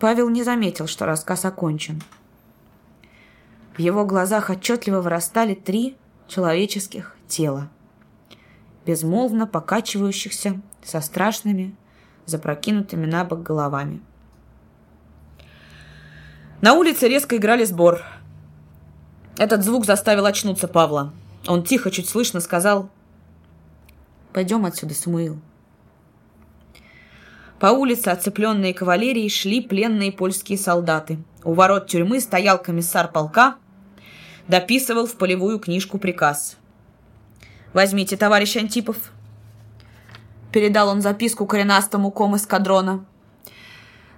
Павел 0.00 0.28
не 0.30 0.42
заметил, 0.42 0.88
что 0.88 1.06
рассказ 1.06 1.44
окончен. 1.44 2.02
В 3.76 3.78
его 3.78 4.04
глазах 4.04 4.50
отчетливо 4.50 5.00
вырастали 5.00 5.54
три 5.54 5.96
человеческих 6.26 7.14
тела, 7.28 7.70
безмолвно 8.88 9.46
покачивающихся 9.46 10.62
со 10.82 11.02
страшными, 11.02 11.76
запрокинутыми 12.24 13.04
на 13.04 13.22
бок 13.22 13.42
головами. 13.42 14.00
На 16.62 16.72
улице 16.72 17.06
резко 17.06 17.36
играли 17.36 17.64
сбор. 17.64 18.02
Этот 19.36 19.62
звук 19.62 19.84
заставил 19.84 20.24
очнуться 20.24 20.68
Павла. 20.68 21.12
Он 21.46 21.64
тихо, 21.64 21.90
чуть 21.90 22.08
слышно 22.08 22.40
сказал 22.40 22.88
«Пойдем 24.32 24.64
отсюда, 24.64 24.94
Самуил». 24.94 25.38
По 27.60 27.66
улице, 27.66 28.08
оцепленные 28.08 28.72
кавалерией, 28.72 29.28
шли 29.28 29.60
пленные 29.60 30.12
польские 30.12 30.56
солдаты. 30.56 31.18
У 31.44 31.52
ворот 31.52 31.88
тюрьмы 31.88 32.20
стоял 32.20 32.58
комиссар 32.58 33.12
полка, 33.12 33.56
дописывал 34.46 35.06
в 35.06 35.16
полевую 35.16 35.58
книжку 35.58 35.98
приказ. 35.98 36.57
«Возьмите, 37.72 38.16
товарищ 38.16 38.56
Антипов»,— 38.56 38.96
передал 40.52 40.88
он 40.88 41.02
записку 41.02 41.46
коренастому 41.46 42.10
ком 42.10 42.36
эскадрона. 42.36 43.04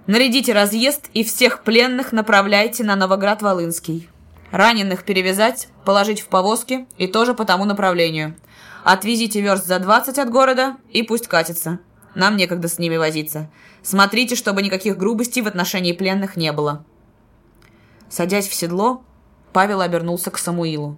«Нарядите 0.07 0.53
разъезд 0.53 1.09
и 1.13 1.23
всех 1.23 1.63
пленных 1.63 2.11
направляйте 2.11 2.83
на 2.83 2.95
Новоград-Волынский. 2.95 4.09
Раненых 4.51 5.03
перевязать, 5.03 5.69
положить 5.85 6.21
в 6.21 6.27
повозки 6.27 6.85
и 6.97 7.07
тоже 7.07 7.33
по 7.33 7.45
тому 7.45 7.65
направлению. 7.65 8.35
Отвезите 8.83 9.41
верст 9.41 9.65
за 9.65 9.79
20 9.79 10.17
от 10.17 10.29
города 10.29 10.77
и 10.89 11.03
пусть 11.03 11.27
катится». 11.27 11.79
Нам 12.13 12.35
некогда 12.35 12.67
с 12.67 12.77
ними 12.77 12.97
возиться. 12.97 13.49
Смотрите, 13.83 14.35
чтобы 14.35 14.61
никаких 14.61 14.97
грубостей 14.97 15.41
в 15.41 15.47
отношении 15.47 15.93
пленных 15.93 16.35
не 16.35 16.51
было». 16.51 16.83
Садясь 18.09 18.49
в 18.49 18.53
седло, 18.53 19.03
Павел 19.53 19.79
обернулся 19.79 20.31
к 20.31 20.37
Самуилу. 20.37 20.97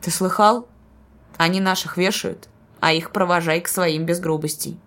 Ты 0.00 0.10
слыхал? 0.10 0.68
Они 1.42 1.60
наших 1.60 1.96
вешают, 1.96 2.48
а 2.78 2.92
их 2.92 3.10
провожай 3.10 3.60
к 3.60 3.66
своим 3.66 4.06
без 4.06 4.20
грубостей. 4.20 4.78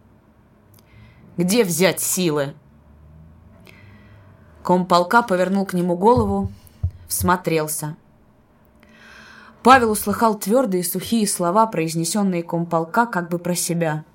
Где 1.36 1.66
взять 1.66 2.00
силы? 2.00 2.54
Комполка 4.64 5.22
повернул 5.22 5.66
к 5.66 5.74
нему 5.74 5.98
голову, 5.98 6.50
всмотрелся. 7.10 7.98
Павел 9.64 9.92
услыхал 9.92 10.40
твердые 10.40 10.86
сухие 10.86 11.28
слова, 11.28 11.68
произнесенные 11.68 12.42
комполка 12.42 13.06
как 13.06 13.28
бы 13.30 13.38
про 13.38 13.54
себя. 13.54 14.06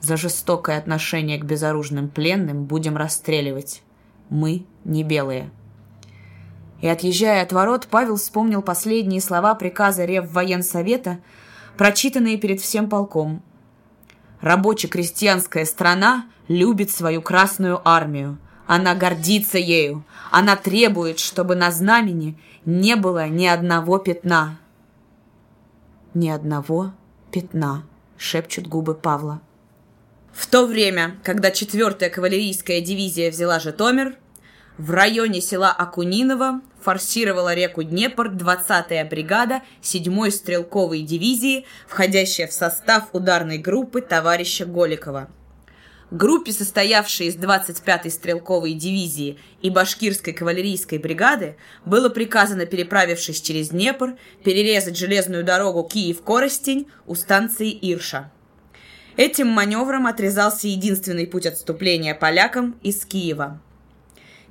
За 0.00 0.16
жестокое 0.16 0.78
отношение 0.78 1.40
к 1.40 1.44
безоружным 1.44 2.08
пленным 2.08 2.66
будем 2.66 2.96
расстреливать. 2.96 3.82
Мы 4.28 4.64
не 4.84 5.02
белые. 5.02 5.50
И 6.84 6.86
отъезжая 6.86 7.42
от 7.42 7.50
ворот, 7.50 7.86
Павел 7.90 8.16
вспомнил 8.16 8.60
последние 8.60 9.22
слова 9.22 9.54
приказа 9.54 10.04
Реввоенсовета, 10.04 11.18
прочитанные 11.78 12.36
перед 12.36 12.60
всем 12.60 12.90
полком. 12.90 13.42
Рабоче-крестьянская 14.42 15.64
страна 15.64 16.26
любит 16.46 16.90
свою 16.90 17.22
Красную 17.22 17.80
Армию. 17.88 18.36
Она 18.66 18.94
гордится 18.94 19.56
ею. 19.56 20.04
Она 20.30 20.56
требует, 20.56 21.20
чтобы 21.20 21.54
на 21.54 21.70
знамени 21.70 22.38
не 22.66 22.96
было 22.96 23.28
ни 23.28 23.46
одного 23.46 23.96
пятна. 23.96 24.58
Ни 26.12 26.28
одного 26.28 26.92
пятна, 27.32 27.84
шепчут 28.18 28.66
губы 28.66 28.92
Павла. 28.92 29.40
В 30.34 30.46
то 30.48 30.66
время, 30.66 31.16
когда 31.22 31.48
4-я 31.48 32.10
кавалерийская 32.10 32.82
дивизия 32.82 33.30
взяла 33.30 33.58
Житомир, 33.58 34.18
в 34.78 34.90
районе 34.90 35.40
села 35.40 35.70
Акуниново 35.70 36.60
форсировала 36.80 37.54
реку 37.54 37.82
Днепр 37.82 38.28
20-я 38.28 39.04
бригада 39.04 39.62
7-й 39.82 40.32
стрелковой 40.32 41.02
дивизии, 41.02 41.64
входящая 41.86 42.48
в 42.48 42.52
состав 42.52 43.08
ударной 43.12 43.58
группы 43.58 44.00
товарища 44.00 44.66
Голикова. 44.66 45.28
Группе, 46.10 46.52
состоявшей 46.52 47.28
из 47.28 47.36
25-й 47.36 48.10
стрелковой 48.10 48.74
дивизии 48.74 49.38
и 49.62 49.70
башкирской 49.70 50.32
кавалерийской 50.32 50.98
бригады, 50.98 51.56
было 51.84 52.08
приказано, 52.08 52.66
переправившись 52.66 53.40
через 53.40 53.70
Днепр, 53.70 54.16
перерезать 54.44 54.98
железную 54.98 55.44
дорогу 55.44 55.82
Киев-Коростень 55.84 56.88
у 57.06 57.14
станции 57.14 57.70
Ирша. 57.70 58.30
Этим 59.16 59.48
маневром 59.48 60.06
отрезался 60.06 60.68
единственный 60.68 61.26
путь 61.26 61.46
отступления 61.46 62.14
полякам 62.14 62.76
из 62.82 63.04
Киева. 63.04 63.60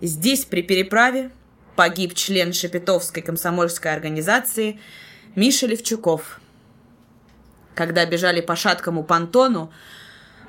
Здесь 0.04 0.44
при 0.44 0.62
переправе 0.62 1.32
погиб 1.78 2.14
член 2.14 2.52
Шепетовской 2.52 3.24
комсомольской 3.24 3.94
организации 3.94 4.78
Миша 5.34 5.66
Левчуков. 5.66 6.42
Когда 7.74 8.06
бежали 8.06 8.42
по 8.42 8.58
шаткому 8.58 9.06
понтону, 9.06 9.72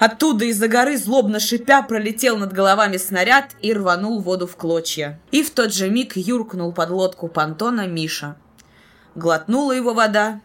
Оттуда 0.01 0.47
из-за 0.47 0.67
горы, 0.67 0.99
злобно 0.99 1.39
шипя, 1.39 1.81
пролетел 1.81 2.37
над 2.37 2.53
головами 2.53 2.97
снаряд 2.97 3.53
и 3.63 3.73
рванул 3.73 4.21
воду 4.21 4.49
в 4.49 4.57
клочья. 4.57 5.21
И 5.31 5.45
в 5.45 5.53
тот 5.53 5.73
же 5.73 5.89
миг 5.89 6.17
юркнул 6.17 6.73
под 6.73 6.91
лодку 6.91 7.29
понтона 7.29 7.87
Миша. 7.87 8.35
Глотнула 9.15 9.71
его 9.71 9.95
вода, 9.95 10.41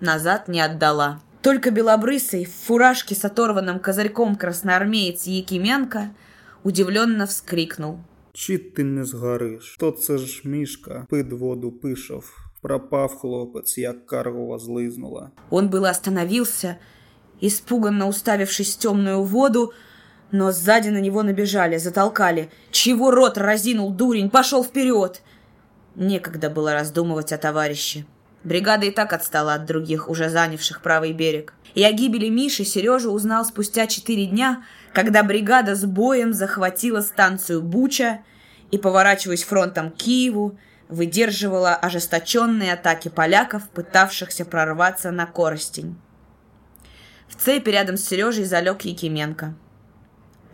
назад 0.00 0.48
не 0.48 0.62
отдала. 0.62 1.20
Только 1.42 1.70
белобрысый, 1.70 2.46
в 2.46 2.54
фуражке 2.66 3.14
с 3.14 3.26
оторванным 3.26 3.78
козырьком 3.78 4.36
красноармеец 4.36 5.24
Якименко 5.24 6.14
удивленно 6.62 7.26
вскрикнул. 7.26 8.00
Чи 8.36 8.58
ти 8.58 8.84
не 8.84 9.04
згориш? 9.04 9.76
То 9.80 9.90
це 9.90 10.18
ж 10.18 10.42
мішка, 10.44 11.06
пид 11.10 11.32
воду 11.32 11.72
пишов. 11.72 12.36
Пропав 12.62 13.14
хлопець, 13.14 13.78
як 13.78 14.06
каргова 14.06 14.58
злизнула. 14.58 15.30
Он 15.50 15.68
было 15.68 15.90
остановился, 15.90 16.76
испуганно 17.40 18.08
уставившись 18.08 18.76
в 18.76 18.78
темную 18.78 19.22
воду, 19.22 19.72
но 20.32 20.52
сзади 20.52 20.88
на 20.90 21.00
него 21.00 21.22
набежали, 21.22 21.78
затолкали. 21.78 22.48
Чего 22.70 23.10
рот 23.10 23.38
разинул, 23.38 23.92
дурень, 23.92 24.30
пошел 24.30 24.64
вперед! 24.64 25.22
Некогда 25.94 26.50
было 26.50 26.72
раздумывать 26.72 27.32
о 27.32 27.38
товарище. 27.38 28.04
Бригада 28.44 28.86
и 28.86 28.90
так 28.90 29.12
отстала 29.14 29.54
от 29.54 29.64
других, 29.64 30.08
уже 30.08 30.28
занявших 30.28 30.82
правый 30.82 31.12
берег. 31.12 31.54
И 31.74 31.82
о 31.82 31.90
гибели 31.90 32.28
Миши 32.28 32.64
Сережа 32.64 33.10
узнал 33.10 33.44
спустя 33.44 33.86
четыре 33.86 34.26
дня, 34.26 34.64
когда 34.92 35.22
бригада 35.22 35.74
с 35.74 35.84
боем 35.84 36.32
захватила 36.32 37.00
станцию 37.00 37.62
Буча 37.62 38.20
и, 38.70 38.78
поворачиваясь 38.78 39.42
фронтом 39.42 39.90
к 39.90 39.96
Киеву, 39.96 40.58
выдерживала 40.88 41.74
ожесточенные 41.74 42.74
атаки 42.74 43.08
поляков, 43.08 43.68
пытавшихся 43.70 44.44
прорваться 44.44 45.10
на 45.10 45.26
Коростень. 45.26 45.96
В 47.28 47.36
цепи 47.36 47.70
рядом 47.70 47.96
с 47.96 48.04
Сережей 48.06 48.44
залег 48.44 48.82
Якименко. 48.82 49.54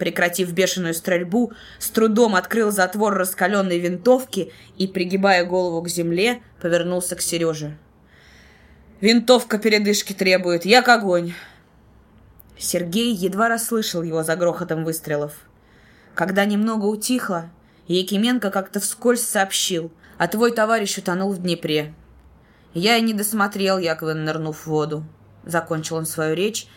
Прекратив 0.01 0.55
бешеную 0.55 0.95
стрельбу, 0.95 1.53
с 1.79 1.91
трудом 1.91 2.35
открыл 2.35 2.71
затвор 2.71 3.13
раскаленной 3.17 3.79
винтовки 3.79 4.51
и, 4.79 4.87
пригибая 4.87 5.45
голову 5.45 5.83
к 5.83 5.91
земле, 5.91 6.41
повернулся 6.63 7.17
к 7.17 7.21
Сереже. 7.21 7.77
«Винтовка 9.03 9.59
передышки 9.59 10.15
требует, 10.15 10.65
як 10.65 10.89
огонь!» 10.89 11.35
Сергей 12.57 13.13
едва 13.13 13.51
расслышал 13.51 14.03
его 14.03 14.23
за 14.23 14.37
грохотом 14.37 14.85
выстрелов. 14.85 15.35
Когда 16.15 16.47
немного 16.47 16.87
утихло, 16.87 17.51
Якименко 17.87 18.51
как-то 18.51 18.81
вскользь 18.81 19.23
сообщил, 19.23 19.93
а 20.17 20.29
твой 20.29 20.53
товарищ 20.53 20.97
утонул 20.97 21.35
в 21.35 21.43
Днепре. 21.43 21.93
Я 22.73 22.97
и 22.97 23.03
не 23.03 23.13
досмотрел, 23.13 23.77
Яковин, 23.77 24.25
нырнув 24.25 24.61
в 24.61 24.67
воду. 24.67 25.05
Закончил 25.45 25.97
он 25.97 26.07
свою 26.07 26.35
речь 26.35 26.69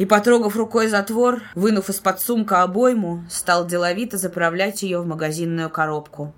и, 0.00 0.06
потрогав 0.06 0.56
рукой 0.56 0.88
затвор, 0.88 1.42
вынув 1.54 1.90
из-под 1.90 2.22
сумка 2.22 2.62
обойму, 2.62 3.22
стал 3.28 3.66
деловито 3.66 4.16
заправлять 4.16 4.82
ее 4.82 5.02
в 5.02 5.06
магазинную 5.06 5.68
коробку. 5.68 6.32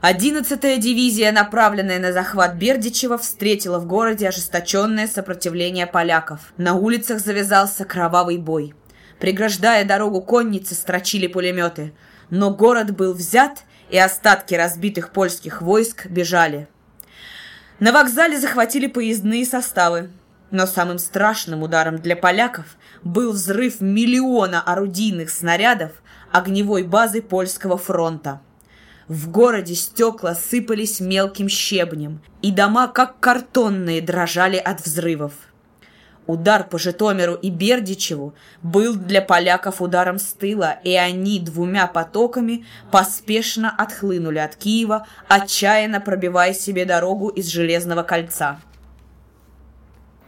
Одиннадцатая 0.00 0.76
дивизия, 0.76 1.32
направленная 1.32 1.98
на 1.98 2.12
захват 2.12 2.54
Бердичева, 2.54 3.18
встретила 3.18 3.80
в 3.80 3.86
городе 3.86 4.28
ожесточенное 4.28 5.08
сопротивление 5.08 5.88
поляков. 5.88 6.52
На 6.58 6.74
улицах 6.74 7.18
завязался 7.18 7.84
кровавый 7.84 8.38
бой. 8.38 8.72
Преграждая 9.18 9.84
дорогу 9.84 10.22
конницы, 10.22 10.76
строчили 10.76 11.26
пулеметы. 11.26 11.92
Но 12.30 12.54
город 12.54 12.94
был 12.94 13.14
взят, 13.14 13.64
и 13.90 13.98
остатки 13.98 14.54
разбитых 14.54 15.10
польских 15.10 15.60
войск 15.60 16.06
бежали. 16.06 16.68
На 17.80 17.90
вокзале 17.90 18.38
захватили 18.38 18.86
поездные 18.86 19.44
составы. 19.44 20.10
Но 20.50 20.66
самым 20.66 20.98
страшным 20.98 21.62
ударом 21.62 21.98
для 21.98 22.16
поляков 22.16 22.76
был 23.02 23.32
взрыв 23.32 23.80
миллиона 23.80 24.62
орудийных 24.62 25.30
снарядов 25.30 25.92
огневой 26.32 26.82
базы 26.82 27.20
польского 27.20 27.76
фронта. 27.76 28.40
В 29.08 29.30
городе 29.30 29.74
стекла 29.74 30.34
сыпались 30.34 31.00
мелким 31.00 31.48
щебнем, 31.48 32.20
и 32.42 32.50
дома, 32.50 32.88
как 32.88 33.20
картонные, 33.20 34.02
дрожали 34.02 34.56
от 34.56 34.84
взрывов. 34.84 35.32
Удар 36.26 36.64
по 36.68 36.78
Житомиру 36.78 37.32
и 37.34 37.48
Бердичеву 37.48 38.34
был 38.62 38.96
для 38.96 39.22
поляков 39.22 39.80
ударом 39.80 40.18
с 40.18 40.34
тыла, 40.34 40.72
и 40.84 40.94
они 40.94 41.40
двумя 41.40 41.86
потоками 41.86 42.66
поспешно 42.90 43.74
отхлынули 43.74 44.36
от 44.36 44.54
Киева, 44.54 45.06
отчаянно 45.26 46.02
пробивая 46.02 46.52
себе 46.52 46.84
дорогу 46.84 47.28
из 47.28 47.46
Железного 47.46 48.02
кольца. 48.02 48.60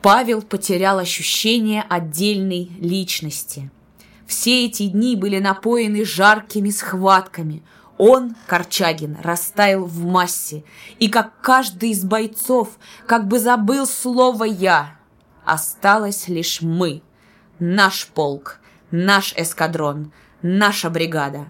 Павел 0.02 0.40
потерял 0.40 0.98
ощущение 0.98 1.84
отдельной 1.88 2.70
личности. 2.78 3.70
Все 4.26 4.64
эти 4.64 4.86
дни 4.86 5.14
были 5.14 5.38
напоены 5.38 6.04
жаркими 6.04 6.70
схватками. 6.70 7.62
Он, 7.98 8.34
Корчагин, 8.46 9.18
растаял 9.22 9.84
в 9.84 10.04
массе, 10.04 10.64
и 10.98 11.08
как 11.08 11.38
каждый 11.42 11.90
из 11.90 12.02
бойцов 12.02 12.78
как 13.06 13.28
бы 13.28 13.38
забыл 13.38 13.86
слово 13.86 14.44
«я», 14.44 14.96
осталось 15.44 16.28
лишь 16.28 16.62
мы, 16.62 17.02
наш 17.58 18.06
полк, 18.06 18.60
наш 18.90 19.34
эскадрон, 19.36 20.12
наша 20.40 20.88
бригада. 20.88 21.48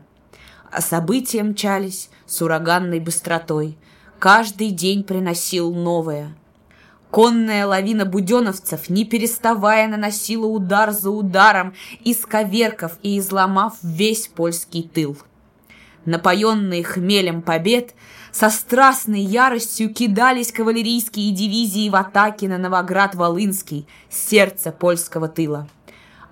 А 0.73 0.81
события 0.81 1.45
мчались 1.45 2.11
с 2.27 2.43
ураганной 2.43 2.99
быстротой. 2.99 3.79
Каждый 4.19 4.71
день 4.71 5.05
приносил 5.05 5.73
новое. 5.73 6.35
Конная 7.11 7.67
лавина 7.67 8.05
буденовцев, 8.05 8.89
не 8.89 9.05
переставая, 9.05 9.89
наносила 9.89 10.47
удар 10.47 10.93
за 10.93 11.11
ударом, 11.11 11.75
исковеркав 12.05 12.99
и 13.03 13.19
изломав 13.19 13.75
весь 13.83 14.29
польский 14.29 14.85
тыл. 14.85 15.19
Напоенные 16.05 16.85
хмелем 16.85 17.43
побед, 17.43 17.95
со 18.33 18.49
страстной 18.49 19.21
яростью 19.21 19.93
кидались 19.93 20.53
кавалерийские 20.53 21.33
дивизии 21.33 21.91
в 21.91 21.97
атаке 21.97 22.49
на 22.49 22.59
Новоград-Волынский, 22.59 23.87
сердце 24.09 24.71
польского 24.71 25.29
тыла. 25.29 25.69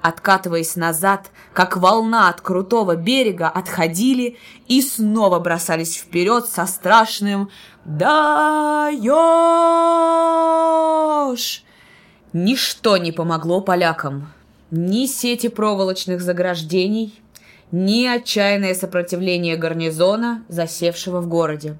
откатываясь 0.00 0.76
назад, 0.76 1.30
как 1.52 1.76
волна 1.76 2.28
от 2.28 2.40
крутого 2.40 2.94
берега, 2.94 3.48
отходили 3.48 4.38
и 4.68 4.80
снова 4.80 5.40
бросались 5.40 5.96
вперед 5.96 6.46
со 6.46 6.66
страшным 6.66 7.50
«Даешь!». 7.88 9.08
Ничто 12.34 12.98
не 12.98 13.12
помогло 13.12 13.62
полякам. 13.62 14.30
Ни 14.70 15.06
сети 15.06 15.48
проволочных 15.48 16.20
заграждений, 16.20 17.18
ни 17.72 18.04
отчаянное 18.04 18.74
сопротивление 18.74 19.56
гарнизона, 19.56 20.44
засевшего 20.48 21.22
в 21.22 21.28
городе. 21.28 21.78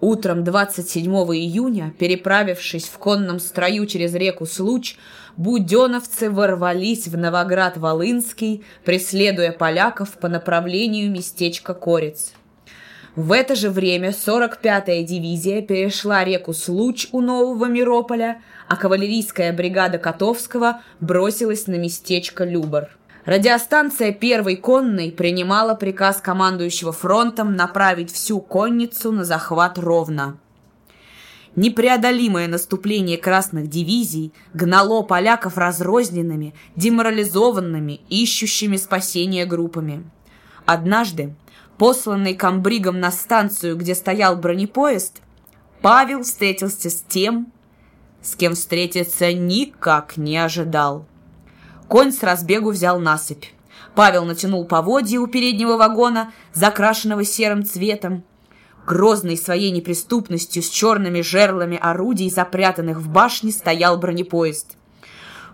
Утром 0.00 0.42
27 0.42 1.04
июня, 1.12 1.92
переправившись 1.98 2.86
в 2.86 2.96
конном 2.96 3.38
строю 3.38 3.84
через 3.84 4.14
реку 4.14 4.46
Случ, 4.46 4.96
буденовцы 5.36 6.30
ворвались 6.30 7.08
в 7.08 7.14
Новоград-Волынский, 7.14 8.64
преследуя 8.86 9.52
поляков 9.52 10.12
по 10.12 10.28
направлению 10.28 11.10
местечка 11.10 11.74
Корец. 11.74 12.32
В 13.16 13.32
это 13.32 13.54
же 13.54 13.70
время 13.70 14.10
45-я 14.10 15.02
дивизия 15.02 15.62
перешла 15.62 16.22
реку 16.22 16.52
Случ 16.52 17.08
у 17.12 17.22
Нового 17.22 17.64
Мирополя, 17.64 18.42
а 18.68 18.76
кавалерийская 18.76 19.54
бригада 19.54 19.96
Котовского 19.96 20.82
бросилась 21.00 21.66
на 21.66 21.76
местечко 21.76 22.44
Любар. 22.44 22.94
Радиостанция 23.24 24.12
«Первой 24.12 24.56
конной» 24.56 25.10
принимала 25.10 25.74
приказ 25.74 26.20
командующего 26.20 26.92
фронтом 26.92 27.56
направить 27.56 28.12
всю 28.12 28.38
конницу 28.38 29.10
на 29.12 29.24
захват 29.24 29.78
Ровно. 29.78 30.36
Непреодолимое 31.56 32.48
наступление 32.48 33.16
красных 33.16 33.70
дивизий 33.70 34.34
гнало 34.52 35.00
поляков 35.00 35.56
разрозненными, 35.56 36.54
деморализованными, 36.76 38.02
ищущими 38.10 38.76
спасения 38.76 39.46
группами. 39.46 40.04
Однажды, 40.66 41.34
посланный 41.78 42.34
комбригом 42.34 43.00
на 43.00 43.10
станцию, 43.10 43.76
где 43.76 43.94
стоял 43.94 44.36
бронепоезд, 44.36 45.22
Павел 45.82 46.22
встретился 46.22 46.90
с 46.90 47.02
тем, 47.02 47.52
с 48.22 48.34
кем 48.34 48.54
встретиться 48.54 49.32
никак 49.32 50.16
не 50.16 50.36
ожидал. 50.36 51.06
Конь 51.88 52.12
с 52.12 52.22
разбегу 52.22 52.70
взял 52.70 52.98
насыпь. 52.98 53.46
Павел 53.94 54.24
натянул 54.24 54.66
поводья 54.66 55.20
у 55.20 55.26
переднего 55.26 55.76
вагона, 55.76 56.32
закрашенного 56.52 57.24
серым 57.24 57.64
цветом. 57.64 58.24
Грозный 58.86 59.36
своей 59.36 59.70
неприступностью 59.70 60.62
с 60.62 60.68
черными 60.68 61.20
жерлами 61.20 61.78
орудий, 61.80 62.30
запрятанных 62.30 62.98
в 62.98 63.08
башне, 63.08 63.52
стоял 63.52 63.98
бронепоезд. 63.98 64.76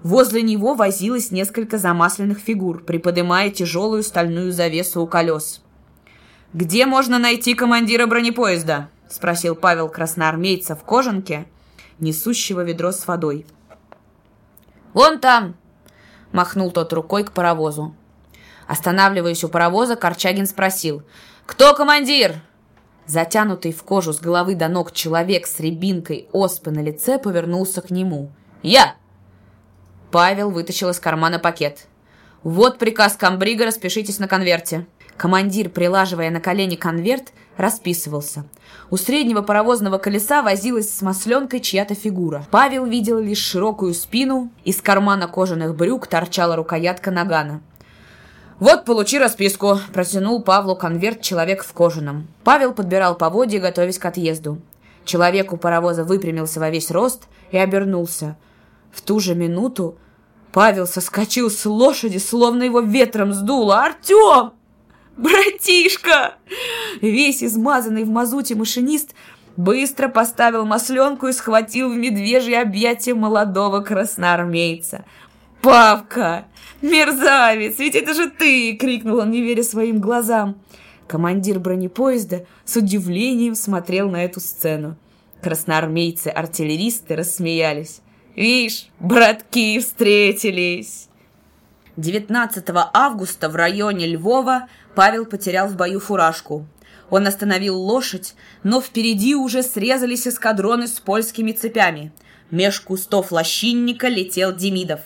Возле 0.02 0.42
него 0.42 0.74
возилось 0.74 1.30
несколько 1.30 1.78
замасленных 1.78 2.38
фигур, 2.38 2.82
приподнимая 2.82 3.50
тяжелую 3.50 4.02
стальную 4.02 4.52
завесу 4.52 5.00
у 5.00 5.06
колес. 5.06 5.61
«Где 6.52 6.84
можно 6.84 7.18
найти 7.18 7.54
командира 7.54 8.06
бронепоезда?»— 8.06 8.90
спросил 9.08 9.54
Павел 9.54 9.88
красноармейца 9.88 10.76
в 10.76 10.84
кожанке, 10.84 11.46
несущего 11.98 12.62
ведро 12.62 12.92
с 12.92 13.06
водой. 13.06 13.46
«Вон 14.92 15.18
там!» 15.18 15.56
Махнул 16.30 16.70
тот 16.70 16.92
рукой 16.92 17.24
к 17.24 17.32
паровозу. 17.32 17.94
Останавливаясь 18.66 19.44
у 19.44 19.48
паровоза, 19.48 19.96
Корчагин 19.96 20.46
спросил. 20.46 21.02
«Кто 21.46 21.74
командир?» 21.74 22.42
Затянутый 23.06 23.72
в 23.72 23.82
кожу 23.82 24.12
с 24.12 24.20
головы 24.20 24.54
до 24.54 24.68
ног 24.68 24.92
человек 24.92 25.46
с 25.46 25.58
рябинкой 25.58 26.28
оспы 26.32 26.70
на 26.70 26.80
лице 26.80 27.18
повернулся 27.18 27.80
к 27.80 27.90
нему. 27.90 28.30
«Я!» 28.62 28.96
Павел 30.10 30.50
вытащил 30.50 30.90
из 30.90 31.00
кармана 31.00 31.38
пакет. 31.38 31.86
«Вот 32.42 32.78
приказ 32.78 33.16
комбрига, 33.16 33.64
распишитесь 33.64 34.18
на 34.18 34.28
конверте». 34.28 34.86
Командир, 35.22 35.68
прилаживая 35.68 36.32
на 36.32 36.40
колени 36.40 36.74
конверт, 36.74 37.32
расписывался. 37.56 38.42
У 38.90 38.96
среднего 38.96 39.42
паровозного 39.42 39.98
колеса 39.98 40.42
возилась 40.42 40.92
с 40.92 41.00
масленкой 41.00 41.60
чья-то 41.60 41.94
фигура. 41.94 42.44
Павел 42.50 42.86
видел 42.86 43.20
лишь 43.20 43.38
широкую 43.38 43.94
спину, 43.94 44.50
из 44.64 44.82
кармана 44.82 45.28
кожаных 45.28 45.76
брюк 45.76 46.08
торчала 46.08 46.56
рукоятка 46.56 47.12
нагана. 47.12 47.62
«Вот, 48.58 48.84
получи 48.84 49.16
расписку»,– 49.16 49.78
протянул 49.92 50.42
Павлу 50.42 50.74
конверт 50.74 51.20
человек 51.20 51.62
в 51.62 51.72
кожаном. 51.72 52.26
Павел 52.42 52.72
подбирал 52.72 53.14
поводья, 53.14 53.60
готовясь 53.60 54.00
к 54.00 54.04
отъезду. 54.04 54.58
Человек 55.04 55.52
у 55.52 55.56
паровоза 55.56 56.02
выпрямился 56.02 56.58
во 56.58 56.68
весь 56.68 56.90
рост 56.90 57.28
и 57.52 57.58
обернулся. 57.58 58.36
В 58.90 59.00
ту 59.02 59.20
же 59.20 59.36
минуту 59.36 59.96
Павел 60.50 60.88
соскочил 60.88 61.48
с 61.48 61.64
лошади, 61.64 62.18
словно 62.18 62.64
его 62.64 62.80
ветром 62.80 63.32
сдуло. 63.32 63.84
«Артем!» 63.84 64.54
«Братишка!» 65.16 66.34
Весь 67.00 67.42
измазанный 67.42 68.04
в 68.04 68.08
мазуте 68.08 68.54
машинист 68.54 69.14
быстро 69.56 70.08
поставил 70.08 70.64
масленку 70.64 71.26
и 71.28 71.32
схватил 71.32 71.90
в 71.90 71.96
медвежье 71.96 72.60
объятие 72.60 73.14
молодого 73.14 73.80
красноармейца. 73.80 75.04
«Павка! 75.60 76.46
Мерзавец! 76.80 77.78
Ведь 77.78 77.94
это 77.94 78.14
же 78.14 78.30
ты!»— 78.30 78.76
крикнул 78.80 79.18
он, 79.18 79.30
не 79.30 79.42
веря 79.42 79.62
своим 79.62 80.00
глазам. 80.00 80.60
Командир 81.06 81.60
бронепоезда 81.60 82.46
с 82.64 82.76
удивлением 82.76 83.54
смотрел 83.54 84.10
на 84.10 84.24
эту 84.24 84.40
сцену. 84.40 84.96
Красноармейцы-артиллеристы 85.42 87.16
рассмеялись. 87.16 88.00
«Вишь, 88.34 88.86
братки 88.98 89.78
встретились!» 89.78 91.08
19 91.96 92.64
августа 92.94 93.48
в 93.50 93.56
районе 93.56 94.06
Львова 94.06 94.68
Павел 94.94 95.26
потерял 95.26 95.68
в 95.68 95.76
бою 95.76 96.00
фуражку. 96.00 96.66
Он 97.10 97.26
остановил 97.26 97.78
лошадь, 97.78 98.34
но 98.62 98.80
впереди 98.80 99.34
уже 99.34 99.62
срезались 99.62 100.26
эскадроны 100.26 100.86
с 100.86 101.00
польскими 101.00 101.52
цепями. 101.52 102.12
Меж 102.50 102.80
кустов 102.80 103.30
лощинника 103.30 104.08
летел 104.08 104.54
Демидов. 104.54 105.00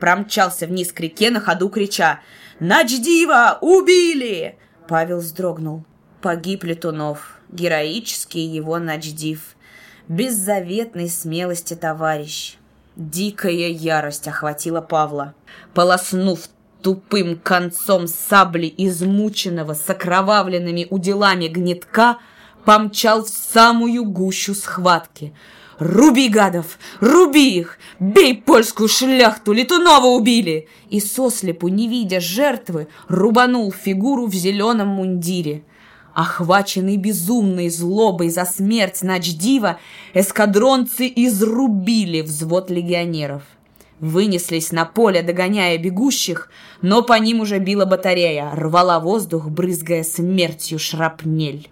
Промчался 0.00 0.66
вниз 0.66 0.92
к 0.92 0.98
реке 0.98 1.30
на 1.30 1.40
ходу, 1.40 1.68
крича 1.68 2.20
«Начдива! 2.58 3.58
Убили!» 3.60 4.56
Павел 4.88 5.18
вздрогнул. 5.18 5.84
Погиб 6.20 6.64
Летунов, 6.64 7.40
героический 7.50 8.46
его 8.46 8.78
Начдив. 8.78 9.56
Беззаветной 10.08 11.08
смелости 11.08 11.74
товарищ. 11.74 12.56
Дикая 13.10 13.68
ярость 13.68 14.28
охватила 14.28 14.80
Павла. 14.80 15.34
Полоснув 15.74 16.38
тупым 16.82 17.36
концом 17.36 18.06
сабли 18.06 18.72
измученного 18.76 19.74
с 19.74 19.90
окровавленными 19.90 20.86
уделами 20.88 21.48
гнетка, 21.48 22.18
помчал 22.64 23.24
в 23.24 23.28
самую 23.28 24.04
гущу 24.04 24.54
схватки. 24.54 25.34
«Руби, 25.80 26.28
гадов! 26.28 26.78
Руби 27.00 27.58
их! 27.58 27.78
Бей 27.98 28.36
польскую 28.36 28.88
шляхту! 28.88 29.52
Летунова 29.52 30.06
убили!» 30.06 30.68
И 30.88 31.00
сослепу, 31.00 31.66
не 31.66 31.88
видя 31.88 32.20
жертвы, 32.20 32.86
рубанул 33.08 33.72
фигуру 33.72 34.26
в 34.26 34.34
зеленом 34.34 34.88
мундире. 34.88 35.64
Охваченный 36.14 36.98
безумной 36.98 37.70
злобой 37.70 38.28
за 38.28 38.44
смерть 38.44 39.02
Начдива, 39.02 39.78
эскадронцы 40.12 41.10
изрубили 41.14 42.20
взвод 42.20 42.70
легионеров. 42.70 43.42
Вынеслись 43.98 44.72
на 44.72 44.84
поле, 44.84 45.22
догоняя 45.22 45.78
бегущих, 45.78 46.50
но 46.82 47.02
по 47.02 47.14
ним 47.14 47.40
уже 47.40 47.58
била 47.58 47.86
батарея, 47.86 48.50
рвала 48.54 48.98
воздух, 49.00 49.48
брызгая 49.48 50.02
смертью 50.02 50.78
шрапнель. 50.78 51.70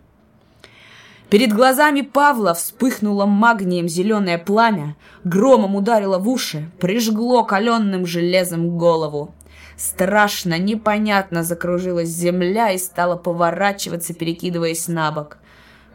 Перед 1.29 1.53
глазами 1.53 2.01
Павла 2.01 2.55
вспыхнуло 2.55 3.27
магнием 3.27 3.89
зеленое 3.89 4.39
пламя, 4.39 4.97
громом 5.23 5.77
ударило 5.77 6.19
в 6.19 6.29
уши, 6.29 6.71
прижгло 6.81 7.45
каленным 7.45 8.07
железом 8.07 8.79
голову. 8.79 9.35
Страшно, 9.81 10.59
непонятно 10.59 11.43
закружилась 11.43 12.11
земля 12.11 12.70
и 12.70 12.77
стала 12.77 13.16
поворачиваться, 13.16 14.12
перекидываясь 14.12 14.89
на 14.89 15.11
бок. 15.11 15.39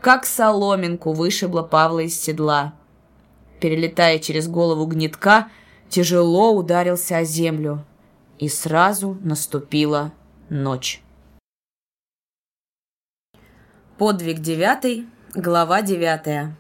Как 0.02 0.26
соломинку 0.26 1.14
вышибла 1.14 1.62
Павла 1.62 2.00
из 2.00 2.20
седла. 2.20 2.74
Перелетая 3.60 4.18
через 4.18 4.48
голову 4.48 4.88
гнетка, 4.88 5.50
тяжело 5.88 6.56
ударился 6.56 7.18
о 7.18 7.24
землю. 7.26 7.86
И 8.40 8.50
сразу 8.50 9.20
наступила 9.22 10.12
ночь. 10.50 11.04
Подвиг 14.00 14.40
девятый, 14.40 15.06
глава 15.36 15.84
девятая. 15.84 16.58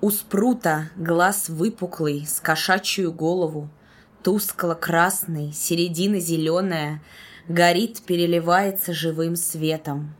У 0.00 0.10
спрута 0.10 0.90
глаз 0.96 1.48
выпуклый, 1.48 2.26
с 2.26 2.40
кошачью 2.40 3.12
голову, 3.12 3.70
тускло-красный, 4.24 5.52
середина 5.52 6.18
зеленая, 6.18 7.02
горит, 7.46 8.00
переливается 8.00 8.94
живым 8.94 9.36
светом. 9.36 10.14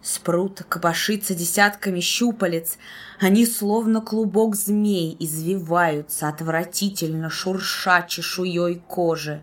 Спрут 0.00 0.62
копошится 0.66 1.34
десятками 1.34 2.00
щупалец. 2.00 2.78
Они 3.20 3.44
словно 3.44 4.00
клубок 4.00 4.56
змей 4.56 5.14
извиваются, 5.20 6.28
отвратительно 6.28 7.28
шурша 7.28 8.02
чешуей 8.02 8.76
кожи. 8.76 9.42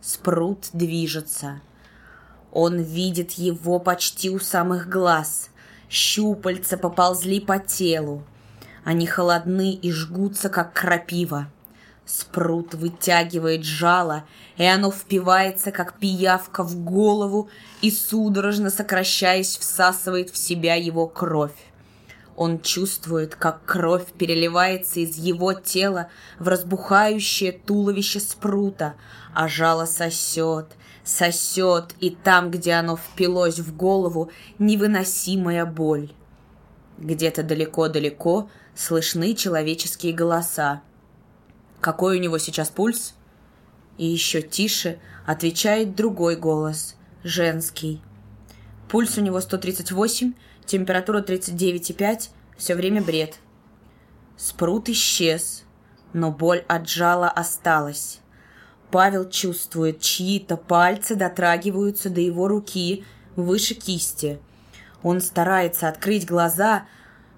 Спрут 0.00 0.70
движется. 0.72 1.60
Он 2.50 2.80
видит 2.80 3.32
его 3.32 3.78
почти 3.78 4.30
у 4.30 4.38
самых 4.38 4.88
глаз. 4.88 5.50
Щупальца 5.90 6.78
поползли 6.78 7.40
по 7.40 7.58
телу. 7.58 8.24
Они 8.84 9.06
холодны 9.06 9.74
и 9.74 9.92
жгутся, 9.92 10.48
как 10.48 10.72
крапива. 10.72 11.48
Спрут 12.12 12.74
вытягивает 12.74 13.64
жало, 13.64 14.24
и 14.58 14.64
оно 14.64 14.90
впивается, 14.90 15.72
как 15.72 15.98
пиявка, 15.98 16.62
в 16.62 16.76
голову 16.84 17.48
и, 17.80 17.90
судорожно 17.90 18.68
сокращаясь, 18.68 19.56
всасывает 19.56 20.28
в 20.28 20.36
себя 20.36 20.74
его 20.74 21.06
кровь. 21.06 21.56
Он 22.36 22.60
чувствует, 22.60 23.34
как 23.34 23.64
кровь 23.64 24.04
переливается 24.18 25.00
из 25.00 25.16
его 25.16 25.54
тела 25.54 26.10
в 26.38 26.48
разбухающее 26.48 27.52
туловище 27.52 28.20
спрута, 28.20 28.92
а 29.32 29.48
жало 29.48 29.86
сосет, 29.86 30.66
сосет, 31.04 31.94
и 31.98 32.10
там, 32.10 32.50
где 32.50 32.72
оно 32.72 32.98
впилось 32.98 33.58
в 33.58 33.74
голову, 33.74 34.30
невыносимая 34.58 35.64
боль. 35.64 36.12
Где-то 36.98 37.42
далеко-далеко 37.42 38.50
слышны 38.74 39.34
человеческие 39.34 40.12
голоса. 40.12 40.82
Какой 41.82 42.16
у 42.16 42.20
него 42.20 42.38
сейчас 42.38 42.70
пульс? 42.70 43.14
И 43.98 44.06
еще 44.06 44.40
тише 44.40 45.00
отвечает 45.26 45.96
другой 45.96 46.36
голос, 46.36 46.94
женский. 47.24 48.00
Пульс 48.88 49.18
у 49.18 49.20
него 49.20 49.40
138, 49.40 50.32
температура 50.64 51.22
39,5, 51.22 52.28
все 52.56 52.76
время 52.76 53.02
бред. 53.02 53.40
Спрут 54.36 54.88
исчез, 54.90 55.64
но 56.12 56.30
боль 56.30 56.64
от 56.68 56.88
жала 56.88 57.28
осталась. 57.28 58.20
Павел 58.92 59.28
чувствует, 59.28 59.98
чьи-то 59.98 60.56
пальцы 60.56 61.16
дотрагиваются 61.16 62.10
до 62.10 62.20
его 62.20 62.46
руки 62.46 63.04
выше 63.34 63.74
кисти. 63.74 64.38
Он 65.02 65.20
старается 65.20 65.88
открыть 65.88 66.26
глаза, 66.26 66.86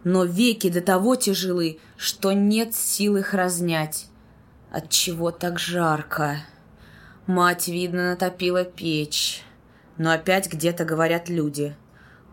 но 0.03 0.25
веки 0.25 0.69
до 0.69 0.83
того 0.83 1.17
тяжелы, 1.17 1.79
что 1.97 2.33
нет 2.33 2.75
сил 2.75 3.17
их 3.17 3.33
разнять. 3.33 4.09
От 4.75 4.91
чего 4.91 5.31
так 5.31 5.61
жарко? 5.61 6.39
Мать, 7.29 7.69
видно, 7.69 8.11
натопила 8.11 8.65
печь. 8.65 9.45
Но 9.99 10.11
опять 10.11 10.53
где-то 10.53 10.85
говорят 10.85 11.29
люди. 11.29 11.77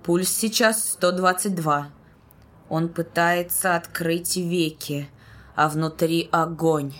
Пульс 0.01 0.29
сейчас 0.29 0.89
122. 0.93 1.91
Он 2.67 2.89
пытается 2.89 3.75
открыть 3.75 4.37
веки, 4.37 5.07
а 5.55 5.69
внутри 5.69 6.29
огонь. 6.31 6.95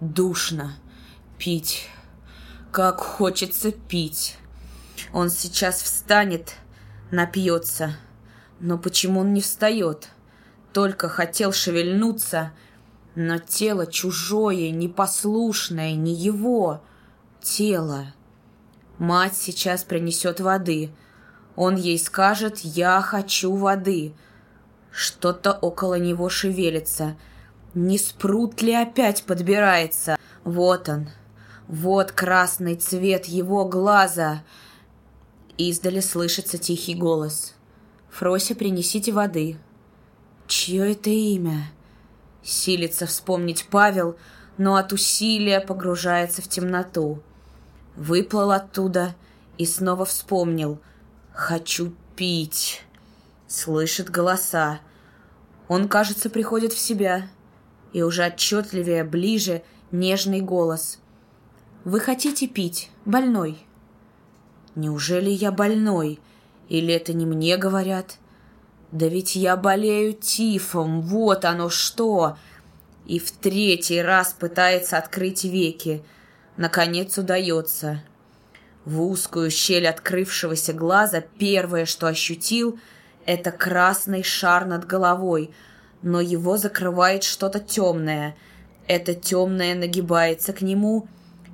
Душно. 0.00 0.72
Пить. 1.36 1.86
Как 2.72 3.00
хочется 3.00 3.72
пить. 3.72 4.38
Он 5.12 5.28
сейчас 5.28 5.82
встанет, 5.82 6.54
напьется. 7.10 7.96
Но 8.60 8.78
почему 8.78 9.20
он 9.20 9.34
не 9.34 9.42
встает? 9.42 10.08
Только 10.72 11.10
хотел 11.10 11.52
шевельнуться— 11.52 12.52
но 13.14 13.38
тело 13.38 13.86
чужое, 13.86 14.70
непослушное, 14.70 15.94
не 15.94 16.14
его. 16.14 16.82
Тело. 17.42 18.12
Мать 18.98 19.36
сейчас 19.36 19.84
принесет 19.84 20.40
воды. 20.40 20.90
Он 21.56 21.76
ей 21.76 21.98
скажет 21.98 22.58
«Я 22.60 23.00
хочу 23.00 23.54
воды». 23.54 24.14
Что-то 24.90 25.52
около 25.52 25.98
него 25.98 26.28
шевелится. 26.28 27.16
Не 27.74 27.98
спрут 27.98 28.60
ли 28.62 28.74
опять 28.74 29.22
подбирается? 29.24 30.16
Вот 30.44 30.88
он. 30.88 31.08
Вот 31.68 32.12
красный 32.12 32.74
цвет 32.74 33.26
его 33.26 33.64
глаза. 33.64 34.42
Издали 35.56 36.00
слышится 36.00 36.58
тихий 36.58 36.94
голос. 36.94 37.54
«Фрося, 38.10 38.54
принесите 38.54 39.12
воды». 39.12 39.58
Чье 40.48 40.92
это 40.92 41.10
имя? 41.10 41.70
Силится 42.42 43.06
вспомнить 43.06 43.66
Павел, 43.70 44.16
но 44.56 44.76
от 44.76 44.92
усилия 44.92 45.60
погружается 45.60 46.42
в 46.42 46.48
темноту. 46.48 47.22
Выплыл 47.96 48.50
оттуда 48.50 49.14
и 49.58 49.66
снова 49.66 50.04
вспомнил. 50.04 50.80
«Хочу 51.32 51.92
пить». 52.16 52.82
Слышит 53.46 54.10
голоса. 54.10 54.80
Он, 55.68 55.88
кажется, 55.88 56.30
приходит 56.30 56.72
в 56.72 56.78
себя. 56.78 57.28
И 57.92 58.02
уже 58.02 58.24
отчетливее, 58.24 59.04
ближе, 59.04 59.62
нежный 59.90 60.40
голос. 60.40 60.98
«Вы 61.84 62.00
хотите 62.00 62.46
пить, 62.46 62.90
больной?» 63.04 63.58
«Неужели 64.74 65.30
я 65.30 65.50
больной? 65.50 66.20
Или 66.68 66.94
это 66.94 67.12
не 67.12 67.26
мне 67.26 67.56
говорят?» 67.56 68.19
Да 68.92 69.06
ведь 69.06 69.36
я 69.36 69.56
болею 69.56 70.14
тифом, 70.14 71.00
вот 71.00 71.44
оно 71.44 71.68
что! 71.68 72.36
И 73.06 73.18
в 73.18 73.30
третий 73.30 74.02
раз 74.02 74.34
пытается 74.38 74.98
открыть 74.98 75.44
веки. 75.44 76.02
Наконец 76.56 77.16
удается. 77.18 78.02
В 78.84 79.02
узкую 79.02 79.50
щель 79.50 79.86
открывшегося 79.86 80.72
глаза 80.72 81.22
первое, 81.38 81.86
что 81.86 82.06
ощутил, 82.06 82.78
это 83.26 83.52
красный 83.52 84.22
шар 84.22 84.64
над 84.64 84.86
головой, 84.86 85.50
но 86.02 86.20
его 86.20 86.56
закрывает 86.56 87.22
что-то 87.22 87.60
темное. 87.60 88.36
Это 88.86 89.14
темное 89.14 89.74
нагибается 89.74 90.52
к 90.52 90.62
нему, 90.62 91.06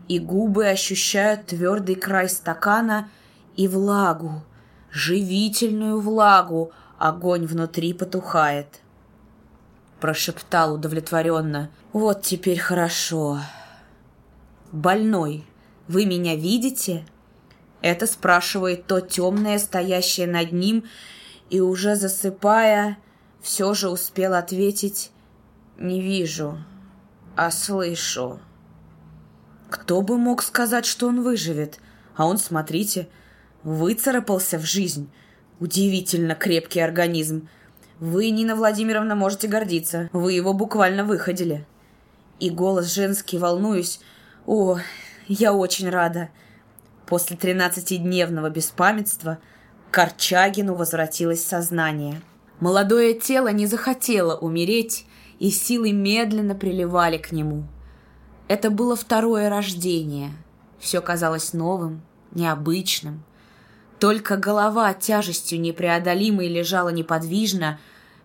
и 0.09 0.19
губы 0.19 0.67
ощущают 0.69 1.47
твердый 1.47 1.97
край 1.97 2.29
стакана 2.29 3.09
и 3.57 3.67
влагу, 3.67 4.43
живительную 4.91 6.01
влагу, 6.01 6.73
Огонь 6.99 7.47
внутри 7.47 7.93
потухает. 7.93 8.81
Прошептал 10.01 10.75
удовлетворенно. 10.75 11.71
Вот 11.93 12.23
теперь 12.23 12.59
хорошо. 12.59 13.41
Больной, 14.73 15.45
вы 15.89 16.07
меня 16.07 16.37
видите? 16.37 17.07
Это 17.83 18.07
спрашивает 18.07 18.87
то 18.87 19.01
темное, 19.01 19.59
стоящее 19.59 20.27
над 20.27 20.53
ним, 20.53 20.85
и 21.51 21.61
уже 21.61 21.97
засыпая, 21.97 22.99
все 23.43 23.75
же 23.75 23.91
успел 23.91 24.35
ответить 24.35 25.13
«Не 25.79 26.01
вижу, 26.01 26.59
а 27.37 27.51
слышу». 27.51 28.41
Кто 29.71 30.01
бы 30.01 30.17
мог 30.17 30.43
сказать, 30.43 30.87
что 30.87 31.09
он 31.09 31.23
выживет? 31.23 31.79
А 32.17 32.27
он, 32.27 32.39
смотрите, 32.39 33.09
выцарапался 33.63 34.59
в 34.59 34.65
жизнь– 34.65 35.11
Удивительно 35.59 36.35
крепкий 36.35 36.81
организм. 36.81 37.49
Вы, 37.99 38.29
Нина 38.29 38.57
Владимировна, 38.57 39.15
можете 39.15 39.49
гордиться. 39.49 40.11
Вы 40.13 40.35
его 40.35 40.53
буквально 40.53 41.05
выходили. 41.05 41.65
И 42.39 42.51
голос 42.51 42.93
женский, 42.93 43.39
волнуюсь. 43.39 44.01
О, 44.45 44.79
я 45.29 45.55
очень 45.55 45.89
рада. 45.89 46.29
После 47.07 47.37
тринадцатидневного 47.39 48.51
беспамятства 48.51 49.39
Корчагину 49.91 50.75
возвратилось 50.75 51.43
сознание. 51.43 52.21
Молодое 52.61 53.15
тело 53.15 53.49
не 53.49 53.67
захотело 53.67 54.37
умереть, 54.37 55.07
и 55.39 55.51
силы 55.51 55.93
медленно 55.93 56.55
приливали 56.55 57.17
к 57.17 57.33
нему. 57.33 57.65
Это 58.49 58.71
было 58.71 58.95
второе 58.95 59.49
рождение. 59.49 60.33
Все 60.79 61.01
казалось 61.01 61.55
новым, 61.55 62.03
необычным– 62.33 63.25
только 63.99 64.37
голова 64.37 64.93
тяжестью 64.95 65.61
непреодолимой 65.61 66.49
лежала 66.49 66.91
неподвижно 66.91 67.79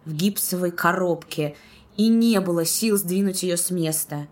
в 0.06 0.14
гипсовой 0.14 0.72
коробке, 0.72 1.56
и 1.98 2.08
не 2.08 2.40
было 2.40 2.66
сил 2.66 2.98
сдвинуть 2.98 3.44
ее 3.44 3.58
с 3.58 3.70
места. 3.70 4.28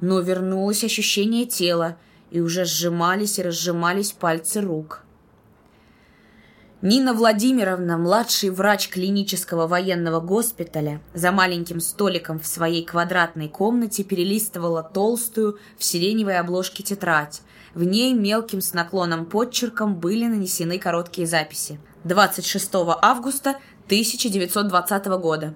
Но 0.00 0.20
вернулось 0.20 0.84
ощущение 0.84 1.46
тела, 1.46 1.96
и 2.30 2.40
уже 2.40 2.64
сжимались 2.64 3.38
и 3.38 3.42
разжимались 3.42 4.12
пальцы 4.12 4.60
рук. 4.60 5.04
Нина 6.82 7.14
Владимировна, 7.14 7.96
младший 7.96 8.50
врач 8.50 8.88
клинического 8.88 9.68
военного 9.68 10.18
госпиталя, 10.18 11.00
за 11.14 11.30
маленьким 11.30 11.78
столиком 11.78 12.40
в 12.40 12.46
своей 12.46 12.84
квадратной 12.84 13.48
комнате 13.48 14.02
перелистывала 14.02 14.82
толстую 14.82 15.58
в 15.78 15.84
сиреневой 15.84 16.38
обложке 16.38 16.82
тетрадь, 16.82 17.42
в 17.74 17.84
ней 17.84 18.12
мелким 18.12 18.60
с 18.60 18.74
наклоном 18.74 19.24
подчерком 19.24 19.94
были 19.94 20.26
нанесены 20.26 20.78
короткие 20.78 21.26
записи. 21.26 21.80
26 22.04 22.70
августа 23.00 23.56
1920 23.86 25.06
года. 25.06 25.54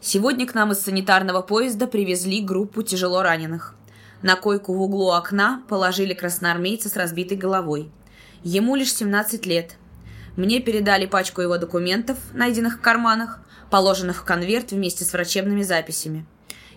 Сегодня 0.00 0.46
к 0.46 0.54
нам 0.54 0.72
из 0.72 0.80
санитарного 0.80 1.42
поезда 1.42 1.86
привезли 1.86 2.40
группу 2.40 2.82
тяжело 2.82 3.22
раненых. 3.22 3.74
На 4.22 4.36
койку 4.36 4.72
в 4.72 4.80
углу 4.80 5.10
окна 5.10 5.62
положили 5.68 6.14
красноармейца 6.14 6.88
с 6.88 6.96
разбитой 6.96 7.36
головой. 7.36 7.90
Ему 8.42 8.74
лишь 8.74 8.94
17 8.94 9.44
лет. 9.44 9.76
Мне 10.36 10.60
передали 10.60 11.04
пачку 11.04 11.42
его 11.42 11.58
документов, 11.58 12.18
найденных 12.32 12.78
в 12.78 12.80
карманах, 12.80 13.40
положенных 13.70 14.22
в 14.22 14.24
конверт 14.24 14.70
вместе 14.70 15.04
с 15.04 15.12
врачебными 15.12 15.62
записями. 15.62 16.24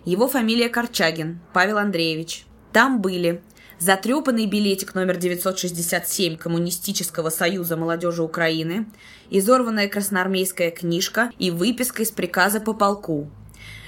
Его 0.04 0.28
фамилия 0.28 0.68
Корчагин, 0.68 1.40
Павел 1.54 1.78
Андреевич. 1.78 2.44
Там 2.72 3.00
были 3.00 3.42
затрепанный 3.78 4.46
билетик 4.46 4.94
номер 4.94 5.16
967 5.16 6.36
Коммунистического 6.36 7.30
союза 7.30 7.76
молодежи 7.76 8.22
Украины, 8.22 8.86
изорванная 9.30 9.88
красноармейская 9.88 10.70
книжка 10.70 11.30
и 11.38 11.50
выписка 11.50 12.02
из 12.02 12.10
приказа 12.10 12.60
по 12.60 12.72
полку. 12.72 13.30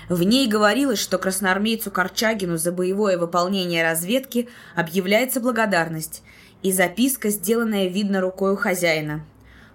В 0.09 0.23
ней 0.23 0.47
говорилось, 0.47 1.01
что 1.01 1.19
красноармейцу 1.19 1.91
Корчагину 1.91 2.57
за 2.59 2.71
боевое 2.71 3.19
выполнение 3.19 3.83
разведки 3.83 4.49
объявляется 4.75 5.41
благодарность, 5.41 6.23
и 6.63 6.73
записка, 6.73 7.31
сделанная 7.31 7.89
видно 7.89 8.21
рукой 8.21 8.53
у 8.53 8.57
хозяина. 8.57 9.25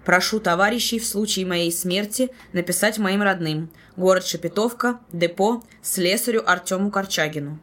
Прошу 0.05 0.39
товарищей 0.39 0.99
в 0.99 1.05
случае 1.05 1.45
моей 1.45 1.71
смерти 1.71 2.31
написать 2.53 2.97
моим 2.97 3.21
родным. 3.21 3.69
Город 3.95 4.25
Шепетовка, 4.25 4.99
депо, 5.11 5.63
слесарю 5.81 6.43
Артему 6.45 6.89
Корчагину. 6.91 7.59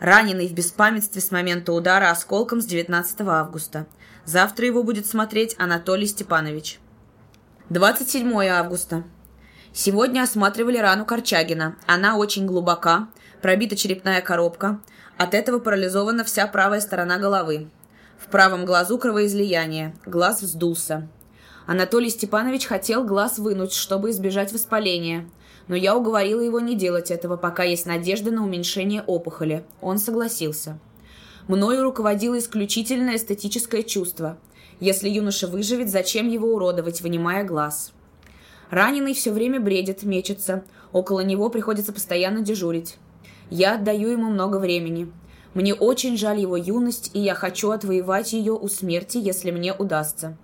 Раненый 0.00 0.46
в 0.46 0.52
беспамятстве 0.52 1.22
с 1.22 1.30
момента 1.30 1.72
удара 1.72 2.10
осколком 2.10 2.60
с 2.60 2.66
19 2.66 3.22
августа. 3.22 3.86
Завтра 4.26 4.66
его 4.66 4.82
будет 4.82 5.06
смотреть 5.06 5.56
Анатолий 5.58 6.06
Степанович. 6.06 6.78
27 7.70 8.30
августа. 8.46 9.04
Сегодня 9.72 10.22
осматривали 10.22 10.76
рану 10.78 11.06
Корчагина. 11.06 11.76
Она 11.86 12.16
очень 12.16 12.46
глубока, 12.46 13.08
пробита 13.40 13.74
черепная 13.74 14.20
коробка. 14.20 14.80
От 15.16 15.32
этого 15.32 15.60
парализована 15.60 16.24
вся 16.24 16.46
правая 16.46 16.80
сторона 16.80 17.18
головы. 17.18 17.68
В 18.18 18.26
правом 18.28 18.66
глазу 18.66 18.98
кровоизлияние. 18.98 19.94
Глаз 20.04 20.42
вздулся. 20.42 21.08
Анатолий 21.66 22.10
Степанович 22.10 22.66
хотел 22.66 23.04
глаз 23.04 23.38
вынуть, 23.38 23.72
чтобы 23.72 24.10
избежать 24.10 24.52
воспаления. 24.52 25.28
Но 25.68 25.74
я 25.74 25.96
уговорила 25.96 26.40
его 26.40 26.60
не 26.60 26.76
делать 26.76 27.10
этого, 27.10 27.36
пока 27.36 27.64
есть 27.64 27.86
надежда 27.86 28.30
на 28.30 28.44
уменьшение 28.44 29.02
опухоли. 29.02 29.64
Он 29.80 29.98
согласился. 29.98 30.78
Мною 31.48 31.82
руководило 31.82 32.38
исключительно 32.38 33.16
эстетическое 33.16 33.82
чувство. 33.82 34.38
Если 34.80 35.08
юноша 35.08 35.46
выживет, 35.46 35.90
зачем 35.90 36.28
его 36.28 36.54
уродовать, 36.54 37.00
вынимая 37.00 37.44
глаз? 37.44 37.92
Раненый 38.70 39.14
все 39.14 39.32
время 39.32 39.60
бредит, 39.60 40.02
мечется. 40.02 40.64
Около 40.92 41.20
него 41.20 41.48
приходится 41.48 41.92
постоянно 41.92 42.40
дежурить. 42.40 42.96
Я 43.50 43.74
отдаю 43.74 44.08
ему 44.08 44.30
много 44.30 44.58
времени. 44.58 45.10
Мне 45.54 45.72
очень 45.72 46.16
жаль 46.16 46.38
его 46.38 46.56
юность, 46.56 47.10
и 47.14 47.20
я 47.20 47.34
хочу 47.34 47.70
отвоевать 47.70 48.32
ее 48.32 48.52
у 48.52 48.68
смерти, 48.68 49.18
если 49.18 49.50
мне 49.50 49.72
удастся. 49.72 50.36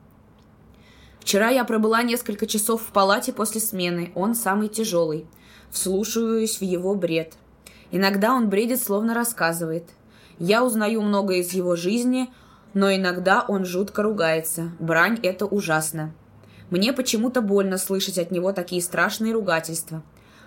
Вчера 1.23 1.51
я 1.51 1.63
пробыла 1.63 2.03
несколько 2.03 2.49
часов 2.49 2.83
в 2.83 2.87
палате 2.87 3.33
после 3.33 3.61
смены, 3.61 4.11
он 4.17 4.35
самый 4.35 4.67
тяжелый. 4.67 5.25
Вслушиваюсь 5.71 6.59
в 6.59 6.65
его 6.65 6.97
бред. 6.97 7.35
Иногда 7.93 8.35
он 8.35 8.49
бредит, 8.49 8.83
словно 8.83 9.15
рассказывает. 9.15 9.85
Я 10.41 10.65
узнаю 10.65 11.01
много 11.01 11.35
из 11.35 11.53
его 11.53 11.77
жизни, 11.77 12.29
но 12.75 12.93
иногда 12.93 13.45
он 13.47 13.65
жутко 13.65 14.03
ругается. 14.03 14.73
Брань— 14.81 15.21
это 15.23 15.47
ужасно. 15.47 16.13
Мне 16.71 16.93
почему-то 16.93 17.41
больно 17.41 17.79
слышать 17.79 18.19
от 18.19 18.33
него 18.33 18.53
такие 18.53 18.83
страшные 18.83 19.33
ругательства. 19.33 20.03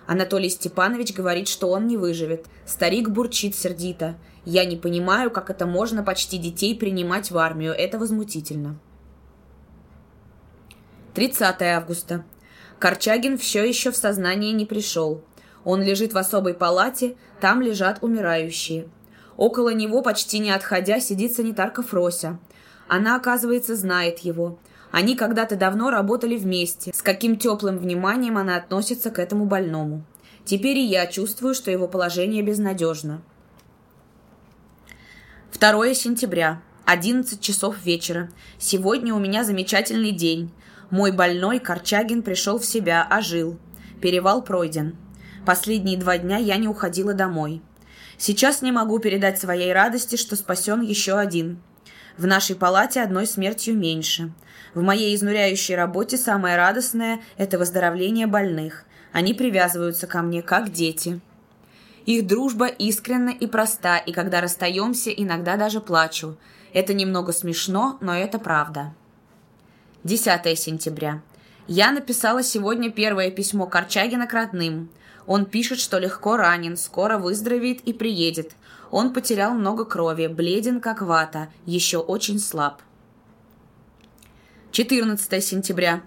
Анатолий 0.06 0.50
Степанович 0.50 1.14
говорит, 1.14 1.48
что 1.48 1.70
он 1.70 1.86
не 1.86 1.96
выживет. 1.96 2.44
Старик 2.66 3.08
бурчит 3.08 3.56
сердито. 3.56 4.16
Я 4.44 4.66
не 4.66 4.76
понимаю, 4.76 5.30
как 5.30 5.48
это 5.48 5.64
можно 5.64 6.02
почти 6.02 6.36
детей 6.36 6.76
принимать 6.76 7.30
в 7.30 7.38
армию. 7.38 7.72
Это 7.72 7.98
возмутительно. 7.98 8.78
30 11.16 11.62
августа. 11.62 12.26
Корчагин 12.78 13.38
все 13.38 13.64
еще 13.64 13.90
в 13.90 13.96
сознание 13.96 14.52
не 14.52 14.66
пришел. 14.66 15.24
Он 15.64 15.80
лежит 15.82 16.12
в 16.12 16.18
особой 16.18 16.52
палате, 16.52 17.16
там 17.40 17.62
лежат 17.62 18.00
умирающие. 18.02 18.86
Около 19.38 19.70
него, 19.70 20.02
почти 20.02 20.40
не 20.40 20.50
отходя, 20.50 21.00
сидит 21.00 21.32
санитарка 21.34 21.82
Фрося. 21.82 22.38
Она, 22.86 23.16
оказывается, 23.16 23.76
знает 23.76 24.18
его. 24.18 24.58
Они 24.90 25.16
когда-то 25.16 25.56
давно 25.56 25.88
работали 25.88 26.36
вместе. 26.36 26.92
С 26.94 27.00
каким 27.00 27.38
теплым 27.38 27.78
вниманием 27.78 28.36
она 28.36 28.56
относится 28.56 29.10
к 29.10 29.18
этому 29.18 29.46
больному. 29.46 30.04
Теперь 30.44 30.76
и 30.76 30.84
я 30.84 31.06
чувствую, 31.06 31.54
что 31.54 31.70
его 31.70 31.88
положение 31.88 32.42
безнадежно. 32.42 33.22
2 35.58 35.94
сентября. 35.94 36.60
11 36.84 37.40
часов 37.40 37.82
вечера. 37.86 38.30
Сегодня 38.58 39.14
у 39.14 39.18
меня 39.18 39.44
замечательный 39.44 40.12
день. 40.12 40.52
Мой 40.90 41.10
больной 41.10 41.58
Корчагин 41.58 42.22
пришел 42.22 42.58
в 42.58 42.64
себя, 42.64 43.06
ожил. 43.10 43.58
Перевал 44.00 44.42
пройден. 44.42 44.96
Последние 45.44 45.98
два 45.98 46.18
дня 46.18 46.36
я 46.36 46.56
не 46.56 46.68
уходила 46.68 47.12
домой. 47.12 47.62
Сейчас 48.18 48.62
не 48.62 48.72
могу 48.72 48.98
передать 48.98 49.38
своей 49.38 49.72
радости, 49.72 50.16
что 50.16 50.36
спасен 50.36 50.80
еще 50.80 51.18
один. 51.18 51.60
В 52.16 52.26
нашей 52.26 52.56
палате 52.56 53.02
одной 53.02 53.26
смертью 53.26 53.76
меньше. 53.76 54.32
В 54.74 54.82
моей 54.82 55.14
изнуряющей 55.14 55.74
работе 55.74 56.16
самое 56.16 56.56
радостное– 56.56 57.20
это 57.36 57.58
выздоровление 57.58 58.26
больных. 58.26 58.84
Они 59.12 59.34
привязываются 59.34 60.06
ко 60.06 60.22
мне, 60.22 60.42
как 60.42 60.72
дети. 60.72 61.20
Их 62.06 62.26
дружба 62.26 62.66
искренна 62.66 63.30
и 63.30 63.46
проста, 63.46 63.98
и 63.98 64.12
когда 64.12 64.40
расстаемся, 64.40 65.10
иногда 65.10 65.56
даже 65.56 65.80
плачу. 65.80 66.36
Это 66.72 66.94
немного 66.94 67.32
смешно, 67.32 67.98
но 68.00 68.14
это 68.14 68.38
правда. 68.38 68.94
10 70.06 70.56
сентября. 70.56 71.20
Я 71.66 71.90
написала 71.90 72.44
сегодня 72.44 72.92
первое 72.92 73.32
письмо 73.32 73.66
Корчагина 73.66 74.28
к 74.28 74.32
родным. 74.34 74.88
Он 75.26 75.46
пишет, 75.46 75.80
что 75.80 75.98
легко 75.98 76.36
ранен, 76.36 76.76
скоро 76.76 77.18
выздоровеет 77.18 77.80
и 77.80 77.92
приедет. 77.92 78.52
Он 78.92 79.12
потерял 79.12 79.52
много 79.52 79.84
крови, 79.84 80.28
бледен 80.28 80.80
как 80.80 81.02
вата, 81.02 81.48
еще 81.64 81.98
очень 81.98 82.38
слаб. 82.38 82.82
14 84.70 85.44
сентября. 85.44 86.02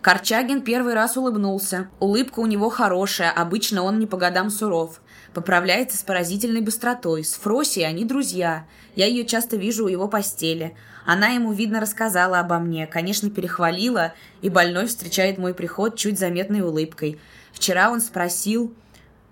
Корчагин 0.00 0.62
первый 0.62 0.94
раз 0.94 1.16
улыбнулся. 1.16 1.88
Улыбка 2.00 2.40
у 2.40 2.46
него 2.46 2.70
хорошая, 2.70 3.30
обычно 3.30 3.84
он 3.84 4.00
не 4.00 4.06
по 4.06 4.16
годам 4.16 4.50
суров. 4.50 5.00
Поправляется 5.32 5.96
с 5.96 6.02
поразительной 6.02 6.60
быстротой. 6.60 7.22
С 7.24 7.34
Фросей 7.34 7.86
они 7.86 8.04
друзья. 8.04 8.66
Я 8.96 9.06
ее 9.06 9.24
часто 9.24 9.56
вижу 9.56 9.84
у 9.84 9.88
его 9.88 10.08
постели. 10.08 10.76
Она 11.10 11.28
ему, 11.28 11.52
видно, 11.54 11.80
рассказала 11.80 12.38
обо 12.38 12.58
мне, 12.58 12.86
конечно, 12.86 13.30
перехвалила, 13.30 14.12
и 14.42 14.50
больной 14.50 14.84
встречает 14.84 15.38
мой 15.38 15.54
приход 15.54 15.96
чуть 15.96 16.18
заметной 16.18 16.60
улыбкой. 16.60 17.18
Вчера 17.50 17.90
он 17.90 18.02
спросил, 18.02 18.74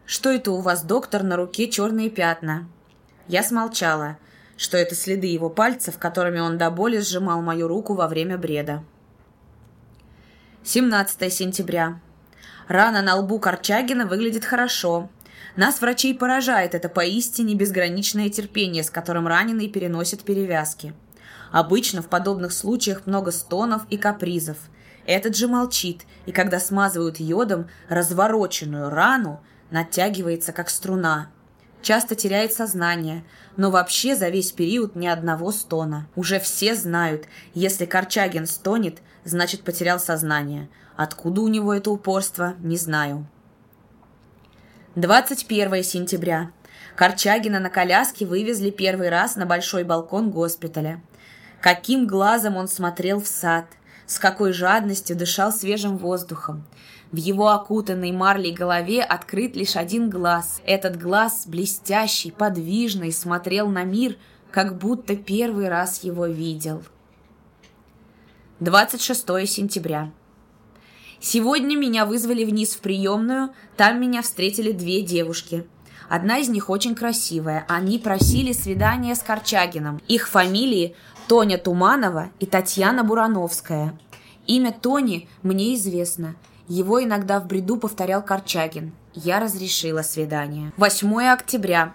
что 0.06 0.30
это 0.30 0.52
у 0.52 0.62
вас, 0.62 0.84
доктор, 0.84 1.22
на 1.22 1.36
руке 1.36 1.68
черные 1.68 2.08
пятна? 2.08 2.66
Я 3.28 3.42
смолчала, 3.42 4.16
что 4.56 4.78
это 4.78 4.94
следы 4.94 5.26
его 5.26 5.50
пальцев, 5.50 5.98
которыми 5.98 6.38
он 6.38 6.56
до 6.56 6.70
боли 6.70 6.98
сжимал 6.98 7.42
мою 7.42 7.68
руку 7.68 7.92
во 7.92 8.08
время 8.08 8.38
бреда. 8.38 8.82
17 10.64 11.30
сентября. 11.30 12.00
Рана 12.68 13.02
на 13.02 13.16
лбу 13.16 13.38
Корчагина 13.38 14.06
выглядит 14.06 14.46
хорошо. 14.46 15.10
Нас, 15.56 15.82
врачей, 15.82 16.14
поражает 16.14 16.74
это 16.74 16.88
поистине 16.88 17.54
безграничное 17.54 18.30
терпение, 18.30 18.82
с 18.82 18.88
которым 18.88 19.26
раненый 19.26 19.68
переносит 19.68 20.22
перевязки. 20.22 20.94
Обычно 21.56 22.02
в 22.02 22.08
подобных 22.10 22.52
случаях 22.52 23.06
много 23.06 23.32
стонов 23.32 23.86
и 23.88 23.96
капризов. 23.96 24.58
Этот 25.06 25.34
же 25.34 25.48
молчит, 25.48 26.02
и 26.26 26.30
когда 26.30 26.60
смазывают 26.60 27.18
йодом 27.18 27.70
развороченную 27.88 28.90
рану, 28.90 29.40
натягивается 29.70 30.52
как 30.52 30.68
струна. 30.68 31.30
Часто 31.80 32.14
теряет 32.14 32.52
сознание, 32.52 33.24
но 33.56 33.70
вообще 33.70 34.14
за 34.16 34.28
весь 34.28 34.52
период 34.52 34.96
ни 34.96 35.06
одного 35.06 35.50
стона. 35.50 36.06
Уже 36.14 36.40
все 36.40 36.74
знают, 36.74 37.24
если 37.54 37.86
Корчагин 37.86 38.46
стонет, 38.46 38.98
значит 39.24 39.62
потерял 39.62 39.98
сознание. 39.98 40.68
Откуда 40.94 41.40
у 41.40 41.48
него 41.48 41.72
это 41.72 41.90
упорство, 41.90 42.52
не 42.58 42.76
знаю. 42.76 43.26
21 44.94 45.82
сентября. 45.82 46.50
Корчагина 46.96 47.60
на 47.60 47.70
коляске 47.70 48.26
вывезли 48.26 48.68
первый 48.68 49.08
раз 49.08 49.36
на 49.36 49.46
большой 49.46 49.84
балкон 49.84 50.30
госпиталя. 50.30 51.00
Каким 51.60 52.06
глазом 52.06 52.56
он 52.56 52.68
смотрел 52.68 53.20
в 53.20 53.26
сад, 53.26 53.66
с 54.06 54.18
какой 54.18 54.52
жадностью 54.52 55.16
дышал 55.16 55.52
свежим 55.52 55.98
воздухом. 55.98 56.64
В 57.12 57.16
его 57.16 57.48
окутанной 57.48 58.12
марлей 58.12 58.52
голове 58.52 59.02
открыт 59.02 59.56
лишь 59.56 59.76
один 59.76 60.10
глаз. 60.10 60.60
Этот 60.64 61.00
глаз, 61.00 61.44
блестящий, 61.46 62.30
подвижный, 62.30 63.12
смотрел 63.12 63.68
на 63.68 63.84
мир, 63.84 64.16
как 64.50 64.78
будто 64.78 65.16
первый 65.16 65.68
раз 65.68 66.02
его 66.02 66.26
видел. 66.26 66.82
26 68.60 69.26
сентября. 69.48 70.10
Сегодня 71.20 71.76
меня 71.76 72.06
вызвали 72.06 72.44
вниз 72.44 72.74
в 72.74 72.80
приемную, 72.80 73.50
там 73.76 74.00
меня 74.00 74.22
встретили 74.22 74.72
две 74.72 75.02
девушки. 75.02 75.66
Одна 76.08 76.38
из 76.38 76.48
них 76.48 76.70
очень 76.70 76.94
красивая. 76.94 77.64
Они 77.68 77.98
просили 77.98 78.52
свидания 78.52 79.14
с 79.14 79.22
Корчагином. 79.22 80.00
Их 80.06 80.28
фамилии 80.28 80.94
Тоня 81.28 81.58
Туманова 81.58 82.30
и 82.38 82.46
Татьяна 82.46 83.02
Бурановская. 83.02 83.98
Имя 84.46 84.72
Тони 84.72 85.28
мне 85.42 85.74
известно. 85.74 86.36
Его 86.68 87.02
иногда 87.02 87.40
в 87.40 87.48
бреду 87.48 87.78
повторял 87.78 88.22
Корчагин. 88.22 88.92
Я 89.12 89.40
разрешила 89.40 90.02
свидание. 90.02 90.72
8 90.76 91.24
октября. 91.32 91.94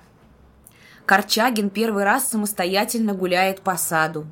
Корчагин 1.06 1.70
первый 1.70 2.04
раз 2.04 2.28
самостоятельно 2.28 3.14
гуляет 3.14 3.62
по 3.62 3.78
саду. 3.78 4.28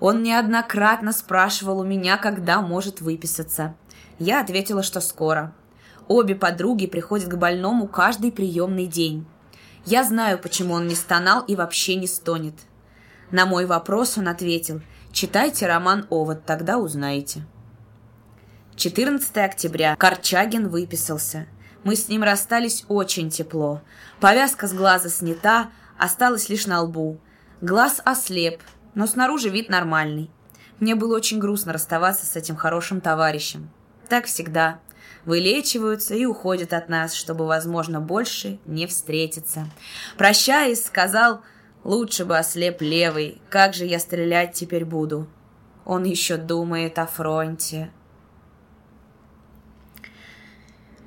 Он 0.00 0.24
неоднократно 0.24 1.12
спрашивал 1.12 1.78
у 1.78 1.84
меня, 1.84 2.16
когда 2.16 2.60
может 2.60 3.00
выписаться. 3.00 3.76
Я 4.18 4.40
ответила, 4.40 4.82
что 4.82 5.00
скоро. 5.00 5.54
Обе 6.08 6.34
подруги 6.34 6.88
приходят 6.88 7.28
к 7.28 7.36
больному 7.36 7.86
каждый 7.86 8.32
приемный 8.32 8.86
день. 8.86 9.24
Я 9.86 10.02
знаю, 10.02 10.40
почему 10.40 10.74
он 10.74 10.88
не 10.88 10.96
стонал 10.96 11.44
и 11.44 11.54
вообще 11.54 11.94
не 11.94 12.08
стонет. 12.08 12.54
На 13.32 13.46
мой 13.46 13.64
вопрос 13.64 14.18
он 14.18 14.28
ответил, 14.28 14.82
читайте 15.10 15.66
роман 15.66 16.06
«Овод», 16.10 16.44
тогда 16.44 16.76
узнаете. 16.76 17.42
14 18.76 19.38
октября. 19.38 19.96
Корчагин 19.96 20.68
выписался. 20.68 21.46
Мы 21.82 21.96
с 21.96 22.08
ним 22.08 22.22
расстались 22.22 22.84
очень 22.88 23.30
тепло. 23.30 23.80
Повязка 24.20 24.66
с 24.66 24.74
глаза 24.74 25.08
снята, 25.08 25.70
осталась 25.96 26.50
лишь 26.50 26.66
на 26.66 26.82
лбу. 26.82 27.18
Глаз 27.62 28.02
ослеп, 28.04 28.60
но 28.94 29.06
снаружи 29.06 29.48
вид 29.48 29.70
нормальный. 29.70 30.30
Мне 30.78 30.94
было 30.94 31.16
очень 31.16 31.38
грустно 31.38 31.72
расставаться 31.72 32.26
с 32.26 32.36
этим 32.36 32.56
хорошим 32.56 33.00
товарищем. 33.00 33.70
Так 34.10 34.26
всегда. 34.26 34.80
Вылечиваются 35.24 36.14
и 36.14 36.26
уходят 36.26 36.74
от 36.74 36.90
нас, 36.90 37.14
чтобы, 37.14 37.46
возможно, 37.46 37.98
больше 37.98 38.58
не 38.66 38.86
встретиться. 38.86 39.70
Прощаясь, 40.18 40.84
сказал, 40.84 41.40
лучше 41.84 42.24
бы 42.24 42.38
ослеп 42.38 42.80
левый, 42.80 43.40
как 43.48 43.74
же 43.74 43.84
я 43.84 43.98
стрелять 43.98 44.52
теперь 44.52 44.84
буду? 44.84 45.26
Он 45.84 46.04
еще 46.04 46.36
думает 46.36 46.98
о 46.98 47.06
фронте. 47.06 47.90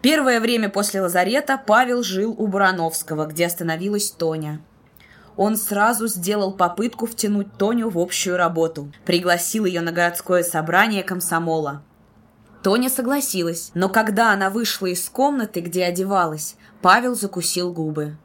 Первое 0.01 0.39
время 0.39 0.69
после 0.69 1.01
лазарета 1.01 1.59
Павел 1.65 2.03
жил 2.03 2.35
у 2.37 2.45
Бурановского, 2.47 3.25
где 3.25 3.47
остановилась 3.47 4.11
Тоня. 4.11 4.61
Он 5.37 5.57
сразу 5.57 6.07
сделал 6.07 6.53
попытку 6.53 7.07
втянуть 7.07 7.57
Тоню 7.57 7.89
в 7.89 7.97
общую 7.97 8.37
работу. 8.37 8.91
Пригласил 9.05 9.65
ее 9.65 9.81
на 9.81 9.91
городское 9.91 10.43
собрание 10.43 11.03
комсомола. 11.03 11.81
Тоня 12.63 12.89
согласилась, 12.89 13.71
но 13.73 13.89
когда 13.89 14.31
она 14.31 14.49
вышла 14.49 14.87
из 14.87 15.07
комнаты, 15.09 15.59
где 15.59 15.85
одевалась, 15.85 16.55
Павел 16.81 17.15
закусил 17.15 17.73
губы. 17.73 18.17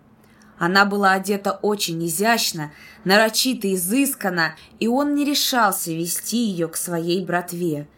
Она 0.61 0.85
была 0.85 1.13
одета 1.13 1.53
очень 1.63 2.07
изящно, 2.07 2.71
нарочито 3.05 3.75
изысканно, 3.75 4.57
и 4.79 4.89
он 4.89 5.15
не 5.15 5.25
решался 5.25 5.91
вести 5.91 6.37
ее 6.37 6.69
к 6.69 6.77
своей 6.77 7.25
братве. 7.25 7.89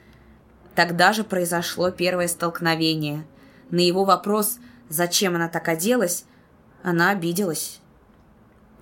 Тогда 0.76 1.12
же 1.12 1.24
произошло 1.24 1.90
первое 1.90 2.28
столкновение. 2.28 3.26
На 3.70 3.80
его 3.80 4.04
вопрос, 4.04 4.58
зачем 4.88 5.34
она 5.34 5.48
так 5.48 5.66
оделась, 5.66 6.24
она 6.84 7.10
обиделась. 7.10 7.80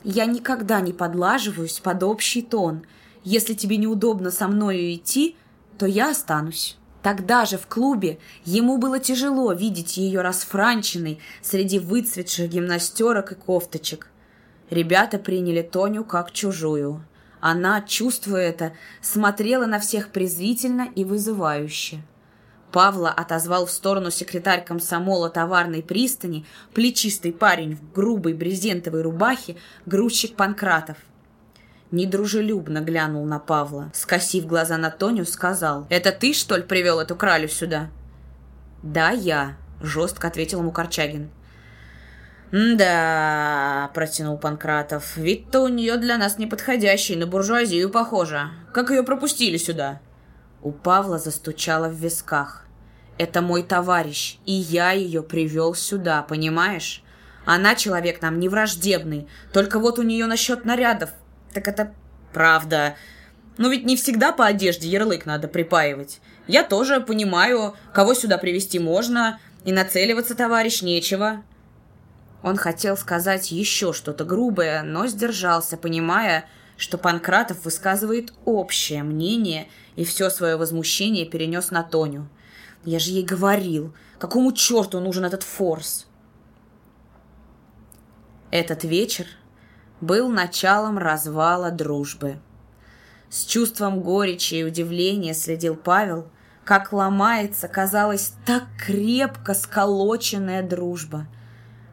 «Я 0.04 0.26
никогда 0.26 0.82
не 0.82 0.92
подлаживаюсь 0.92 1.80
под 1.80 2.02
общий 2.02 2.42
тон. 2.42 2.84
Если 3.24 3.54
тебе 3.54 3.78
неудобно 3.78 4.30
со 4.30 4.46
мною 4.46 4.94
идти, 4.94 5.36
то 5.78 5.86
я 5.86 6.10
останусь». 6.10 6.76
Тогда 7.02 7.46
же 7.46 7.56
в 7.56 7.66
клубе 7.66 8.18
ему 8.44 8.76
было 8.76 8.98
тяжело 8.98 9.52
видеть 9.52 9.96
ее 9.96 10.20
расфранченной 10.20 11.18
среди 11.40 11.78
выцветших 11.78 12.50
гимнастерок 12.50 13.32
и 13.32 13.34
кофточек. 13.34 14.08
Ребята 14.68 15.18
приняли 15.18 15.62
Тоню 15.62 16.04
как 16.04 16.30
чужую. 16.32 17.04
Она, 17.40 17.80
чувствуя 17.80 18.42
это, 18.42 18.74
смотрела 19.00 19.64
на 19.64 19.80
всех 19.80 20.10
презрительно 20.10 20.88
и 20.94 21.04
вызывающе. 21.04 22.02
Павла 22.70 23.10
отозвал 23.10 23.66
в 23.66 23.70
сторону 23.70 24.10
секретарь 24.10 24.62
комсомола 24.62 25.30
товарной 25.30 25.82
пристани, 25.82 26.44
плечистый 26.74 27.32
парень 27.32 27.76
в 27.76 27.92
грубой 27.92 28.34
брезентовой 28.34 29.02
рубахе, 29.02 29.56
грузчик 29.86 30.36
Панкратов. 30.36 30.98
Недружелюбно 31.90 32.80
глянул 32.80 33.24
на 33.24 33.40
Павла. 33.40 33.90
Скосив 33.92 34.46
глаза 34.46 34.76
на 34.76 34.90
Тоню, 34.90 35.24
сказал, 35.24 35.86
«Это 35.90 36.12
ты, 36.12 36.32
что 36.32 36.56
ли, 36.56 36.62
привел 36.62 37.00
эту 37.00 37.16
кралю 37.16 37.48
сюда?» 37.48 37.88
«Да, 38.82 39.10
я»,— 39.10 39.56
жестко 39.82 40.28
ответил 40.28 40.60
ему 40.60 40.70
Корчагин. 40.70 41.30
«Да»,— 42.52 43.90
протянул 43.94 44.38
Панкратов,— 44.38 45.16
«вид-то 45.16 45.60
у 45.60 45.68
нее 45.68 45.96
для 45.96 46.16
нас 46.16 46.38
неподходящий, 46.38 47.16
на 47.16 47.26
буржуазию 47.26 47.90
похожа. 47.90 48.50
Как 48.72 48.90
ее 48.90 49.02
пропустили 49.02 49.56
сюда?» 49.56 50.00
У 50.62 50.72
Павла 50.72 51.18
застучало 51.18 51.88
в 51.88 51.94
висках. 51.94 52.66
«Это 53.18 53.40
мой 53.40 53.62
товарищ, 53.62 54.38
и 54.46 54.52
я 54.52 54.92
ее 54.92 55.22
привел 55.22 55.74
сюда, 55.74 56.22
понимаешь? 56.22 57.02
Она 57.44 57.74
человек 57.74 58.20
нам 58.22 58.38
не 58.38 58.48
враждебный, 58.48 59.28
только 59.52 59.78
вот 59.78 59.98
у 59.98 60.02
нее 60.02 60.26
насчет 60.26 60.64
нарядов. 60.64 61.10
Так 61.52 61.68
это 61.68 61.94
правда. 62.32 62.96
Но 63.58 63.68
ведь 63.68 63.84
не 63.84 63.96
всегда 63.96 64.32
по 64.32 64.46
одежде 64.46 64.88
ярлык 64.88 65.26
надо 65.26 65.48
припаивать. 65.48 66.20
Я 66.46 66.62
тоже 66.62 67.00
понимаю, 67.00 67.74
кого 67.92 68.14
сюда 68.14 68.38
привести 68.38 68.78
можно, 68.78 69.38
и 69.64 69.72
нацеливаться, 69.72 70.34
товарищ, 70.34 70.82
нечего». 70.82 71.42
Он 72.42 72.56
хотел 72.56 72.96
сказать 72.96 73.50
еще 73.50 73.92
что-то 73.92 74.24
грубое, 74.24 74.82
но 74.82 75.06
сдержался, 75.06 75.76
понимая, 75.76 76.46
что 76.78 76.96
Панкратов 76.96 77.66
высказывает 77.66 78.32
общее 78.46 79.02
мнение 79.02 79.68
и 79.94 80.04
все 80.04 80.30
свое 80.30 80.56
возмущение 80.56 81.26
перенес 81.26 81.70
на 81.70 81.82
Тоню. 81.82 82.30
Я 82.82 82.98
же 82.98 83.10
ей 83.10 83.24
говорил, 83.24 83.94
какому 84.18 84.52
черту 84.52 85.00
нужен 85.00 85.26
этот 85.26 85.42
форс? 85.42 86.06
Этот 88.50 88.84
вечер 88.84 89.26
был 90.00 90.28
началом 90.28 90.98
развала 90.98 91.70
дружбы. 91.70 92.38
С 93.28 93.44
чувством 93.44 94.00
горечи 94.00 94.54
и 94.54 94.64
удивления 94.64 95.34
следил 95.34 95.76
Павел, 95.76 96.28
как 96.64 96.92
ломается, 96.92 97.68
казалось, 97.68 98.34
так 98.44 98.64
крепко 98.78 99.54
сколоченная 99.54 100.62
дружба. 100.62 101.26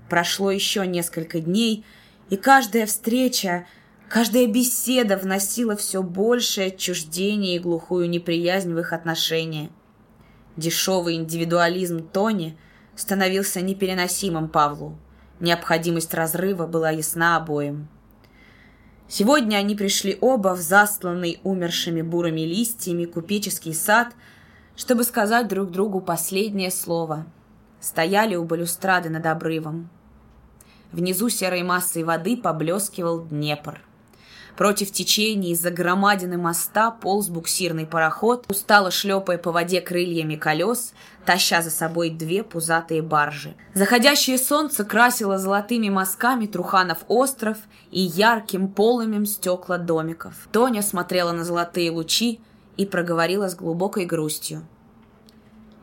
Прошло 0.10 0.52
еще 0.52 0.86
несколько 0.88 1.40
дней, 1.40 1.86
и 2.30 2.38
каждая 2.38 2.86
встреча 2.86 3.66
Каждая 4.10 4.48
беседа 4.48 5.18
вносила 5.18 5.76
все 5.76 6.02
большее 6.02 6.68
отчуждение 6.68 7.58
и 7.58 7.60
глухую 7.60 8.10
неприязнь 8.10 8.74
в 8.74 8.80
их 8.80 8.94
отношения. 8.94 9.70
Дешевый 10.56 11.16
индивидуализм 11.16 12.08
Тони 12.08 12.58
становился 12.96 13.60
непереносимым 13.60 14.48
Павлу. 14.48 14.98
Необходимость 15.42 16.14
разрыва 16.14 16.68
была 16.68 16.90
ясна 16.90 17.36
обоим. 17.36 17.90
Сегодня 19.10 19.58
они 19.58 19.76
пришли 19.76 20.18
оба 20.20 20.54
в 20.54 20.60
застланный 20.60 21.40
умершими 21.44 22.02
бурыми 22.02 22.42
листьями 22.42 23.06
купеческий 23.06 23.74
сад, 23.74 24.10
чтобы 24.76 25.04
сказать 25.04 25.48
друг 25.48 25.72
другу 25.72 26.02
последнее 26.02 26.72
слово. 26.72 27.26
Стояли 27.80 28.36
у 28.36 28.44
балюстрады 28.44 29.10
над 29.10 29.26
обрывом. 29.26 29.90
Внизу 30.92 31.30
серой 31.30 31.64
массой 31.64 32.04
воды 32.04 32.36
поблескивал 32.36 33.22
Днепр. 33.22 33.82
Против 34.58 34.92
течения 34.92 35.52
из-за 35.52 35.70
громадины 35.70 36.38
моста 36.38 36.90
полз 36.90 37.30
буксирный 37.30 37.86
пароход, 37.86 38.46
устало 38.50 38.90
шлепая 38.90 39.38
по 39.38 39.52
воде 39.52 39.82
крыльями 39.82 40.36
колес, 40.36 40.94
таща 41.28 41.62
за 41.62 41.70
собой 41.70 42.10
две 42.10 42.44
пузатые 42.44 43.04
баржи. 43.04 43.56
Заходящее 43.76 44.40
солнце 44.40 44.84
красило 44.84 45.38
золотыми 45.38 45.90
мазками 45.90 46.48
Труханов 46.48 47.00
остров 47.08 47.58
и 47.92 48.00
ярким 48.00 48.70
полымем 48.70 49.28
стекла 49.28 49.78
домиков. 49.78 50.34
Тоня 50.52 50.82
смотрела 50.82 51.34
на 51.34 51.44
золотые 51.44 51.92
лучи 51.92 52.40
и 52.78 52.86
проговорила 52.86 53.50
с 53.50 53.56
глубокой 53.56 54.06
грустью. 54.06 54.66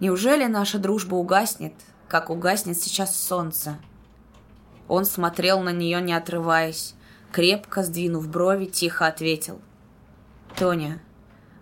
«Неужели 0.00 0.46
наша 0.46 0.78
дружба 0.78 1.14
угаснет, 1.14 1.74
как 2.08 2.30
угаснет 2.30 2.80
сейчас 2.80 3.16
солнце?» 3.16 3.76
Он 4.88 5.04
смотрел 5.04 5.60
на 5.60 5.70
нее, 5.70 6.00
не 6.00 6.12
отрываясь 6.14 6.94
крепко 7.34 7.82
сдвинув 7.82 8.28
брови, 8.28 8.66
тихо 8.66 9.08
ответил. 9.08 9.60
«Тоня, 10.56 11.02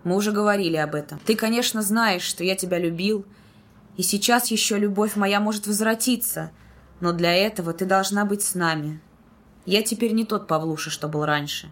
мы 0.04 0.16
уже 0.16 0.30
говорили 0.30 0.76
об 0.76 0.94
этом. 0.94 1.18
Ты, 1.24 1.34
конечно, 1.34 1.80
знаешь, 1.80 2.20
что 2.20 2.44
я 2.44 2.56
тебя 2.56 2.78
любил, 2.78 3.24
и 3.96 4.02
сейчас 4.02 4.50
еще 4.50 4.78
любовь 4.78 5.16
моя 5.16 5.40
может 5.40 5.66
возвратиться, 5.66 6.50
но 7.00 7.12
для 7.12 7.34
этого 7.34 7.72
ты 7.72 7.84
должна 7.84 8.24
быть 8.24 8.42
с 8.42 8.54
нами. 8.54 9.00
Я 9.66 9.82
теперь 9.82 10.12
не 10.12 10.24
тот 10.24 10.46
Павлуша, 10.46 10.90
что 10.90 11.08
был 11.08 11.24
раньше. 11.24 11.70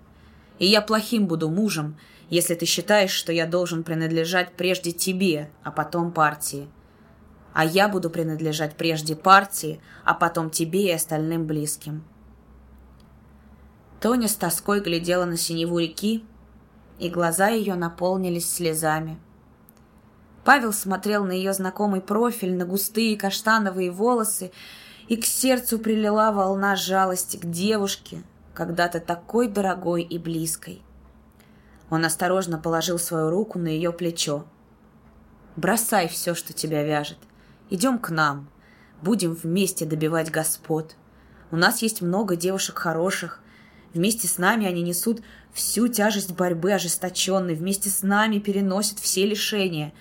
И 0.58 0.66
я 0.66 0.82
плохим 0.82 1.26
буду 1.26 1.48
мужем, 1.48 1.96
если 2.28 2.54
ты 2.54 2.66
считаешь, 2.66 3.10
что 3.10 3.32
я 3.32 3.46
должен 3.46 3.82
принадлежать 3.82 4.52
прежде 4.52 4.92
тебе, 4.92 5.50
а 5.62 5.70
потом 5.70 6.12
партии. 6.12 6.68
А 7.52 7.64
я 7.64 7.88
буду 7.88 8.10
принадлежать 8.10 8.76
прежде 8.76 9.16
партии, 9.16 9.80
а 10.04 10.14
потом 10.14 10.50
тебе 10.50 10.86
и 10.86 10.92
остальным 10.92 11.46
близким. 11.46 12.04
Тоня 14.00 14.28
с 14.28 14.36
тоской 14.36 14.80
глядела 14.80 15.24
на 15.24 15.36
синеву 15.36 15.78
реки, 15.78 16.24
и 16.98 17.08
глаза 17.08 17.48
ее 17.48 17.74
наполнились 17.74 18.52
слезами. 18.52 19.18
Павел 20.44 20.72
смотрел 20.72 21.24
на 21.24 21.32
ее 21.32 21.52
знакомый 21.52 22.00
профиль, 22.00 22.56
на 22.56 22.64
густые 22.64 23.16
каштановые 23.16 23.90
волосы, 23.90 24.52
и 25.08 25.16
к 25.16 25.24
сердцу 25.24 25.78
прилила 25.78 26.32
волна 26.32 26.76
жалости 26.76 27.36
к 27.36 27.44
девушке, 27.46 28.22
когда-то 28.54 29.00
такой 29.00 29.48
дорогой 29.48 30.02
и 30.02 30.18
близкой. 30.18 30.82
Он 31.90 32.04
осторожно 32.04 32.58
положил 32.58 32.98
свою 32.98 33.30
руку 33.30 33.58
на 33.58 33.66
ее 33.66 33.92
плечо. 33.92 34.44
«Бросай 35.56 36.08
все, 36.08 36.34
что 36.34 36.52
тебя 36.52 36.84
вяжет. 36.84 37.18
Идем 37.68 37.98
к 37.98 38.10
нам. 38.10 38.48
Будем 39.02 39.34
вместе 39.34 39.84
добивать 39.84 40.30
господ. 40.30 40.94
У 41.50 41.56
нас 41.56 41.82
есть 41.82 42.00
много 42.00 42.36
девушек 42.36 42.78
хороших. 42.78 43.42
Вместе 43.92 44.28
с 44.28 44.38
нами 44.38 44.66
они 44.66 44.82
несут 44.82 45.20
всю 45.52 45.88
тяжесть 45.88 46.32
борьбы 46.32 46.72
ожесточенной. 46.72 47.56
Вместе 47.56 47.90
с 47.90 48.02
нами 48.02 48.38
переносят 48.38 49.00
все 49.00 49.26
лишения. 49.26 49.92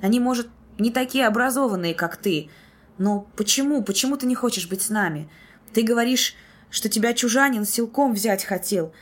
Они, 0.00 0.20
может, 0.20 0.48
не 0.78 0.90
такие 0.90 1.26
образованные, 1.26 1.94
как 1.94 2.16
ты. 2.16 2.50
Но 2.98 3.26
почему? 3.36 3.82
Почему 3.82 4.16
ты 4.16 4.26
не 4.26 4.34
хочешь 4.34 4.68
быть 4.68 4.82
с 4.82 4.90
нами? 4.90 5.28
Ты 5.72 5.82
говоришь, 5.82 6.34
что 6.70 6.88
тебя 6.88 7.12
чужанин 7.14 7.64
силком 7.64 8.14
взять 8.14 8.44
хотел. 8.44 8.92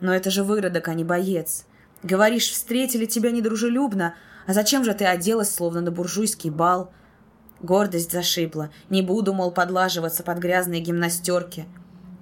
Но 0.00 0.14
это 0.14 0.30
же 0.30 0.44
выродок, 0.44 0.88
а 0.88 0.94
не 0.94 1.04
боец. 1.04 1.66
Говоришь, 2.02 2.50
встретили 2.50 3.06
тебя 3.06 3.30
недружелюбно, 3.30 4.14
а 4.46 4.52
зачем 4.54 4.84
же 4.84 4.94
ты 4.94 5.04
оделась, 5.04 5.52
словно 5.52 5.80
на 5.80 5.90
буржуйский 5.90 6.50
бал? 6.50 6.92
Гордость 7.60 8.12
зашибла. 8.12 8.70
Не 8.88 9.02
буду, 9.02 9.34
мол, 9.34 9.50
подлаживаться 9.50 10.22
под 10.22 10.38
грязные 10.38 10.80
гимнастерки. 10.80 11.66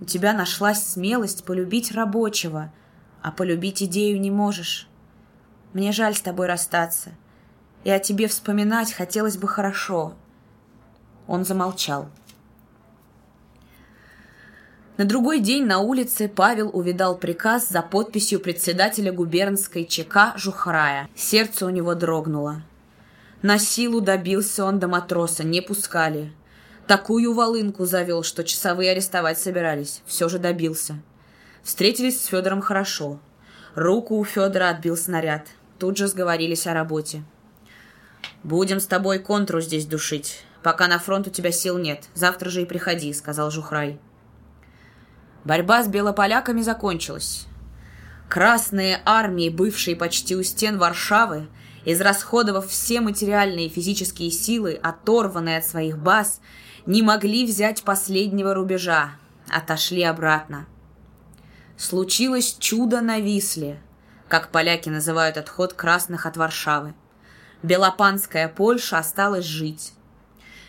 У 0.00 0.04
тебя 0.04 0.32
нашлась 0.32 0.82
смелость 0.82 1.44
полюбить 1.44 1.92
рабочего, 1.92 2.72
а 3.22 3.30
полюбить 3.30 3.82
идею 3.82 4.20
не 4.20 4.30
можешь. 4.30 4.88
Мне 5.72 5.92
жаль 5.92 6.14
с 6.14 6.20
тобой 6.20 6.46
расстаться. 6.46 7.10
И 7.86 7.90
о 7.90 8.00
тебе 8.00 8.26
вспоминать 8.26 8.92
хотелось 8.92 9.36
бы 9.36 9.46
хорошо. 9.46 10.14
Он 11.28 11.44
замолчал. 11.44 12.08
На 14.96 15.04
другой 15.04 15.38
день 15.38 15.66
на 15.66 15.78
улице 15.78 16.26
Павел 16.26 16.68
увидал 16.72 17.16
приказ 17.16 17.68
за 17.68 17.82
подписью 17.82 18.40
председателя 18.40 19.12
губернской 19.12 19.84
ЧК 19.84 20.32
Жухарая. 20.36 21.08
Сердце 21.14 21.64
у 21.64 21.70
него 21.70 21.94
дрогнуло. 21.94 22.64
На 23.42 23.56
силу 23.56 24.00
добился 24.00 24.64
он 24.64 24.80
до 24.80 24.88
матроса, 24.88 25.44
не 25.44 25.60
пускали. 25.60 26.32
Такую 26.88 27.34
волынку 27.34 27.84
завел, 27.84 28.24
что 28.24 28.42
часовые 28.42 28.90
арестовать 28.90 29.38
собирались. 29.38 30.02
Все 30.06 30.28
же 30.28 30.40
добился. 30.40 30.96
Встретились 31.62 32.20
с 32.20 32.26
Федором 32.26 32.62
хорошо. 32.62 33.20
Руку 33.76 34.16
у 34.16 34.24
Федора 34.24 34.70
отбил 34.70 34.96
снаряд. 34.96 35.46
Тут 35.78 35.96
же 35.96 36.08
сговорились 36.08 36.66
о 36.66 36.74
работе. 36.74 37.22
«Будем 38.42 38.80
с 38.80 38.86
тобой 38.86 39.18
контру 39.18 39.60
здесь 39.60 39.86
душить. 39.86 40.44
Пока 40.62 40.88
на 40.88 40.98
фронт 40.98 41.26
у 41.26 41.30
тебя 41.30 41.52
сил 41.52 41.78
нет. 41.78 42.08
Завтра 42.14 42.50
же 42.50 42.62
и 42.62 42.66
приходи»,— 42.66 43.12
сказал 43.14 43.50
Жухрай. 43.50 43.98
Борьба 45.44 45.84
с 45.84 45.88
белополяками 45.88 46.60
закончилась. 46.60 47.46
Красные 48.28 49.00
армии, 49.04 49.48
бывшие 49.48 49.94
почти 49.94 50.34
у 50.34 50.42
стен 50.42 50.76
Варшавы, 50.78 51.46
израсходовав 51.84 52.66
все 52.68 53.00
материальные 53.00 53.66
и 53.66 53.70
физические 53.70 54.32
силы, 54.32 54.78
оторванные 54.82 55.58
от 55.58 55.64
своих 55.64 55.98
баз, 55.98 56.40
не 56.84 57.02
могли 57.02 57.46
взять 57.46 57.84
последнего 57.84 58.54
рубежа, 58.54 59.12
отошли 59.48 60.02
обратно. 60.02 60.66
Случилось 61.76 62.56
чудо 62.58 63.00
на 63.00 63.20
Висле, 63.20 63.80
как 64.28 64.50
поляки 64.50 64.88
называют 64.88 65.36
отход 65.36 65.74
красных 65.74 66.26
от 66.26 66.36
Варшавы. 66.36 66.94
Белопанская 67.66 68.48
Польша 68.48 68.98
осталась 68.98 69.44
жить. 69.44 69.92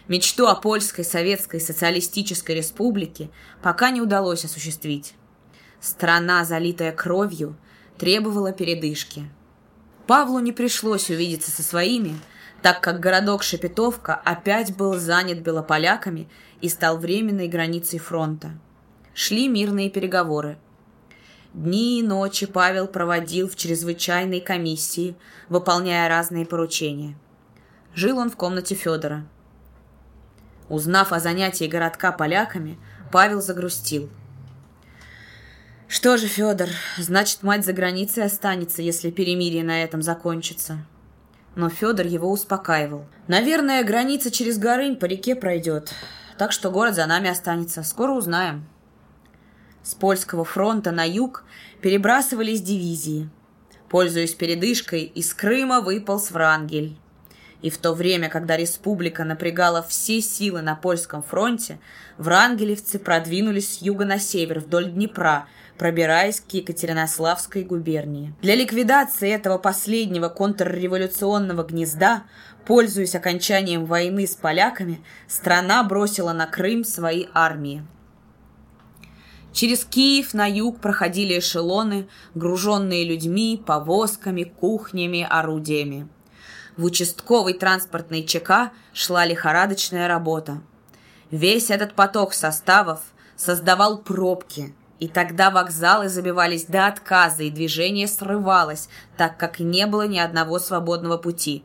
Мечту 0.08 0.48
о 0.48 0.56
польской 0.56 1.06
советской 1.06 1.62
социалистической 1.62 2.56
республике 2.56 3.30
пока 3.62 3.92
не 3.92 4.02
удалось 4.02 4.44
осуществить. 4.44 5.14
Страна, 5.80 6.44
залитая 6.44 6.92
кровью, 6.92 7.56
требовала 8.00 8.52
передышки. 8.52 9.30
Павлу 10.08 10.40
не 10.40 10.52
пришлось 10.52 11.12
увидеться 11.12 11.52
со 11.52 11.62
своими, 11.62 12.16
так 12.64 12.82
как 12.82 13.00
городок 13.00 13.44
Шепетовка 13.44 14.16
опять 14.16 14.76
был 14.76 14.96
занят 14.96 15.38
белополяками 15.42 16.28
и 16.62 16.70
стал 16.70 16.98
временной 16.98 17.48
границей 17.48 18.00
фронта. 18.00 18.54
Шли 19.14 19.48
мирные 19.48 19.92
переговоры. 19.92 20.58
Дни 21.58 22.00
и 22.00 22.04
ночи 22.04 22.46
Павел 22.46 22.88
проводил 22.88 23.50
в 23.50 23.56
чрезвычайной 23.56 24.42
комиссии, 24.42 25.16
выполняя 25.50 26.08
разные 26.08 26.46
поручения. 26.46 27.18
Жил 27.94 28.20
он 28.20 28.30
в 28.30 28.38
комнате 28.38 28.76
Федора– 28.76 29.26
Узнав 30.70 31.14
о 31.14 31.20
занятии 31.20 31.66
городка 31.66 32.12
поляками, 32.12 32.78
Павел 33.12 33.42
загрустил. 33.42 34.10
Что 35.88 36.18
же, 36.18 36.28
Федор, 36.28 36.68
значит, 36.98 37.42
мать 37.44 37.66
за 37.66 37.72
границей 37.72 38.26
останется, 38.26 38.82
если 38.82 39.10
перемирие 39.10 39.64
на 39.64 39.82
этом 39.82 40.02
закончится. 40.02 40.80
Но 41.56 41.70
Федор 41.70 42.06
его 42.06 42.30
успокаивал. 42.30 43.06
Наверное, 43.28 43.84
граница 43.86 44.30
через 44.30 44.58
Горынь 44.58 44.98
по 44.98 45.06
реке 45.06 45.36
пройдет. 45.36 45.94
Так 46.38 46.52
что 46.52 46.70
город 46.70 46.96
за 46.96 47.06
нами 47.06 47.30
останется. 47.30 47.82
Скоро 47.84 48.12
узнаем. 48.12 48.68
С 49.84 49.96
польского 49.96 50.44
фронта 50.44 50.92
на 50.92 51.08
юг 51.08 51.46
перебрасывались 51.82 52.62
дивизии. 52.62 53.30
Пользуясь 53.90 54.34
передышкой, 54.34 55.04
из 55.04 55.34
Крыма 55.34 55.82
выпал 55.82 56.20
Сврангель. 56.20 56.98
И 57.62 57.70
в 57.70 57.78
то 57.78 57.94
время, 57.94 58.30
когда 58.30 58.56
республика 58.56 59.24
напрягала 59.24 59.82
все 59.82 60.22
силы 60.22 60.62
на 60.62 60.76
польском 60.76 61.24
фронте, 61.24 61.80
врангелевцы 62.18 63.00
продвинулись 63.00 63.78
с 63.78 63.82
юга 63.82 64.06
на 64.06 64.20
север 64.20 64.60
вдоль 64.60 64.92
Днепра, 64.92 65.48
пробираясь 65.78 66.40
к 66.40 66.52
Екатеринославской 66.52 67.64
губернии. 67.64 68.34
Для 68.42 68.56
ликвидации 68.56 69.32
этого 69.32 69.58
последнего 69.58 70.30
контрреволюционного 70.30 71.64
гнезда, 71.64 72.24
пользуясь 72.66 73.16
окончанием 73.16 73.86
войны 73.86 74.28
с 74.28 74.36
поляками, 74.36 75.00
страна 75.28 75.84
бросила 75.84 76.34
на 76.34 76.46
Крым 76.46 76.84
свои 76.84 77.26
армии. 77.34 77.84
Через 79.58 79.86
Киев 79.86 80.36
на 80.36 80.46
юг 80.46 80.80
проходили 80.82 81.40
эшелоны, 81.40 82.08
груженные 82.36 83.04
людьми, 83.04 83.60
повозками, 83.66 84.44
кухнями, 84.44 85.26
орудиями. 85.28 86.08
В 86.78 86.84
участковой 86.84 87.56
транспортной 87.56 88.22
ЧК 88.22 88.72
шла 88.94 89.26
лихорадочная 89.26 90.08
работа. 90.08 90.62
Весь 91.32 91.72
этот 91.72 91.96
поток 91.96 92.36
составов 92.36 93.02
создавал 93.36 93.98
пробки, 93.98 94.76
и 95.00 95.08
тогда 95.08 95.50
вокзалы 95.50 96.08
забивались 96.08 96.66
до 96.66 96.86
отказа, 96.86 97.42
и 97.42 97.50
движение 97.50 98.08
срывалось, 98.08 98.90
так 99.18 99.40
как 99.40 99.60
не 99.60 99.88
было 99.88 100.06
ни 100.06 100.20
одного 100.20 100.60
свободного 100.60 101.18
пути. 101.18 101.64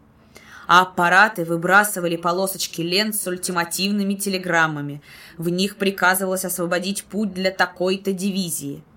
А 0.66 0.82
аппараты 0.82 1.44
выбрасывали 1.44 2.16
полосочки 2.16 2.80
лент 2.80 3.14
с 3.14 3.26
ультимативными 3.26 4.14
телеграммами. 4.14 5.02
В 5.36 5.48
них 5.48 5.76
приказывалось 5.76 6.44
освободить 6.44 7.05
путь 7.05 7.32
для 7.34 7.51
такой-то 7.51 8.12
дивизии– 8.12 8.82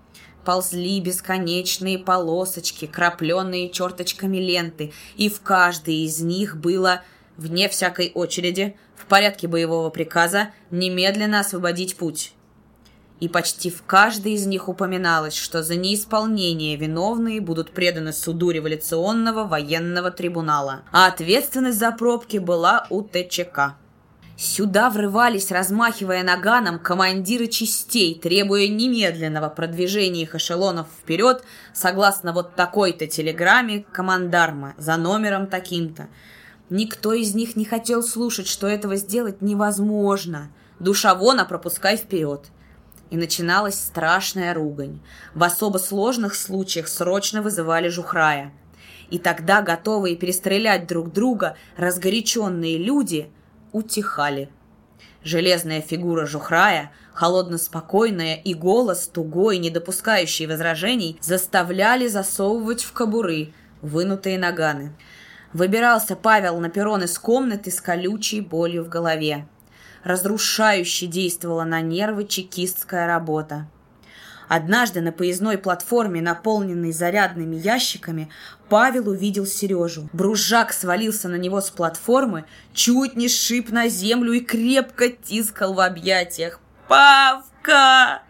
ползли 0.46 1.00
бесконечные 1.00 1.98
полосочки, 1.98 2.86
крапленные 2.86 3.68
черточками 3.68 4.38
ленты, 4.38 4.92
и 5.16 5.28
в 5.28 5.40
каждой 5.42 6.04
из 6.04 6.20
них 6.20 6.56
было, 6.56 7.02
вне 7.36 7.68
всякой 7.68 8.12
очереди, 8.14 8.76
в 8.94 9.06
порядке 9.06 9.48
боевого 9.48 9.90
приказа, 9.90 10.50
немедленно 10.70 11.40
освободить 11.40 11.96
путь. 11.96 12.32
И 13.18 13.28
почти 13.28 13.70
в 13.70 13.82
каждой 13.82 14.32
из 14.32 14.46
них 14.46 14.68
упоминалось, 14.68 15.34
что 15.34 15.62
за 15.62 15.76
неисполнение 15.76 16.76
виновные 16.76 17.40
будут 17.40 17.70
преданы 17.70 18.12
суду 18.12 18.50
революционного 18.50 19.44
военного 19.44 20.10
трибунала, 20.10 20.82
а 20.92 21.06
ответственность 21.06 21.78
за 21.78 21.92
пробки 21.92 22.36
была 22.36 22.86
у 22.90 23.02
ТЧК. 23.02 23.76
Сюда 24.36 24.90
врывались, 24.90 25.50
размахивая 25.50 26.22
наганом, 26.22 26.78
командиры 26.78 27.46
частей, 27.46 28.20
требуя 28.20 28.68
немедленного 28.68 29.48
продвижения 29.48 30.24
их 30.24 30.34
эшелонов 30.34 30.88
вперед, 31.00 31.42
согласно 31.72 32.34
вот 32.34 32.54
такой-то 32.54 33.06
телеграмме 33.06 33.86
командарма 33.92 34.74
за 34.76 34.98
номером 34.98 35.46
таким-то. 35.46 36.08
Никто 36.68 37.14
из 37.14 37.34
них 37.34 37.56
не 37.56 37.64
хотел 37.64 38.02
слушать, 38.02 38.46
что 38.46 38.66
этого 38.66 38.96
сделать 38.96 39.40
невозможно. 39.40 40.50
Душа 40.80 41.14
вон, 41.14 41.40
а 41.40 41.46
пропускай 41.46 41.96
вперед. 41.96 42.50
И 43.10 43.16
начиналась 43.16 43.78
страшная 43.78 44.52
ругань. 44.54 45.00
В 45.34 45.44
особо 45.44 45.78
сложных 45.78 46.34
случаях 46.34 46.88
срочно 46.88 47.42
вызывали 47.42 47.88
жухрая. 47.88 48.52
И 49.10 49.18
тогда, 49.18 49.62
готовые 49.62 50.16
перестрелять 50.16 50.86
друг 50.86 51.12
друга, 51.12 51.56
разгоряченные 51.76 52.78
люди– 52.78 53.30
утихали. 53.76 54.48
Железная 55.22 55.80
фигура 55.80 56.24
Жухрая, 56.24 56.92
холодно-спокойная 57.12 58.36
и 58.36 58.54
голос, 58.54 59.06
тугой, 59.08 59.58
не 59.58 59.70
допускающий 59.70 60.46
возражений, 60.46 61.18
заставляли 61.20 62.08
засовывать 62.08 62.82
в 62.82 62.92
кобуры 62.92 63.52
вынутые 63.82 64.38
наганы. 64.38 64.92
Выбирался 65.52 66.16
Павел 66.16 66.58
на 66.60 66.70
перрон 66.70 67.02
из 67.02 67.18
комнаты 67.18 67.70
с 67.70 67.80
колючей 67.80 68.40
болью 68.40 68.84
в 68.84 68.88
голове. 68.88 69.46
Разрушающе 70.06 71.06
действовала 71.08 71.64
на 71.64 71.80
нервы 71.80 72.26
чекистская 72.26 73.08
работа. 73.08 73.66
Однажды 74.46 75.00
на 75.00 75.10
поездной 75.10 75.58
платформе, 75.58 76.22
наполненной 76.22 76.92
зарядными 76.92 77.56
ящиками, 77.56 78.30
Павел 78.68 79.08
увидел 79.08 79.46
Сережу. 79.46 80.08
Бружак 80.12 80.72
свалился 80.72 81.28
на 81.28 81.34
него 81.34 81.60
с 81.60 81.70
платформы, 81.70 82.44
чуть 82.72 83.16
не 83.16 83.28
сшиб 83.28 83.70
на 83.70 83.88
землю 83.88 84.32
и 84.32 84.38
крепко 84.38 85.08
тискал 85.08 85.74
в 85.74 85.80
объятиях. 85.80 86.60
«Павка! 86.86 88.22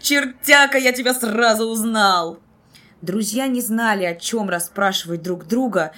Чертяка, 0.00 0.78
я 0.78 0.90
тебя 0.90 1.14
сразу 1.14 1.68
узнал!» 1.68 2.40
Друзья 3.02 3.46
не 3.46 3.60
знали, 3.60 4.02
о 4.02 4.16
чем 4.16 4.50
расспрашивать 4.50 5.22
друг 5.22 5.46
друга, 5.46 5.92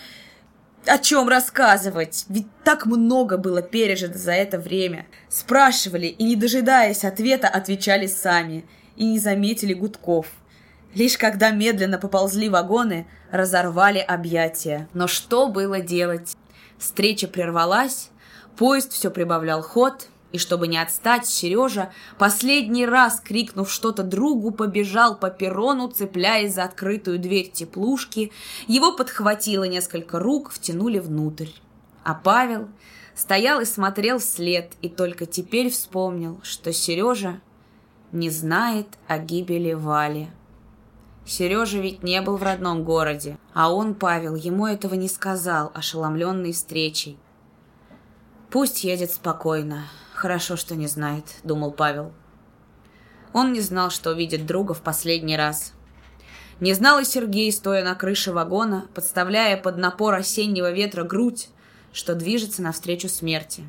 о 0.87 0.99
чем 0.99 1.29
рассказывать, 1.29 2.25
ведь 2.29 2.47
так 2.65 2.87
много 2.87 3.37
было 3.37 3.63
пережито 3.63 4.19
за 4.19 4.33
это 4.33 4.59
время. 4.59 5.07
Спрашивали 5.29 6.07
и, 6.07 6.25
не 6.25 6.37
дожидаясь 6.37 7.05
ответа, 7.05 7.49
отвечали 7.49 8.07
сами– 8.07 8.65
и 8.97 9.05
не 9.05 9.19
заметили 9.19 9.75
гудков. 9.75 10.27
Лишь 10.95 11.17
когда 11.17 11.51
медленно 11.51 11.99
поползли 11.99 12.49
вагоны, 12.49 13.07
разорвали 13.31 13.99
объятия. 13.99 14.89
Но 14.93 15.07
что 15.07 15.49
было 15.49 15.81
делать? 15.81 16.37
Встреча 16.79 17.29
прервалась, 17.29 18.11
поезд 18.57 18.93
все 18.93 19.11
прибавлял 19.11 19.63
ход, 19.63 20.09
и 20.33 20.39
чтобы 20.39 20.67
не 20.67 20.79
отстать, 20.79 21.27
Сережа, 21.27 21.93
последний 22.19 22.87
раз 22.87 23.21
крикнув 23.21 23.71
что-то 23.71 24.03
другу, 24.03 24.51
побежал 24.51 25.17
по 25.17 25.31
перрону, 25.31 25.89
цепляясь 25.89 26.55
за 26.55 26.65
открытую 26.65 27.19
дверь 27.19 27.51
теплушки. 27.51 28.33
Его 28.67 28.93
подхватило 28.93 29.65
несколько 29.65 30.19
рук, 30.19 30.51
втянули 30.51 30.99
внутрь. 30.99 31.51
А 32.03 32.15
Павел 32.15 32.69
стоял 33.15 33.61
и 33.61 33.67
смотрел 33.67 34.19
вслед, 34.19 34.73
и 34.81 34.89
только 34.89 35.27
теперь 35.27 35.71
вспомнил, 35.71 36.41
что 36.43 36.73
Сережа 36.73 37.41
не 38.11 38.31
знает 38.31 38.87
о 39.07 39.19
гибели 39.19 39.75
Вали. 39.75 40.31
Сережа 41.27 41.79
ведь 41.79 42.03
не 42.03 42.21
был 42.21 42.37
в 42.37 42.43
родном 42.43 42.85
городе, 42.85 43.39
а 43.55 43.73
он, 43.73 43.95
Павел, 43.95 44.35
ему 44.35 44.67
этого 44.67 44.95
не 44.95 45.09
сказал, 45.09 45.71
ошеломленный 45.75 46.53
встречей. 46.53 47.19
«Пусть 48.51 48.83
едет 48.85 49.13
спокойно. 49.13 49.85
Хорошо, 50.23 50.55
что 50.55 50.77
не 50.77 50.87
знает»,— 50.87 51.25
думал 51.43 51.73
Павел. 51.73 52.13
Он 53.33 53.53
не 53.53 53.61
знал, 53.61 53.91
что 53.91 54.13
увидит 54.13 54.47
друга 54.47 54.73
в 54.73 54.81
последний 54.81 55.37
раз. 55.37 55.73
Не 56.61 56.75
знал 56.75 57.01
и 57.01 57.05
Сергей, 57.05 57.51
стоя 57.51 57.83
на 57.83 57.97
крыше 57.97 58.31
вагона, 58.31 58.87
подставляя 58.95 59.57
под 59.57 59.79
напор 59.79 60.15
осеннего 60.15 60.71
ветра 60.71 61.03
грудь, 61.03 61.49
что 61.93 62.15
движется 62.15 62.63
навстречу 62.63 63.09
смерти. 63.09 63.65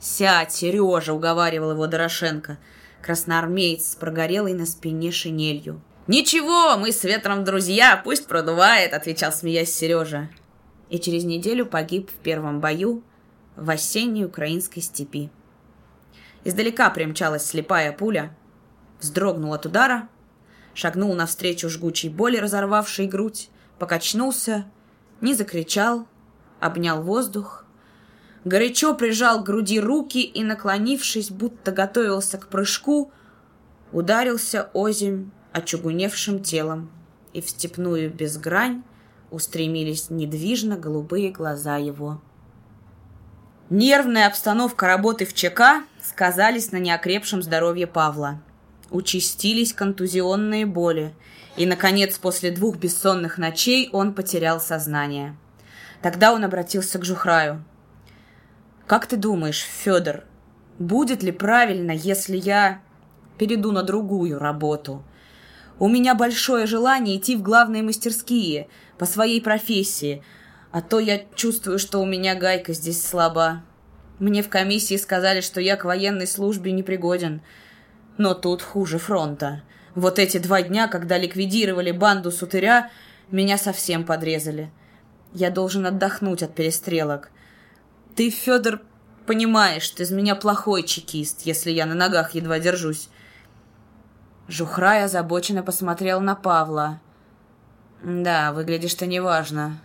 «Сядь, 0.00 0.52
Сережа!»— 0.52 1.12
уговаривал 1.14 1.72
его 1.72 1.86
Дорошенко— 1.86 2.56
красноармеец 3.02 3.90
с 3.90 3.94
прогорелой 3.94 4.54
на 4.54 4.64
спине 4.64 5.12
шинелью. 5.12 5.82
«Ничего, 6.06 6.78
мы 6.78 6.92
с 6.92 7.04
ветром 7.04 7.44
друзья, 7.44 8.00
пусть 8.02 8.26
продувает»,— 8.26 8.92
отвечал, 8.94 9.30
смеясь 9.30 9.74
Сережа. 9.74 10.30
И 10.88 10.98
через 10.98 11.24
неделю 11.24 11.66
погиб 11.66 12.08
в 12.10 12.14
первом 12.14 12.60
бою 12.60 13.02
в 13.56 13.68
осенней 13.68 14.24
украинской 14.24 14.80
степи. 14.80 15.28
Издалека 16.44 16.90
примчалась 16.90 17.46
слепая 17.46 17.92
пуля, 17.92 18.34
вздрогнул 19.00 19.52
от 19.52 19.66
удара, 19.66 20.08
шагнул 20.74 21.14
навстречу 21.14 21.68
жгучей 21.68 22.08
боли, 22.08 22.36
разорвавшей 22.36 23.06
грудь, 23.06 23.48
покачнулся, 23.78 24.66
не 25.20 25.34
закричал, 25.34 26.06
обнял 26.60 27.02
воздух, 27.02 27.64
горячо 28.44 28.94
прижал 28.94 29.42
к 29.42 29.46
груди 29.46 29.78
руки 29.78 30.20
и, 30.22 30.42
наклонившись, 30.42 31.30
будто 31.30 31.70
готовился 31.70 32.38
к 32.38 32.48
прыжку, 32.48 33.12
ударился 33.92 34.70
озимь 34.72 35.30
очугуневшим 35.52 36.42
телом, 36.42 36.90
и 37.32 37.40
в 37.40 37.48
степную 37.48 38.12
безгрань 38.12 38.82
устремились 39.30 40.10
недвижно 40.10 40.76
голубые 40.76 41.30
глаза 41.30 41.76
его. 41.76 42.20
Нервная 43.70 44.26
обстановка 44.26 44.86
работы 44.86 45.24
в 45.24 45.34
ЧК 45.34 45.84
сказались 46.02 46.72
на 46.72 46.78
неокрепшем 46.78 47.42
здоровье 47.42 47.86
Павла. 47.86 48.40
Участились 48.90 49.72
контузионные 49.72 50.66
боли, 50.66 51.14
и, 51.56 51.66
наконец, 51.66 52.18
после 52.18 52.50
двух 52.50 52.76
бессонных 52.76 53.38
ночей 53.38 53.88
он 53.92 54.14
потерял 54.14 54.60
сознание. 54.60 55.36
Тогда 56.02 56.32
он 56.32 56.44
обратился 56.44 56.98
к 56.98 57.04
Жухраю– 57.04 57.64
как 58.92 59.06
ты 59.06 59.16
думаешь, 59.16 59.62
Федор, 59.62 60.24
будет 60.78 61.22
ли 61.22 61.32
правильно, 61.32 61.92
если 61.92 62.36
я 62.36 62.82
перейду 63.38 63.72
на 63.72 63.82
другую 63.82 64.38
работу? 64.38 65.02
У 65.78 65.88
меня 65.88 66.14
большое 66.14 66.66
желание 66.66 67.16
идти 67.16 67.34
в 67.34 67.42
главные 67.42 67.82
мастерские 67.82 68.68
по 68.98 69.06
своей 69.06 69.40
профессии, 69.40 70.22
а 70.70 70.82
то 70.82 71.00
я 71.00 71.22
чувствую, 71.34 71.78
что 71.78 72.00
у 72.00 72.04
меня 72.04 72.34
гайка 72.34 72.74
здесь 72.74 73.02
слаба. 73.02 73.62
Мне 74.22 74.44
в 74.44 74.48
комиссии 74.48 74.96
сказали, 74.96 75.40
что 75.40 75.60
я 75.60 75.74
к 75.74 75.84
военной 75.84 76.28
службе 76.28 76.70
не 76.70 76.84
пригоден. 76.84 77.42
Но 78.18 78.34
тут 78.34 78.62
хуже 78.62 78.98
фронта. 78.98 79.64
Вот 79.96 80.20
эти 80.20 80.38
два 80.38 80.62
дня, 80.62 80.86
когда 80.86 81.18
ликвидировали 81.18 81.90
банду 81.90 82.30
сутыря, 82.30 82.92
меня 83.32 83.58
совсем 83.58 84.04
подрезали. 84.04 84.70
Я 85.34 85.50
должен 85.50 85.86
отдохнуть 85.86 86.44
от 86.44 86.54
перестрелок. 86.54 87.32
Ты, 88.14 88.30
Федор, 88.30 88.82
понимаешь, 89.26 89.90
ты 89.90 90.04
из 90.04 90.12
меня 90.12 90.36
плохой 90.36 90.84
чекист, 90.84 91.40
если 91.42 91.72
я 91.72 91.84
на 91.84 91.96
ногах 91.96 92.36
едва 92.36 92.60
держусь. 92.60 93.08
Жухрай 94.46 95.02
озабоченно 95.02 95.64
посмотрел 95.64 96.20
на 96.20 96.36
Павла. 96.36 97.00
Да, 98.04 98.52
выглядишь 98.52 98.94
ты 98.94 99.08
неважно. 99.08 99.80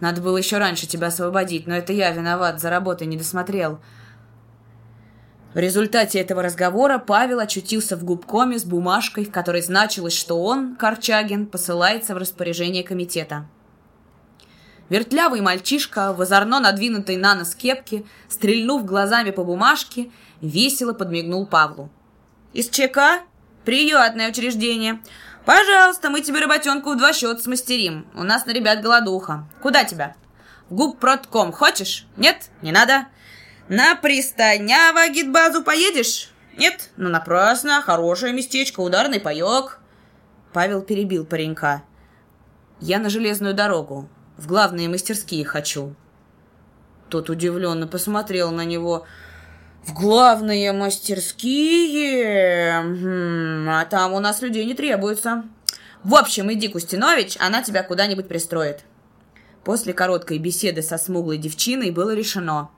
Надо 0.00 0.20
было 0.20 0.36
еще 0.36 0.58
раньше 0.58 0.86
тебя 0.86 1.08
освободить, 1.08 1.66
но 1.66 1.74
это 1.76 1.92
я 1.92 2.10
виноват, 2.10 2.60
за 2.60 2.70
работой 2.70 3.06
не 3.06 3.16
досмотрел. 3.16 3.80
В 5.54 5.58
результате 5.58 6.18
этого 6.18 6.42
разговора 6.42 6.98
Павел 6.98 7.38
очутился 7.38 7.96
в 7.96 8.02
губкоме 8.02 8.58
с 8.58 8.64
бумажкой, 8.64 9.24
в 9.24 9.30
которой 9.30 9.62
значилось, 9.62 10.16
что 10.16 10.42
он, 10.42 10.74
Корчагин, 10.74 11.46
посылается 11.46 12.14
в 12.14 12.18
распоряжение 12.18 12.82
комитета. 12.82 13.46
Вертлявый 14.88 15.40
мальчишка, 15.40 16.12
в 16.12 16.20
озорно 16.20 16.60
надвинутой 16.60 17.16
на 17.16 17.34
нос 17.34 17.54
кепке, 17.54 18.04
стрельнув 18.28 18.84
глазами 18.84 19.30
по 19.30 19.44
бумажке, 19.44 20.10
весело 20.40 20.92
подмигнул 20.92 21.46
Павлу. 21.46 21.88
«Из 22.52 22.68
ЧК? 22.68 23.22
Приятное 23.64 24.30
учреждение. 24.30 25.00
Пожалуйста, 25.44 26.08
мы 26.08 26.22
тебе 26.22 26.40
работенку 26.40 26.92
в 26.92 26.96
два 26.96 27.12
счета 27.12 27.40
смастерим. 27.40 28.06
У 28.14 28.22
нас 28.22 28.46
на 28.46 28.52
ребят 28.52 28.82
голодуха. 28.82 29.46
Куда 29.60 29.84
тебя? 29.84 30.16
В 30.70 30.74
губпродком 30.74 31.52
хочешь? 31.52 32.06
Нет? 32.16 32.48
Не 32.62 32.72
надо. 32.72 33.06
На 33.68 33.94
пристаняво 33.94 35.08
гидбазу 35.08 35.62
поедешь? 35.62 36.30
Нет? 36.56 36.90
Ну, 36.96 37.08
напрасно. 37.08 37.82
Хорошее 37.82 38.32
местечко, 38.32 38.80
ударный 38.80 39.20
паек». 39.20 39.80
Павел 40.52 40.82
перебил 40.82 41.24
паренька. 41.26 41.82
«Я 42.80 42.98
на 42.98 43.10
железную 43.10 43.54
дорогу. 43.54 44.08
В 44.36 44.46
главные 44.46 44.88
мастерские 44.88 45.44
хочу». 45.44 45.94
Тот 47.08 47.28
удивленно 47.28 47.86
посмотрел 47.86 48.50
на 48.50 48.64
него. 48.64 49.06
«В 49.86 49.92
главные 49.92 50.72
мастерские? 50.72 51.62
А 53.68 53.84
там 53.86 54.12
у 54.12 54.20
нас 54.20 54.42
людей 54.42 54.64
не 54.64 54.74
требуется. 54.74 55.44
В 56.02 56.14
общем, 56.14 56.52
иди, 56.52 56.68
Кустинович, 56.68 57.36
она 57.40 57.62
тебя 57.62 57.82
куда-нибудь 57.82 58.28
пристроит». 58.28 58.84
После 59.64 59.92
короткой 59.92 60.38
беседы 60.38 60.82
со 60.82 60.98
смуглой 60.98 61.38
девчиной 61.38 61.90
было 61.90 62.14
решено. 62.14 62.70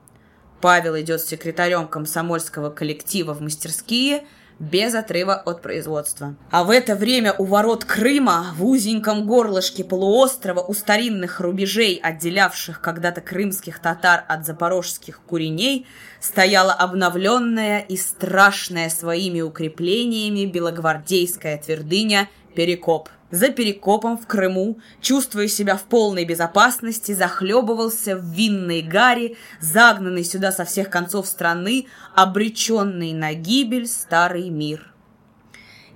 Павел 0.61 0.97
идет 0.99 1.21
с 1.21 1.25
секретарем 1.27 1.87
комсомольского 1.87 2.69
коллектива 2.69 3.33
в 3.33 3.41
мастерские– 3.41 4.25
без 4.59 4.95
отрыва 4.95 5.35
от 5.35 5.61
производства. 5.61 6.35
А 6.51 6.63
в 6.63 6.69
это 6.69 6.95
время 6.95 7.33
у 7.37 7.45
ворот 7.45 7.85
Крыма, 7.85 8.53
в 8.55 8.65
узеньком 8.65 9.25
горлышке 9.27 9.83
полуострова, 9.83 10.61
у 10.61 10.73
старинных 10.73 11.39
рубежей, 11.39 11.99
отделявших 12.01 12.81
когда-то 12.81 13.21
крымских 13.21 13.79
татар 13.79 14.23
от 14.27 14.45
запорожских 14.45 15.21
куреней, 15.21 15.85
стояла 16.19 16.73
обновленная 16.73 17.79
и 17.79 17.97
страшная 17.97 18.89
своими 18.89 19.41
укреплениями 19.41 20.45
белогвардейская 20.45 21.57
твердыня 21.57 22.29
Перекоп. 22.55 23.09
За 23.29 23.49
Перекопом 23.49 24.17
в 24.17 24.25
Крыму, 24.25 24.79
чувствуя 25.01 25.47
себя 25.47 25.75
в 25.75 25.83
полной 25.83 26.23
безопасности, 26.23 27.11
захлебывался 27.11 28.15
в 28.15 28.23
винной 28.31 28.81
гаре, 28.81 29.35
загнанный 29.59 30.23
сюда 30.23 30.53
со 30.53 30.63
всех 30.63 30.89
концов 30.89 31.27
страны, 31.27 31.87
обреченный 32.15 33.11
на 33.13 33.33
гибель 33.33 33.87
старый 33.87 34.49
мир. 34.49 34.93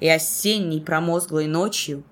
И 0.01 0.09
осенней 0.09 0.81
промозглой 0.81 1.47
ночью, 1.47 2.03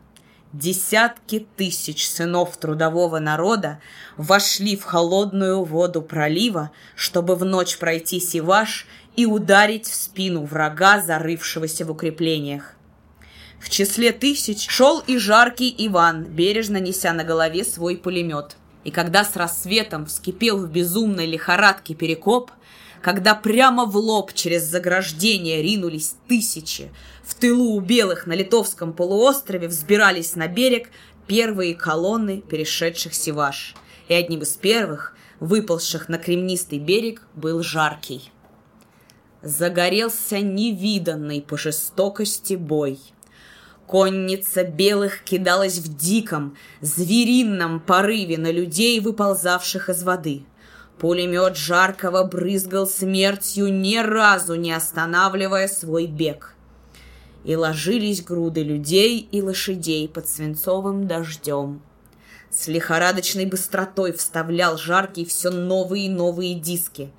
Десятки 0.51 1.45
тысяч 1.57 2.09
сынов 2.09 2.57
трудового 2.57 3.19
народа 3.19 3.79
вошли 4.17 4.75
в 4.75 4.83
холодную 4.83 5.63
воду 5.63 6.01
пролива, 6.01 6.71
чтобы 6.95 7.35
в 7.35 7.45
ночь 7.45 7.77
пройти 7.77 8.19
Сиваш 8.19 8.87
и 9.15 9.27
ударить 9.27 9.85
в 9.85 9.93
спину 9.93 10.45
врага, 10.45 11.01
зарывшегося 11.01 11.85
в 11.85 11.91
укреплениях. 11.91 12.78
В 13.59 13.69
числе 13.69 14.11
тысяч 14.11 14.69
шел 14.69 14.99
и 14.99 15.17
жаркий 15.17 15.73
Иван, 15.77 16.23
бережно 16.23 16.77
неся 16.77 17.13
на 17.13 17.23
голове 17.23 17.63
свой 17.63 17.97
пулемет. 17.97 18.55
И 18.83 18.91
когда 18.91 19.25
с 19.25 19.35
рассветом 19.35 20.05
вскипел 20.05 20.57
в 20.57 20.71
безумной 20.71 21.25
лихорадке 21.25 21.93
перекоп, 21.93 22.51
когда 23.01 23.35
прямо 23.35 23.85
в 23.85 23.95
лоб 23.97 24.33
через 24.33 24.63
заграждение 24.63 25.61
ринулись 25.61 26.15
тысячи, 26.27 26.91
в 27.23 27.35
тылу 27.35 27.75
у 27.75 27.79
белых 27.79 28.27
на 28.27 28.33
Литовском 28.33 28.93
полуострове 28.93 29.67
взбирались 29.67 30.35
на 30.35 30.47
берег 30.47 30.89
первые 31.27 31.75
колонны 31.75 32.41
перешедших 32.41 33.13
Севаш. 33.13 33.75
И 34.07 34.13
одним 34.13 34.41
из 34.41 34.53
первых, 34.53 35.15
выползших 35.39 36.09
на 36.09 36.17
кремнистый 36.17 36.79
берег, 36.79 37.21
был 37.35 37.61
Жаркий. 37.61 38.31
Загорелся 39.41 40.39
невиданный 40.39 41.41
по 41.41 41.57
жестокости 41.57 42.55
бой. 42.55 42.99
Конница 43.89 44.63
белых 44.65 45.23
кидалась 45.23 45.79
в 45.79 45.97
диком, 45.97 46.55
зверином 46.79 47.79
порыве 47.79 48.37
на 48.37 48.51
людей, 48.51 48.99
выползавших 48.99 49.89
из 49.89 50.03
воды. 50.03 50.43
Пулемет 50.99 51.57
Жаркого 51.57 52.23
брызгал 52.23 52.85
смертью, 52.85 53.73
ни 53.73 53.97
разу 53.97 54.53
не 54.53 54.73
останавливая 54.73 55.67
свой 55.67 56.05
бег. 56.05 56.53
И 57.43 57.55
ложились 57.55 58.21
груды 58.23 58.61
людей 58.61 59.27
и 59.31 59.41
лошадей 59.41 60.07
под 60.07 60.29
свинцовым 60.29 61.07
дождем. 61.07 61.81
С 62.51 62.67
лихорадочной 62.67 63.47
быстротой 63.47 64.11
вставлял 64.11 64.77
Жаркий 64.77 65.25
все 65.25 65.49
новые 65.49 66.05
и 66.05 66.09
новые 66.09 66.53
диски. 66.53 67.09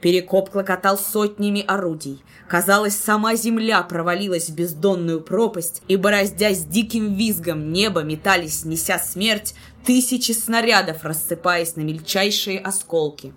Перекоп 0.00 0.50
клокотал 0.50 0.98
сотнями 0.98 1.64
орудий. 1.66 2.22
Казалось, 2.48 2.96
сама 2.96 3.34
земля 3.34 3.82
провалилась 3.82 4.50
в 4.50 4.54
бездонную 4.54 5.20
пропасть, 5.20 5.82
и, 5.88 5.96
бороздясь 5.96 6.64
диким 6.64 7.14
визгом, 7.14 7.72
небо 7.72 8.02
метались, 8.02 8.64
неся 8.64 8.98
смерть, 8.98 9.54
тысячи 9.84 10.32
снарядов, 10.32 11.04
рассыпаясь 11.04 11.76
на 11.76 11.80
мельчайшие 11.80 12.60
осколки. 12.60 13.32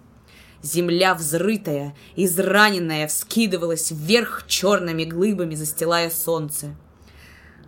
Земля 0.61 1.15
взрытая, 1.15 1.95
израненная, 2.17 3.07
вскидывалась 3.07 3.91
вверх 3.91 4.43
черными 4.47 5.05
глыбами, 5.05 5.55
застилая 5.55 6.09
солнце. 6.09 6.75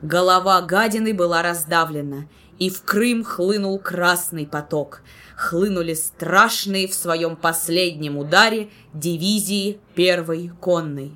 Голова 0.02 0.62
гадины 0.62 1.14
была 1.14 1.42
раздавлена, 1.42 2.28
и 2.62 2.70
в 2.70 2.84
Крым 2.84 3.24
хлынул 3.24 3.80
красный 3.80 4.46
поток. 4.46 5.02
Хлынули 5.36 5.96
страшные 5.96 6.88
в 6.88 6.94
своем 6.94 7.36
последнем 7.36 8.20
ударе 8.20 8.70
дивизии 8.94 9.80
первой 9.96 10.52
конной. 10.62 11.12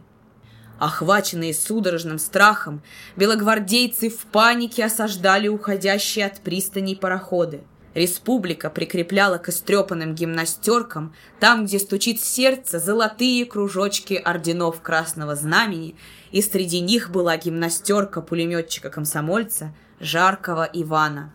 Охваченные 0.80 1.54
судорожным 1.54 2.18
страхом, 2.18 2.82
белогвардейцы 3.16 4.10
в 4.10 4.26
панике 4.26 4.86
осаждали 4.86 5.48
уходящие 5.48 6.26
от 6.26 6.40
пристани 6.42 6.96
пароходы. 6.96 7.62
Республика 7.94 8.72
прикрепляла 8.72 9.38
к 9.38 9.50
истрепанным 9.50 10.16
гимнастеркам, 10.16 11.14
там, 11.40 11.66
где 11.66 11.78
стучит 11.78 12.20
сердце, 12.24 12.80
золотые 12.80 13.46
кружочки 13.46 14.16
орденов 14.16 14.82
Красного 14.82 15.36
Знамени, 15.36 15.96
и 16.32 16.42
среди 16.42 16.80
них 16.80 17.12
была 17.12 17.38
гимнастерка 17.38 18.22
пулеметчика-комсомольца 18.22 19.76
Жаркого 20.00 20.70
Ивана. 20.74 21.34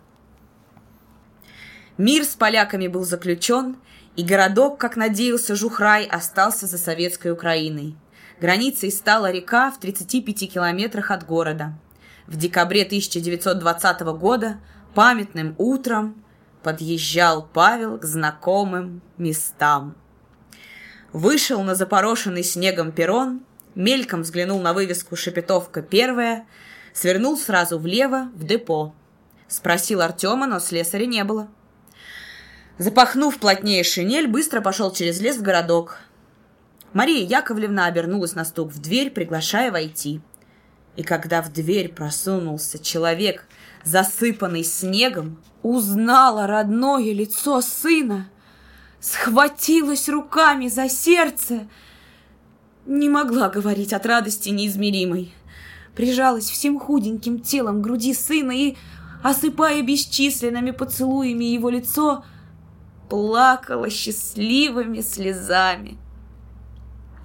Мир 1.96 2.24
с 2.24 2.34
поляками 2.34 2.88
был 2.88 3.04
заключен, 3.04 3.76
и 4.16 4.24
городок, 4.24 4.78
как 4.78 4.96
надеялся 4.96 5.54
Жухрай, 5.54 6.04
остался 6.04 6.66
за 6.66 6.76
советской 6.76 7.32
Украиной. 7.32 7.96
Границей 8.40 8.90
стала 8.90 9.30
река 9.30 9.70
в 9.70 9.78
35 9.78 10.52
километрах 10.52 11.10
от 11.10 11.26
города. 11.26 11.74
В 12.26 12.36
декабре 12.36 12.82
1920 12.82 14.00
года 14.18 14.58
памятным 14.94 15.54
утром 15.58 16.22
подъезжал 16.62 17.48
Павел 17.52 17.98
к 17.98 18.04
знакомым 18.04 19.00
местам. 19.16 19.94
Вышел 21.12 21.62
на 21.62 21.74
запорошенный 21.74 22.44
снегом 22.44 22.92
перрон, 22.92 23.40
мельком 23.74 24.22
взглянул 24.22 24.60
на 24.60 24.72
вывеску 24.74 25.16
«Шепетовка 25.16 25.82
первая», 25.82 26.46
свернул 27.00 27.38
сразу 27.38 27.78
влево 27.78 28.30
в 28.34 28.44
депо. 28.44 28.92
Спросил 29.48 30.02
Артема, 30.02 30.46
но 30.46 30.60
слесаря 30.60 31.06
не 31.06 31.24
было. 31.24 31.48
Запахнув 32.76 33.38
плотнее 33.38 33.84
шинель, 33.84 34.26
быстро 34.26 34.60
пошел 34.60 34.92
через 34.92 35.18
лес 35.18 35.38
в 35.38 35.42
городок. 35.42 35.96
Мария 36.92 37.26
Яковлевна 37.26 37.86
обернулась 37.86 38.34
на 38.34 38.44
стук 38.44 38.70
в 38.70 38.82
дверь, 38.82 39.10
приглашая 39.10 39.72
войти. 39.72 40.20
И 40.96 41.02
когда 41.02 41.40
в 41.40 41.50
дверь 41.50 41.88
просунулся 41.88 42.78
человек, 42.78 43.46
засыпанный 43.82 44.64
снегом, 44.64 45.42
узнала 45.62 46.46
родное 46.46 47.14
лицо 47.14 47.62
сына, 47.62 48.28
схватилась 49.00 50.06
руками 50.08 50.68
за 50.68 50.90
сердце, 50.90 51.66
не 52.84 53.08
могла 53.08 53.48
говорить 53.48 53.94
от 53.94 54.04
радости 54.04 54.50
неизмеримой. 54.50 55.32
Прижалась 55.94 56.48
всем 56.48 56.78
худеньким 56.78 57.40
телом 57.40 57.80
к 57.80 57.84
груди 57.84 58.14
сына 58.14 58.52
и, 58.52 58.76
осыпая 59.22 59.82
бесчисленными 59.82 60.70
поцелуями 60.70 61.44
его 61.44 61.68
лицо, 61.68 62.24
плакала 63.08 63.90
счастливыми 63.90 65.00
слезами. 65.00 65.98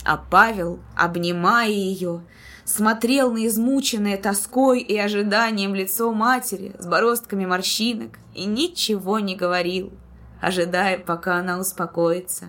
А 0.03 0.17
Павел, 0.17 0.79
обнимая 0.95 1.69
ее, 1.69 2.21
смотрел 2.65 3.31
на 3.31 3.45
измученное 3.47 4.17
тоской 4.17 4.79
и 4.79 4.97
ожиданием 4.97 5.73
лицо 5.73 6.11
матери 6.11 6.73
с 6.79 6.85
бороздками 6.85 7.45
морщинок 7.45 8.19
и 8.33 8.45
ничего 8.45 9.19
не 9.19 9.35
говорил, 9.35 9.93
ожидая, 10.41 10.97
пока 10.99 11.37
она 11.37 11.59
успокоится. 11.59 12.47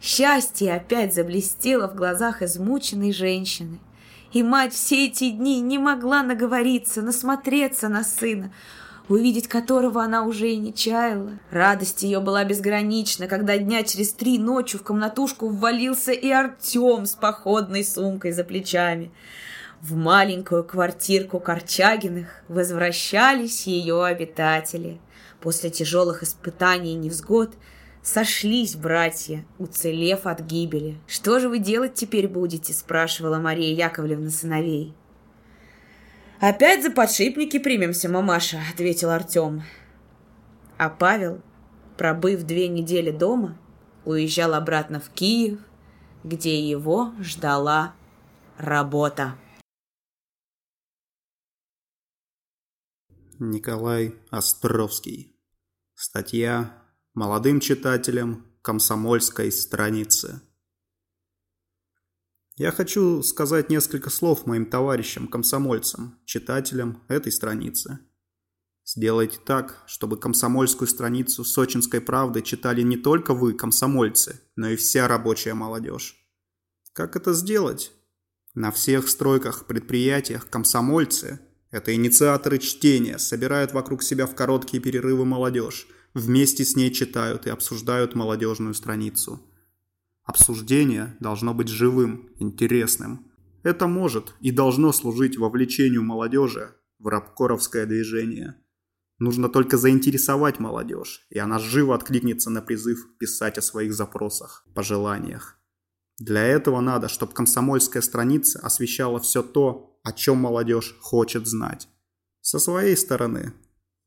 Счастье 0.00 0.74
опять 0.74 1.14
заблестело 1.14 1.88
в 1.88 1.94
глазах 1.94 2.42
измученной 2.42 3.12
женщины, 3.12 3.78
и 4.34 4.42
мать 4.42 4.74
все 4.74 5.06
эти 5.06 5.30
дни 5.30 5.60
не 5.60 5.78
могла 5.78 6.22
наговориться, 6.24 7.02
насмотреться 7.02 7.88
на 7.88 8.02
сына, 8.02 8.52
увидеть 9.08 9.46
которого 9.46 10.02
она 10.02 10.24
уже 10.24 10.50
и 10.50 10.56
не 10.56 10.74
чаяла. 10.74 11.38
Радость 11.50 12.02
ее 12.02 12.18
была 12.18 12.44
безгранична, 12.44 13.28
когда 13.28 13.56
дня 13.56 13.84
через 13.84 14.12
три 14.12 14.38
ночью 14.38 14.80
в 14.80 14.82
комнатушку 14.82 15.48
ввалился 15.48 16.10
и 16.10 16.28
Артем 16.30 17.06
с 17.06 17.14
походной 17.14 17.84
сумкой 17.84 18.32
за 18.32 18.42
плечами. 18.42 19.12
В 19.80 19.94
маленькую 19.94 20.64
квартирку 20.64 21.38
Корчагиных 21.38 22.42
возвращались 22.48 23.68
ее 23.68 24.04
обитатели. 24.04 25.00
После 25.40 25.70
тяжелых 25.70 26.24
испытаний 26.24 26.94
и 26.94 26.96
невзгод 26.96 27.54
сошлись 28.04 28.76
братья, 28.76 29.44
уцелев 29.58 30.26
от 30.26 30.42
гибели. 30.42 31.00
«Что 31.08 31.40
же 31.40 31.48
вы 31.48 31.58
делать 31.58 31.94
теперь 31.94 32.28
будете?»– 32.28 32.72
спрашивала 32.74 33.38
Мария 33.38 33.74
Яковлевна 33.74 34.30
сыновей. 34.30 34.94
«Опять 36.38 36.84
за 36.84 36.90
подшипники 36.90 37.58
примемся, 37.58 38.08
мамаша»,— 38.08 38.60
ответил 38.72 39.10
Артем. 39.10 39.62
А 40.76 40.90
Павел, 40.90 41.40
пробыв 41.96 42.42
две 42.42 42.68
недели 42.68 43.10
дома, 43.10 43.58
уезжал 44.04 44.52
обратно 44.52 45.00
в 45.00 45.08
Киев, 45.10 45.58
где 46.22 46.60
его 46.60 47.14
ждала 47.20 47.94
работа. 48.58 49.36
Николай 53.38 54.14
Островский. 54.30 55.34
Статья 55.94 56.83
молодым 57.14 57.60
читателям 57.60 58.44
комсомольской 58.60 59.52
страницы. 59.52 60.40
Я 62.56 62.72
хочу 62.72 63.22
сказать 63.22 63.70
несколько 63.70 64.10
слов 64.10 64.46
моим 64.46 64.66
товарищам-комсомольцам, 64.66 66.18
читателям 66.24 67.02
этой 67.08 67.30
страницы. 67.30 68.00
Сделайте 68.84 69.38
так, 69.44 69.82
чтобы 69.86 70.18
комсомольскую 70.18 70.88
страницу 70.88 71.44
сочинской 71.44 72.00
правды 72.00 72.42
читали 72.42 72.82
не 72.82 72.96
только 72.96 73.32
вы, 73.32 73.54
комсомольцы, 73.54 74.40
но 74.56 74.70
и 74.70 74.76
вся 74.76 75.06
рабочая 75.08 75.54
молодежь. 75.54 76.16
Как 76.92 77.16
это 77.16 77.32
сделать? 77.32 77.92
На 78.54 78.70
всех 78.70 79.08
стройках, 79.08 79.66
предприятиях 79.66 80.48
комсомольцы– 80.50 81.40
это 81.70 81.94
инициаторы 81.94 82.58
чтения, 82.58 83.18
собирают 83.18 83.72
вокруг 83.72 84.02
себя 84.02 84.26
в 84.26 84.34
короткие 84.34 84.82
перерывы 84.82 85.24
молодежь, 85.24 85.88
вместе 86.14 86.64
с 86.64 86.76
ней 86.76 86.90
читают 86.90 87.46
и 87.46 87.50
обсуждают 87.50 88.14
молодежную 88.14 88.74
страницу– 88.74 89.40
Обсуждение 90.24 91.16
должно 91.20 91.52
быть 91.52 91.68
живым, 91.68 92.30
интересным. 92.38 93.30
Это 93.62 93.86
может 93.86 94.34
и 94.40 94.50
должно 94.50 94.92
служить 94.92 95.36
вовлечению 95.36 96.02
молодежи 96.02 96.74
в 96.98 97.08
рабкоровское 97.08 97.84
движение. 97.84 98.56
Нужно 99.18 99.48
только 99.48 99.76
заинтересовать 99.76 100.58
молодежь, 100.58 101.26
и 101.30 101.38
она 101.38 101.58
живо 101.58 101.94
откликнется 101.94 102.50
на 102.50 102.62
призыв 102.62 103.16
писать 103.18 103.58
о 103.58 103.62
своих 103.62 103.94
запросах, 103.94 104.66
пожеланиях. 104.74 105.58
Для 106.18 106.42
этого 106.42 106.80
надо, 106.80 107.08
чтобы 107.08 107.32
комсомольская 107.32 108.02
страница 108.02 108.60
освещала 108.60 109.20
все 109.20 109.42
то, 109.42 110.00
о 110.02 110.12
чем 110.12 110.38
молодежь 110.38 110.96
хочет 111.00 111.46
знать. 111.46 111.88
Со 112.40 112.58
своей 112.58 112.96
стороны, 112.96 113.52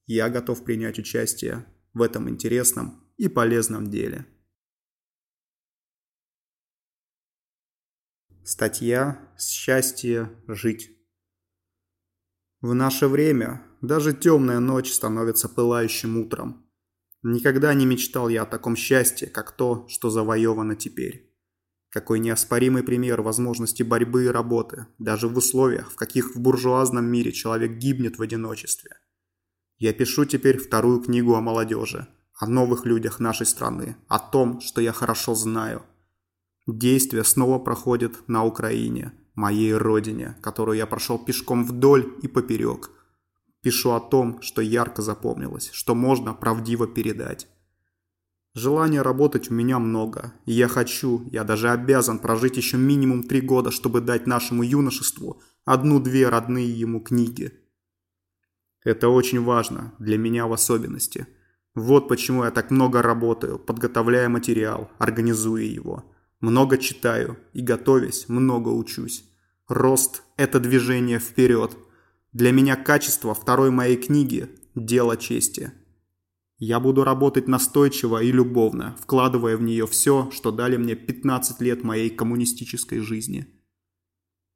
я 0.08 0.30
готов 0.30 0.64
принять 0.64 1.00
участие 1.00 1.66
в 1.98 2.02
этом 2.02 2.30
интересном 2.30 3.04
и 3.18 3.28
полезном 3.28 3.90
деле. 3.90 4.26
Статья 8.44 9.20
«Счастье 9.38 10.32
жить». 10.48 10.92
В 12.62 12.74
наше 12.74 13.08
время 13.08 13.64
даже 13.82 14.14
темная 14.14 14.60
ночь 14.60 14.94
становится 14.94 15.50
пылающим 15.50 16.18
утром. 16.18 16.66
Никогда 17.24 17.74
не 17.74 17.86
мечтал 17.86 18.30
я 18.30 18.44
о 18.44 18.46
таком 18.46 18.76
счастье, 18.76 19.28
как 19.28 19.52
то, 19.52 19.88
что 19.90 20.10
завоевано 20.10 20.76
теперь. 20.76 21.36
Какой 21.90 22.20
неоспоримый 22.20 22.84
пример 22.84 23.22
возможности 23.22 23.84
борьбы 23.84 24.26
и 24.26 24.30
работы, 24.30 24.88
даже 24.98 25.28
в 25.28 25.38
условиях, 25.38 25.92
в 25.92 25.96
каких 25.96 26.36
в 26.36 26.40
буржуазном 26.40 27.06
мире 27.06 27.32
человек 27.32 27.78
гибнет 27.78 28.18
в 28.18 28.22
одиночестве. 28.22 28.98
Я 29.78 29.94
пишу 29.94 30.26
теперь 30.26 30.58
вторую 30.58 31.02
книгу 31.02 31.36
о 31.36 31.42
молодежи, 31.42 32.08
о 32.40 32.48
новых 32.48 32.86
людях 32.86 33.20
нашей 33.20 33.46
страны, 33.46 33.96
о 34.08 34.20
том, 34.20 34.62
что 34.62 34.82
я 34.82 34.92
хорошо 34.92 35.36
знаю– 35.36 35.84
Действие 36.68 37.24
снова 37.24 37.60
проходит 37.60 38.28
на 38.28 38.44
Украине, 38.44 39.14
моей 39.36 39.74
родине, 39.74 40.36
которую 40.42 40.78
я 40.78 40.86
прошел 40.86 41.18
пешком 41.18 41.66
вдоль 41.66 42.14
и 42.22 42.28
поперек. 42.28 42.92
Пишу 43.62 43.92
о 43.92 44.02
том, 44.02 44.42
что 44.42 44.62
ярко 44.62 45.02
запомнилось, 45.02 45.70
что 45.72 45.96
можно 45.96 46.34
правдиво 46.34 46.86
передать. 46.86 47.48
Желания 48.54 49.02
работать 49.02 49.50
у 49.50 49.54
меня 49.54 49.80
много, 49.80 50.34
и 50.46 50.52
я 50.52 50.68
хочу, 50.68 51.30
я 51.32 51.46
даже 51.46 51.70
обязан 51.70 52.20
прожить 52.20 52.58
еще 52.58 52.76
минимум 52.76 53.24
три 53.24 53.40
года, 53.40 53.72
чтобы 53.72 54.02
дать 54.02 54.28
нашему 54.28 54.62
юношеству 54.62 55.42
одну-две 55.64 56.28
родные 56.28 56.70
ему 56.70 57.00
книги. 57.00 57.54
Это 58.88 59.10
очень 59.10 59.44
важно, 59.44 59.94
для 60.00 60.18
меня 60.18 60.48
в 60.48 60.54
особенности. 60.54 61.28
Вот 61.76 62.08
почему 62.08 62.46
я 62.46 62.52
так 62.52 62.72
много 62.72 63.02
работаю, 63.02 63.60
подготовляя 63.60 64.30
материал, 64.30 64.90
организуя 64.98 65.64
его– 65.64 66.06
много 66.40 66.78
читаю 66.78 67.38
и, 67.52 67.62
готовясь, 67.62 68.30
много 68.30 68.70
учусь. 68.70 69.26
Рост– 69.68 70.24
это 70.38 70.62
движение 70.62 71.20
вперед. 71.20 71.76
Для 72.32 72.54
меня 72.54 72.78
качество 72.78 73.34
второй 73.34 73.72
моей 73.72 73.98
книги– 73.98 74.48
дело 74.76 75.18
чести. 75.18 75.74
Я 76.58 76.80
буду 76.80 77.04
работать 77.04 77.50
настойчиво 77.50 78.24
и 78.24 78.32
любовно, 78.32 78.96
вкладывая 79.02 79.58
в 79.58 79.64
нее 79.64 79.86
все, 79.86 80.32
что 80.32 80.52
дали 80.52 80.78
мне 80.78 80.96
15 80.96 81.60
лет 81.60 81.84
моей 81.84 82.10
коммунистической 82.10 83.00
жизни. 83.00 83.48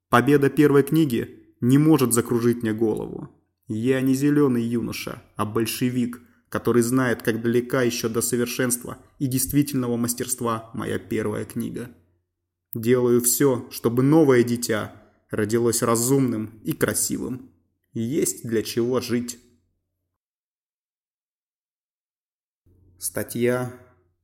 Победа 0.09 0.49
первой 0.49 0.83
книги 0.83 1.55
не 1.59 1.77
может 1.77 2.13
закружить 2.13 2.61
мне 2.61 2.71
голову. 2.71 3.40
Я 3.73 4.01
не 4.01 4.13
зеленый 4.13 4.63
юноша, 4.63 5.21
а 5.35 5.45
большевик– 5.45 6.21
который 6.51 6.81
знает, 6.81 7.23
как 7.23 7.41
далека 7.41 7.81
еще 7.81 8.09
до 8.09 8.21
совершенства 8.21 8.97
и 9.19 9.27
действительного 9.27 9.95
мастерства 9.95 10.69
моя 10.73 10.99
первая 10.99 11.45
книга. 11.45 11.89
Делаю 12.73 13.21
все, 13.21 13.69
чтобы 13.71 14.03
новое 14.03 14.43
дитя 14.43 14.93
родилось 15.29 15.81
разумным 15.81 16.59
и 16.65 16.73
красивым. 16.73 17.53
Есть 17.93 18.45
для 18.45 18.63
чего 18.63 18.99
жить. 18.99 19.39
Статья 22.99 23.73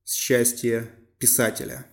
«Счастье 0.06 0.92
писателя». 1.20 1.88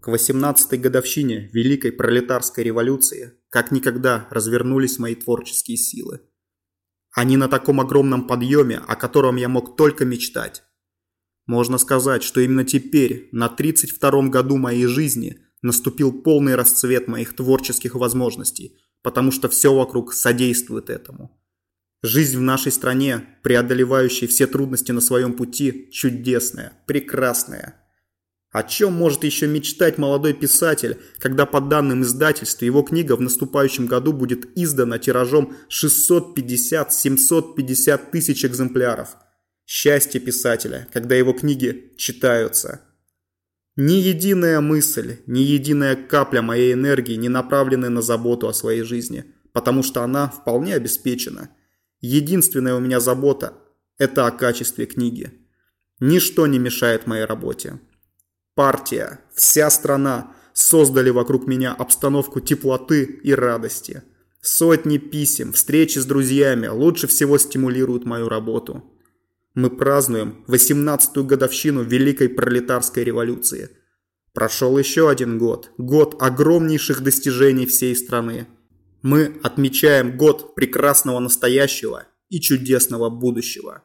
К 0.00 0.08
18-й 0.08 0.78
годовщине 0.78 1.50
Великой 1.52 1.90
Пролетарской 1.90 2.62
революции 2.62 3.34
как 3.50 3.72
никогда 3.72 4.28
развернулись 4.30 5.00
мои 5.00 5.16
творческие 5.16 5.78
силы. 5.78 6.20
Они 7.12 7.36
на 7.36 7.48
таком 7.48 7.80
огромном 7.80 8.26
подъеме, 8.26 8.78
о 8.86 8.96
котором 8.96 9.36
я 9.36 9.48
мог 9.48 9.76
только 9.76 10.04
мечтать. 10.04 10.62
Можно 11.46 11.78
сказать, 11.78 12.22
что 12.22 12.40
именно 12.40 12.64
теперь, 12.64 13.28
на 13.32 13.46
32-м 13.46 14.30
году 14.30 14.56
моей 14.58 14.86
жизни, 14.86 15.40
наступил 15.62 16.12
полный 16.12 16.54
расцвет 16.54 17.08
моих 17.08 17.34
творческих 17.34 17.94
возможностей, 17.94 18.76
потому 19.02 19.32
что 19.32 19.48
все 19.48 19.74
вокруг 19.74 20.12
содействует 20.12 20.90
этому. 20.90 21.34
Жизнь 22.02 22.38
в 22.38 22.42
нашей 22.42 22.70
стране, 22.70 23.26
преодолевающая 23.42 24.28
все 24.28 24.46
трудности 24.46 24.92
на 24.92 25.00
своем 25.00 25.32
пути, 25.32 25.88
чудесная, 25.90 26.74
прекрасная. 26.86 27.87
О 28.58 28.62
чем 28.64 28.92
может 28.92 29.22
еще 29.22 29.46
мечтать 29.46 29.98
молодой 29.98 30.32
писатель, 30.32 30.98
когда 31.18 31.46
по 31.46 31.60
данным 31.60 32.02
издательства 32.02 32.64
его 32.64 32.82
книга 32.82 33.14
в 33.14 33.20
наступающем 33.20 33.86
году 33.86 34.12
будет 34.12 34.48
издана 34.58 34.98
тиражом 34.98 35.54
650-750 35.70 38.10
тысяч 38.10 38.44
экземпляров? 38.44 39.16
Счастье 39.64 40.20
писателя, 40.20 40.88
когда 40.92 41.14
его 41.14 41.34
книги 41.34 41.92
читаются. 41.96 42.80
Ни 43.76 43.92
единая 43.92 44.60
мысль, 44.60 45.18
ни 45.26 45.38
единая 45.38 45.94
капля 45.94 46.42
моей 46.42 46.72
энергии 46.72 47.14
не 47.14 47.28
направлены 47.28 47.90
на 47.90 48.02
заботу 48.02 48.48
о 48.48 48.52
своей 48.52 48.82
жизни, 48.82 49.24
потому 49.52 49.84
что 49.84 50.02
она 50.02 50.30
вполне 50.30 50.74
обеспечена. 50.74 51.50
Единственная 52.00 52.74
у 52.74 52.80
меня 52.80 52.98
забота– 52.98 53.52
это 53.98 54.26
о 54.26 54.32
качестве 54.32 54.86
книги. 54.86 55.30
Ничто 56.00 56.48
не 56.48 56.58
мешает 56.58 57.06
моей 57.06 57.24
работе 57.24 57.78
партия, 58.58 59.20
вся 59.36 59.70
страна 59.70 60.34
создали 60.52 61.10
вокруг 61.10 61.46
меня 61.46 61.72
обстановку 61.72 62.40
теплоты 62.40 63.04
и 63.04 63.32
радости. 63.32 64.02
Сотни 64.40 64.98
писем, 64.98 65.52
встречи 65.52 66.00
с 66.00 66.04
друзьями 66.04 66.66
лучше 66.66 67.06
всего 67.06 67.38
стимулируют 67.38 68.04
мою 68.04 68.28
работу. 68.28 68.82
Мы 69.54 69.70
празднуем 69.70 70.44
18-ю 70.48 71.22
годовщину 71.22 71.84
Великой 71.84 72.28
Пролетарской 72.28 73.04
революции. 73.04 73.70
Прошел 74.34 74.76
еще 74.76 75.08
один 75.08 75.38
год, 75.38 75.70
год 75.78 76.20
огромнейших 76.20 77.00
достижений 77.00 77.66
всей 77.66 77.94
страны. 77.94 78.48
Мы 79.02 79.38
отмечаем 79.44 80.16
год 80.16 80.56
прекрасного 80.56 81.20
настоящего 81.20 82.08
и 82.28 82.40
чудесного 82.40 83.08
будущего. 83.08 83.84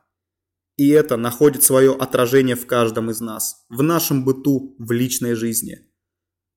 И 0.78 0.90
это 0.90 1.18
находит 1.18 1.64
свое 1.64 1.94
отражение 1.94 2.56
в 2.56 2.66
каждом 2.66 3.12
из 3.12 3.22
нас, 3.22 3.66
в 3.70 3.84
нашем 3.84 4.26
быту, 4.26 4.76
в 4.80 4.92
личной 4.92 5.36
жизни. 5.36 5.80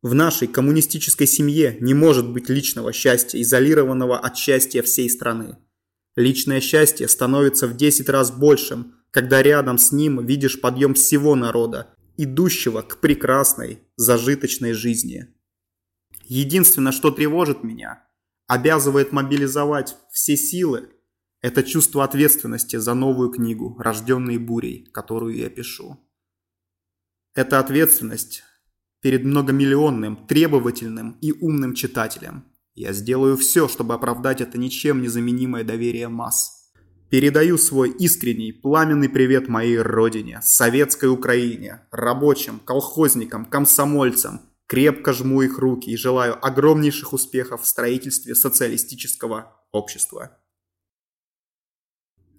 В 0.02 0.14
нашей 0.14 0.48
коммунистической 0.48 1.26
семье 1.26 1.76
не 1.80 1.92
может 1.92 2.30
быть 2.30 2.48
личного 2.48 2.92
счастья, 2.92 3.40
изолированного 3.40 4.18
от 4.18 4.36
счастья 4.36 4.82
всей 4.82 5.10
страны. 5.10 5.58
Личное 6.14 6.60
счастье 6.60 7.08
становится 7.08 7.66
в 7.66 7.76
10 7.76 8.08
раз 8.08 8.30
большим, 8.30 8.94
когда 9.10 9.42
рядом 9.42 9.78
с 9.78 9.92
ним 9.92 10.24
видишь 10.24 10.60
подъем 10.60 10.94
всего 10.94 11.34
народа, 11.34 11.94
идущего 12.16 12.82
к 12.82 13.00
прекрасной, 13.00 13.80
зажиточной 13.96 14.72
жизни. 14.72 15.26
Единственное, 16.24 16.92
что 16.92 17.10
тревожит 17.10 17.62
меня, 17.62 18.04
обязывает 18.46 19.12
мобилизовать 19.12 19.96
все 20.10 20.36
силы 20.36 20.88
это 21.46 21.62
чувство 21.62 22.02
ответственности 22.02 22.74
за 22.74 22.94
новую 22.94 23.30
книгу 23.30 23.76
«Рожденные 23.78 24.36
бурей», 24.36 24.90
которую 24.92 25.36
я 25.36 25.48
пишу. 25.48 25.96
Это 27.36 27.60
ответственность 27.60 28.42
перед 29.00 29.22
многомиллионным, 29.22 30.26
требовательным 30.26 31.16
и 31.20 31.30
умным 31.30 31.74
читателем. 31.74 32.42
Я 32.74 32.92
сделаю 32.92 33.36
все, 33.36 33.68
чтобы 33.68 33.94
оправдать 33.94 34.40
это 34.40 34.58
ничем 34.58 35.00
не 35.02 35.06
заменимое 35.06 35.62
доверие 35.62 36.08
масс. 36.08 36.72
Передаю 37.10 37.58
свой 37.58 37.90
искренний, 37.90 38.50
пламенный 38.50 39.08
привет 39.08 39.46
моей 39.46 39.78
родине, 39.78 40.40
советской 40.42 41.08
Украине, 41.08 41.86
рабочим, 41.92 42.58
колхозникам, 42.58 43.44
комсомольцам. 43.44 44.40
Крепко 44.66 45.12
жму 45.12 45.42
их 45.42 45.60
руки 45.60 45.90
и 45.90 45.96
желаю 45.96 46.44
огромнейших 46.44 47.12
успехов 47.12 47.62
в 47.62 47.66
строительстве 47.66 48.34
социалистического 48.34 49.64
общества. 49.70 50.40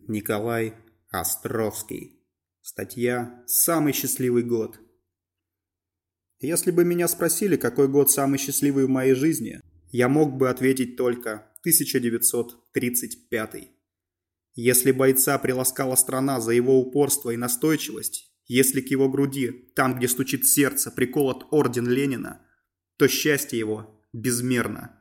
Николай 0.09 0.73
Островский. 1.09 2.23
Статья 2.61 3.43
«Самый 3.45 3.91
счастливый 3.91 4.43
год». 4.43 4.79
Если 6.39 6.71
бы 6.71 6.85
меня 6.85 7.09
спросили, 7.09 7.57
какой 7.57 7.89
год 7.89 8.09
самый 8.09 8.39
счастливый 8.39 8.85
в 8.85 8.89
моей 8.89 9.15
жизни, 9.15 9.59
я 9.89 10.07
мог 10.07 10.37
бы 10.37 10.49
ответить 10.49 10.95
только 10.95 11.51
1935. 11.59 13.69
Если 14.53 14.91
бойца 14.93 15.37
приласкала 15.39 15.95
страна 15.95 16.39
за 16.39 16.51
его 16.51 16.79
упорство 16.79 17.31
и 17.31 17.37
настойчивость, 17.37 18.31
если 18.45 18.79
к 18.79 18.89
его 18.89 19.09
груди, 19.09 19.51
там, 19.75 19.97
где 19.97 20.07
стучит 20.07 20.47
сердце, 20.47 20.89
приколот 20.89 21.47
орден 21.51 21.85
Ленина, 21.85 22.47
то 22.95 23.09
счастье 23.09 23.59
его 23.59 24.01
безмерно. 24.13 24.96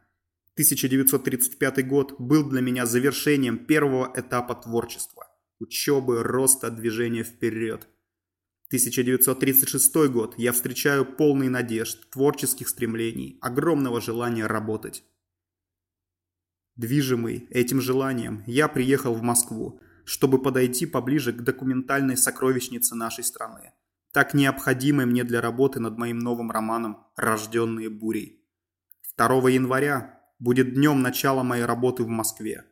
1935 0.56 1.86
год 1.86 2.14
был 2.18 2.48
для 2.48 2.62
меня 2.62 2.86
завершением 2.86 3.58
первого 3.66 4.10
этапа 4.16 4.54
творчества, 4.54 5.26
учебы, 5.58 6.22
роста, 6.22 6.70
движения 6.70 7.24
вперед. 7.24 7.86
1936 8.68 9.94
год 10.08 10.34
я 10.38 10.52
встречаю 10.52 11.04
полный 11.04 11.50
надежд, 11.50 12.08
творческих 12.08 12.70
стремлений, 12.70 13.36
огромного 13.42 14.00
желания 14.00 14.46
работать. 14.46 15.04
Движимый 16.74 17.46
этим 17.50 17.82
желанием, 17.82 18.42
я 18.46 18.68
приехал 18.68 19.12
в 19.12 19.20
Москву, 19.20 19.82
чтобы 20.06 20.40
подойти 20.40 20.86
поближе 20.86 21.34
к 21.34 21.42
документальной 21.42 22.16
сокровищнице 22.16 22.94
нашей 22.94 23.24
страны, 23.24 23.74
так 24.10 24.32
необходимой 24.32 25.04
мне 25.04 25.22
для 25.22 25.42
работы 25.42 25.80
над 25.80 25.98
моим 25.98 26.18
новым 26.18 26.50
романом 26.50 27.06
«Рожденные 27.14 27.90
бурей». 27.90 28.42
2 29.18 29.50
января 29.50 30.15
будет 30.38 30.74
днем 30.74 31.02
начала 31.02 31.42
моей 31.42 31.64
работы 31.64 32.02
в 32.02 32.08
Москве. 32.08 32.64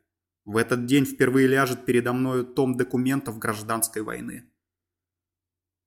В 0.45 0.57
этот 0.57 0.87
день 0.87 1.07
впервые 1.07 1.47
ляжет 1.47 1.87
передо 1.87 2.13
мною 2.13 2.45
том 2.45 2.77
документов 2.77 3.39
гражданской 3.39 4.03
войны. 4.03 4.45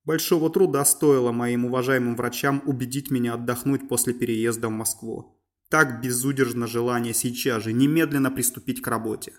Большого 0.03 0.49
труда 0.49 0.83
стоило 0.85 1.31
моим 1.31 1.65
уважаемым 1.65 2.15
врачам 2.15 2.63
убедить 2.65 3.11
меня 3.11 3.33
отдохнуть 3.33 3.87
после 3.87 4.13
переезда 4.13 4.69
в 4.69 4.71
Москву. 4.71 5.37
Так 5.69 6.01
безудержно 6.01 6.65
желание 6.65 7.13
сейчас 7.13 7.63
же 7.63 7.73
немедленно 7.73 8.31
приступить 8.31 8.81
к 8.81 8.87
работе. 8.87 9.33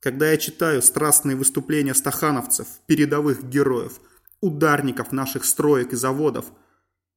Когда 0.00 0.30
я 0.30 0.36
читаю 0.36 0.82
страстные 0.82 1.36
выступления 1.36 1.94
стахановцев, 1.94 2.68
передовых 2.86 3.48
героев, 3.48 4.00
ударников 4.42 5.10
наших 5.10 5.44
строек 5.44 5.92
и 5.92 5.96
заводов– 5.96 6.52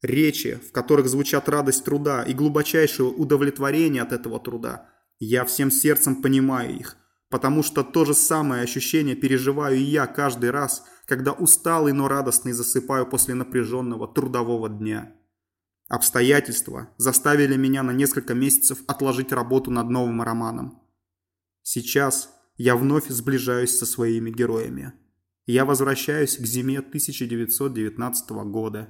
Речи, 0.01 0.59
в 0.67 0.71
которых 0.71 1.07
звучат 1.07 1.49
радость 1.49 1.83
труда 1.83 2.23
и 2.23 2.33
глубочайшее 2.33 3.09
удовлетворение 3.09 4.03
от 4.03 4.11
этого 4.11 4.39
труда. 4.39 4.89
Я 5.19 5.43
всем 5.43 5.71
сердцем 5.71 6.21
понимаю 6.21 6.77
их, 6.77 6.97
потому 7.29 7.63
что 7.63 7.83
то 7.83 8.05
же 8.05 8.13
самое 8.13 8.61
ощущение 8.61 9.15
переживаю 9.15 9.77
и 9.77 9.81
я 9.81 10.05
каждый 10.05 10.51
раз, 10.51 10.83
когда 11.05 11.31
усталый, 11.31 11.93
но 11.93 12.07
радостный 12.07 12.51
засыпаю 12.51 13.07
после 13.07 13.33
напряженного 13.33 14.07
трудового 14.07 14.69
дня. 14.69 15.13
Обстоятельства 15.89 16.89
заставили 16.97 17.55
меня 17.55 17.81
на 17.81 17.91
несколько 17.91 18.35
месяцев 18.35 18.79
отложить 18.87 19.31
работу 19.31 19.71
над 19.71 19.89
новым 19.89 20.21
романом. 20.21 20.79
Сейчас 21.63 22.29
я 22.57 22.75
вновь 22.75 23.07
сближаюсь 23.07 23.75
со 23.75 23.85
своими 23.85 24.29
героями. 24.29 24.93
Я 25.45 25.65
возвращаюсь 25.65 26.37
к 26.37 26.45
зиме 26.45 26.79
1919 26.79 28.29
года 28.51 28.89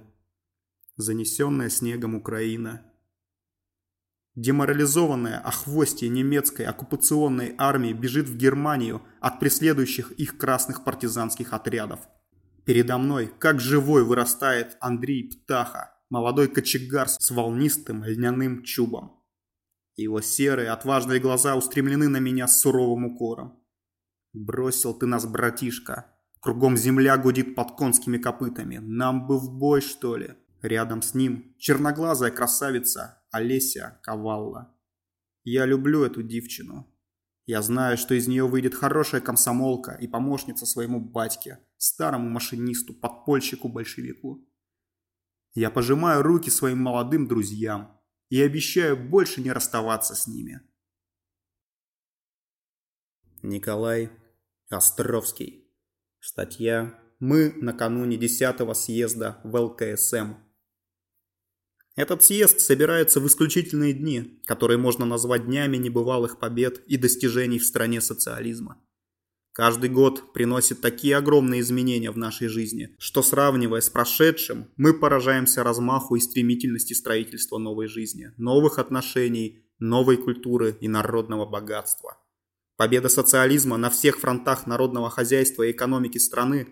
занесенная 0.98 1.70
снегом 1.70 2.16
Украина. 2.16 2.84
Деморализованная 4.36 5.40
охвостье 5.40 6.10
немецкой 6.10 6.64
оккупационной 6.64 7.56
армии 7.58 7.94
бежит 7.94 8.28
в 8.28 8.36
Германию 8.36 9.02
от 9.20 9.40
преследующих 9.40 10.12
их 10.12 10.38
красных 10.38 10.84
партизанских 10.84 11.54
отрядов. 11.54 12.02
Передо 12.66 12.98
мной, 12.98 13.32
как 13.40 13.60
живой, 13.60 14.04
вырастает 14.04 14.78
Андрей 14.80 15.30
Птаха, 15.30 15.96
молодой 16.10 16.50
кочегар 16.50 17.08
с 17.08 17.32
волнистым 17.32 18.04
льняным 18.04 18.64
чубом. 18.64 19.24
Его 19.96 20.22
серые, 20.22 20.70
отважные 20.70 21.20
глаза 21.20 21.56
устремлены 21.56 22.08
на 22.08 22.18
меня 22.18 22.48
с 22.48 22.60
суровым 22.62 23.06
укором. 23.06 23.60
«Бросил 24.34 24.94
ты 24.94 25.08
нас, 25.08 25.26
братишка. 25.26 26.14
Кругом 26.40 26.78
земля 26.78 27.18
гудит 27.18 27.56
под 27.56 27.72
конскими 27.76 28.20
копытами. 28.20 28.78
Нам 28.78 29.26
бы 29.26 29.40
в 29.40 29.50
бой, 29.52 29.82
что 29.82 30.16
ли?» 30.18 30.36
Рядом 30.62 31.02
с 31.02 31.14
ним 31.14 31.56
черноглазая 31.58 32.32
красавица 32.32 33.24
Олеся 33.32 34.00
Ковалла. 34.02 34.76
Я 35.44 35.66
люблю 35.66 36.04
эту 36.04 36.24
девчину. 36.24 36.92
Я 37.46 37.62
знаю, 37.62 37.98
что 37.98 38.14
из 38.16 38.28
нее 38.28 38.48
выйдет 38.48 38.74
хорошая 38.74 39.22
комсомолка 39.22 39.92
и 39.92 40.08
помощница 40.08 40.66
своему 40.66 41.00
батьке, 41.00 41.60
старому 41.78 42.30
машинисту, 42.30 42.94
подпольщику-большевику. 42.94 44.46
Я 45.54 45.70
пожимаю 45.70 46.24
руки 46.24 46.50
своим 46.50 46.80
молодым 46.80 47.28
друзьям 47.28 48.02
и 48.30 48.42
обещаю 48.42 48.98
больше 48.98 49.42
не 49.42 49.52
расставаться 49.52 50.16
с 50.16 50.28
ними. 50.28 50.62
Николай 53.44 54.12
Островский. 54.70 55.72
Статья 56.20 57.00
«Мы 57.20 57.54
накануне 57.54 58.18
10 58.18 58.76
съезда 58.76 59.40
в 59.46 59.56
ЛКСМ 59.56 60.47
этот 61.98 62.24
съезд 62.24 62.60
собирается 62.60 63.20
в 63.20 63.26
исключительные 63.26 63.92
дни, 63.92 64.40
которые 64.46 64.78
можно 64.78 65.04
назвать 65.04 65.48
днями 65.48 65.78
небывалых 65.78 66.40
побед 66.40 66.78
и 66.86 66.96
достижений 66.96 67.58
в 67.58 67.66
стране 67.66 68.02
социализма. 68.02 68.80
Каждый 69.52 69.90
год 69.90 70.32
приносит 70.32 70.80
такие 70.80 71.18
огромные 71.18 71.62
изменения 71.62 72.12
в 72.12 72.18
нашей 72.18 72.50
жизни, 72.50 72.96
что 73.00 73.24
сравнивая 73.24 73.82
с 73.82 73.90
прошедшим, 73.90 74.68
мы 74.78 74.94
поражаемся 74.94 75.64
размаху 75.64 76.16
и 76.16 76.20
стремительности 76.20 76.94
строительства 76.94 77.58
новой 77.58 77.88
жизни, 77.88 78.32
новых 78.38 78.78
отношений, 78.78 79.66
новой 79.80 80.18
культуры 80.18 80.78
и 80.80 80.88
народного 80.88 81.48
богатства. 81.48 82.20
Победа 82.76 83.10
социализма 83.10 83.78
на 83.78 83.90
всех 83.90 84.20
фронтах 84.20 84.68
народного 84.68 85.10
хозяйства 85.10 85.64
и 85.64 85.72
экономики 85.72 86.20
страны 86.20 86.68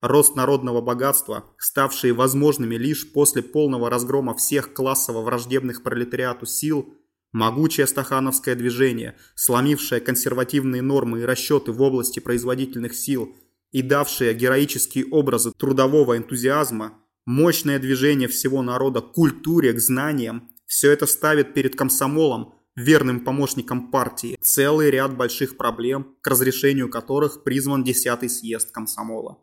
Рост 0.00 0.36
народного 0.36 0.80
богатства, 0.80 1.44
ставшие 1.58 2.12
возможными 2.12 2.76
лишь 2.76 3.12
после 3.12 3.42
полного 3.42 3.90
разгрома 3.90 4.36
всех 4.36 4.72
классово 4.72 5.22
враждебных 5.22 5.82
пролетариату 5.82 6.46
сил, 6.46 6.94
могучее 7.32 7.88
стахановское 7.88 8.54
движение, 8.54 9.16
сломившее 9.34 10.00
консервативные 10.00 10.82
нормы 10.82 11.20
и 11.20 11.24
расчеты 11.24 11.72
в 11.72 11.82
области 11.82 12.20
производительных 12.20 12.94
сил 12.94 13.34
и 13.72 13.82
давшее 13.82 14.34
героические 14.34 15.06
образы 15.06 15.50
трудового 15.50 16.16
энтузиазма, 16.16 16.92
мощное 17.26 17.80
движение 17.80 18.28
всего 18.28 18.62
народа 18.62 19.00
к 19.00 19.12
культуре, 19.12 19.72
к 19.72 19.80
знаниям, 19.80 20.48
все 20.66 20.92
это 20.92 21.06
ставит 21.06 21.54
перед 21.54 21.74
комсомолом, 21.74 22.54
верным 22.76 23.24
помощником 23.24 23.90
партии, 23.90 24.38
целый 24.40 24.90
ряд 24.90 25.16
больших 25.16 25.56
проблем, 25.56 26.14
к 26.20 26.28
разрешению 26.28 26.88
которых 26.88 27.42
призван 27.42 27.82
10-й 27.82 28.28
съезд 28.28 28.70
комсомола. 28.70 29.38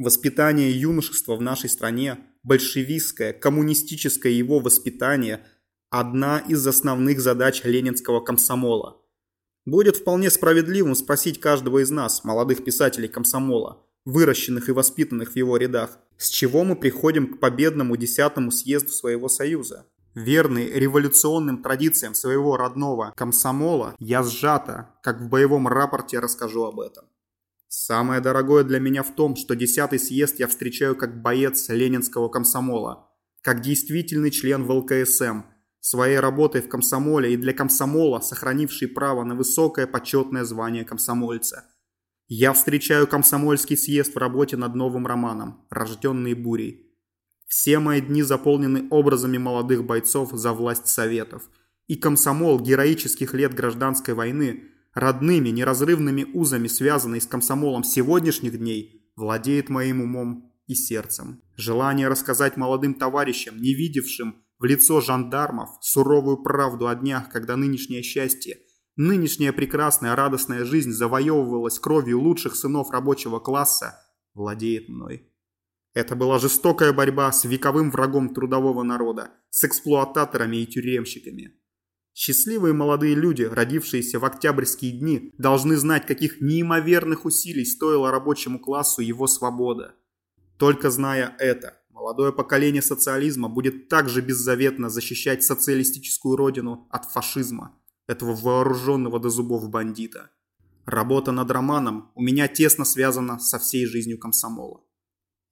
Воспитание 0.00 0.70
юношества 0.70 1.36
в 1.36 1.42
нашей 1.42 1.68
стране, 1.68 2.16
большевистское, 2.42 3.34
коммунистическое 3.34 4.32
его 4.32 4.58
воспитание– 4.58 5.44
одна 5.90 6.38
из 6.38 6.66
основных 6.66 7.20
задач 7.20 7.62
ленинского 7.64 8.20
комсомола. 8.20 8.96
Будет 9.66 9.98
вполне 9.98 10.30
справедливым 10.30 10.94
спросить 10.94 11.38
каждого 11.38 11.82
из 11.82 11.90
нас, 11.90 12.24
молодых 12.24 12.64
писателей 12.64 13.08
комсомола, 13.08 13.84
выращенных 14.06 14.70
и 14.70 14.72
воспитанных 14.72 15.32
в 15.32 15.36
его 15.36 15.58
рядах, 15.58 15.98
с 16.16 16.30
чего 16.30 16.64
мы 16.64 16.76
приходим 16.76 17.34
к 17.34 17.38
победному 17.38 17.94
десятому 17.98 18.52
съезду 18.52 18.92
своего 18.92 19.28
союза. 19.28 19.84
Верный 20.14 20.70
революционным 20.70 21.62
традициям 21.62 22.14
своего 22.14 22.56
родного 22.56 23.12
комсомола, 23.14 23.94
я 23.98 24.22
сжато, 24.22 24.94
как 25.02 25.20
в 25.20 25.28
боевом 25.28 25.68
рапорте 25.68 26.20
расскажу 26.20 26.64
об 26.64 26.80
этом. 26.80 27.04
Самое 27.72 28.20
дорогое 28.20 28.64
для 28.64 28.80
меня 28.80 29.04
в 29.04 29.14
том, 29.14 29.36
что 29.36 29.54
десятый 29.54 30.00
съезд 30.00 30.40
я 30.40 30.48
встречаю 30.48 30.96
как 30.96 31.22
боец 31.22 31.68
ленинского 31.68 32.28
комсомола, 32.28 33.08
как 33.42 33.60
действительный 33.60 34.32
член 34.32 34.64
ВЛКСМ, 34.64 35.42
своей 35.78 36.18
работой 36.18 36.62
в 36.62 36.68
комсомоле 36.68 37.32
и 37.32 37.36
для 37.36 37.52
комсомола, 37.52 38.18
сохранивший 38.18 38.88
право 38.88 39.22
на 39.22 39.36
высокое 39.36 39.86
почетное 39.86 40.42
звание 40.42 40.84
комсомольца. 40.84 41.64
Я 42.26 42.54
встречаю 42.54 43.06
комсомольский 43.06 43.76
съезд 43.76 44.16
в 44.16 44.18
работе 44.18 44.56
над 44.56 44.74
новым 44.74 45.06
романом 45.06 45.64
«Рожденные 45.70 46.34
бурей». 46.34 46.92
Все 47.46 47.78
мои 47.78 48.00
дни 48.00 48.24
заполнены 48.24 48.88
образами 48.90 49.38
молодых 49.38 49.84
бойцов 49.84 50.32
за 50.32 50.52
власть 50.54 50.88
советов. 50.88 51.48
И 51.86 51.94
комсомол 51.94 52.58
героических 52.58 53.32
лет 53.32 53.54
гражданской 53.54 54.14
войны– 54.14 54.64
родными, 54.94 55.50
неразрывными 55.50 56.24
узами, 56.34 56.68
связанный 56.68 57.20
с 57.20 57.26
комсомолом 57.26 57.84
сегодняшних 57.84 58.58
дней, 58.58 59.10
владеет 59.16 59.68
моим 59.68 60.00
умом 60.00 60.52
и 60.66 60.74
сердцем. 60.74 61.42
Желание 61.56 62.08
рассказать 62.08 62.56
молодым 62.56 62.94
товарищам, 62.94 63.60
не 63.60 63.74
видевшим 63.74 64.36
в 64.58 64.64
лицо 64.64 65.00
жандармов, 65.00 65.70
суровую 65.80 66.42
правду 66.42 66.88
о 66.88 66.94
днях, 66.94 67.30
когда 67.30 67.56
нынешнее 67.56 68.02
счастье, 68.02 68.58
нынешняя 68.96 69.52
прекрасная 69.52 70.14
радостная 70.14 70.64
жизнь 70.64 70.92
завоевывалась 70.92 71.78
кровью 71.78 72.20
лучших 72.20 72.54
сынов 72.54 72.90
рабочего 72.90 73.40
класса, 73.40 73.98
владеет 74.34 74.88
мной. 74.88 75.26
Это 75.92 76.14
была 76.14 76.38
жестокая 76.38 76.92
борьба 76.92 77.32
с 77.32 77.44
вековым 77.44 77.90
врагом 77.90 78.32
трудового 78.32 78.82
народа, 78.82 79.32
с 79.50 79.64
эксплуататорами 79.64 80.58
и 80.58 80.66
тюремщиками. 80.66 81.59
Счастливые 82.12 82.74
молодые 82.74 83.14
люди, 83.14 83.42
родившиеся 83.44 84.18
в 84.18 84.24
октябрьские 84.24 84.92
дни, 84.92 85.32
должны 85.38 85.76
знать, 85.76 86.06
каких 86.06 86.40
неимоверных 86.40 87.24
усилий 87.24 87.64
стоила 87.64 88.10
рабочему 88.10 88.58
классу 88.58 89.00
его 89.00 89.26
свобода. 89.26 89.94
Только 90.58 90.90
зная 90.90 91.34
это, 91.38 91.78
молодое 91.90 92.32
поколение 92.32 92.82
социализма 92.82 93.48
будет 93.48 93.88
также 93.88 94.20
беззаветно 94.20 94.90
защищать 94.90 95.44
социалистическую 95.44 96.36
родину 96.36 96.88
от 96.90 97.04
фашизма, 97.10 97.78
этого 98.06 98.34
вооруженного 98.34 99.20
до 99.20 99.30
зубов 99.30 99.70
бандита. 99.70 100.30
Работа 100.84 101.30
над 101.30 101.50
романом 101.50 102.10
у 102.14 102.22
меня 102.22 102.48
тесно 102.48 102.84
связана 102.84 103.38
со 103.38 103.58
всей 103.58 103.86
жизнью 103.86 104.18
комсомола. 104.18 104.82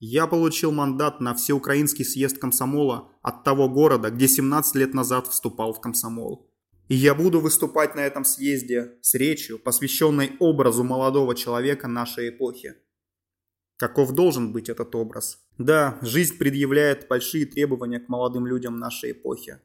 Я 0.00 0.28
получил 0.28 0.70
мандат 0.70 1.20
на 1.20 1.34
всеукраинский 1.34 2.04
съезд 2.04 2.38
комсомола 2.38 3.10
от 3.20 3.42
того 3.42 3.68
города, 3.68 4.10
где 4.10 4.28
17 4.28 4.76
лет 4.76 4.94
назад 4.94 5.26
вступал 5.26 5.72
в 5.72 5.80
комсомол. 5.80 6.48
И 6.86 6.94
я 6.94 7.14
буду 7.14 7.40
выступать 7.40 7.96
на 7.96 8.00
этом 8.00 8.24
съезде 8.24 8.98
с 9.02 9.14
речью, 9.14 9.58
посвященной 9.58 10.36
образу 10.38 10.84
молодого 10.84 11.34
человека 11.34 11.88
нашей 11.88 12.28
эпохи. 12.30 12.76
Каков 13.76 14.12
должен 14.12 14.52
быть 14.52 14.68
этот 14.68 14.94
образ? 14.94 15.44
Да, 15.58 15.98
жизнь 16.00 16.38
предъявляет 16.38 17.08
большие 17.08 17.44
требования 17.44 17.98
к 17.98 18.08
молодым 18.08 18.46
людям 18.46 18.76
нашей 18.76 19.12
эпохи. 19.12 19.58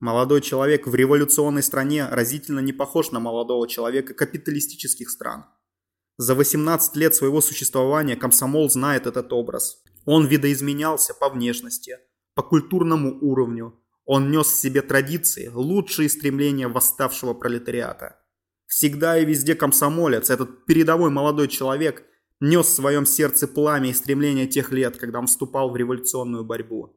Молодой 0.00 0.40
человек 0.40 0.88
в 0.88 0.94
революционной 0.94 1.62
стране 1.62 2.06
разительно 2.08 2.60
не 2.60 2.72
похож 2.72 3.12
на 3.12 3.20
молодого 3.20 3.68
человека 3.68 4.12
капиталистических 4.12 5.08
стран– 5.08 5.44
за 6.16 6.34
18 6.34 6.96
лет 6.96 7.14
своего 7.14 7.40
существования 7.40 8.16
комсомол 8.16 8.68
знает 8.68 9.06
этот 9.06 9.32
образ. 9.32 9.82
Он 10.04 10.26
видоизменялся 10.26 11.14
по 11.14 11.28
внешности, 11.28 11.98
по 12.34 12.42
культурному 12.42 13.18
уровню. 13.20 13.78
Он 14.04 14.30
нес 14.30 14.48
в 14.48 14.60
себе 14.60 14.82
традиции, 14.82 15.50
лучшие 15.52 16.08
стремления 16.08 16.68
восставшего 16.68 17.34
пролетариата. 17.34 18.18
Всегда 18.66 19.18
и 19.18 19.24
везде 19.24 19.54
комсомолец, 19.54 20.30
этот 20.30 20.64
передовой 20.64 21.10
молодой 21.10 21.48
человек, 21.48 22.04
нес 22.40 22.66
в 22.66 22.74
своем 22.74 23.04
сердце 23.04 23.48
пламя 23.48 23.90
и 23.90 23.94
стремления 23.94 24.46
тех 24.46 24.72
лет, 24.72 24.96
когда 24.96 25.18
он 25.18 25.26
вступал 25.26 25.70
в 25.70 25.76
революционную 25.76 26.44
борьбу. 26.44 26.96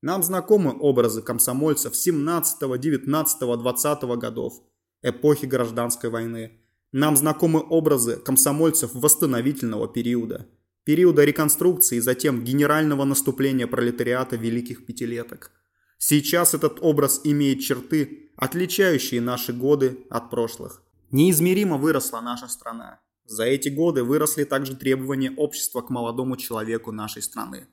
Нам 0.00 0.22
знакомы 0.22 0.76
образы 0.78 1.22
комсомольцев 1.22 1.96
17, 1.96 2.78
19, 2.78 3.40
20 3.40 4.02
годов, 4.18 4.54
эпохи 5.02 5.46
гражданской 5.46 6.08
войны. 6.08 6.62
Нам 6.92 7.16
знакомы 7.16 7.60
образы 7.60 8.16
комсомольцев 8.16 8.94
восстановительного 8.94 9.88
периода, 9.88 10.46
периода 10.84 11.24
реконструкции 11.24 11.96
и 11.96 12.00
затем 12.00 12.44
генерального 12.44 13.04
наступления 13.04 13.66
пролетариата 13.66 14.36
Великих 14.36 14.86
Пятилеток. 14.86 15.50
Сейчас 15.98 16.54
этот 16.54 16.78
образ 16.80 17.20
имеет 17.24 17.60
черты, 17.60 18.30
отличающие 18.36 19.20
наши 19.20 19.52
годы 19.52 20.06
от 20.08 20.30
прошлых. 20.30 20.82
Неизмеримо 21.10 21.76
выросла 21.76 22.20
наша 22.20 22.48
страна. 22.48 23.00
За 23.26 23.44
эти 23.44 23.68
годы 23.68 24.02
выросли 24.04 24.44
также 24.44 24.74
требования 24.74 25.32
общества 25.36 25.82
к 25.82 25.90
молодому 25.90 26.38
человеку 26.38 26.92
нашей 26.92 27.20
страны. 27.20 27.68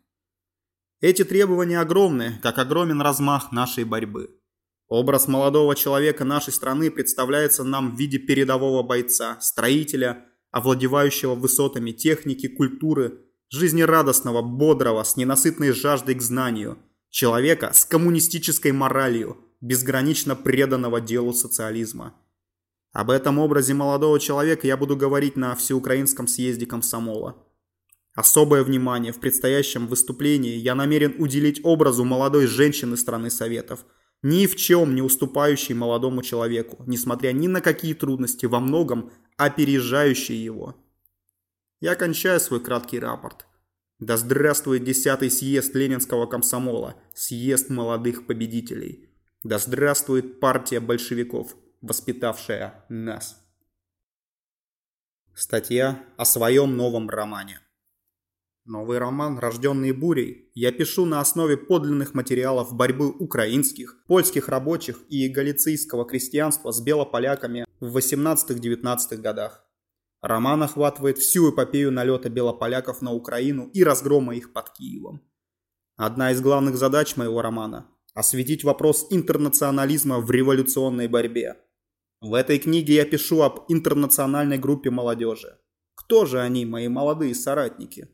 Эти 1.00 1.24
требования 1.24 1.80
огромны, 1.80 2.40
как 2.42 2.58
огромен 2.58 3.00
размах 3.00 3.54
нашей 3.54 3.86
борьбы. 3.86 4.38
Образ 4.88 5.28
молодого 5.28 5.76
человека 5.76 6.26
нашей 6.26 6.54
страны 6.54 6.92
представляется 6.92 7.64
нам 7.64 7.96
в 7.96 8.00
виде 8.00 8.20
передового 8.20 8.84
бойца, 8.84 9.38
строителя, 9.42 10.26
овладевающего 10.52 11.34
высотами 11.34 11.92
техники, 11.92 12.48
культуры, 12.48 13.20
жизнерадостного, 13.50 14.44
бодрого, 14.44 15.04
с 15.04 15.18
ненасытной 15.18 15.72
жаждой 15.72 16.16
к 16.16 16.22
знанию, 16.22 16.78
человека 17.10 17.72
с 17.74 17.84
коммунистической 17.86 18.72
моралью, 18.74 19.38
безгранично 19.60 20.36
преданного 20.36 21.02
делу 21.02 21.34
социализма. 21.34 22.14
Об 22.92 23.10
этом 23.10 23.40
образе 23.40 23.74
молодого 23.74 24.20
человека 24.20 24.68
я 24.68 24.78
буду 24.78 24.96
говорить 24.96 25.36
на 25.36 25.56
Всеукраинском 25.56 26.28
съезде 26.28 26.68
комсомола. 26.68 27.44
Особое 28.14 28.64
внимание 28.64 29.12
в 29.12 29.20
предстоящем 29.20 29.88
выступлении 29.88 30.56
я 30.56 30.76
намерен 30.76 31.16
уделить 31.18 31.60
образу 31.64 32.06
молодой 32.06 32.46
женщины 32.46 32.98
страны 32.98 33.32
Советов– 33.32 33.84
ни 34.24 34.48
в 34.48 34.56
чем 34.56 34.96
не 34.96 35.02
уступающий 35.02 35.76
молодому 35.76 36.22
человеку, 36.22 36.84
несмотря 36.88 37.32
ни 37.32 37.48
на 37.48 37.62
какие 37.62 37.94
трудности, 37.94 38.46
во 38.46 38.60
многом 38.60 39.12
опережающий 39.38 40.36
его. 40.36 40.76
Я 41.80 41.96
кончаю 41.96 42.40
свой 42.40 42.64
краткий 42.64 43.00
рапорт. 43.00 43.46
Да 44.00 44.18
здравствует 44.18 44.84
десятый 44.84 45.30
съезд 45.30 45.74
Ленинского 45.76 46.26
комсомола, 46.26 46.96
съезд 47.14 47.70
молодых 47.70 48.28
победителей. 48.28 49.10
Да 49.44 49.58
здравствует 49.58 50.40
партия 50.40 50.80
большевиков, 50.80 51.56
воспитавшая 51.82 52.86
нас. 52.90 53.42
Статья 55.34 56.04
о 56.18 56.26
своем 56.26 56.76
новом 56.76 57.10
романе. 57.10 57.60
Новый 58.66 58.98
роман, 58.98 59.38
рожденный 59.38 59.92
бурей, 59.92 60.50
я 60.56 60.72
пишу 60.72 61.06
на 61.06 61.20
основе 61.20 61.56
подлинных 61.56 62.16
материалов 62.16 62.74
борьбы 62.74 63.12
украинских, 63.12 64.04
польских 64.08 64.50
рабочих 64.50 65.04
и 65.08 65.28
галицийского 65.28 66.04
крестьянства 66.04 66.72
с 66.72 66.82
белополяками 66.82 67.68
в 67.80 67.96
18-19 67.96 69.18
годах. 69.18 69.64
Роман 70.24 70.64
охватывает 70.64 71.20
всю 71.20 71.52
эпопею 71.52 71.92
налета 71.92 72.30
белополяков 72.30 73.04
на 73.04 73.14
Украину 73.14 73.70
и 73.72 73.84
разгрома 73.84 74.36
их 74.36 74.52
под 74.52 74.72
Киевом. 74.72 75.22
Одна 75.96 76.32
из 76.32 76.42
главных 76.42 76.76
задач 76.76 77.18
моего 77.18 77.44
романа– 77.44 77.88
осветить 78.16 78.64
вопрос 78.64 79.06
интернационализма 79.12 80.20
в 80.22 80.32
революционной 80.32 81.08
борьбе. 81.08 81.58
В 82.20 82.34
этой 82.34 82.58
книге 82.58 82.96
я 82.96 83.06
пишу 83.06 83.44
об 83.44 83.66
интернациональной 83.68 84.58
группе 84.58 84.90
молодежи. 84.90 85.60
Кто 85.94 86.26
же 86.26 86.42
они, 86.42 86.66
мои 86.66 86.88
молодые 86.88 87.36
соратники? 87.36 88.10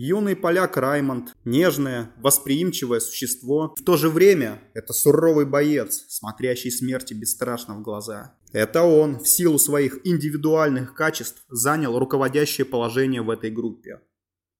Юный 0.00 0.36
поляк 0.36 0.76
Раймонд, 0.76 1.34
нежное, 1.44 2.12
восприимчивое 2.18 3.00
существо, 3.00 3.74
в 3.76 3.82
то 3.82 3.96
же 3.96 4.08
время 4.08 4.62
это 4.72 4.92
суровый 4.92 5.44
боец, 5.44 6.04
смотрящий 6.08 6.70
смерти 6.70 7.14
бесстрашно 7.14 7.74
в 7.74 7.82
глаза. 7.82 8.38
Это 8.52 8.84
он, 8.84 9.18
в 9.18 9.26
силу 9.26 9.58
своих 9.58 10.06
индивидуальных 10.06 10.94
качеств, 10.94 11.42
занял 11.48 11.98
руководящее 11.98 12.64
положение 12.64 13.22
в 13.22 13.30
этой 13.30 13.50
группе. 13.50 14.00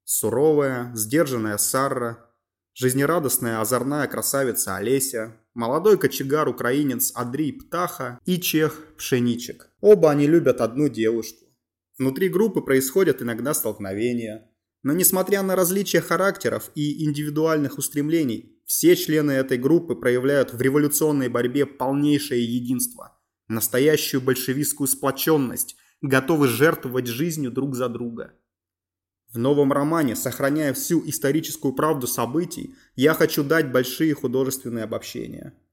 Суровая, 0.03 0.91
сдержанная 0.97 1.57
Сарра, 1.57 2.19
жизнерадостная 2.75 3.61
озорная 3.61 4.09
красавица 4.09 4.75
Олеся, 4.75 5.37
молодой 5.55 5.99
кочегар-украинец 5.99 7.13
Адрий 7.15 7.53
Птаха 7.53 8.19
и 8.25 8.41
чех 8.41 8.83
Пшеничек. 8.97 9.71
Оба 9.81 10.11
они 10.11 10.27
любят 10.27 10.61
одну 10.61 10.89
девушку. 10.89 11.45
Внутри 11.97 12.29
группы 12.29 12.61
происходят 12.61 13.23
иногда 13.23 13.55
столкновения– 13.55 14.48
но 14.83 14.93
несмотря 14.93 15.43
на 15.43 15.57
различия 15.57 16.01
характеров 16.01 16.71
и 16.75 17.05
индивидуальных 17.05 17.79
устремлений, 17.79 18.61
все 18.65 18.97
члены 18.97 19.33
этой 19.33 19.59
группы 19.59 19.95
проявляют 19.95 20.53
в 20.53 20.61
революционной 20.61 21.29
борьбе 21.29 21.67
полнейшее 21.67 22.45
единство, 22.45 23.19
настоящую 23.49 24.21
большевистскую 24.21 24.87
сплоченность, 24.87 25.77
готовы 26.01 26.49
жертвовать 26.49 27.07
жизнью 27.07 27.51
друг 27.51 27.75
за 27.75 27.89
друга. 27.89 28.35
В 29.33 29.39
новом 29.39 29.73
романе, 29.73 30.17
сохраняя 30.17 30.73
всю 30.73 31.07
историческую 31.09 31.75
правду 31.75 32.07
событий, 32.07 32.75
я 32.95 33.15
хочу 33.15 33.45
дать 33.45 33.73
большие 33.73 34.15
художественные 34.15 34.85
обобщения– 34.85 35.55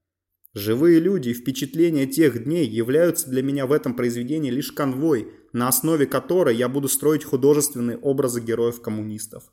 Живые 0.56 1.00
люди 1.00 1.28
и 1.28 1.34
впечатления 1.34 2.06
тех 2.06 2.44
дней 2.44 2.66
являются 2.66 3.28
для 3.28 3.42
меня 3.42 3.66
в 3.66 3.72
этом 3.72 3.92
произведении 3.92 4.50
лишь 4.50 4.72
конвой, 4.72 5.30
на 5.56 5.68
основе 5.68 6.06
которой 6.06 6.54
я 6.54 6.68
буду 6.68 6.86
строить 6.86 7.24
художественные 7.24 7.96
образы 7.96 8.42
героев-коммунистов. 8.42 9.50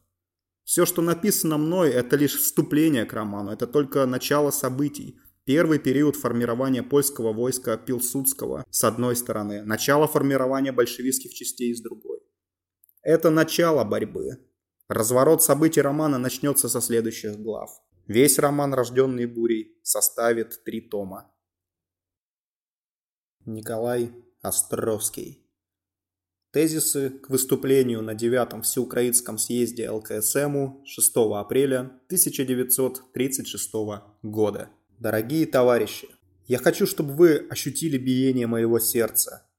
Все, 0.65 0.85
что 0.85 1.01
написано 1.01 1.57
мной, 1.57 1.91
это 1.91 2.17
лишь 2.17 2.35
вступление 2.35 3.05
к 3.05 3.13
роману, 3.13 3.51
это 3.51 3.67
только 3.67 4.05
начало 4.05 4.51
событий. 4.51 5.17
Первый 5.45 5.79
период 5.79 6.17
формирования 6.17 6.83
польского 6.83 7.31
войска 7.31 7.77
Пилсудского 7.77 8.65
с 8.69 8.83
одной 8.83 9.15
стороны, 9.15 9.63
начало 9.63 10.07
формирования 10.07 10.73
большевистских 10.73 11.33
частей 11.33 11.73
с 11.73 11.81
другой. 11.81 12.19
Это 13.01 13.29
начало 13.29 13.85
борьбы. 13.85 14.45
Разворот 14.89 15.41
событий 15.41 15.81
романа 15.81 16.17
начнется 16.17 16.67
со 16.67 16.81
следующих 16.81 17.39
глав. 17.39 17.69
Весь 18.07 18.39
роман 18.39 18.73
«Рожденный 18.73 19.25
бурей» 19.25 19.79
составит 19.83 20.65
три 20.65 20.81
тома. 20.81 21.33
Николай 23.45 24.11
Островский 24.41 25.42
Тезисы 26.53 27.09
к 27.09 27.31
выступлению 27.31 28.03
на 28.03 28.13
девятом 28.13 28.61
всеукраинском 28.61 29.39
съезде 29.39 29.89
ЛКСМу 29.89 30.83
6 30.85 31.11
апреля 31.35 31.79
1936 32.05 33.71
года. 34.21 34.69
Дорогие 34.99 35.47
товарищи, 35.47 36.09
я 36.45 36.59
хочу, 36.59 36.85
чтобы 36.85 37.13
вы 37.13 37.47
ощутили 37.49 37.97
биение 37.97 38.45
моего 38.45 38.77
сердца. 38.77 39.49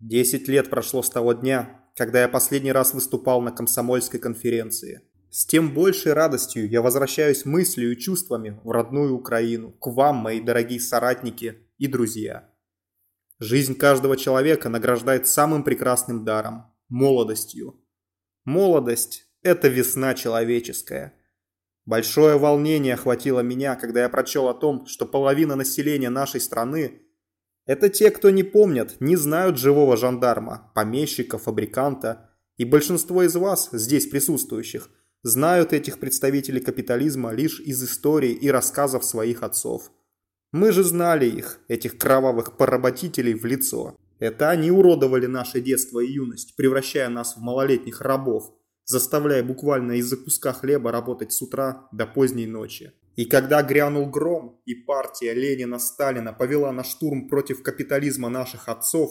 Десять 0.00 0.48
лет 0.48 0.68
прошло 0.68 1.02
с 1.02 1.10
того 1.10 1.32
дня, 1.32 1.84
когда 1.94 2.22
я 2.22 2.28
последний 2.28 2.72
раз 2.72 2.92
выступал 2.92 3.40
на 3.40 3.52
комсомольской 3.52 4.18
конференции. 4.18 5.02
С 5.30 5.46
тем 5.46 5.72
большей 5.72 6.12
радостью 6.12 6.68
я 6.68 6.82
возвращаюсь 6.82 7.44
мыслью 7.44 7.92
и 7.92 7.96
чувствами 8.00 8.58
в 8.64 8.72
родную 8.72 9.14
Украину, 9.14 9.70
к 9.70 9.86
вам, 9.86 10.16
мои 10.16 10.40
дорогие 10.40 10.80
соратники 10.80 11.68
и 11.78 11.86
друзья. 11.86 12.50
Жизнь 13.38 13.74
каждого 13.74 14.16
человека 14.16 14.70
награждает 14.70 15.26
самым 15.26 15.62
прекрасным 15.62 16.24
даром– 16.24 16.72
молодостью. 16.88 17.78
Молодость– 18.46 19.26
это 19.42 19.68
весна 19.68 20.14
человеческая. 20.14 21.12
Большое 21.84 22.38
волнение 22.38 22.94
охватило 22.94 23.40
меня, 23.40 23.76
когда 23.76 24.00
я 24.00 24.08
прочел 24.08 24.48
о 24.48 24.54
том, 24.54 24.86
что 24.86 25.04
половина 25.04 25.54
населения 25.54 26.08
нашей 26.08 26.40
страны 26.40 27.02
Это 27.66 27.88
те, 27.90 28.10
кто 28.12 28.30
не 28.30 28.44
помнят, 28.44 28.96
не 29.00 29.16
знают 29.16 29.58
живого 29.58 29.96
жандарма, 29.96 30.70
помещика, 30.74 31.36
фабриканта. 31.36 32.30
И 32.56 32.64
большинство 32.64 33.24
из 33.24 33.34
вас, 33.34 33.68
здесь 33.72 34.06
присутствующих, 34.06 34.88
знают 35.24 35.72
этих 35.72 35.98
представителей 35.98 36.60
капитализма 36.60 37.32
лишь 37.32 37.58
из 37.58 37.82
истории 37.82 38.30
и 38.30 38.48
рассказов 38.50 39.04
своих 39.04 39.42
отцов. 39.42 39.90
Мы 40.56 40.72
же 40.72 40.84
знали 40.84 41.26
их, 41.26 41.60
этих 41.68 41.98
кровавых 41.98 42.56
поработителей, 42.56 43.34
в 43.34 43.44
лицо. 43.44 43.94
Это 44.18 44.48
они 44.48 44.70
уродовали 44.70 45.26
наше 45.26 45.60
детство 45.60 46.00
и 46.00 46.10
юность, 46.10 46.56
превращая 46.56 47.10
нас 47.10 47.36
в 47.36 47.40
малолетних 47.42 48.00
рабов, 48.00 48.54
заставляя 48.86 49.42
буквально 49.42 49.98
из-за 49.98 50.16
куска 50.16 50.54
хлеба 50.54 50.92
работать 50.92 51.34
с 51.34 51.42
утра 51.42 51.86
до 51.92 52.06
поздней 52.06 52.46
ночи. 52.46 52.92
И 53.16 53.26
когда 53.26 53.62
грянул 53.62 54.06
гром, 54.06 54.62
и 54.64 54.74
партия 54.74 55.34
Ленина-Сталина 55.34 56.32
повела 56.32 56.72
на 56.72 56.84
штурм 56.84 57.28
против 57.28 57.62
капитализма 57.62 58.30
наших 58.30 58.70
отцов, 58.70 59.10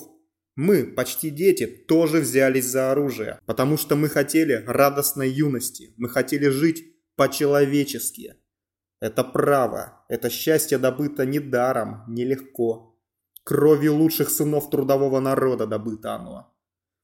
мы, 0.55 0.83
почти 0.83 1.29
дети, 1.29 1.67
тоже 1.67 2.21
взялись 2.21 2.65
за 2.65 2.91
оружие, 2.91 3.39
потому 3.45 3.77
что 3.77 3.95
мы 3.95 4.09
хотели 4.09 4.63
радостной 4.65 5.29
юности, 5.29 5.93
мы 5.97 6.09
хотели 6.09 6.47
жить 6.47 6.83
по-человечески. 7.15 8.33
Это 8.99 9.23
право, 9.23 10.05
это 10.07 10.29
счастье 10.29 10.77
добыто 10.77 11.25
не 11.25 11.39
даром, 11.39 12.03
нелегко. 12.07 12.97
Кровью 13.43 13.95
лучших 13.95 14.29
сынов 14.29 14.69
трудового 14.69 15.19
народа 15.19 15.67
добыто 15.67 16.15
оно. 16.15 16.55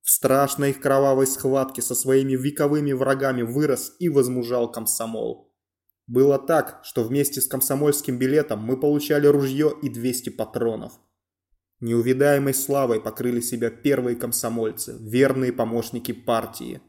В 0.02 0.10
страшной 0.10 0.72
их 0.72 0.82
кровавой 0.82 1.28
схватке 1.28 1.82
со 1.82 1.94
своими 1.94 2.36
вековыми 2.36 2.92
врагами 2.92 3.44
вырос 3.44 3.96
и 4.00 4.10
возмужал 4.10 4.72
комсомол. 4.72 5.54
Было 6.08 6.40
так, 6.40 6.82
что 6.84 7.04
вместе 7.04 7.40
с 7.40 7.48
комсомольским 7.48 8.18
билетом 8.18 8.60
мы 8.60 8.78
получали 8.78 9.28
ружье 9.28 9.72
и 9.82 9.90
200 9.90 10.32
патронов. 10.32 10.94
Неувидаемой 11.80 12.54
славой 12.54 13.00
покрыли 13.00 13.40
себя 13.42 13.70
первые 13.70 14.16
комсомольцы, 14.16 14.98
верные 15.00 15.54
помощники 15.54 16.12
партии. 16.12 16.82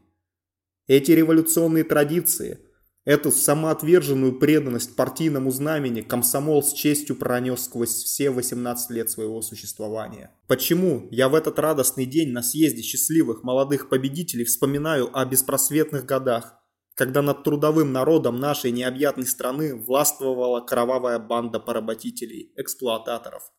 Эти 0.87 1.13
революционные 1.13 1.85
традиции, 1.85 2.59
эту 3.05 3.33
самоотверженную 3.33 4.39
преданность 4.39 4.95
партийному 4.95 5.51
знамени 5.51 6.03
комсомол 6.03 6.63
с 6.63 6.73
честью 6.73 7.17
пронес 7.17 7.65
сквозь 7.65 7.91
все 7.91 8.31
18 8.31 8.91
лет 8.91 9.11
своего 9.11 9.43
существования. 9.43 10.31
Почему 10.47 11.09
я 11.11 11.29
в 11.29 11.35
этот 11.35 11.59
радостный 11.59 12.07
день 12.07 12.31
на 12.31 12.43
съезде 12.43 12.83
счастливых 12.83 13.43
молодых 13.43 13.89
победителей 13.89 14.45
вспоминаю 14.45 15.11
о 15.17 15.25
беспросветных 15.25 16.05
годах, 16.05 16.55
когда 16.95 17.23
над 17.23 17.43
трудовым 17.43 17.93
народом 17.93 18.39
нашей 18.39 18.71
необъятной 18.71 19.27
страны 19.27 19.75
властвовала 19.75 20.61
кровавая 20.61 21.19
банда 21.19 21.59
поработителей, 21.59 22.53
эксплуататоров. 22.57 23.51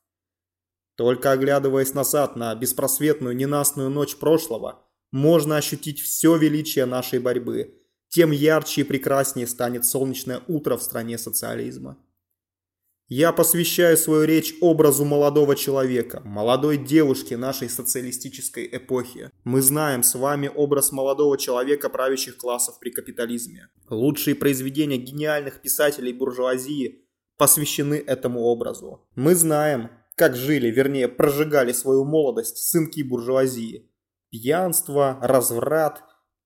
Только 0.95 1.31
оглядываясь 1.31 1.95
назад 1.95 2.35
на 2.35 2.53
беспросветную 2.55 3.35
ненастную 3.35 3.89
ночь 3.89 4.15
прошлого, 4.15 4.87
можно 5.11 5.57
ощутить 5.57 5.99
все 5.99 6.37
величие 6.37 6.85
нашей 6.85 7.19
борьбы, 7.19 7.82
тем 8.13 8.29
ярче 8.29 8.81
и 8.81 8.83
прекраснее 8.83 9.47
станет 9.47 9.85
солнечное 9.85 10.41
утро 10.47 10.77
в 10.77 10.83
стране 10.83 11.17
социализма. 11.17 11.97
Я 13.07 13.33
посвящаю 13.33 13.97
свою 13.97 14.25
речь 14.25 14.53
образу 14.61 15.03
молодого 15.03 15.55
человека, 15.55 16.21
молодой 16.23 16.77
девушки 16.77 17.33
нашей 17.33 17.69
социалистической 17.69 18.69
эпохи. 18.71 19.31
Мы 19.43 19.63
знаем 19.63 20.03
с 20.03 20.13
вами 20.13 20.49
образ 20.53 20.91
молодого 20.91 21.39
человека 21.39 21.89
правящих 21.89 22.37
классов 22.37 22.79
при 22.79 22.91
капитализме. 22.91 23.69
Лучшие 23.89 24.35
произведения 24.35 24.97
гениальных 24.97 25.61
писателей 25.61 26.13
буржуазии 26.13 27.07
посвящены 27.37 27.95
этому 27.95 28.41
образу. 28.41 29.07
Мы 29.15 29.33
знаем, 29.33 29.89
как 30.15 30.35
жили, 30.35 30.69
вернее, 30.69 31.07
прожигали 31.07 31.71
свою 31.71 32.05
молодость 32.05 32.57
сынки 32.57 33.01
буржуазии. 33.01 33.89
Пьянство, 34.29 35.17
разврат, 35.21 36.03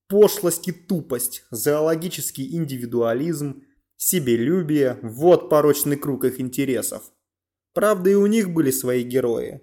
пошлость 0.08 0.68
и 0.68 0.72
тупость, 0.72 1.44
зоологический 1.52 2.56
индивидуализм– 2.56 3.64
себелюбие– 3.98 5.00
вот 5.02 5.50
порочный 5.50 5.98
круг 5.98 6.24
их 6.26 6.40
интересов. 6.40 7.12
Правда, 7.74 8.10
и 8.10 8.16
у 8.16 8.26
них 8.26 8.52
были 8.52 8.72
свои 8.72 9.04
герои. 9.04 9.62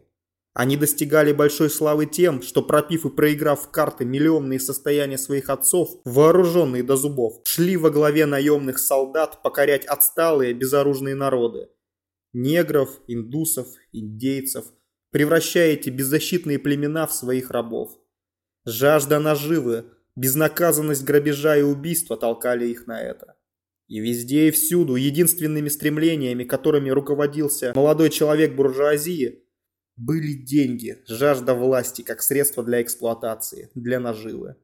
Они 0.52 0.76
достигали 0.76 1.32
большой 1.32 1.68
славы 1.68 2.06
тем, 2.06 2.40
что 2.40 2.62
пропив 2.62 3.06
и 3.06 3.10
проиграв 3.10 3.64
в 3.64 3.70
карты 3.70 4.04
миллионные 4.04 4.60
состояния 4.60 5.18
своих 5.18 5.50
отцов, 5.50 5.90
вооруженные 6.04 6.84
до 6.84 6.94
зубов, 6.94 7.40
шли 7.44 7.76
во 7.76 7.90
главе 7.90 8.26
наемных 8.26 8.78
солдат 8.78 9.42
покорять 9.42 9.84
отсталые 9.84 10.54
безоружные 10.54 11.16
народы. 11.16 11.70
Негров, 12.32 13.00
индусов, 13.08 13.66
индейцев, 13.90 14.66
превращая 15.10 15.72
эти 15.72 15.90
беззащитные 15.90 16.60
племена 16.60 17.08
в 17.08 17.12
своих 17.12 17.50
рабов. 17.50 17.90
Жажда 18.64 19.18
наживы, 19.18 19.86
безнаказанность 20.16 21.04
грабежа 21.04 21.56
и 21.56 21.62
убийства 21.62 22.16
толкали 22.16 22.66
их 22.66 22.86
на 22.86 23.00
это. 23.00 23.36
И 23.86 24.00
везде 24.00 24.48
и 24.48 24.50
всюду 24.50 24.96
единственными 24.96 25.68
стремлениями, 25.68 26.44
которыми 26.44 26.90
руководился 26.90 27.72
молодой 27.74 28.10
человек 28.10 28.54
буржуазии, 28.54 29.44
были 29.96 30.32
деньги, 30.32 31.02
жажда 31.06 31.54
власти 31.54 32.02
как 32.02 32.22
средство 32.22 32.64
для 32.64 32.82
эксплуатации, 32.82 33.70
для 33.74 34.00
наживы. 34.00 34.56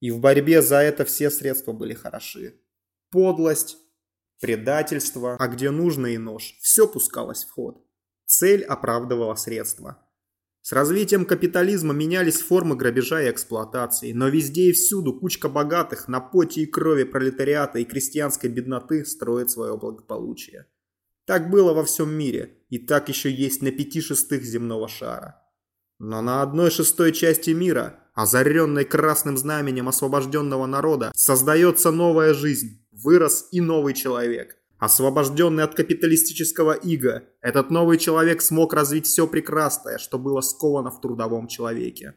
И 0.00 0.10
в 0.10 0.20
борьбе 0.20 0.62
за 0.62 0.76
это 0.76 1.04
все 1.04 1.30
средства 1.30 1.72
были 1.72 1.92
хороши. 1.92 2.54
Подлость, 3.10 3.76
предательство, 4.40 5.36
а 5.38 5.48
где 5.48 5.70
нужно 5.70 6.06
и 6.06 6.18
нож, 6.18 6.56
все 6.60 6.88
пускалось 6.88 7.44
в 7.44 7.50
ход. 7.50 7.84
Цель 8.24 8.64
оправдывала 8.64 9.34
средства. 9.34 10.06
С 10.62 10.72
развитием 10.72 11.24
капитализма 11.24 11.94
менялись 11.94 12.40
формы 12.40 12.76
грабежа 12.76 13.22
и 13.22 13.30
эксплуатации, 13.30 14.12
но 14.12 14.28
везде 14.28 14.68
и 14.68 14.72
всюду 14.72 15.14
кучка 15.18 15.48
богатых 15.48 16.06
на 16.06 16.20
поте 16.20 16.62
и 16.62 16.66
крови 16.66 17.04
пролетариата 17.04 17.78
и 17.78 17.84
крестьянской 17.84 18.50
бедноты 18.50 19.06
строит 19.06 19.50
свое 19.50 19.76
благополучие. 19.78 20.66
Так 21.24 21.48
было 21.48 21.72
во 21.72 21.84
всем 21.84 22.12
мире, 22.12 22.58
и 22.68 22.78
так 22.78 23.08
еще 23.08 23.30
есть 23.30 23.62
на 23.62 23.70
пяти 23.70 24.00
шестых 24.00 24.42
земного 24.42 24.86
шара. 24.86 25.42
Но 25.98 26.20
на 26.20 26.42
одной 26.42 26.70
шестой 26.70 27.12
части 27.12 27.50
мира, 27.50 28.00
озаренной 28.14 28.84
красным 28.84 29.38
знаменем 29.38 29.88
освобожденного 29.88 30.66
народа, 30.66 31.10
создается 31.14 31.90
новая 31.90 32.34
жизнь, 32.34 32.86
вырос 32.90 33.48
и 33.50 33.60
новый 33.60 33.94
человек. 33.94 34.59
Освобожденный 34.80 35.62
от 35.62 35.74
капиталистического 35.74 36.72
ига, 36.72 37.24
этот 37.42 37.70
новый 37.70 37.98
человек 37.98 38.40
смог 38.40 38.72
развить 38.72 39.06
все 39.06 39.26
прекрасное, 39.26 39.98
что 39.98 40.18
было 40.18 40.40
сковано 40.40 40.90
в 40.90 41.02
трудовом 41.02 41.48
человеке. 41.48 42.14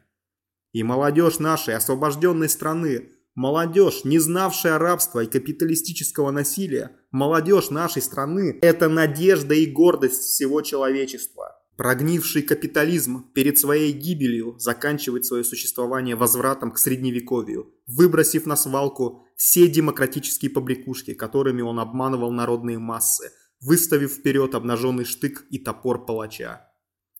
И 0.72 0.82
молодежь 0.82 1.38
нашей 1.38 1.76
освобожденной 1.76 2.48
страны, 2.48 3.10
молодежь, 3.34 4.04
не 4.04 4.18
знавшая 4.18 4.78
рабства 4.78 5.20
и 5.20 5.26
капиталистического 5.26 6.30
насилия, 6.30 6.96
молодежь 7.10 7.68
нашей 7.68 8.00
страны– 8.00 8.58
это 8.62 8.88
надежда 8.88 9.54
и 9.54 9.66
гордость 9.66 10.22
всего 10.22 10.62
человечества. 10.62 11.60
Прогнивший 11.76 12.42
капитализм 12.42 13.30
перед 13.34 13.58
своей 13.58 13.92
гибелью 13.92 14.56
заканчивает 14.58 15.26
свое 15.26 15.44
существование 15.44 16.16
возвратом 16.16 16.70
к 16.70 16.78
средневековью, 16.78 17.74
выбросив 17.86 18.46
на 18.46 18.56
свалку 18.56 19.23
все 19.36 19.68
демократические 19.68 20.50
побрякушки, 20.50 21.14
которыми 21.14 21.62
он 21.62 21.80
обманывал 21.80 22.30
народные 22.30 22.78
массы, 22.78 23.32
выставив 23.60 24.12
вперед 24.12 24.54
обнаженный 24.54 25.04
штык 25.04 25.44
и 25.50 25.58
топор 25.58 26.04
палача. 26.04 26.70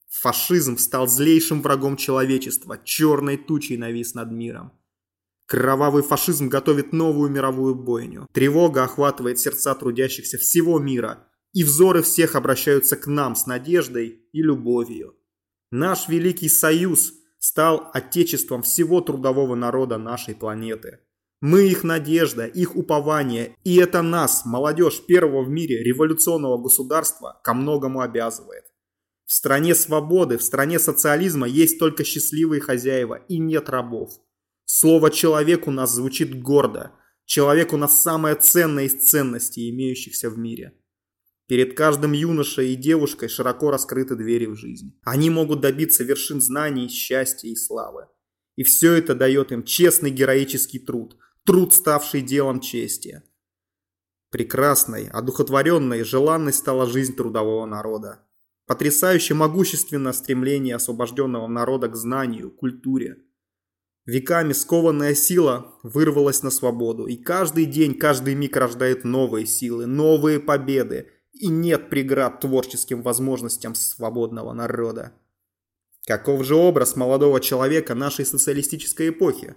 Фашизм 0.09 0.79
стал 0.79 1.09
злейшим 1.09 1.63
врагом 1.63 1.97
человечества, 1.97 2.79
черной 2.83 3.37
тучей 3.37 3.77
навис 3.77 4.15
над 4.15 4.31
миром. 4.31 4.73
Кровавый 5.47 6.03
фашизм 6.03 6.49
готовит 6.49 6.93
новую 6.93 7.31
мировую 7.31 7.75
бойню. 7.75 8.27
Тревога 8.33 8.85
охватывает 8.85 9.39
сердца 9.39 9.75
трудящихся 9.75 10.39
всего 10.39 10.79
мира– 10.79 11.29
и 11.55 11.63
взоры 11.63 12.03
всех 12.03 12.35
обращаются 12.35 12.97
к 12.97 13.07
нам 13.07 13.37
с 13.37 13.47
надеждой 13.47 14.21
и 14.33 14.43
любовью. 14.43 15.17
Наш 15.71 16.09
Великий 16.09 16.49
Союз 16.49 17.15
стал 17.39 17.91
отечеством 17.95 18.63
всего 18.63 19.01
трудового 19.01 19.55
народа 19.55 19.97
нашей 19.97 20.35
планеты. 20.35 21.01
Мы 21.47 21.67
их 21.67 21.85
надежда, 21.85 22.47
их 22.47 22.75
упование, 22.75 23.55
и 23.65 23.77
это 23.77 24.01
нас, 24.01 24.47
молодежь 24.47 25.03
первого 25.07 25.45
в 25.45 25.51
мире 25.51 25.85
революционного 25.85 26.57
государства, 26.57 27.39
ко 27.45 27.53
многому 27.53 28.01
обязывает. 28.01 28.65
В 29.27 29.33
стране 29.35 29.75
свободы, 29.75 30.39
в 30.39 30.43
стране 30.43 30.79
социализма 30.79 31.47
есть 31.47 31.79
только 31.79 32.03
счастливые 32.03 32.63
хозяева 32.63 33.27
и 33.29 33.37
нет 33.37 33.69
рабов. 33.69 34.13
Слово 34.65 35.11
«человек» 35.11 35.69
у 35.69 35.71
нас 35.71 35.95
звучит 35.95 36.41
гордо. 36.41 36.93
Человек 37.27 37.75
у 37.75 37.77
нас 37.77 38.01
самое 38.01 38.37
ценное 38.37 38.85
из 38.85 39.07
ценностей, 39.07 39.69
имеющихся 39.69 40.31
в 40.31 40.39
мире. 40.39 40.73
Перед 41.47 41.77
каждым 41.77 42.13
юношей 42.13 42.73
и 42.73 42.75
девушкой 42.75 43.29
широко 43.29 43.71
раскрыты 43.71 44.17
двери 44.17 44.47
в 44.47 44.57
жизнь. 44.57 44.99
Они 45.05 45.29
могут 45.29 45.61
добиться 45.61 46.05
вершин 46.05 46.41
знаний, 46.41 46.89
счастья 46.89 47.49
и 47.49 47.55
славы. 47.55 48.07
И 48.57 48.63
все 48.63 48.95
это 48.95 49.15
дает 49.15 49.53
им 49.53 49.63
честный 49.63 50.11
героический 50.11 50.79
труд, 50.79 51.19
труд, 51.45 51.75
ставший 51.75 52.23
делом 52.23 52.61
чести. 52.61 53.23
Прекрасной, 54.31 55.09
одухотворенной, 55.09 56.03
желанной 56.03 56.53
стала 56.53 56.87
жизнь 56.87 57.15
трудового 57.15 57.67
народа. 57.67 58.27
Потрясающе 58.67 59.35
могущественно 59.35 60.13
стремление 60.13 60.77
освобожденного 60.77 61.47
народа 61.47 61.89
к 61.89 61.97
знанию, 61.97 62.51
культуре. 62.51 63.19
Веками 64.07 64.53
скованная 64.53 65.15
сила 65.15 65.79
вырвалась 65.83 66.43
на 66.43 66.51
свободу, 66.51 67.07
и 67.07 67.17
каждый 67.17 67.67
день, 67.67 67.95
каждый 67.95 68.35
миг 68.35 68.57
рождает 68.57 69.05
новые 69.05 69.47
силы, 69.47 69.87
новые 69.87 70.41
победы, 70.41 71.11
и 71.33 71.49
нет 71.49 71.91
преград 71.91 72.41
творческим 72.41 73.03
возможностям 73.03 73.75
свободного 73.75 74.53
народа. 74.53 75.13
Каков 76.07 76.45
же 76.45 76.55
образ 76.55 76.97
молодого 76.97 77.41
человека 77.41 77.95
нашей 77.95 78.27
социалистической 78.27 79.09
эпохи? 79.09 79.57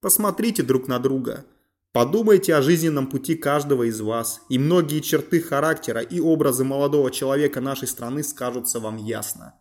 Посмотрите 0.00 0.62
друг 0.62 0.86
на 0.86 1.00
друга. 1.00 1.44
Подумайте 1.92 2.54
о 2.54 2.62
жизненном 2.62 3.08
пути 3.08 3.34
каждого 3.34 3.88
из 3.88 4.00
вас, 4.00 4.40
и 4.48 4.56
многие 4.56 5.00
черты 5.00 5.40
характера 5.40 6.00
и 6.00 6.20
образы 6.20 6.62
молодого 6.62 7.10
человека 7.10 7.60
нашей 7.60 7.88
страны 7.88 8.22
скажутся 8.22 8.78
вам 8.78 8.96
ясно. 8.96 9.56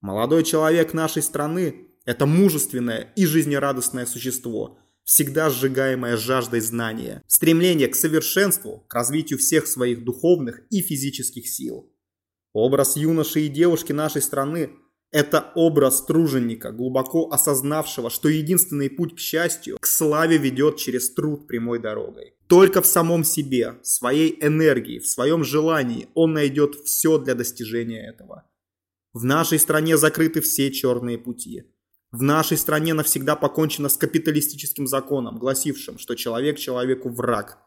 Молодой 0.00 0.42
человек 0.42 0.94
нашей 0.94 1.22
страны– 1.22 1.86
это 2.04 2.26
мужественное 2.26 3.12
и 3.14 3.24
жизнерадостное 3.24 4.06
существо, 4.06 4.80
всегда 5.04 5.48
сжигаемое 5.48 6.16
жаждой 6.16 6.60
знания, 6.60 7.22
стремление 7.28 7.86
к 7.86 7.94
совершенству, 7.94 8.84
к 8.88 8.94
развитию 8.94 9.38
всех 9.38 9.68
своих 9.68 10.02
духовных 10.02 10.62
и 10.70 10.82
физических 10.82 11.46
сил. 11.46 11.92
Образ 12.52 12.96
юноши 12.96 13.42
и 13.42 13.48
девушки 13.48 13.92
нашей 13.92 14.22
страны– 14.22 14.70
это 15.10 15.52
образ 15.54 16.04
труженика, 16.04 16.70
глубоко 16.70 17.30
осознавшего, 17.30 18.10
что 18.10 18.28
единственный 18.28 18.90
путь 18.90 19.16
к 19.16 19.18
счастью, 19.18 19.78
к 19.80 19.86
славе 19.86 20.36
ведет 20.36 20.76
через 20.76 21.12
труд 21.12 21.46
прямой 21.46 21.78
дорогой. 21.78 22.34
Только 22.46 22.82
в 22.82 22.86
самом 22.86 23.24
себе, 23.24 23.78
своей 23.82 24.38
энергии, 24.40 24.98
в 24.98 25.06
своем 25.06 25.44
желании 25.44 26.08
он 26.14 26.32
найдет 26.32 26.74
все 26.84 27.18
для 27.18 27.34
достижения 27.34 28.08
этого. 28.08 28.44
В 29.12 29.24
нашей 29.24 29.58
стране 29.58 29.96
закрыты 29.96 30.40
все 30.40 30.70
черные 30.70 31.18
пути. 31.18 31.64
В 32.10 32.22
нашей 32.22 32.56
стране 32.56 32.94
навсегда 32.94 33.36
покончено 33.36 33.88
с 33.88 33.96
капиталистическим 33.96 34.86
законом, 34.86 35.38
гласившим, 35.38 35.98
что 35.98 36.14
человек 36.14 36.58
человеку 36.58 37.10
враг. 37.10 37.58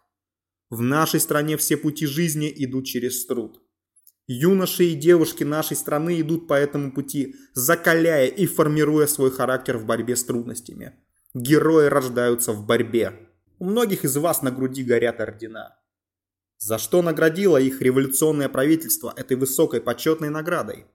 В 0.69 0.81
нашей 0.81 1.19
стране 1.19 1.57
все 1.57 1.77
пути 1.77 2.05
жизни 2.05 2.51
идут 2.55 2.85
через 2.85 3.25
труд. 3.25 3.60
Юноши 4.33 4.85
и 4.85 4.95
девушки 4.95 5.43
нашей 5.43 5.75
страны 5.75 6.21
идут 6.21 6.47
по 6.47 6.53
этому 6.53 6.93
пути, 6.93 7.35
закаляя 7.53 8.27
и 8.27 8.45
формируя 8.45 9.05
свой 9.05 9.29
характер 9.29 9.77
в 9.77 9.85
борьбе 9.85 10.15
с 10.15 10.23
трудностями. 10.23 10.93
Герои 11.33 11.87
рождаются 11.87 12.53
в 12.53 12.65
борьбе. 12.65 13.27
У 13.59 13.65
многих 13.65 14.05
из 14.05 14.15
вас 14.15 14.41
на 14.41 14.49
груди 14.49 14.85
горят 14.85 15.19
ордена. 15.19 15.77
За 16.57 16.77
что 16.77 17.01
наградило 17.01 17.57
их 17.57 17.81
революционное 17.81 18.47
правительство 18.47 19.13
этой 19.17 19.35
высокой 19.35 19.81
почетной 19.81 20.29
наградой? 20.29 20.85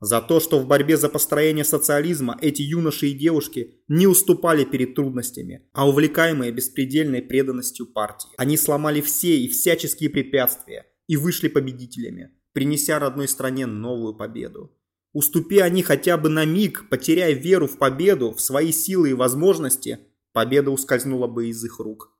За 0.00 0.22
то, 0.22 0.40
что 0.40 0.58
в 0.58 0.66
борьбе 0.66 0.96
за 0.96 1.10
построение 1.10 1.66
социализма 1.66 2.38
эти 2.40 2.62
юноши 2.62 3.08
и 3.08 3.12
девушки 3.12 3.82
не 3.88 4.06
уступали 4.06 4.64
перед 4.64 4.94
трудностями, 4.94 5.68
а 5.74 5.86
увлекаемые 5.86 6.50
беспредельной 6.50 7.20
преданностью 7.20 7.84
партии. 7.84 8.30
Они 8.38 8.56
сломали 8.56 9.02
все 9.02 9.36
и 9.38 9.48
всяческие 9.48 10.08
препятствия 10.08 10.86
и 11.06 11.18
вышли 11.18 11.48
победителями 11.48 12.30
принеся 12.52 12.98
родной 12.98 13.28
стране 13.28 13.66
новую 13.66 14.14
победу. 14.14 14.72
Уступи 15.12 15.58
они 15.58 15.82
хотя 15.82 16.16
бы 16.16 16.28
на 16.28 16.44
миг, 16.44 16.88
потеряя 16.88 17.32
веру 17.32 17.66
в 17.66 17.78
победу, 17.78 18.32
в 18.32 18.40
свои 18.40 18.70
силы 18.70 19.10
и 19.10 19.14
возможности, 19.14 19.98
победа 20.32 20.70
ускользнула 20.70 21.26
бы 21.26 21.48
из 21.48 21.64
их 21.64 21.80
рук. 21.80 22.12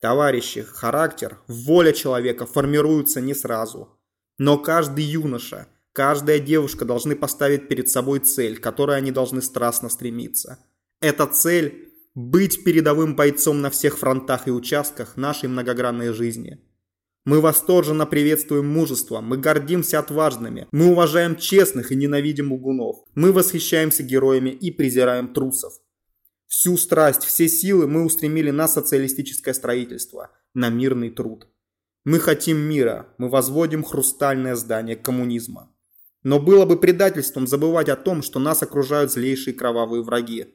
Товарищи, 0.00 0.62
характер, 0.62 1.38
воля 1.46 1.92
человека 1.92 2.46
формируются 2.46 3.20
не 3.20 3.34
сразу. 3.34 3.96
Но 4.36 4.58
каждый 4.58 5.04
юноша, 5.04 5.68
каждая 5.92 6.38
девушка 6.38 6.84
должны 6.84 7.16
поставить 7.16 7.68
перед 7.68 7.88
собой 7.88 8.20
цель, 8.20 8.58
к 8.58 8.62
которой 8.62 8.96
они 8.96 9.10
должны 9.10 9.42
страстно 9.42 9.88
стремиться. 9.88 10.64
Эта 11.00 11.26
цель– 11.26 11.92
быть 12.14 12.64
передовым 12.64 13.14
бойцом 13.14 13.60
на 13.60 13.70
всех 13.70 13.98
фронтах 13.98 14.48
и 14.48 14.52
участках 14.52 15.16
нашей 15.16 15.48
многогранной 15.48 16.12
жизни– 16.12 16.60
мы 17.28 17.42
восторженно 17.42 18.06
приветствуем 18.06 18.66
мужество, 18.66 19.20
мы 19.20 19.36
гордимся 19.36 19.98
отважными, 19.98 20.66
мы 20.72 20.86
уважаем 20.86 21.36
честных 21.36 21.92
и 21.92 21.94
ненавидим 21.94 22.54
лгунов, 22.54 23.04
мы 23.14 23.32
восхищаемся 23.32 24.02
героями 24.02 24.48
и 24.48 24.70
презираем 24.70 25.34
трусов. 25.34 25.74
Всю 26.46 26.78
страсть, 26.78 27.24
все 27.24 27.46
силы 27.46 27.86
мы 27.86 28.06
устремили 28.06 28.50
на 28.50 28.66
социалистическое 28.66 29.52
строительство, 29.52 30.30
на 30.54 30.70
мирный 30.70 31.10
труд. 31.10 31.48
Мы 32.06 32.18
хотим 32.18 32.56
мира, 32.56 33.14
мы 33.18 33.28
возводим 33.28 33.84
хрустальное 33.84 34.54
здание 34.54 34.96
коммунизма. 34.96 35.70
Но 36.22 36.40
было 36.40 36.64
бы 36.64 36.80
предательством 36.80 37.46
забывать 37.46 37.90
о 37.90 37.96
том, 37.96 38.22
что 38.22 38.38
нас 38.38 38.62
окружают 38.62 39.12
злейшие 39.12 39.52
кровавые 39.52 40.02
враги. 40.02 40.54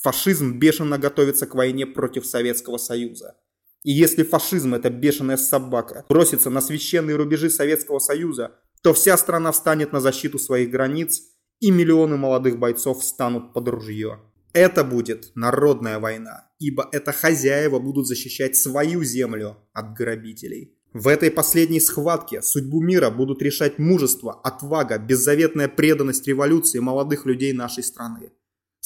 Фашизм 0.00 0.58
бешено 0.58 0.96
готовится 0.96 1.46
к 1.46 1.54
войне 1.54 1.84
против 1.86 2.24
Советского 2.24 2.78
Союза. 2.78 3.36
И 3.84 3.92
если 3.92 4.22
фашизм, 4.22 4.74
эта 4.74 4.90
бешеная 4.90 5.36
собака, 5.36 6.04
бросится 6.08 6.50
на 6.50 6.60
священные 6.60 7.16
рубежи 7.16 7.50
Советского 7.50 7.98
Союза, 7.98 8.52
то 8.82 8.92
вся 8.92 9.16
страна 9.16 9.52
встанет 9.52 9.92
на 9.92 10.00
защиту 10.00 10.38
своих 10.38 10.70
границ, 10.70 11.22
и 11.60 11.70
миллионы 11.70 12.16
молодых 12.16 12.58
бойцов 12.58 13.00
встанут 13.00 13.52
под 13.52 13.68
ружье. 13.68 14.20
Это 14.52 14.84
будет 14.84 15.32
народная 15.34 15.98
война, 15.98 16.50
ибо 16.58 16.88
это 16.92 17.12
хозяева 17.12 17.78
будут 17.78 18.06
защищать 18.06 18.56
свою 18.56 19.02
землю 19.04 19.56
от 19.72 19.94
грабителей. 19.94 20.78
В 20.92 21.08
этой 21.08 21.30
последней 21.30 21.80
схватке 21.80 22.40
судьбу 22.40 22.80
мира 22.80 23.10
будут 23.10 23.42
решать 23.42 23.78
мужество, 23.78 24.40
отвага, 24.44 24.96
беззаветная 24.98 25.68
преданность 25.68 26.28
революции 26.28 26.78
молодых 26.78 27.26
людей 27.26 27.52
нашей 27.52 27.82
страны. 27.82 28.30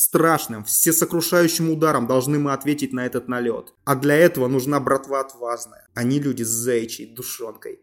Страшным, 0.01 0.63
всесокрушающим 0.63 1.73
ударом 1.73 2.07
должны 2.07 2.39
мы 2.39 2.53
ответить 2.53 2.93
на 2.93 3.05
этот 3.05 3.27
налет. 3.27 3.75
А 3.85 3.97
для 3.97 4.15
этого 4.15 4.47
нужна 4.47 4.79
братва 4.79 5.19
отважная. 5.19 5.89
Они 5.93 6.21
люди 6.21 6.45
с 6.45 6.49
заячьей 6.51 7.13
душонкой. 7.13 7.81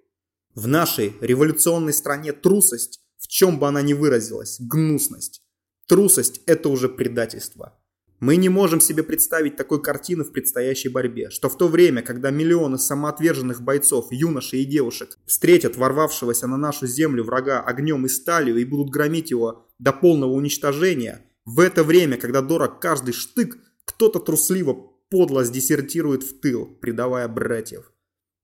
В 0.54 0.66
нашей 0.66 1.18
революционной 1.20 1.92
стране 1.92 2.32
трусость, 2.32 3.02
в 3.18 3.28
чем 3.28 3.60
бы 3.60 3.68
она 3.68 3.82
ни 3.82 3.92
выразилась, 3.92 4.62
гнусность. 4.62 5.42
Трусость– 5.90 6.40
это 6.46 6.70
уже 6.70 6.88
предательство. 6.88 7.78
Мы 8.22 8.38
не 8.38 8.48
можем 8.48 8.80
себе 8.80 9.04
представить 9.04 9.58
такой 9.58 9.84
картины 9.84 10.24
в 10.24 10.32
предстоящей 10.32 10.88
борьбе, 10.88 11.30
что 11.30 11.50
в 11.50 11.58
то 11.58 11.68
время, 11.68 12.02
когда 12.02 12.32
миллионы 12.32 12.78
самоотверженных 12.78 13.62
бойцов, 13.62 14.08
юношей 14.10 14.62
и 14.62 14.66
девушек 14.66 15.18
встретят 15.26 15.76
ворвавшегося 15.76 16.48
на 16.48 16.56
нашу 16.56 16.88
землю 16.88 17.26
врага 17.26 17.60
огнем 17.60 18.06
и 18.06 18.10
сталью 18.10 18.56
и 18.56 18.64
будут 18.64 18.90
громить 18.90 19.32
его 19.32 19.68
до 19.80 19.92
полного 19.92 20.32
уничтожения– 20.32 21.22
в 21.46 21.60
это 21.60 21.84
время, 21.84 22.18
когда 22.18 22.42
дорог 22.42 22.80
каждый 22.82 23.14
штык, 23.14 23.58
кто-то 23.86 24.20
трусливо 24.20 24.74
подло 25.10 25.44
сдесертирует 25.44 26.24
в 26.24 26.40
тыл, 26.40 26.66
предавая 26.66 27.28
братьев. 27.28 27.92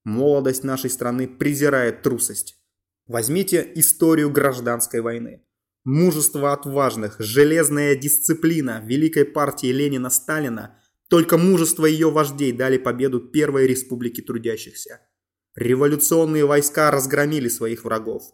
Молодость 0.03 0.63
нашей 0.63 0.91
страны 0.91 1.27
презирает 1.27 2.03
трусость. 2.03 2.57
Возьмите 3.07 3.69
историю 3.75 4.29
гражданской 4.31 5.01
войны. 5.01 5.43
Мужество 5.83 6.53
отважных, 6.53 7.15
железная 7.17 7.95
дисциплина 7.95 8.79
Великой 8.85 9.25
партии 9.25 9.71
Ленина-Сталина, 9.71 10.77
только 11.09 11.37
мужество 11.37 11.87
ее 11.87 12.11
вождей 12.11 12.51
дали 12.51 12.77
победу 12.77 13.19
Первой 13.19 13.65
Республике 13.65 14.21
Трудящихся. 14.21 15.01
Революционные 15.55 16.45
войска 16.45 16.91
разгромили 16.91 17.49
своих 17.49 17.83
врагов. 17.83 18.31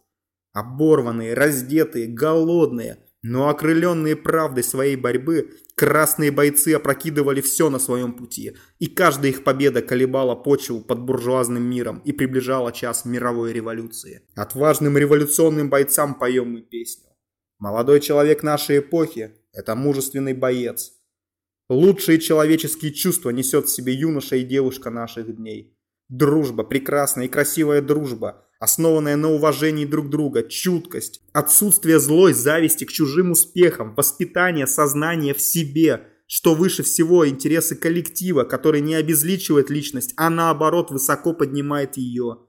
Оборванные, 0.52 1.34
раздетые, 1.34 2.08
голодные– 2.08 3.00
но 3.30 3.50
окрыленные 3.50 4.16
правдой 4.16 4.64
своей 4.64 4.96
борьбы, 4.96 5.52
красные 5.76 6.32
бойцы 6.32 6.74
опрокидывали 6.74 7.42
все 7.42 7.70
на 7.70 7.78
своем 7.78 8.14
пути, 8.14 8.56
и 8.80 8.88
каждая 8.88 9.32
их 9.32 9.44
победа 9.44 9.82
колебала 9.82 10.34
почву 10.34 10.80
под 10.80 11.02
буржуазным 11.02 11.62
миром 11.62 12.02
и 12.06 12.14
приближала 12.14 12.72
час 12.72 13.04
мировой 13.04 13.52
революции. 13.52 14.22
Отважным 14.36 14.98
революционным 14.98 15.70
бойцам 15.70 16.16
поем 16.16 16.54
мы 16.54 16.62
песню. 16.62 17.10
Молодой 17.60 18.00
человек 18.00 18.44
нашей 18.44 18.80
эпохи– 18.80 19.34
это 19.52 19.76
мужественный 19.76 20.34
боец. 20.34 20.94
Лучшие 21.68 22.20
человеческие 22.20 22.94
чувства 22.94 23.32
несет 23.32 23.66
в 23.66 23.76
себе 23.76 23.94
юноша 23.94 24.38
и 24.38 24.46
девушка 24.46 24.90
наших 24.90 25.36
дней. 25.36 25.78
Дружба, 26.08 26.64
прекрасная 26.64 27.26
и 27.26 27.30
красивая 27.30 27.82
дружба– 27.82 28.46
основанная 28.60 29.16
на 29.16 29.30
уважении 29.32 29.86
друг 29.86 30.10
друга, 30.10 30.44
чуткость, 30.44 31.22
отсутствие 31.34 32.00
злой 32.00 32.34
зависти 32.34 32.86
к 32.86 32.92
чужим 32.92 33.32
успехам, 33.32 33.94
воспитание 33.96 34.68
сознания 34.68 35.34
в 35.34 35.42
себе, 35.42 36.08
что 36.28 36.56
выше 36.56 36.84
всего 36.84 37.28
интересы 37.28 37.76
коллектива, 37.76 38.44
который 38.44 38.82
не 38.82 38.96
обезличивает 38.96 39.70
личность, 39.70 40.14
а 40.18 40.30
наоборот 40.30 40.92
высоко 40.92 41.34
поднимает 41.34 41.98
ее. 41.98 42.40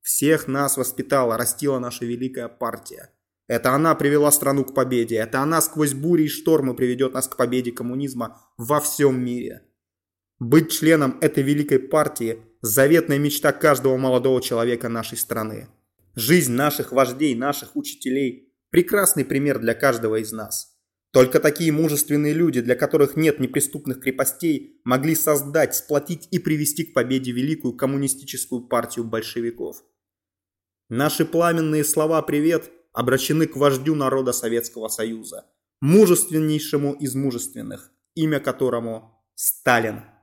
Всех 0.00 0.48
нас 0.48 0.76
воспитала, 0.76 1.36
растила 1.36 1.78
наша 1.78 2.06
великая 2.06 2.48
партия. 2.48 3.10
Это 3.46 3.74
она 3.74 3.94
привела 3.94 4.30
страну 4.30 4.64
к 4.64 4.74
победе. 4.74 5.16
Это 5.16 5.40
она 5.40 5.60
сквозь 5.60 5.94
бури 5.94 6.24
и 6.24 6.28
штормы 6.28 6.74
приведет 6.74 7.14
нас 7.14 7.28
к 7.28 7.36
победе 7.36 7.72
коммунизма 7.72 8.40
во 8.56 8.80
всем 8.80 9.22
мире. 9.22 9.62
Быть 10.38 10.70
членом 10.70 11.18
этой 11.20 11.42
великой 11.42 11.78
партии– 11.78 12.42
заветная 12.60 13.18
мечта 13.18 13.52
каждого 13.52 13.96
молодого 13.96 14.40
человека 14.42 14.88
нашей 14.88 15.18
страны. 15.18 15.68
Жизнь 16.14 16.52
наших 16.52 16.92
вождей, 16.92 17.34
наших 17.34 17.76
учителей– 17.76 18.52
прекрасный 18.70 19.24
пример 19.24 19.58
для 19.58 19.74
каждого 19.74 20.16
из 20.16 20.32
нас. 20.32 20.78
Только 21.12 21.40
такие 21.40 21.72
мужественные 21.72 22.34
люди, 22.34 22.60
для 22.60 22.74
которых 22.74 23.16
нет 23.16 23.40
неприступных 23.40 24.00
крепостей, 24.00 24.80
могли 24.84 25.14
создать, 25.14 25.74
сплотить 25.74 26.28
и 26.30 26.38
привести 26.38 26.84
к 26.84 26.92
победе 26.92 27.32
великую 27.32 27.74
коммунистическую 27.74 28.68
партию 28.68 29.04
большевиков. 29.04 29.82
Наши 30.90 31.24
пламенные 31.24 31.84
слова 31.84 32.20
«привет» 32.22 32.70
обращены 32.92 33.46
к 33.46 33.56
вождю 33.56 33.94
народа 33.94 34.32
Советского 34.32 34.88
Союза, 34.88 35.46
мужественнейшему 35.80 36.94
из 36.94 37.14
мужественных, 37.14 37.92
имя 38.14 38.40
которому 38.40 39.22
Сталин. 39.34 40.02